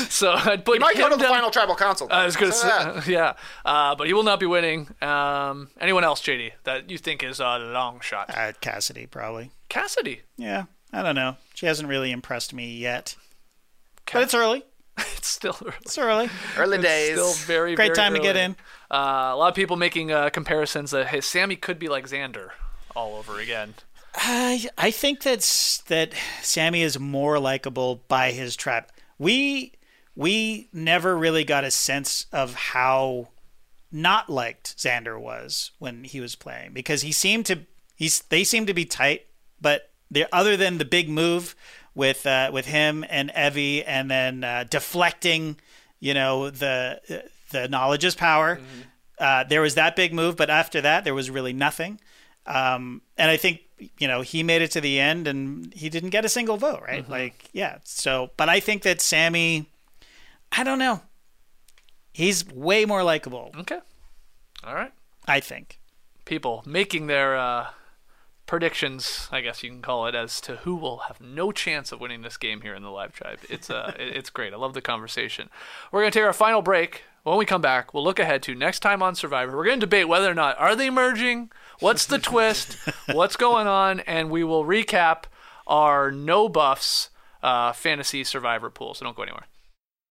so 0.08 0.32
I'd 0.32 0.64
put 0.64 0.74
he 0.74 0.78
might 0.80 0.96
go 0.96 1.08
to 1.08 1.16
the 1.16 1.22
down- 1.22 1.30
final 1.32 1.50
tribal 1.50 1.76
council. 1.76 2.08
I 2.10 2.24
was 2.24 2.36
gonna 2.36 2.52
Say 2.52 2.68
say, 2.68 2.84
that. 2.84 3.06
yeah, 3.06 3.34
uh, 3.64 3.94
but 3.94 4.06
he 4.08 4.12
will 4.14 4.22
not 4.24 4.40
be 4.40 4.46
winning. 4.46 4.88
Um, 5.00 5.68
anyone 5.80 6.04
else, 6.04 6.20
JD, 6.22 6.52
that 6.64 6.90
you 6.90 6.98
think 6.98 7.22
is 7.22 7.38
a 7.40 7.58
long 7.58 8.00
shot? 8.00 8.30
Uh, 8.36 8.52
Cassidy 8.60 9.06
probably. 9.06 9.50
Cassidy. 9.68 10.22
Yeah. 10.36 10.64
I 10.92 11.02
don't 11.02 11.16
know. 11.16 11.36
She 11.54 11.66
hasn't 11.66 11.88
really 11.88 12.12
impressed 12.12 12.52
me 12.54 12.76
yet. 12.76 13.16
But 14.12 14.22
it's 14.22 14.34
early. 14.34 14.64
It's 15.16 15.28
still 15.28 15.56
early. 15.62 15.74
It's 15.82 15.98
early. 15.98 16.30
Early 16.58 16.78
days. 16.78 17.12
Still 17.12 17.32
very 17.46 17.74
Great 17.74 17.94
very 17.94 17.96
time 17.96 18.14
to 18.14 18.20
get 18.20 18.36
in. 18.36 18.56
Uh, 18.90 19.30
a 19.32 19.36
lot 19.36 19.48
of 19.48 19.54
people 19.54 19.76
making 19.76 20.12
uh, 20.12 20.28
comparisons 20.30 20.90
that 20.90 21.06
hey, 21.06 21.22
Sami 21.22 21.56
could 21.56 21.78
be 21.78 21.88
like 21.88 22.06
Xander 22.06 22.50
all 22.94 23.16
over 23.16 23.38
again. 23.40 23.74
I 24.14 24.68
I 24.76 24.90
think 24.90 25.22
that's 25.22 25.78
that 25.82 26.12
Sami 26.42 26.82
is 26.82 26.98
more 26.98 27.38
likable 27.38 28.02
by 28.06 28.32
his 28.32 28.54
trap. 28.54 28.92
We 29.18 29.72
we 30.14 30.68
never 30.72 31.16
really 31.16 31.44
got 31.44 31.64
a 31.64 31.70
sense 31.70 32.26
of 32.32 32.54
how 32.54 33.28
not 33.90 34.30
liked 34.30 34.76
Xander 34.76 35.18
was 35.18 35.72
when 35.78 36.04
he 36.04 36.20
was 36.20 36.34
playing 36.36 36.72
because 36.72 37.02
he 37.02 37.12
seemed 37.12 37.46
to 37.46 37.60
he's 37.96 38.20
they 38.22 38.44
seemed 38.44 38.66
to 38.66 38.74
be 38.74 38.84
tight, 38.84 39.26
but 39.60 39.90
they 40.10 40.26
other 40.32 40.56
than 40.56 40.78
the 40.78 40.84
big 40.84 41.08
move 41.08 41.56
with 41.94 42.26
uh, 42.26 42.50
with 42.52 42.66
him 42.66 43.04
and 43.08 43.30
Evvie 43.30 43.84
and 43.86 44.10
then 44.10 44.44
uh, 44.44 44.64
deflecting, 44.68 45.56
you 46.00 46.14
know 46.14 46.50
the 46.50 47.24
the 47.50 47.68
knowledge 47.68 48.04
is 48.04 48.14
power. 48.14 48.60
Uh, 49.18 49.44
there 49.44 49.60
was 49.60 49.76
that 49.76 49.94
big 49.94 50.12
move, 50.12 50.36
but 50.36 50.50
after 50.50 50.80
that 50.80 51.04
there 51.04 51.14
was 51.14 51.30
really 51.30 51.52
nothing. 51.52 52.00
Um, 52.46 53.00
and 53.16 53.30
I 53.30 53.36
think 53.36 53.60
you 53.98 54.08
know 54.08 54.20
he 54.22 54.42
made 54.42 54.62
it 54.62 54.70
to 54.72 54.80
the 54.80 55.00
end, 55.00 55.26
and 55.26 55.72
he 55.72 55.88
didn't 55.88 56.10
get 56.10 56.24
a 56.24 56.28
single 56.28 56.56
vote, 56.56 56.82
right? 56.82 57.08
Like, 57.08 57.48
yeah. 57.52 57.78
So, 57.84 58.30
but 58.36 58.48
I 58.48 58.60
think 58.60 58.82
that 58.82 59.00
Sami, 59.00 59.66
I 60.52 60.64
don't 60.64 60.78
know, 60.78 61.00
he's 62.12 62.46
way 62.46 62.84
more 62.84 63.02
likable. 63.02 63.50
Okay. 63.56 63.78
All 64.64 64.74
right. 64.74 64.92
I 65.26 65.40
think. 65.40 65.80
People 66.24 66.62
making 66.64 67.06
their 67.06 67.36
uh, 67.36 67.66
predictions, 68.46 69.28
I 69.32 69.40
guess 69.40 69.62
you 69.62 69.70
can 69.70 69.82
call 69.82 70.06
it, 70.06 70.14
as 70.14 70.40
to 70.42 70.56
who 70.56 70.76
will 70.76 70.98
have 71.08 71.20
no 71.20 71.52
chance 71.52 71.92
of 71.92 72.00
winning 72.00 72.22
this 72.22 72.36
game 72.36 72.60
here 72.60 72.74
in 72.74 72.82
the 72.82 72.90
live 72.90 73.12
tribe. 73.12 73.38
It's 73.48 73.70
uh, 73.70 73.92
it's 73.98 74.30
great. 74.30 74.52
I 74.52 74.56
love 74.56 74.74
the 74.74 74.80
conversation. 74.80 75.48
We're 75.90 76.02
gonna 76.02 76.10
take 76.10 76.24
our 76.24 76.32
final 76.32 76.62
break. 76.62 77.04
When 77.22 77.38
we 77.38 77.46
come 77.46 77.62
back, 77.62 77.94
we'll 77.94 78.04
look 78.04 78.18
ahead 78.18 78.42
to 78.42 78.54
next 78.54 78.80
time 78.80 79.02
on 79.02 79.14
Survivor. 79.14 79.56
We're 79.56 79.64
gonna 79.64 79.78
debate 79.78 80.08
whether 80.08 80.30
or 80.30 80.34
not 80.34 80.58
are 80.58 80.76
they 80.76 80.90
merging, 80.90 81.50
what's 81.80 82.04
the 82.04 82.18
twist, 82.18 82.76
what's 83.12 83.36
going 83.36 83.66
on, 83.66 84.00
and 84.00 84.30
we 84.30 84.44
will 84.44 84.64
recap 84.64 85.24
our 85.66 86.10
no 86.10 86.48
buffs 86.48 87.08
uh, 87.42 87.72
fantasy 87.72 88.24
Survivor 88.24 88.68
pool. 88.68 88.94
So 88.94 89.04
don't 89.04 89.16
go 89.16 89.22
anywhere. 89.22 89.46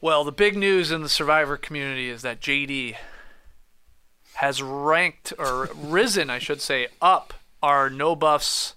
Well, 0.00 0.24
the 0.24 0.32
big 0.32 0.56
news 0.56 0.90
in 0.90 1.02
the 1.02 1.08
Survivor 1.08 1.56
community 1.56 2.08
is 2.08 2.22
that 2.22 2.40
JD 2.40 2.96
has 4.34 4.62
ranked 4.62 5.32
or 5.38 5.68
risen, 5.74 6.28
I 6.30 6.38
should 6.38 6.60
say, 6.60 6.88
up 7.00 7.34
our 7.62 7.88
no 7.90 8.14
buffs 8.14 8.74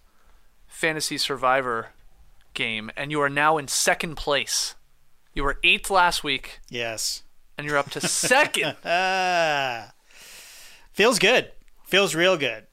fantasy 0.68 1.18
Survivor 1.18 1.90
game, 2.54 2.90
and 2.96 3.12
you 3.12 3.20
are 3.22 3.30
now 3.30 3.58
in 3.58 3.68
second 3.68 4.16
place. 4.16 4.76
You 5.34 5.44
were 5.44 5.60
eighth 5.64 5.90
last 5.90 6.24
week, 6.24 6.60
Yes. 6.70 7.24
and 7.58 7.68
you're 7.68 7.78
up 7.78 7.90
to 7.92 8.02
second. 8.02 8.76
Feels 10.94 11.20
good. 11.20 11.52
Feels 11.86 12.16
real 12.16 12.38
good. 12.38 12.66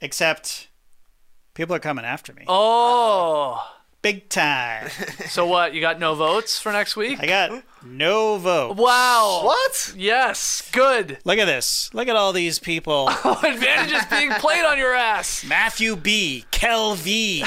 Except 0.00 0.68
people 1.54 1.74
are 1.74 1.78
coming 1.80 2.04
after 2.04 2.32
me. 2.32 2.44
oh, 2.48 3.75
Big 4.06 4.28
time. 4.28 4.88
so 5.28 5.44
what? 5.46 5.74
You 5.74 5.80
got 5.80 5.98
no 5.98 6.14
votes 6.14 6.60
for 6.60 6.70
next 6.70 6.94
week? 6.96 7.18
I 7.20 7.26
got 7.26 7.62
no 7.84 8.38
vote. 8.38 8.76
Wow. 8.76 9.40
What? 9.42 9.94
Yes. 9.96 10.68
Good. 10.70 11.18
Look 11.24 11.38
at 11.38 11.46
this. 11.46 11.90
Look 11.92 12.06
at 12.06 12.14
all 12.14 12.32
these 12.32 12.60
people. 12.60 13.08
Oh, 13.24 13.40
Advantages 13.44 14.04
being 14.08 14.30
played 14.32 14.64
on 14.64 14.78
your 14.78 14.94
ass. 14.94 15.42
Matthew 15.48 15.96
B, 15.96 16.44
Kel 16.52 16.94
V, 16.94 17.44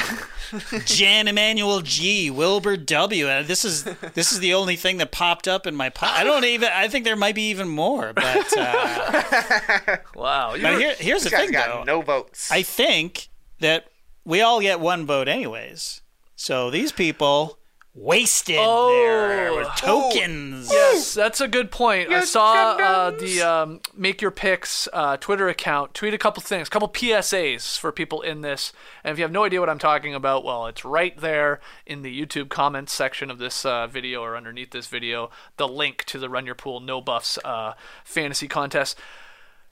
Jan 0.84 1.26
Emmanuel 1.28 1.80
G, 1.80 2.30
Wilbur 2.30 2.76
W. 2.76 3.26
Uh, 3.28 3.42
This 3.42 3.64
is 3.64 3.84
this 4.14 4.30
is 4.32 4.40
the 4.40 4.52
only 4.52 4.76
thing 4.76 4.98
that 4.98 5.10
popped 5.10 5.48
up 5.48 5.66
in 5.66 5.74
my 5.74 5.88
po- 5.88 6.06
I 6.06 6.24
don't 6.24 6.44
even. 6.44 6.68
I 6.70 6.88
think 6.88 7.06
there 7.06 7.16
might 7.16 7.34
be 7.34 7.48
even 7.48 7.68
more. 7.68 8.12
But 8.12 8.52
uh, 8.58 9.96
Wow. 10.14 10.52
but 10.60 10.78
here, 10.78 10.94
here's 10.98 11.22
the 11.24 11.30
This 11.30 11.38
guy's 11.38 11.40
thing, 11.46 11.52
got 11.52 11.68
though. 11.68 11.84
no 11.84 12.02
votes. 12.02 12.50
I 12.52 12.60
think 12.62 13.28
that 13.60 13.86
we 14.26 14.42
all 14.42 14.60
get 14.60 14.78
one 14.80 15.06
vote 15.06 15.26
anyways. 15.28 16.02
So 16.40 16.70
these 16.70 16.90
people 16.90 17.58
wasted 17.92 18.56
their 18.56 19.50
Oh. 19.50 19.70
tokens. 19.76 20.70
Yes, 20.72 21.12
that's 21.12 21.38
a 21.38 21.46
good 21.46 21.70
point. 21.70 22.10
I 22.10 22.24
saw 22.24 22.78
uh, 22.80 23.10
the 23.10 23.42
um, 23.42 23.80
Make 23.94 24.22
Your 24.22 24.30
Picks 24.30 24.88
uh, 24.94 25.18
Twitter 25.18 25.50
account 25.50 25.92
tweet 25.92 26.14
a 26.14 26.18
couple 26.18 26.42
things, 26.42 26.68
a 26.68 26.70
couple 26.70 26.88
PSAs 26.88 27.78
for 27.78 27.92
people 27.92 28.22
in 28.22 28.40
this. 28.40 28.72
And 29.04 29.12
if 29.12 29.18
you 29.18 29.24
have 29.24 29.32
no 29.32 29.44
idea 29.44 29.60
what 29.60 29.68
I'm 29.68 29.78
talking 29.78 30.14
about, 30.14 30.42
well, 30.42 30.66
it's 30.66 30.82
right 30.82 31.14
there 31.20 31.60
in 31.84 32.00
the 32.00 32.24
YouTube 32.24 32.48
comments 32.48 32.94
section 32.94 33.30
of 33.30 33.36
this 33.36 33.66
uh, 33.66 33.86
video 33.86 34.22
or 34.22 34.34
underneath 34.34 34.70
this 34.70 34.86
video, 34.86 35.28
the 35.58 35.68
link 35.68 36.04
to 36.04 36.18
the 36.18 36.30
Run 36.30 36.46
Your 36.46 36.54
Pool 36.54 36.80
No 36.80 37.02
Buffs 37.02 37.38
uh, 37.44 37.74
fantasy 38.02 38.48
contest. 38.48 38.98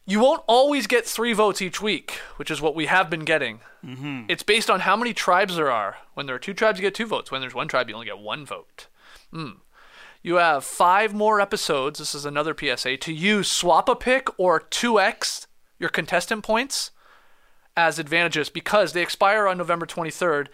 You 0.08 0.20
won't 0.20 0.42
always 0.46 0.86
get 0.86 1.04
three 1.04 1.34
votes 1.34 1.60
each 1.60 1.82
week, 1.82 2.12
which 2.36 2.50
is 2.50 2.62
what 2.62 2.74
we 2.74 2.86
have 2.86 3.10
been 3.10 3.26
getting. 3.26 3.60
Mm-hmm. 3.84 4.22
It's 4.28 4.42
based 4.42 4.70
on 4.70 4.80
how 4.80 4.96
many 4.96 5.12
tribes 5.12 5.56
there 5.56 5.70
are. 5.70 5.98
When 6.14 6.24
there 6.24 6.34
are 6.34 6.38
two 6.38 6.54
tribes, 6.54 6.78
you 6.78 6.82
get 6.82 6.94
two 6.94 7.04
votes. 7.04 7.30
When 7.30 7.42
there's 7.42 7.54
one 7.54 7.68
tribe, 7.68 7.90
you 7.90 7.94
only 7.94 8.06
get 8.06 8.18
one 8.18 8.46
vote. 8.46 8.86
You 10.22 10.36
have 10.36 10.64
five 10.64 11.12
more 11.12 11.42
episodes. 11.42 11.98
This 11.98 12.14
is 12.14 12.24
another 12.24 12.56
PSA 12.58 12.96
to 12.96 13.12
use 13.12 13.50
swap 13.50 13.86
a 13.86 13.94
pick 13.94 14.28
or 14.38 14.60
2x 14.60 15.46
your 15.78 15.90
contestant 15.90 16.42
points 16.42 16.90
as 17.76 17.98
advantages 17.98 18.48
because 18.48 18.94
they 18.94 19.02
expire 19.02 19.46
on 19.46 19.58
November 19.58 19.84
23rd. 19.84 20.46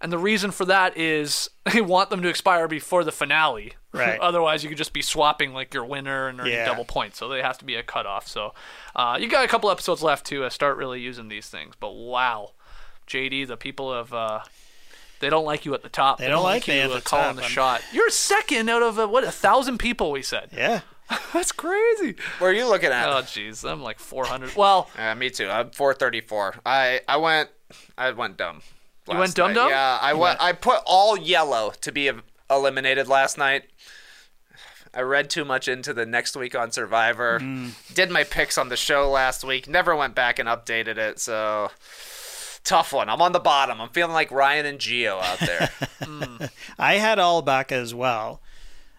And 0.00 0.12
the 0.12 0.18
reason 0.18 0.52
for 0.52 0.64
that 0.66 0.96
is 0.96 1.50
they 1.72 1.80
want 1.80 2.10
them 2.10 2.22
to 2.22 2.28
expire 2.28 2.68
before 2.68 3.02
the 3.02 3.10
finale. 3.10 3.72
Right. 3.92 4.18
Otherwise, 4.20 4.62
you 4.62 4.68
could 4.68 4.78
just 4.78 4.92
be 4.92 5.02
swapping 5.02 5.52
like 5.52 5.74
your 5.74 5.84
winner 5.84 6.28
and 6.28 6.40
earning 6.40 6.52
Yeah. 6.54 6.64
double 6.66 6.84
points. 6.84 7.18
So 7.18 7.28
they 7.28 7.42
have 7.42 7.58
to 7.58 7.64
be 7.64 7.74
a 7.76 7.82
cutoff. 7.82 8.26
So 8.26 8.54
uh, 8.96 9.18
you 9.20 9.28
got 9.28 9.44
a 9.44 9.48
couple 9.48 9.70
episodes 9.70 10.02
left 10.02 10.26
to 10.26 10.44
uh, 10.44 10.50
start 10.50 10.76
really 10.76 11.00
using 11.00 11.28
these 11.28 11.48
things. 11.48 11.74
But 11.78 11.92
wow, 11.92 12.52
JD, 13.06 13.46
the 13.48 13.56
people 13.56 13.92
of 13.92 14.12
uh, 14.14 14.40
they 15.20 15.28
don't 15.30 15.44
like 15.44 15.64
you 15.64 15.74
at 15.74 15.82
the 15.82 15.88
top. 15.88 16.18
They 16.18 16.28
don't 16.28 16.42
like 16.42 16.66
you 16.66 16.74
at 16.74 16.90
the 16.90 17.00
calling 17.00 17.26
top. 17.26 17.36
the 17.36 17.42
I'm- 17.42 17.50
shot. 17.50 17.82
You're 17.92 18.10
second 18.10 18.68
out 18.68 18.82
of 18.82 18.98
uh, 18.98 19.06
what 19.08 19.24
a 19.24 19.30
thousand 19.30 19.78
people. 19.78 20.10
We 20.10 20.22
said 20.22 20.48
Yeah. 20.52 20.80
that's 21.34 21.52
crazy. 21.52 22.14
Where 22.38 22.50
are 22.50 22.54
you 22.54 22.66
looking 22.68 22.90
at? 22.90 23.06
Oh 23.08 23.20
jeez, 23.22 23.68
I'm 23.70 23.82
like 23.82 23.98
400. 23.98 24.56
Well, 24.56 24.88
Uh, 24.96 25.14
me 25.14 25.28
too. 25.30 25.48
I'm 25.48 25.70
434. 25.70 26.60
I 26.64 27.00
I 27.06 27.16
went 27.18 27.50
I 27.98 28.10
went 28.12 28.36
dumb. 28.38 28.62
You 29.10 29.18
went 29.18 29.34
dumb 29.34 29.48
night. 29.48 29.54
dumb? 29.54 29.70
Yeah, 29.70 29.98
I 30.00 30.14
went. 30.14 30.40
I 30.40 30.52
put 30.52 30.80
all 30.86 31.18
yellow 31.18 31.72
to 31.80 31.92
be 31.92 32.08
ev- 32.08 32.22
eliminated 32.56 33.08
last 33.08 33.36
night. 33.38 33.64
I 34.94 35.00
read 35.00 35.30
too 35.30 35.44
much 35.44 35.68
into 35.68 35.94
the 35.94 36.04
next 36.04 36.36
week 36.36 36.54
on 36.54 36.70
Survivor. 36.70 37.38
Hmm. 37.38 37.68
Did 37.94 38.10
my 38.10 38.24
picks 38.24 38.58
on 38.58 38.68
the 38.68 38.76
show 38.76 39.10
last 39.10 39.42
week. 39.42 39.66
Never 39.66 39.96
went 39.96 40.14
back 40.14 40.38
and 40.38 40.48
updated 40.48 40.98
it. 40.98 41.18
So 41.18 41.70
tough 42.62 42.92
one. 42.92 43.08
I'm 43.08 43.22
on 43.22 43.32
the 43.32 43.40
bottom. 43.40 43.80
I'm 43.80 43.88
feeling 43.88 44.12
like 44.12 44.30
Ryan 44.30 44.66
and 44.66 44.78
Geo 44.78 45.18
out 45.18 45.38
there. 45.40 45.70
I 46.78 46.94
had 46.94 47.18
all 47.18 47.40
back 47.42 47.72
as 47.72 47.94
well. 47.94 48.42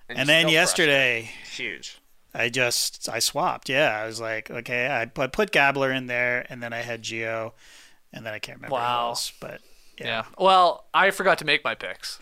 And 0.10 0.20
you 0.20 0.26
then 0.26 0.50
yesterday, 0.50 1.30
huge. 1.56 2.00
I 2.34 2.50
just 2.50 3.08
I 3.08 3.20
swapped. 3.20 3.70
Yeah, 3.70 4.00
I 4.02 4.08
was 4.08 4.20
like, 4.20 4.50
okay, 4.50 4.88
I 4.90 5.06
put, 5.06 5.32
put 5.32 5.52
Gabler 5.52 5.92
in 5.92 6.08
there, 6.08 6.46
and 6.50 6.62
then 6.64 6.74
I 6.74 6.80
had 6.80 7.04
Geo, 7.04 7.54
and 8.12 8.26
then 8.26 8.34
I 8.34 8.40
can't 8.40 8.58
remember 8.58 8.74
Wow. 8.74 9.02
who 9.04 9.08
else. 9.10 9.32
But 9.40 9.62
yeah. 10.00 10.06
yeah. 10.06 10.24
Well, 10.38 10.86
I 10.94 11.12
forgot 11.12 11.38
to 11.40 11.46
make 11.46 11.64
my 11.64 11.76
picks, 11.76 12.20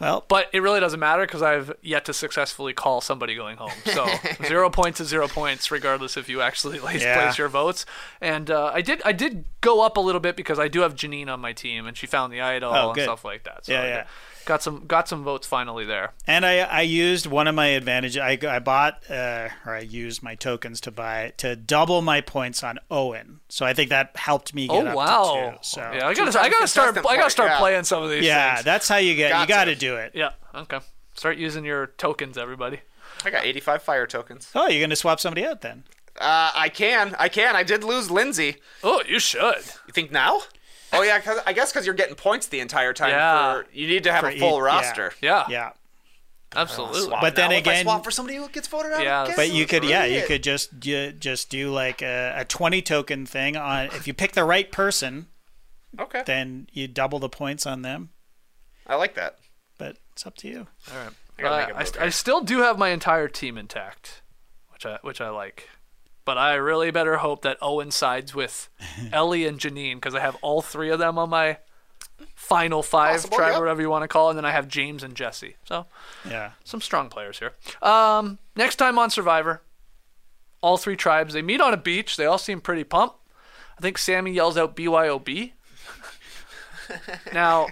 Well, 0.00 0.24
but 0.28 0.48
it 0.52 0.60
really 0.60 0.80
doesn't 0.80 1.00
matter 1.00 1.24
because 1.26 1.42
I've 1.42 1.72
yet 1.82 2.04
to 2.06 2.12
successfully 2.12 2.72
call 2.72 3.00
somebody 3.00 3.34
going 3.34 3.56
home. 3.56 3.72
So 3.86 4.06
zero 4.46 4.68
points 4.70 5.00
is 5.00 5.08
zero 5.08 5.28
points, 5.28 5.70
regardless 5.70 6.16
if 6.16 6.28
you 6.28 6.40
actually 6.40 6.78
place, 6.78 7.02
Yeah. 7.02 7.20
place 7.22 7.38
your 7.38 7.48
votes. 7.48 7.86
And 8.20 8.50
uh, 8.50 8.70
I 8.74 8.80
did 8.82 9.00
I 9.04 9.12
did 9.12 9.44
go 9.60 9.82
up 9.82 9.96
a 9.96 10.00
little 10.00 10.20
bit 10.20 10.36
because 10.36 10.58
I 10.58 10.68
do 10.68 10.80
have 10.80 10.94
Jeanine 10.94 11.28
on 11.28 11.40
my 11.40 11.52
team, 11.52 11.86
and 11.86 11.96
she 11.96 12.06
found 12.06 12.32
the 12.32 12.40
idol 12.40 12.72
Oh, 12.74 12.90
and 12.92 13.00
stuff 13.02 13.24
like 13.24 13.44
that. 13.44 13.66
So 13.66 13.72
Yeah, 13.72 13.84
yeah. 13.84 14.06
Got 14.46 14.62
some 14.62 14.86
got 14.86 15.08
some 15.08 15.24
votes 15.24 15.46
finally 15.46 15.84
there. 15.86 16.12
and 16.26 16.44
I 16.44 16.58
I 16.58 16.82
used 16.82 17.26
one 17.26 17.48
of 17.48 17.54
my 17.54 17.68
advantages. 17.68 18.18
I, 18.18 18.38
I 18.46 18.58
bought 18.58 19.02
uh, 19.10 19.48
or 19.64 19.74
I 19.74 19.80
used 19.80 20.22
my 20.22 20.34
tokens 20.34 20.80
to 20.82 20.90
buy 20.90 21.32
to 21.38 21.56
double 21.56 22.02
my 22.02 22.20
points 22.20 22.62
on 22.62 22.78
Owen. 22.90 23.40
So 23.48 23.64
I 23.64 23.72
think 23.72 23.88
that 23.90 24.16
helped 24.16 24.54
me 24.54 24.68
get 24.68 24.86
Oh 24.86 24.88
up 24.90 24.96
wow! 24.96 25.34
to 25.34 25.50
two. 25.52 25.58
So 25.62 25.80
Yeah, 25.80 26.06
I 26.08 26.14
gotta 26.14 26.38
I 26.40 26.48
gotta 26.50 26.66
start 26.66 26.88
contestant 26.94 27.06
I 27.06 27.16
gotta 27.16 27.30
start 27.30 27.50
yeah. 27.52 27.58
playing 27.58 27.84
some 27.84 28.02
of 28.02 28.10
these. 28.10 28.24
yeah, 28.24 28.56
things. 28.56 28.64
that's 28.64 28.88
how 28.88 28.96
you 28.98 29.14
get. 29.14 29.30
Got 29.30 29.40
you 29.42 29.46
got 29.54 29.64
to 29.64 29.74
to. 29.74 29.80
do 29.80 29.96
it. 29.96 30.12
yeah. 30.14 30.30
Okay. 30.54 30.78
Start 31.14 31.38
using 31.38 31.64
your 31.64 31.86
tokens, 31.86 32.36
everybody. 32.36 32.80
I 33.24 33.30
got 33.30 33.44
85 33.46 33.82
fire 33.82 34.06
tokens. 34.06 34.50
Oh, 34.54 34.68
you're 34.68 34.80
gonna 34.82 34.96
swap 34.96 35.20
somebody 35.20 35.46
out 35.46 35.60
then? 35.62 35.84
Uh, 36.20 36.50
I 36.54 36.68
can. 36.68 37.16
I 37.18 37.28
can. 37.28 37.56
I 37.56 37.62
did 37.62 37.82
lose 37.82 38.10
Lindsay. 38.10 38.56
Oh, 38.82 39.02
you 39.08 39.18
should. 39.18 39.56
You 39.86 39.92
think 39.92 40.12
now? 40.12 40.42
Oh 40.98 41.02
yeah, 41.02 41.20
'cause- 41.20 41.40
I 41.46 41.52
guess 41.52 41.72
because 41.72 41.86
you're 41.86 41.94
getting 41.94 42.14
points 42.14 42.46
the 42.46 42.60
entire 42.60 42.92
time. 42.92 43.10
Yeah. 43.10 43.62
For, 43.62 43.66
you 43.72 43.86
need 43.86 44.04
to 44.04 44.12
have 44.12 44.20
For 44.20 44.28
a 44.28 44.38
full 44.38 44.48
each- 44.50 44.54
yeah. 44.60 44.64
roster. 44.64 45.12
Yeah. 45.20 45.44
Yeah. 45.48 45.70
Absolutely. 46.56 47.00
Swap 47.02 47.20
But 47.20 47.34
then 47.34 47.50
now. 47.50 47.56
if 47.56 47.66
I 47.66 47.72
again- 47.72 47.84
swap 47.84 48.04
for 48.04 48.10
somebody 48.12 48.36
who 48.38 48.48
gets 48.48 48.68
voted 48.68 48.92
out. 48.92 49.02
Yeah, 49.02 49.32
But 49.34 49.50
you 49.50 49.66
could, 49.66 49.82
yeah, 49.84 50.04
you 50.04 50.22
could 50.24 50.42
just 50.42 50.70
you, 50.84 51.10
just 51.12 51.50
do 51.50 51.72
like 51.72 52.00
a, 52.00 52.32
a 52.36 52.44
twenty 52.44 52.80
token 52.80 53.26
thing 53.26 53.56
on. 53.56 53.86
If 53.86 54.06
you 54.06 54.14
pick 54.14 54.32
the 54.32 54.44
right 54.44 54.70
person, 54.70 55.26
Okay, 55.98 56.22
then 56.26 56.68
you 56.72 56.86
double 56.86 57.18
the 57.18 57.28
points 57.28 57.66
on 57.66 57.82
them. 57.82 58.10
I 58.86 58.94
like 58.94 59.14
that. 59.14 59.38
But 59.78 59.96
it's 60.12 60.24
up 60.26 60.36
to 60.38 60.48
you. 60.48 60.66
All 60.92 60.98
right. 60.98 61.12
I 61.38 61.42
Uh, 61.42 61.56
make 61.58 61.68
a 61.70 61.74
I, 61.74 61.78
move 61.80 61.88
st- 61.88 62.02
I 62.04 62.08
still 62.10 62.40
do 62.42 62.58
have 62.58 62.78
my 62.78 62.90
entire 62.90 63.26
team 63.26 63.58
intact, 63.58 64.22
which 64.72 64.86
I 64.86 64.98
which 65.02 65.20
I 65.20 65.30
like. 65.30 65.68
But 66.24 66.38
I 66.38 66.54
really 66.54 66.90
better 66.90 67.18
hope 67.18 67.42
that 67.42 67.58
Owen 67.60 67.90
sides 67.90 68.34
with 68.34 68.68
Elie 69.12 69.46
and 69.46 69.58
Jeanine 69.58 69.96
because 69.96 70.14
I 70.14 70.20
have 70.20 70.36
all 70.42 70.62
three 70.62 70.90
of 70.90 70.98
them 70.98 71.18
on 71.18 71.28
my 71.30 71.58
final 72.34 72.82
five 72.82 73.16
Possible, 73.16 73.36
tribe, 73.36 73.52
yep. 73.52 73.60
whatever 73.60 73.82
you 73.82 73.90
want 73.90 74.02
to 74.02 74.08
call 74.08 74.28
it. 74.28 74.30
And 74.30 74.38
then 74.38 74.44
I 74.46 74.52
have 74.52 74.66
James 74.68 75.02
and 75.02 75.14
Jesse. 75.14 75.56
So 75.64 75.86
Yeah. 76.28 76.52
some 76.64 76.80
strong 76.80 77.08
players 77.10 77.38
here. 77.40 77.52
Um, 77.82 78.38
next 78.56 78.76
time 78.76 78.98
on 78.98 79.10
Survivor, 79.10 79.62
all 80.62 80.78
three 80.78 80.96
tribes 80.96 81.34
they 81.34 81.42
meet 81.42 81.60
on 81.60 81.74
a 81.74 81.76
beach. 81.76 82.16
They 82.16 82.24
all 82.24 82.38
seem 82.38 82.60
pretty 82.60 82.84
pumped. 82.84 83.16
I 83.76 83.80
think 83.82 83.98
Sami 83.98 84.32
yells 84.32 84.56
out 84.56 84.76
BYOB. 84.76 85.52
now, 87.32 87.68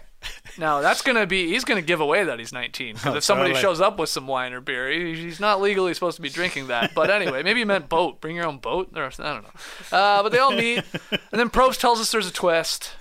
now 0.58 0.80
that's 0.80 1.02
gonna 1.02 1.26
be 1.26 1.48
he's 1.48 1.64
gonna 1.64 1.82
give 1.82 2.00
away 2.00 2.24
that 2.24 2.38
he's 2.38 2.52
19 2.52 2.94
because 2.94 3.14
Oh, 3.14 3.16
if 3.16 3.24
somebody 3.24 3.50
totally. 3.50 3.62
shows 3.62 3.80
up 3.80 3.98
with 3.98 4.08
some 4.08 4.26
wine 4.26 4.52
or 4.52 4.60
beer, 4.60 4.90
he, 4.90 5.14
he's 5.14 5.40
not 5.40 5.60
legally 5.60 5.94
supposed 5.94 6.16
to 6.16 6.22
be 6.22 6.28
drinking 6.28 6.66
that. 6.68 6.94
But 6.94 7.10
anyway, 7.10 7.42
maybe 7.42 7.60
he 7.60 7.64
meant 7.64 7.88
boat. 7.88 8.20
Bring 8.20 8.36
your 8.36 8.46
own 8.46 8.58
boat. 8.58 8.90
Or, 8.94 9.04
I 9.04 9.08
don't 9.08 9.42
know. 9.42 9.96
Uh, 9.96 10.22
but 10.22 10.30
they 10.32 10.38
all 10.38 10.52
meet, 10.52 10.84
and 11.10 11.20
then 11.40 11.50
Probst 11.50 11.78
tells 11.80 12.00
us 12.00 12.10
there's 12.12 12.28
a 12.28 12.32
twist. 12.32 12.92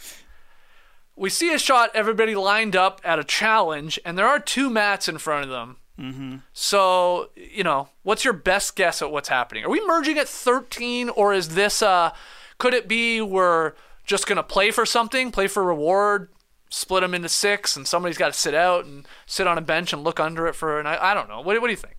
We 1.15 1.29
see 1.29 1.53
a 1.53 1.59
shot, 1.59 1.91
everybody 1.93 2.35
lined 2.35 2.75
up 2.75 3.01
at 3.03 3.19
a 3.19 3.23
challenge, 3.23 3.99
and 4.05 4.17
there 4.17 4.27
are 4.27 4.39
two 4.39 4.69
mats 4.69 5.07
in 5.07 5.17
front 5.17 5.43
of 5.43 5.49
them. 5.49 5.77
Mm-hmm. 5.99 6.35
So, 6.53 7.29
you 7.35 7.63
know, 7.63 7.89
what's 8.01 8.23
your 8.23 8.33
best 8.33 8.75
guess 8.75 9.01
at 9.03 9.11
what's 9.11 9.29
happening? 9.29 9.63
Are 9.63 9.69
we 9.69 9.85
merging 9.85 10.17
at 10.17 10.27
13, 10.27 11.09
or 11.09 11.33
is 11.33 11.49
this, 11.49 11.81
uh, 11.83 12.11
could 12.57 12.73
it 12.73 12.87
be 12.87 13.21
we're 13.21 13.73
just 14.05 14.25
going 14.25 14.37
to 14.37 14.43
play 14.43 14.71
for 14.71 14.85
something, 14.85 15.31
play 15.31 15.47
for 15.47 15.63
reward, 15.63 16.29
split 16.71 17.01
them 17.01 17.13
into 17.13 17.29
six, 17.29 17.75
and 17.75 17.87
somebody's 17.87 18.17
got 18.17 18.33
to 18.33 18.39
sit 18.39 18.55
out 18.55 18.85
and 18.85 19.07
sit 19.27 19.45
on 19.45 19.59
a 19.59 19.61
bench 19.61 19.93
and 19.93 20.03
look 20.03 20.19
under 20.19 20.47
it 20.47 20.53
for, 20.55 20.79
and 20.79 20.87
I, 20.87 21.11
I 21.11 21.13
don't 21.13 21.29
know. 21.29 21.41
What, 21.41 21.61
what 21.61 21.67
do 21.67 21.71
you 21.71 21.77
think? 21.77 21.97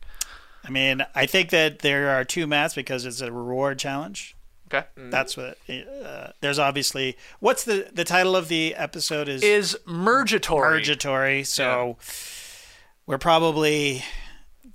I 0.64 0.70
mean, 0.70 1.04
I 1.14 1.26
think 1.26 1.50
that 1.50 1.80
there 1.80 2.08
are 2.10 2.24
two 2.24 2.46
mats 2.46 2.74
because 2.74 3.04
it's 3.04 3.20
a 3.20 3.30
reward 3.30 3.78
challenge. 3.78 4.34
Okay. 4.72 4.86
That's 4.96 5.36
what. 5.36 5.58
Uh, 5.68 6.28
there's 6.40 6.58
obviously 6.58 7.16
what's 7.40 7.64
the 7.64 7.90
the 7.92 8.04
title 8.04 8.34
of 8.34 8.48
the 8.48 8.74
episode 8.74 9.28
is 9.28 9.42
Is 9.42 9.76
mergatory. 9.84 10.78
purgatory. 10.78 11.44
So 11.44 11.98
we're 13.04 13.18
probably 13.18 14.02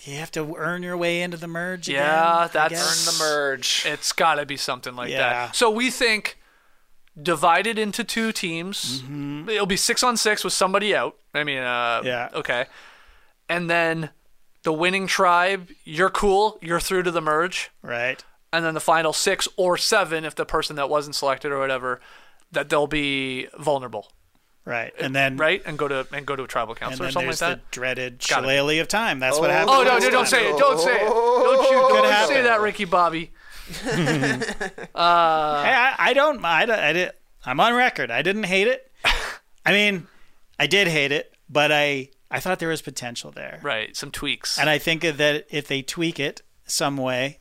you 0.01 0.17
have 0.17 0.29
to 0.33 0.55
earn 0.55 0.83
your 0.83 0.95
way 0.97 1.21
into 1.23 1.37
the 1.37 1.47
merge. 1.47 1.89
Yeah, 1.89 2.35
I 2.41 2.47
that's. 2.47 2.73
Earn 2.75 3.13
the 3.15 3.19
merge. 3.23 3.83
It's 3.87 4.11
got 4.11 4.35
to 4.35 4.45
be 4.45 4.55
something 4.57 4.95
like 4.95 5.09
Yeah. 5.09 5.17
that. 5.47 5.55
So 5.55 5.71
we 5.71 5.89
think 5.89 6.37
divided 7.21 7.79
into 7.79 8.03
two 8.03 8.31
teams. 8.31 9.03
It'll 9.49 9.65
be 9.65 9.77
six 9.77 10.03
on 10.03 10.17
six 10.17 10.43
with 10.43 10.53
somebody 10.53 10.95
out. 10.95 11.15
I 11.33 11.43
mean, 11.43 11.59
uh, 11.59 12.01
Yeah. 12.03 12.29
Okay. 12.33 12.65
And 13.49 13.69
then 13.69 14.09
the 14.63 14.73
winning 14.73 15.07
tribe, 15.07 15.69
you're 15.83 16.09
cool. 16.09 16.59
You're 16.61 16.79
through 16.79 17.03
to 17.03 17.11
the 17.11 17.21
merge. 17.21 17.71
right. 17.81 18.23
And 18.53 18.63
then 18.63 18.73
the 18.73 18.79
final 18.79 19.11
six 19.11 19.47
or 19.57 19.77
seven, 19.77 20.23
if 20.23 20.33
the 20.33 20.45
person 20.45 20.77
that 20.77 20.89
wasn't 20.89 21.15
selected 21.15 21.51
or 21.51 21.59
whatever, 21.59 21.99
that 22.53 22.69
they'll 22.69 22.87
be 22.87 23.47
vulnerable, 23.59 24.09
Right, 24.63 24.93
and 24.99 25.13
then 25.13 25.35
right? 25.35 25.61
And 25.65 25.77
go 25.77 25.87
to 25.89 26.07
and 26.13 26.25
go 26.25 26.35
to 26.37 26.43
a 26.43 26.47
tribal 26.47 26.73
council 26.73 27.03
or 27.03 27.05
then 27.07 27.11
something 27.13 27.29
like 27.29 27.37
that. 27.39 27.55
the 27.59 27.71
dreaded 27.71 28.19
Got 28.27 28.43
it. 28.45 28.47
shillelagh 28.47 28.79
of 28.79 28.87
time. 28.87 29.19
That's 29.19 29.37
what 29.37 29.49
happens. 29.49 29.71
Oh 29.77 29.83
no, 29.83 29.97
no, 29.97 30.09
don't 30.09 30.11
time. 30.11 30.25
say 30.27 30.49
it! 30.49 30.57
Don't 30.57 30.79
say 30.79 30.95
it! 30.95 31.07
Don't 31.07 31.71
you? 31.71 31.77
Don't 31.77 32.09
happen. 32.09 32.35
say 32.35 32.41
that, 32.43 32.61
Ricky 32.61 32.85
Bobby. 32.85 33.31
Uh, 34.95 35.63
hey, 35.63 35.73
I, 35.73 35.95
I 35.99 36.13
don't. 36.13 36.43
I, 36.43 36.61
I 36.89 36.93
did. 36.93 37.11
I'm 37.45 37.59
on 37.59 37.73
record. 37.75 38.09
I 38.09 38.21
didn't 38.21 38.43
hate 38.43 38.67
it. 38.67 38.91
I 39.65 39.71
mean, 39.71 40.07
I 40.59 40.65
did 40.67 40.87
hate 40.87 41.11
it, 41.11 41.33
but 41.49 41.71
I 41.71 42.09
I 42.31 42.39
thought 42.39 42.59
there 42.59 42.69
was 42.69 42.81
potential 42.81 43.31
there, 43.31 43.59
Right, 43.61 43.95
some 43.95 44.11
tweaks. 44.11 44.57
and 44.57 44.69
I 44.69 44.77
think 44.79 45.01
that 45.03 45.45
if 45.49 45.67
they 45.67 45.81
tweak 45.81 46.19
it 46.19 46.41
some 46.65 46.97
way, 46.97 47.39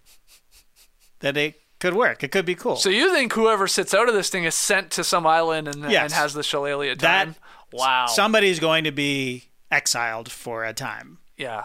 that 1.21 1.37
it 1.37 1.61
could 1.81 1.95
work. 1.95 2.23
It 2.23 2.31
could 2.31 2.45
be 2.45 2.55
cool. 2.55 2.77
So 2.77 2.89
you 2.91 3.13
think 3.13 3.33
whoever 3.33 3.67
sits 3.67 3.95
out 3.95 4.09
of 4.09 4.15
this 4.15 4.29
thing 4.31 4.45
is 4.45 4.55
sent 4.55 4.91
to 4.93 5.05
some 5.05 5.27
island 5.27 5.67
and, 5.69 5.91
Yes. 5.91 6.05
and 6.05 6.13
has 6.13 6.35
the 6.35 6.43
shillelagh 6.43 6.99
that 6.99 7.25
time? 7.25 7.35
wow. 7.73 8.07
somebody's 8.07 8.61
going 8.61 8.85
to 8.85 8.93
be 8.93 9.45
exiled 9.71 10.31
for 10.31 10.65
a 10.65 10.73
time. 10.73 11.19
yeah. 11.37 11.65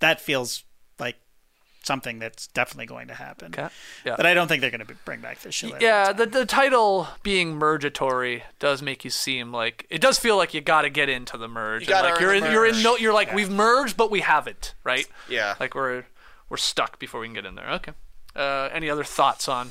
That 0.00 0.20
feels 0.20 0.64
something 1.84 2.18
that's 2.18 2.46
definitely 2.48 2.86
going 2.86 3.08
to 3.08 3.14
happen. 3.14 3.48
Okay. 3.48 3.68
Yeah. 4.04 4.14
But 4.16 4.26
I 4.26 4.34
don't 4.34 4.48
think 4.48 4.60
they're 4.60 4.70
going 4.70 4.86
to 4.86 4.94
bring 5.04 5.20
back 5.20 5.40
the 5.40 5.50
shillelagh. 5.52 5.80
yeah, 5.80 6.12
the, 6.12 6.26
the 6.26 6.46
title 6.46 7.08
being 7.22 7.56
mergatory 7.56 8.44
does 8.58 8.82
make 8.82 9.04
you 9.04 9.10
seem 9.10 9.52
like 9.52 9.86
it 9.90 10.00
does 10.00 10.18
feel 10.18 10.36
like 10.36 10.54
you 10.54 10.60
got 10.60 10.82
to 10.82 10.90
get 10.90 11.08
into 11.08 11.36
the 11.36 11.48
merge. 11.48 11.88
You 11.88 11.94
like 11.94 12.20
you're 12.20 12.38
the 12.38 12.46
in, 12.46 12.52
you're 12.52 12.66
in 12.66 12.82
no 12.82 12.96
you're 12.96 13.12
like 13.14 13.32
we've 13.32 13.50
merged 13.50 13.96
but 13.96 14.10
we 14.10 14.20
haven't, 14.20 14.74
right? 14.84 15.06
Yeah. 15.28 15.54
Like 15.58 15.74
we're 15.74 16.04
we're 16.48 16.56
stuck 16.56 16.98
before 16.98 17.20
we 17.20 17.26
can 17.26 17.34
get 17.34 17.46
in 17.46 17.54
there. 17.54 17.68
Okay. 17.70 17.92
Uh, 18.36 18.68
any 18.72 18.88
other 18.88 19.04
thoughts 19.04 19.48
on 19.48 19.70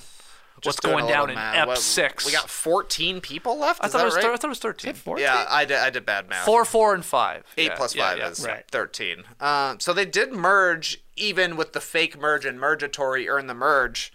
what's 0.55 0.65
Just 0.77 0.81
doing 0.81 0.97
going 0.99 1.07
down 1.07 1.29
in 1.29 1.35
math. 1.35 1.55
Ep 1.55 1.67
What- 1.69 1.77
six? 1.79 2.25
We 2.25 2.31
got 2.31 2.49
14 2.49 3.19
people 3.21 3.57
left. 3.57 3.79
I 3.83 3.87
thought 3.87 3.99
that 3.99 4.03
it 4.03 4.05
was 4.05 4.15
right? 4.15 4.23
thir- 4.23 4.33
I 4.33 4.37
thought 4.37 4.47
it 4.47 4.49
was 4.49 4.59
thirteen. 4.59 4.95
Yeah, 5.17 5.45
I 5.49 5.65
did. 5.65 5.77
I 5.77 5.89
did 5.89 6.05
bad 6.05 6.29
math. 6.29 6.45
Four, 6.45 6.63
four, 6.65 6.93
and 6.93 7.03
five. 7.03 7.43
Eight 7.57 7.67
Yeah, 7.69 7.75
plus 7.75 7.95
yeah, 7.95 8.09
five 8.09 8.17
yeah. 8.19 8.29
is 8.29 8.45
Right. 8.45 8.63
13. 8.69 9.23
Um, 9.39 9.79
so 9.79 9.93
they 9.93 10.05
did 10.05 10.31
merge, 10.31 11.01
even 11.21 11.55
with 11.55 11.73
the 11.73 11.81
fake 11.81 12.17
merge 12.19 12.45
and 12.45 12.59
mergatory 12.59 13.29
earn 13.29 13.47
the 13.47 13.53
merge, 13.53 14.11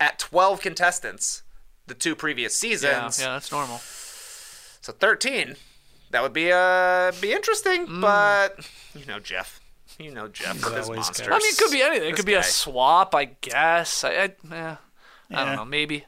at 0.00 0.18
12 0.18 0.60
contestants 0.60 1.42
the 1.86 1.94
two 1.94 2.14
previous 2.14 2.56
seasons. 2.56 3.20
yeah, 3.20 3.32
that's 3.34 3.50
normal. 3.52 3.78
So 3.78 4.92
13. 4.92 5.56
That 6.10 6.22
would 6.22 6.32
be 6.32 6.50
uh 6.52 7.12
be 7.20 7.32
interesting, 7.32 7.86
Mm. 7.86 8.00
but 8.00 8.68
you 8.94 9.04
know 9.06 9.18
Jeff. 9.18 9.60
You 9.98 10.10
know 10.12 10.28
Jeff 10.28 10.64
with 10.64 10.74
his 10.76 10.88
monsters. 10.88 11.26
got- 11.26 11.34
I 11.34 11.38
mean, 11.38 11.52
it 11.52 11.58
could 11.58 11.70
be 11.72 11.82
anything. 11.82 12.08
It 12.08 12.10
This 12.12 12.16
could 12.20 12.26
be 12.26 12.32
guy. 12.32 12.38
a 12.40 12.44
swap, 12.44 13.14
I 13.14 13.24
guess. 13.40 14.04
I, 14.04 14.10
I, 14.10 14.22
eh, 14.54 14.76
I 15.34 15.44
don't 15.44 15.56
know. 15.56 15.64
Maybe, 15.66 16.06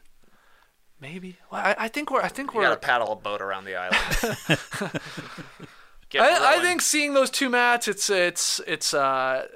maybe. 1.00 1.36
Well, 1.50 1.60
I, 1.60 1.74
I 1.78 1.88
think 1.88 2.10
we're. 2.10 2.22
I 2.22 2.28
think 2.28 2.52
You 2.52 2.58
we're. 2.60 2.64
gotta 2.68 2.76
paddle 2.76 3.12
a 3.12 3.16
boat 3.16 3.42
around 3.42 3.64
the 3.64 3.76
island. 3.76 4.38
I, 6.14 6.56
I 6.56 6.60
think 6.62 6.80
seeing 6.82 7.14
those 7.14 7.30
two 7.30 7.48
mats, 7.48 7.86
it's 7.86 8.08
it's 8.10 8.60
it's 8.66 8.92
uh 8.94 9.46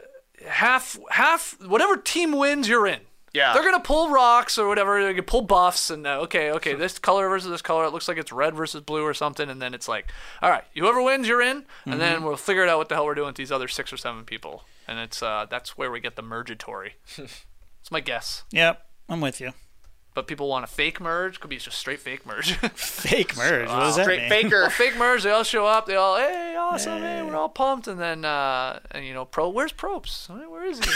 half 0.47 0.99
half 1.11 1.57
whatever 1.65 1.97
team 1.97 2.33
wins, 2.33 2.69
you're 2.69 2.87
in. 2.87 3.01
Yeah. 3.33 3.53
They're 3.53 3.65
gonna 3.65 3.81
pull 3.81 4.11
rocks 4.11 4.59
or 4.59 4.69
whatever. 4.69 5.03
They 5.03 5.13
can 5.15 5.25
pull 5.25 5.43
buffs 5.43 5.91
and 5.91 6.07
uh, 6.07 6.21
okay, 6.21 6.53
okay, 6.53 6.75
this 6.75 7.01
color 7.01 7.29
versus 7.29 7.51
this 7.51 7.63
color. 7.63 7.85
It 7.85 7.91
looks 7.91 8.07
like 8.07 8.17
it's 8.17 8.31
red 8.31 8.55
versus 8.55 8.81
blue 8.83 9.03
or 9.03 9.13
something, 9.13 9.51
and 9.51 9.61
then 9.61 9.75
it's 9.75 9.89
like, 9.89 10.07
all 10.41 10.51
right, 10.51 10.63
whoever 10.77 11.03
wins, 11.03 11.27
you're 11.27 11.43
in, 11.43 11.65
and 11.85 12.01
then 12.01 12.17
Mm-hmm. 12.19 12.25
we'll 12.27 12.37
figure 12.37 12.63
it 12.63 12.69
out 12.69 12.79
what 12.79 12.89
the 12.89 12.95
hell 12.95 13.05
we're 13.05 13.15
doing 13.17 13.27
with 13.29 13.37
these 13.37 13.51
other 13.51 13.67
six 13.67 13.93
or 13.93 13.97
seven 13.97 14.23
people, 14.25 14.63
and 14.87 15.01
it's 15.01 15.21
uh 15.23 15.47
that's 15.51 15.77
where 15.77 15.91
we 15.91 15.99
get 16.01 16.15
the 16.17 16.23
mergatory. 16.23 16.95
It's 17.81 17.91
my 17.91 18.01
guess. 18.01 18.45
Yep, 18.51 18.83
I'm 19.11 19.21
with 19.21 19.43
you. 19.43 19.53
But 20.15 20.29
people 20.29 20.49
want 20.49 20.63
a 20.65 20.69
fake 20.69 21.01
merge. 21.01 21.41
Could 21.41 21.51
be 21.51 21.57
just 21.57 21.77
straight 21.77 21.99
fake 21.99 22.25
merge. 22.25 22.53
Fake 22.75 23.37
merge. 23.37 23.69
what 23.69 23.81
does 23.81 23.97
that 23.97 24.05
Straight 24.05 24.21
mean? 24.21 24.31
faker. 24.31 24.71
fake 24.71 24.97
merge. 24.97 25.25
They 25.25 25.31
all 25.33 25.43
show 25.43 25.67
up. 25.67 25.87
They 25.87 25.97
all, 25.97 26.17
hey, 26.17 26.55
awesome, 26.57 27.03
hey, 27.03 27.21
we're 27.23 27.35
all 27.35 27.49
pumped. 27.49 27.89
And 27.89 27.99
then, 28.01 28.25
uh, 28.25 28.79
and 28.93 29.05
you 29.05 29.13
know, 29.13 29.25
pro, 29.25 29.49
where's 29.49 29.73
Probst? 29.73 30.31
I 30.31 30.35
mean, 30.39 30.51
Where 30.51 30.65
is 30.65 30.79
he? 30.79 30.91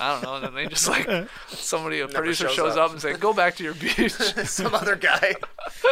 I 0.00 0.12
don't 0.12 0.22
know. 0.22 0.34
And 0.36 0.44
then 0.44 0.54
they 0.54 0.66
just 0.66 0.88
like 0.88 1.08
somebody, 1.48 2.00
a 2.00 2.08
producer 2.08 2.46
shows 2.48 2.54
shows 2.54 2.76
up. 2.76 2.86
up. 2.86 2.92
and 2.92 3.00
say, 3.02 3.12
go 3.14 3.32
back 3.32 3.56
to 3.56 3.64
your 3.64 3.74
beach. 3.74 4.12
Some 4.44 4.74
other 4.74 4.96
guy. 4.96 5.34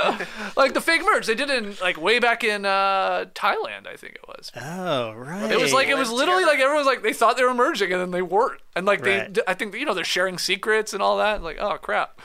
like 0.57 0.75
the 0.75 0.81
fake 0.81 1.03
merge. 1.05 1.27
They 1.27 1.35
did 1.35 1.51
it 1.51 1.63
in 1.63 1.75
like 1.81 2.01
way 2.01 2.19
back 2.19 2.45
in 2.45 2.65
uh, 2.65 3.27
Thailand, 3.35 3.87
I 3.87 3.97
think 3.97 4.15
it 4.15 4.25
was. 4.27 4.51
Oh, 4.57 5.13
right. 5.13 5.51
It 5.51 5.61
was 5.61 5.73
like 5.73 5.89
it 5.89 5.97
was 5.97 6.11
literally 6.11 6.45
like 6.45 6.59
everyone 6.59 6.79
was 6.79 6.87
like 6.87 7.03
they 7.03 7.13
thought 7.13 7.37
they 7.37 7.45
were 7.45 7.55
merging 7.55 7.93
and 7.93 8.01
then 8.01 8.11
they 8.11 8.23
weren't. 8.23 8.61
And 8.75 8.87
like 8.87 9.05
Right. 9.05 9.33
they, 9.35 9.43
I 9.47 9.55
think 9.55 9.75
you 9.75 9.85
know 9.85 9.95
they're 9.95 10.05
sharing 10.05 10.39
secrets 10.39 10.93
and 10.95 11.03
all 11.03 11.19
that. 11.19 11.43
Like 11.43 11.59
oh 11.61 11.77
crap. 11.79 12.21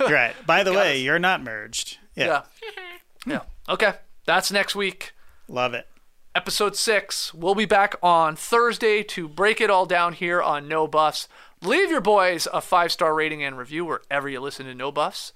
right. 0.00 0.34
By 0.46 0.62
the 0.64 0.72
way, 0.72 1.00
you're 1.00 1.18
not 1.18 1.42
merged. 1.42 1.98
Yeah, 2.14 2.26
Yeah. 2.26 2.42
yeah. 3.26 3.40
Okay. 3.68 3.92
That's 4.26 4.50
next 4.52 4.74
week. 4.74 5.12
love 5.48 5.74
it. 5.74 5.86
Episode 6.34 6.76
six. 6.76 7.32
We'll 7.34 7.54
be 7.54 7.64
back 7.64 7.96
on 8.02 8.36
Thursday 8.36 9.02
to 9.04 9.28
break 9.28 9.60
it 9.60 9.70
all 9.70 9.86
down 9.86 10.12
here 10.14 10.40
on 10.42 10.68
No 10.68 10.86
Buffs. 10.86 11.28
Leave 11.62 11.90
your 11.90 12.00
boys 12.00 12.48
a 12.52 12.60
five 12.60 12.92
star 12.92 13.14
rating 13.14 13.42
and 13.42 13.56
review 13.58 13.84
wherever 13.84 14.28
you 14.28 14.40
listen 14.40 14.66
to 14.66 14.74
No 14.74 14.90
Buffs. 14.90 15.32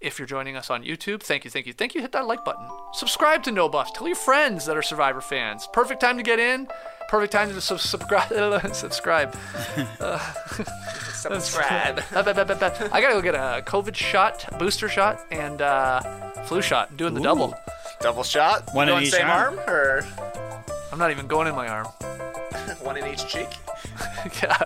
If 0.00 0.18
you're 0.18 0.26
joining 0.26 0.56
us 0.56 0.70
on 0.70 0.82
YouTube, 0.82 1.22
thank 1.22 1.44
you, 1.44 1.50
thank 1.50 1.66
you, 1.66 1.74
thank 1.74 1.94
you. 1.94 2.00
Hit 2.00 2.12
that 2.12 2.26
like 2.26 2.42
button. 2.44 2.66
Subscribe 2.94 3.42
to 3.42 3.52
No 3.52 3.68
Buffs. 3.68 3.92
Tell 3.92 4.06
your 4.06 4.16
friends 4.16 4.64
that 4.64 4.76
are 4.76 4.82
Survivor 4.82 5.20
fans. 5.20 5.68
Perfect 5.74 6.00
time 6.00 6.16
to 6.16 6.22
get 6.22 6.38
in. 6.38 6.68
Perfect 7.10 7.32
time 7.32 7.50
to 7.50 7.60
sub- 7.60 7.80
subscribe. 7.80 8.28
subscribe. 8.74 9.36
Subscribe. 11.20 12.02
I 12.12 12.22
gotta 12.22 13.12
go 13.12 13.20
get 13.20 13.34
a 13.34 13.62
COVID 13.66 13.94
shot, 13.94 14.58
booster 14.58 14.88
shot, 14.88 15.20
and 15.30 15.60
uh, 15.60 16.00
flu 16.44 16.62
shot. 16.62 16.88
I'm 16.90 16.96
doing 16.96 17.12
the 17.12 17.20
double. 17.20 17.54
Double 18.00 18.22
shot. 18.22 18.72
One 18.74 18.88
in 18.88 18.94
Going 18.94 19.04
each 19.04 19.12
same 19.12 19.26
arm. 19.26 19.58
arm 19.58 19.68
or 19.68 20.06
I'm 20.92 20.98
not 20.98 21.10
even 21.10 21.26
going 21.26 21.46
in 21.48 21.54
my 21.54 21.68
arm. 21.68 21.86
one 22.80 22.96
in 22.96 23.06
each 23.06 23.26
cheek. 23.28 23.48
yeah. 24.42 24.56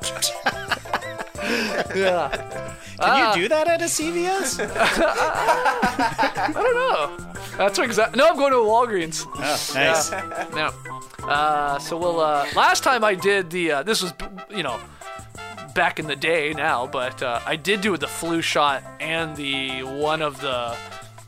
yeah. 1.94 2.74
Can 3.01 3.36
you 3.36 3.43
do 3.43 3.48
that 3.48 3.66
at 3.69 3.82
a 3.82 3.86
CVS? 3.86 4.61
I 4.77 6.51
don't 6.55 6.74
know. 6.74 7.35
That's 7.59 7.78
exactly. 7.78 8.19
No, 8.19 8.28
I'm 8.28 8.36
going 8.36 8.52
to 8.52 8.59
a 8.59 8.65
Walgreens. 8.65 9.27
oh, 9.27 9.73
nice. 9.74 10.11
No. 10.55 10.70
Uh, 11.28 11.78
so 11.78 11.97
we'll. 11.98 12.20
Uh, 12.20 12.47
last 12.55 12.82
time 12.85 13.02
I 13.05 13.15
did 13.15 13.51
the. 13.51 13.73
Uh, 13.73 13.82
this 13.82 14.01
was, 14.02 14.12
you 14.48 14.62
know, 14.62 14.78
back 15.74 15.98
in 15.98 16.06
the 16.06 16.16
day 16.16 16.55
now, 16.55 16.86
but 16.86 17.23
uh, 17.23 17.40
I 17.44 17.56
did 17.56 17.81
do 17.81 17.97
the 17.97 18.09
flu 18.09 18.40
shot 18.40 18.82
and 19.01 19.36
the 19.36 19.82
one 19.82 20.23
of 20.23 20.40
the 20.40 20.77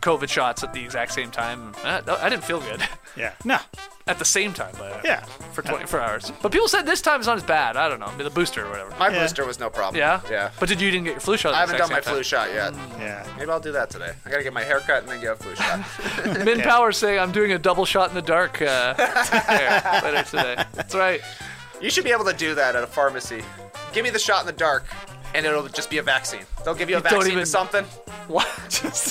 COVID 0.06 0.28
shots 0.28 0.62
at 0.62 0.72
the 0.72 0.82
exact 0.84 1.12
same 1.12 1.30
time. 1.32 1.72
Uh, 1.82 2.00
I 2.20 2.28
didn't 2.28 2.44
feel 2.44 2.60
good 2.60 2.80
Yeah. 3.16 3.32
No. 3.44 3.58
at 4.06 4.20
the 4.20 4.24
same 4.24 4.52
time, 4.52 4.72
but 4.78 5.00
Yeah. 5.04 5.24
for 5.52 5.62
24 5.62 6.00
hours. 6.00 6.32
But 6.42 6.52
people 6.52 6.68
said 6.68 6.82
this 6.86 7.00
time 7.02 7.20
is 7.20 7.26
not 7.26 7.38
as 7.38 7.42
bad. 7.42 7.76
I 7.76 7.88
don't 7.88 7.98
know, 7.98 8.12
the 8.16 8.30
booster 8.30 8.64
or 8.64 8.70
whatever. 8.70 8.90
My 9.00 9.08
Yeah. 9.08 9.22
booster 9.22 9.44
was 9.44 9.58
no 9.58 9.68
problem. 9.68 9.98
Yeah, 9.98 10.20
Yeah. 10.30 10.50
But 10.60 10.68
did 10.68 10.80
you 10.80 10.92
didn't 10.92 11.04
get 11.06 11.10
your 11.14 11.20
flu 11.20 11.36
shot? 11.36 11.54
I 11.54 11.60
haven't 11.60 11.78
done 11.78 11.90
my 11.90 11.98
exact 11.98 12.14
flu 12.14 12.22
shot 12.22 12.52
yet. 12.52 12.72
Yeah. 13.00 13.26
Maybe 13.36 13.50
I'll 13.50 13.58
do 13.58 13.72
that 13.72 13.90
today. 13.90 14.12
I 14.24 14.30
gotta 14.30 14.44
get 14.44 14.52
my 14.52 14.62
hair 14.62 14.78
cut 14.78 15.02
and 15.02 15.08
then 15.08 15.20
get 15.20 15.32
a 15.32 15.36
flu 15.36 15.56
shot. 15.56 15.80
time? 15.84 16.44
Min 16.44 16.60
Power 16.60 16.92
saying 16.92 17.18
I'm 17.18 17.32
doing 17.32 17.50
a 17.52 17.58
double 17.58 17.84
shot 17.84 18.08
in 18.10 18.14
the 18.14 18.22
dark 18.22 18.62
uh, 18.62 18.94
there, 18.94 20.00
later 20.04 20.22
today. 20.22 20.64
That's 20.74 20.94
right. 20.94 21.20
you 21.80 21.90
should 21.90 22.04
be 22.04 22.12
able 22.12 22.26
to 22.26 22.32
do 22.32 22.54
that 22.54 22.76
at 22.76 22.84
a 22.84 22.86
pharmacy. 22.86 23.42
Give 23.92 24.04
me 24.04 24.10
the 24.10 24.18
shot 24.20 24.40
in 24.42 24.46
the 24.46 24.52
dark, 24.52 24.84
and 25.36 25.46
it'll 25.46 25.68
just 25.68 25.90
be 25.90 25.98
a 25.98 26.02
vaccine. 26.02 26.40
They'll 26.64 26.74
give 26.74 26.90
you 26.90 26.96
a 26.96 26.98
You 26.98 27.02
vaccine 27.04 27.26
even- 27.32 27.38
to 27.40 27.46
something. 27.46 27.84
What? 28.26 28.48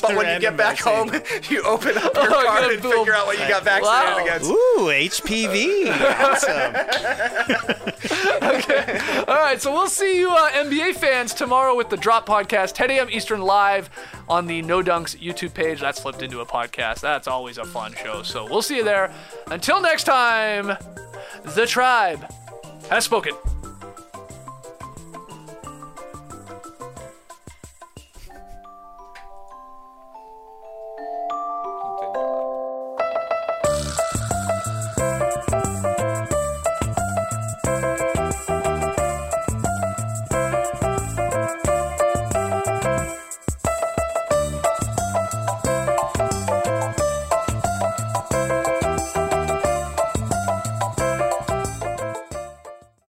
But 0.02 0.14
when 0.18 0.34
you 0.34 0.42
get 0.42 0.58
back 0.58 0.78
vaccine. 0.82 1.08
home, 1.08 1.22
you 1.50 1.64
open 1.64 1.98
up 1.98 2.14
your 2.16 2.24
Oh, 2.36 2.44
card 2.46 2.74
and 2.74 2.82
boom. 2.82 2.92
figure 2.92 3.14
out 3.14 3.26
what 3.28 3.40
you 3.40 3.48
got 3.48 3.64
vaccinated 3.64 4.18
Wow. 4.18 4.26
against. 4.26 4.52
Ooh, 4.52 4.90
HPV. 4.92 5.88
awesome. 6.20 7.86
Okay. 8.44 9.24
All 9.28 9.38
right, 9.38 9.62
so 9.62 9.72
we'll 9.72 9.88
see 9.88 10.18
you 10.20 10.32
uh, 10.32 10.50
NBA 10.52 10.96
fans 10.96 11.34
tomorrow 11.34 11.76
with 11.78 11.88
the 11.90 11.96
Drop 11.96 12.28
Podcast, 12.28 12.74
10 12.74 12.92
a.m. 12.92 13.10
Eastern 13.10 13.42
live 13.42 13.90
on 14.28 14.48
the 14.48 14.62
No 14.64 14.82
Dunks 14.84 15.18
YouTube 15.18 15.54
page. 15.54 15.80
That's 15.80 16.02
flipped 16.02 16.22
into 16.22 16.42
a 16.42 16.46
podcast. 16.46 17.00
That's 17.00 17.30
always 17.30 17.58
a 17.58 17.64
fun 17.64 17.94
show. 17.94 18.22
So 18.22 18.46
we'll 18.50 18.62
see 18.62 18.76
you 18.76 18.84
there. 18.84 19.14
Until 19.50 19.82
next 19.82 20.04
time, 20.04 20.76
the 21.56 21.66
tribe 21.66 22.30
has 22.90 23.06
spoken. 23.06 23.34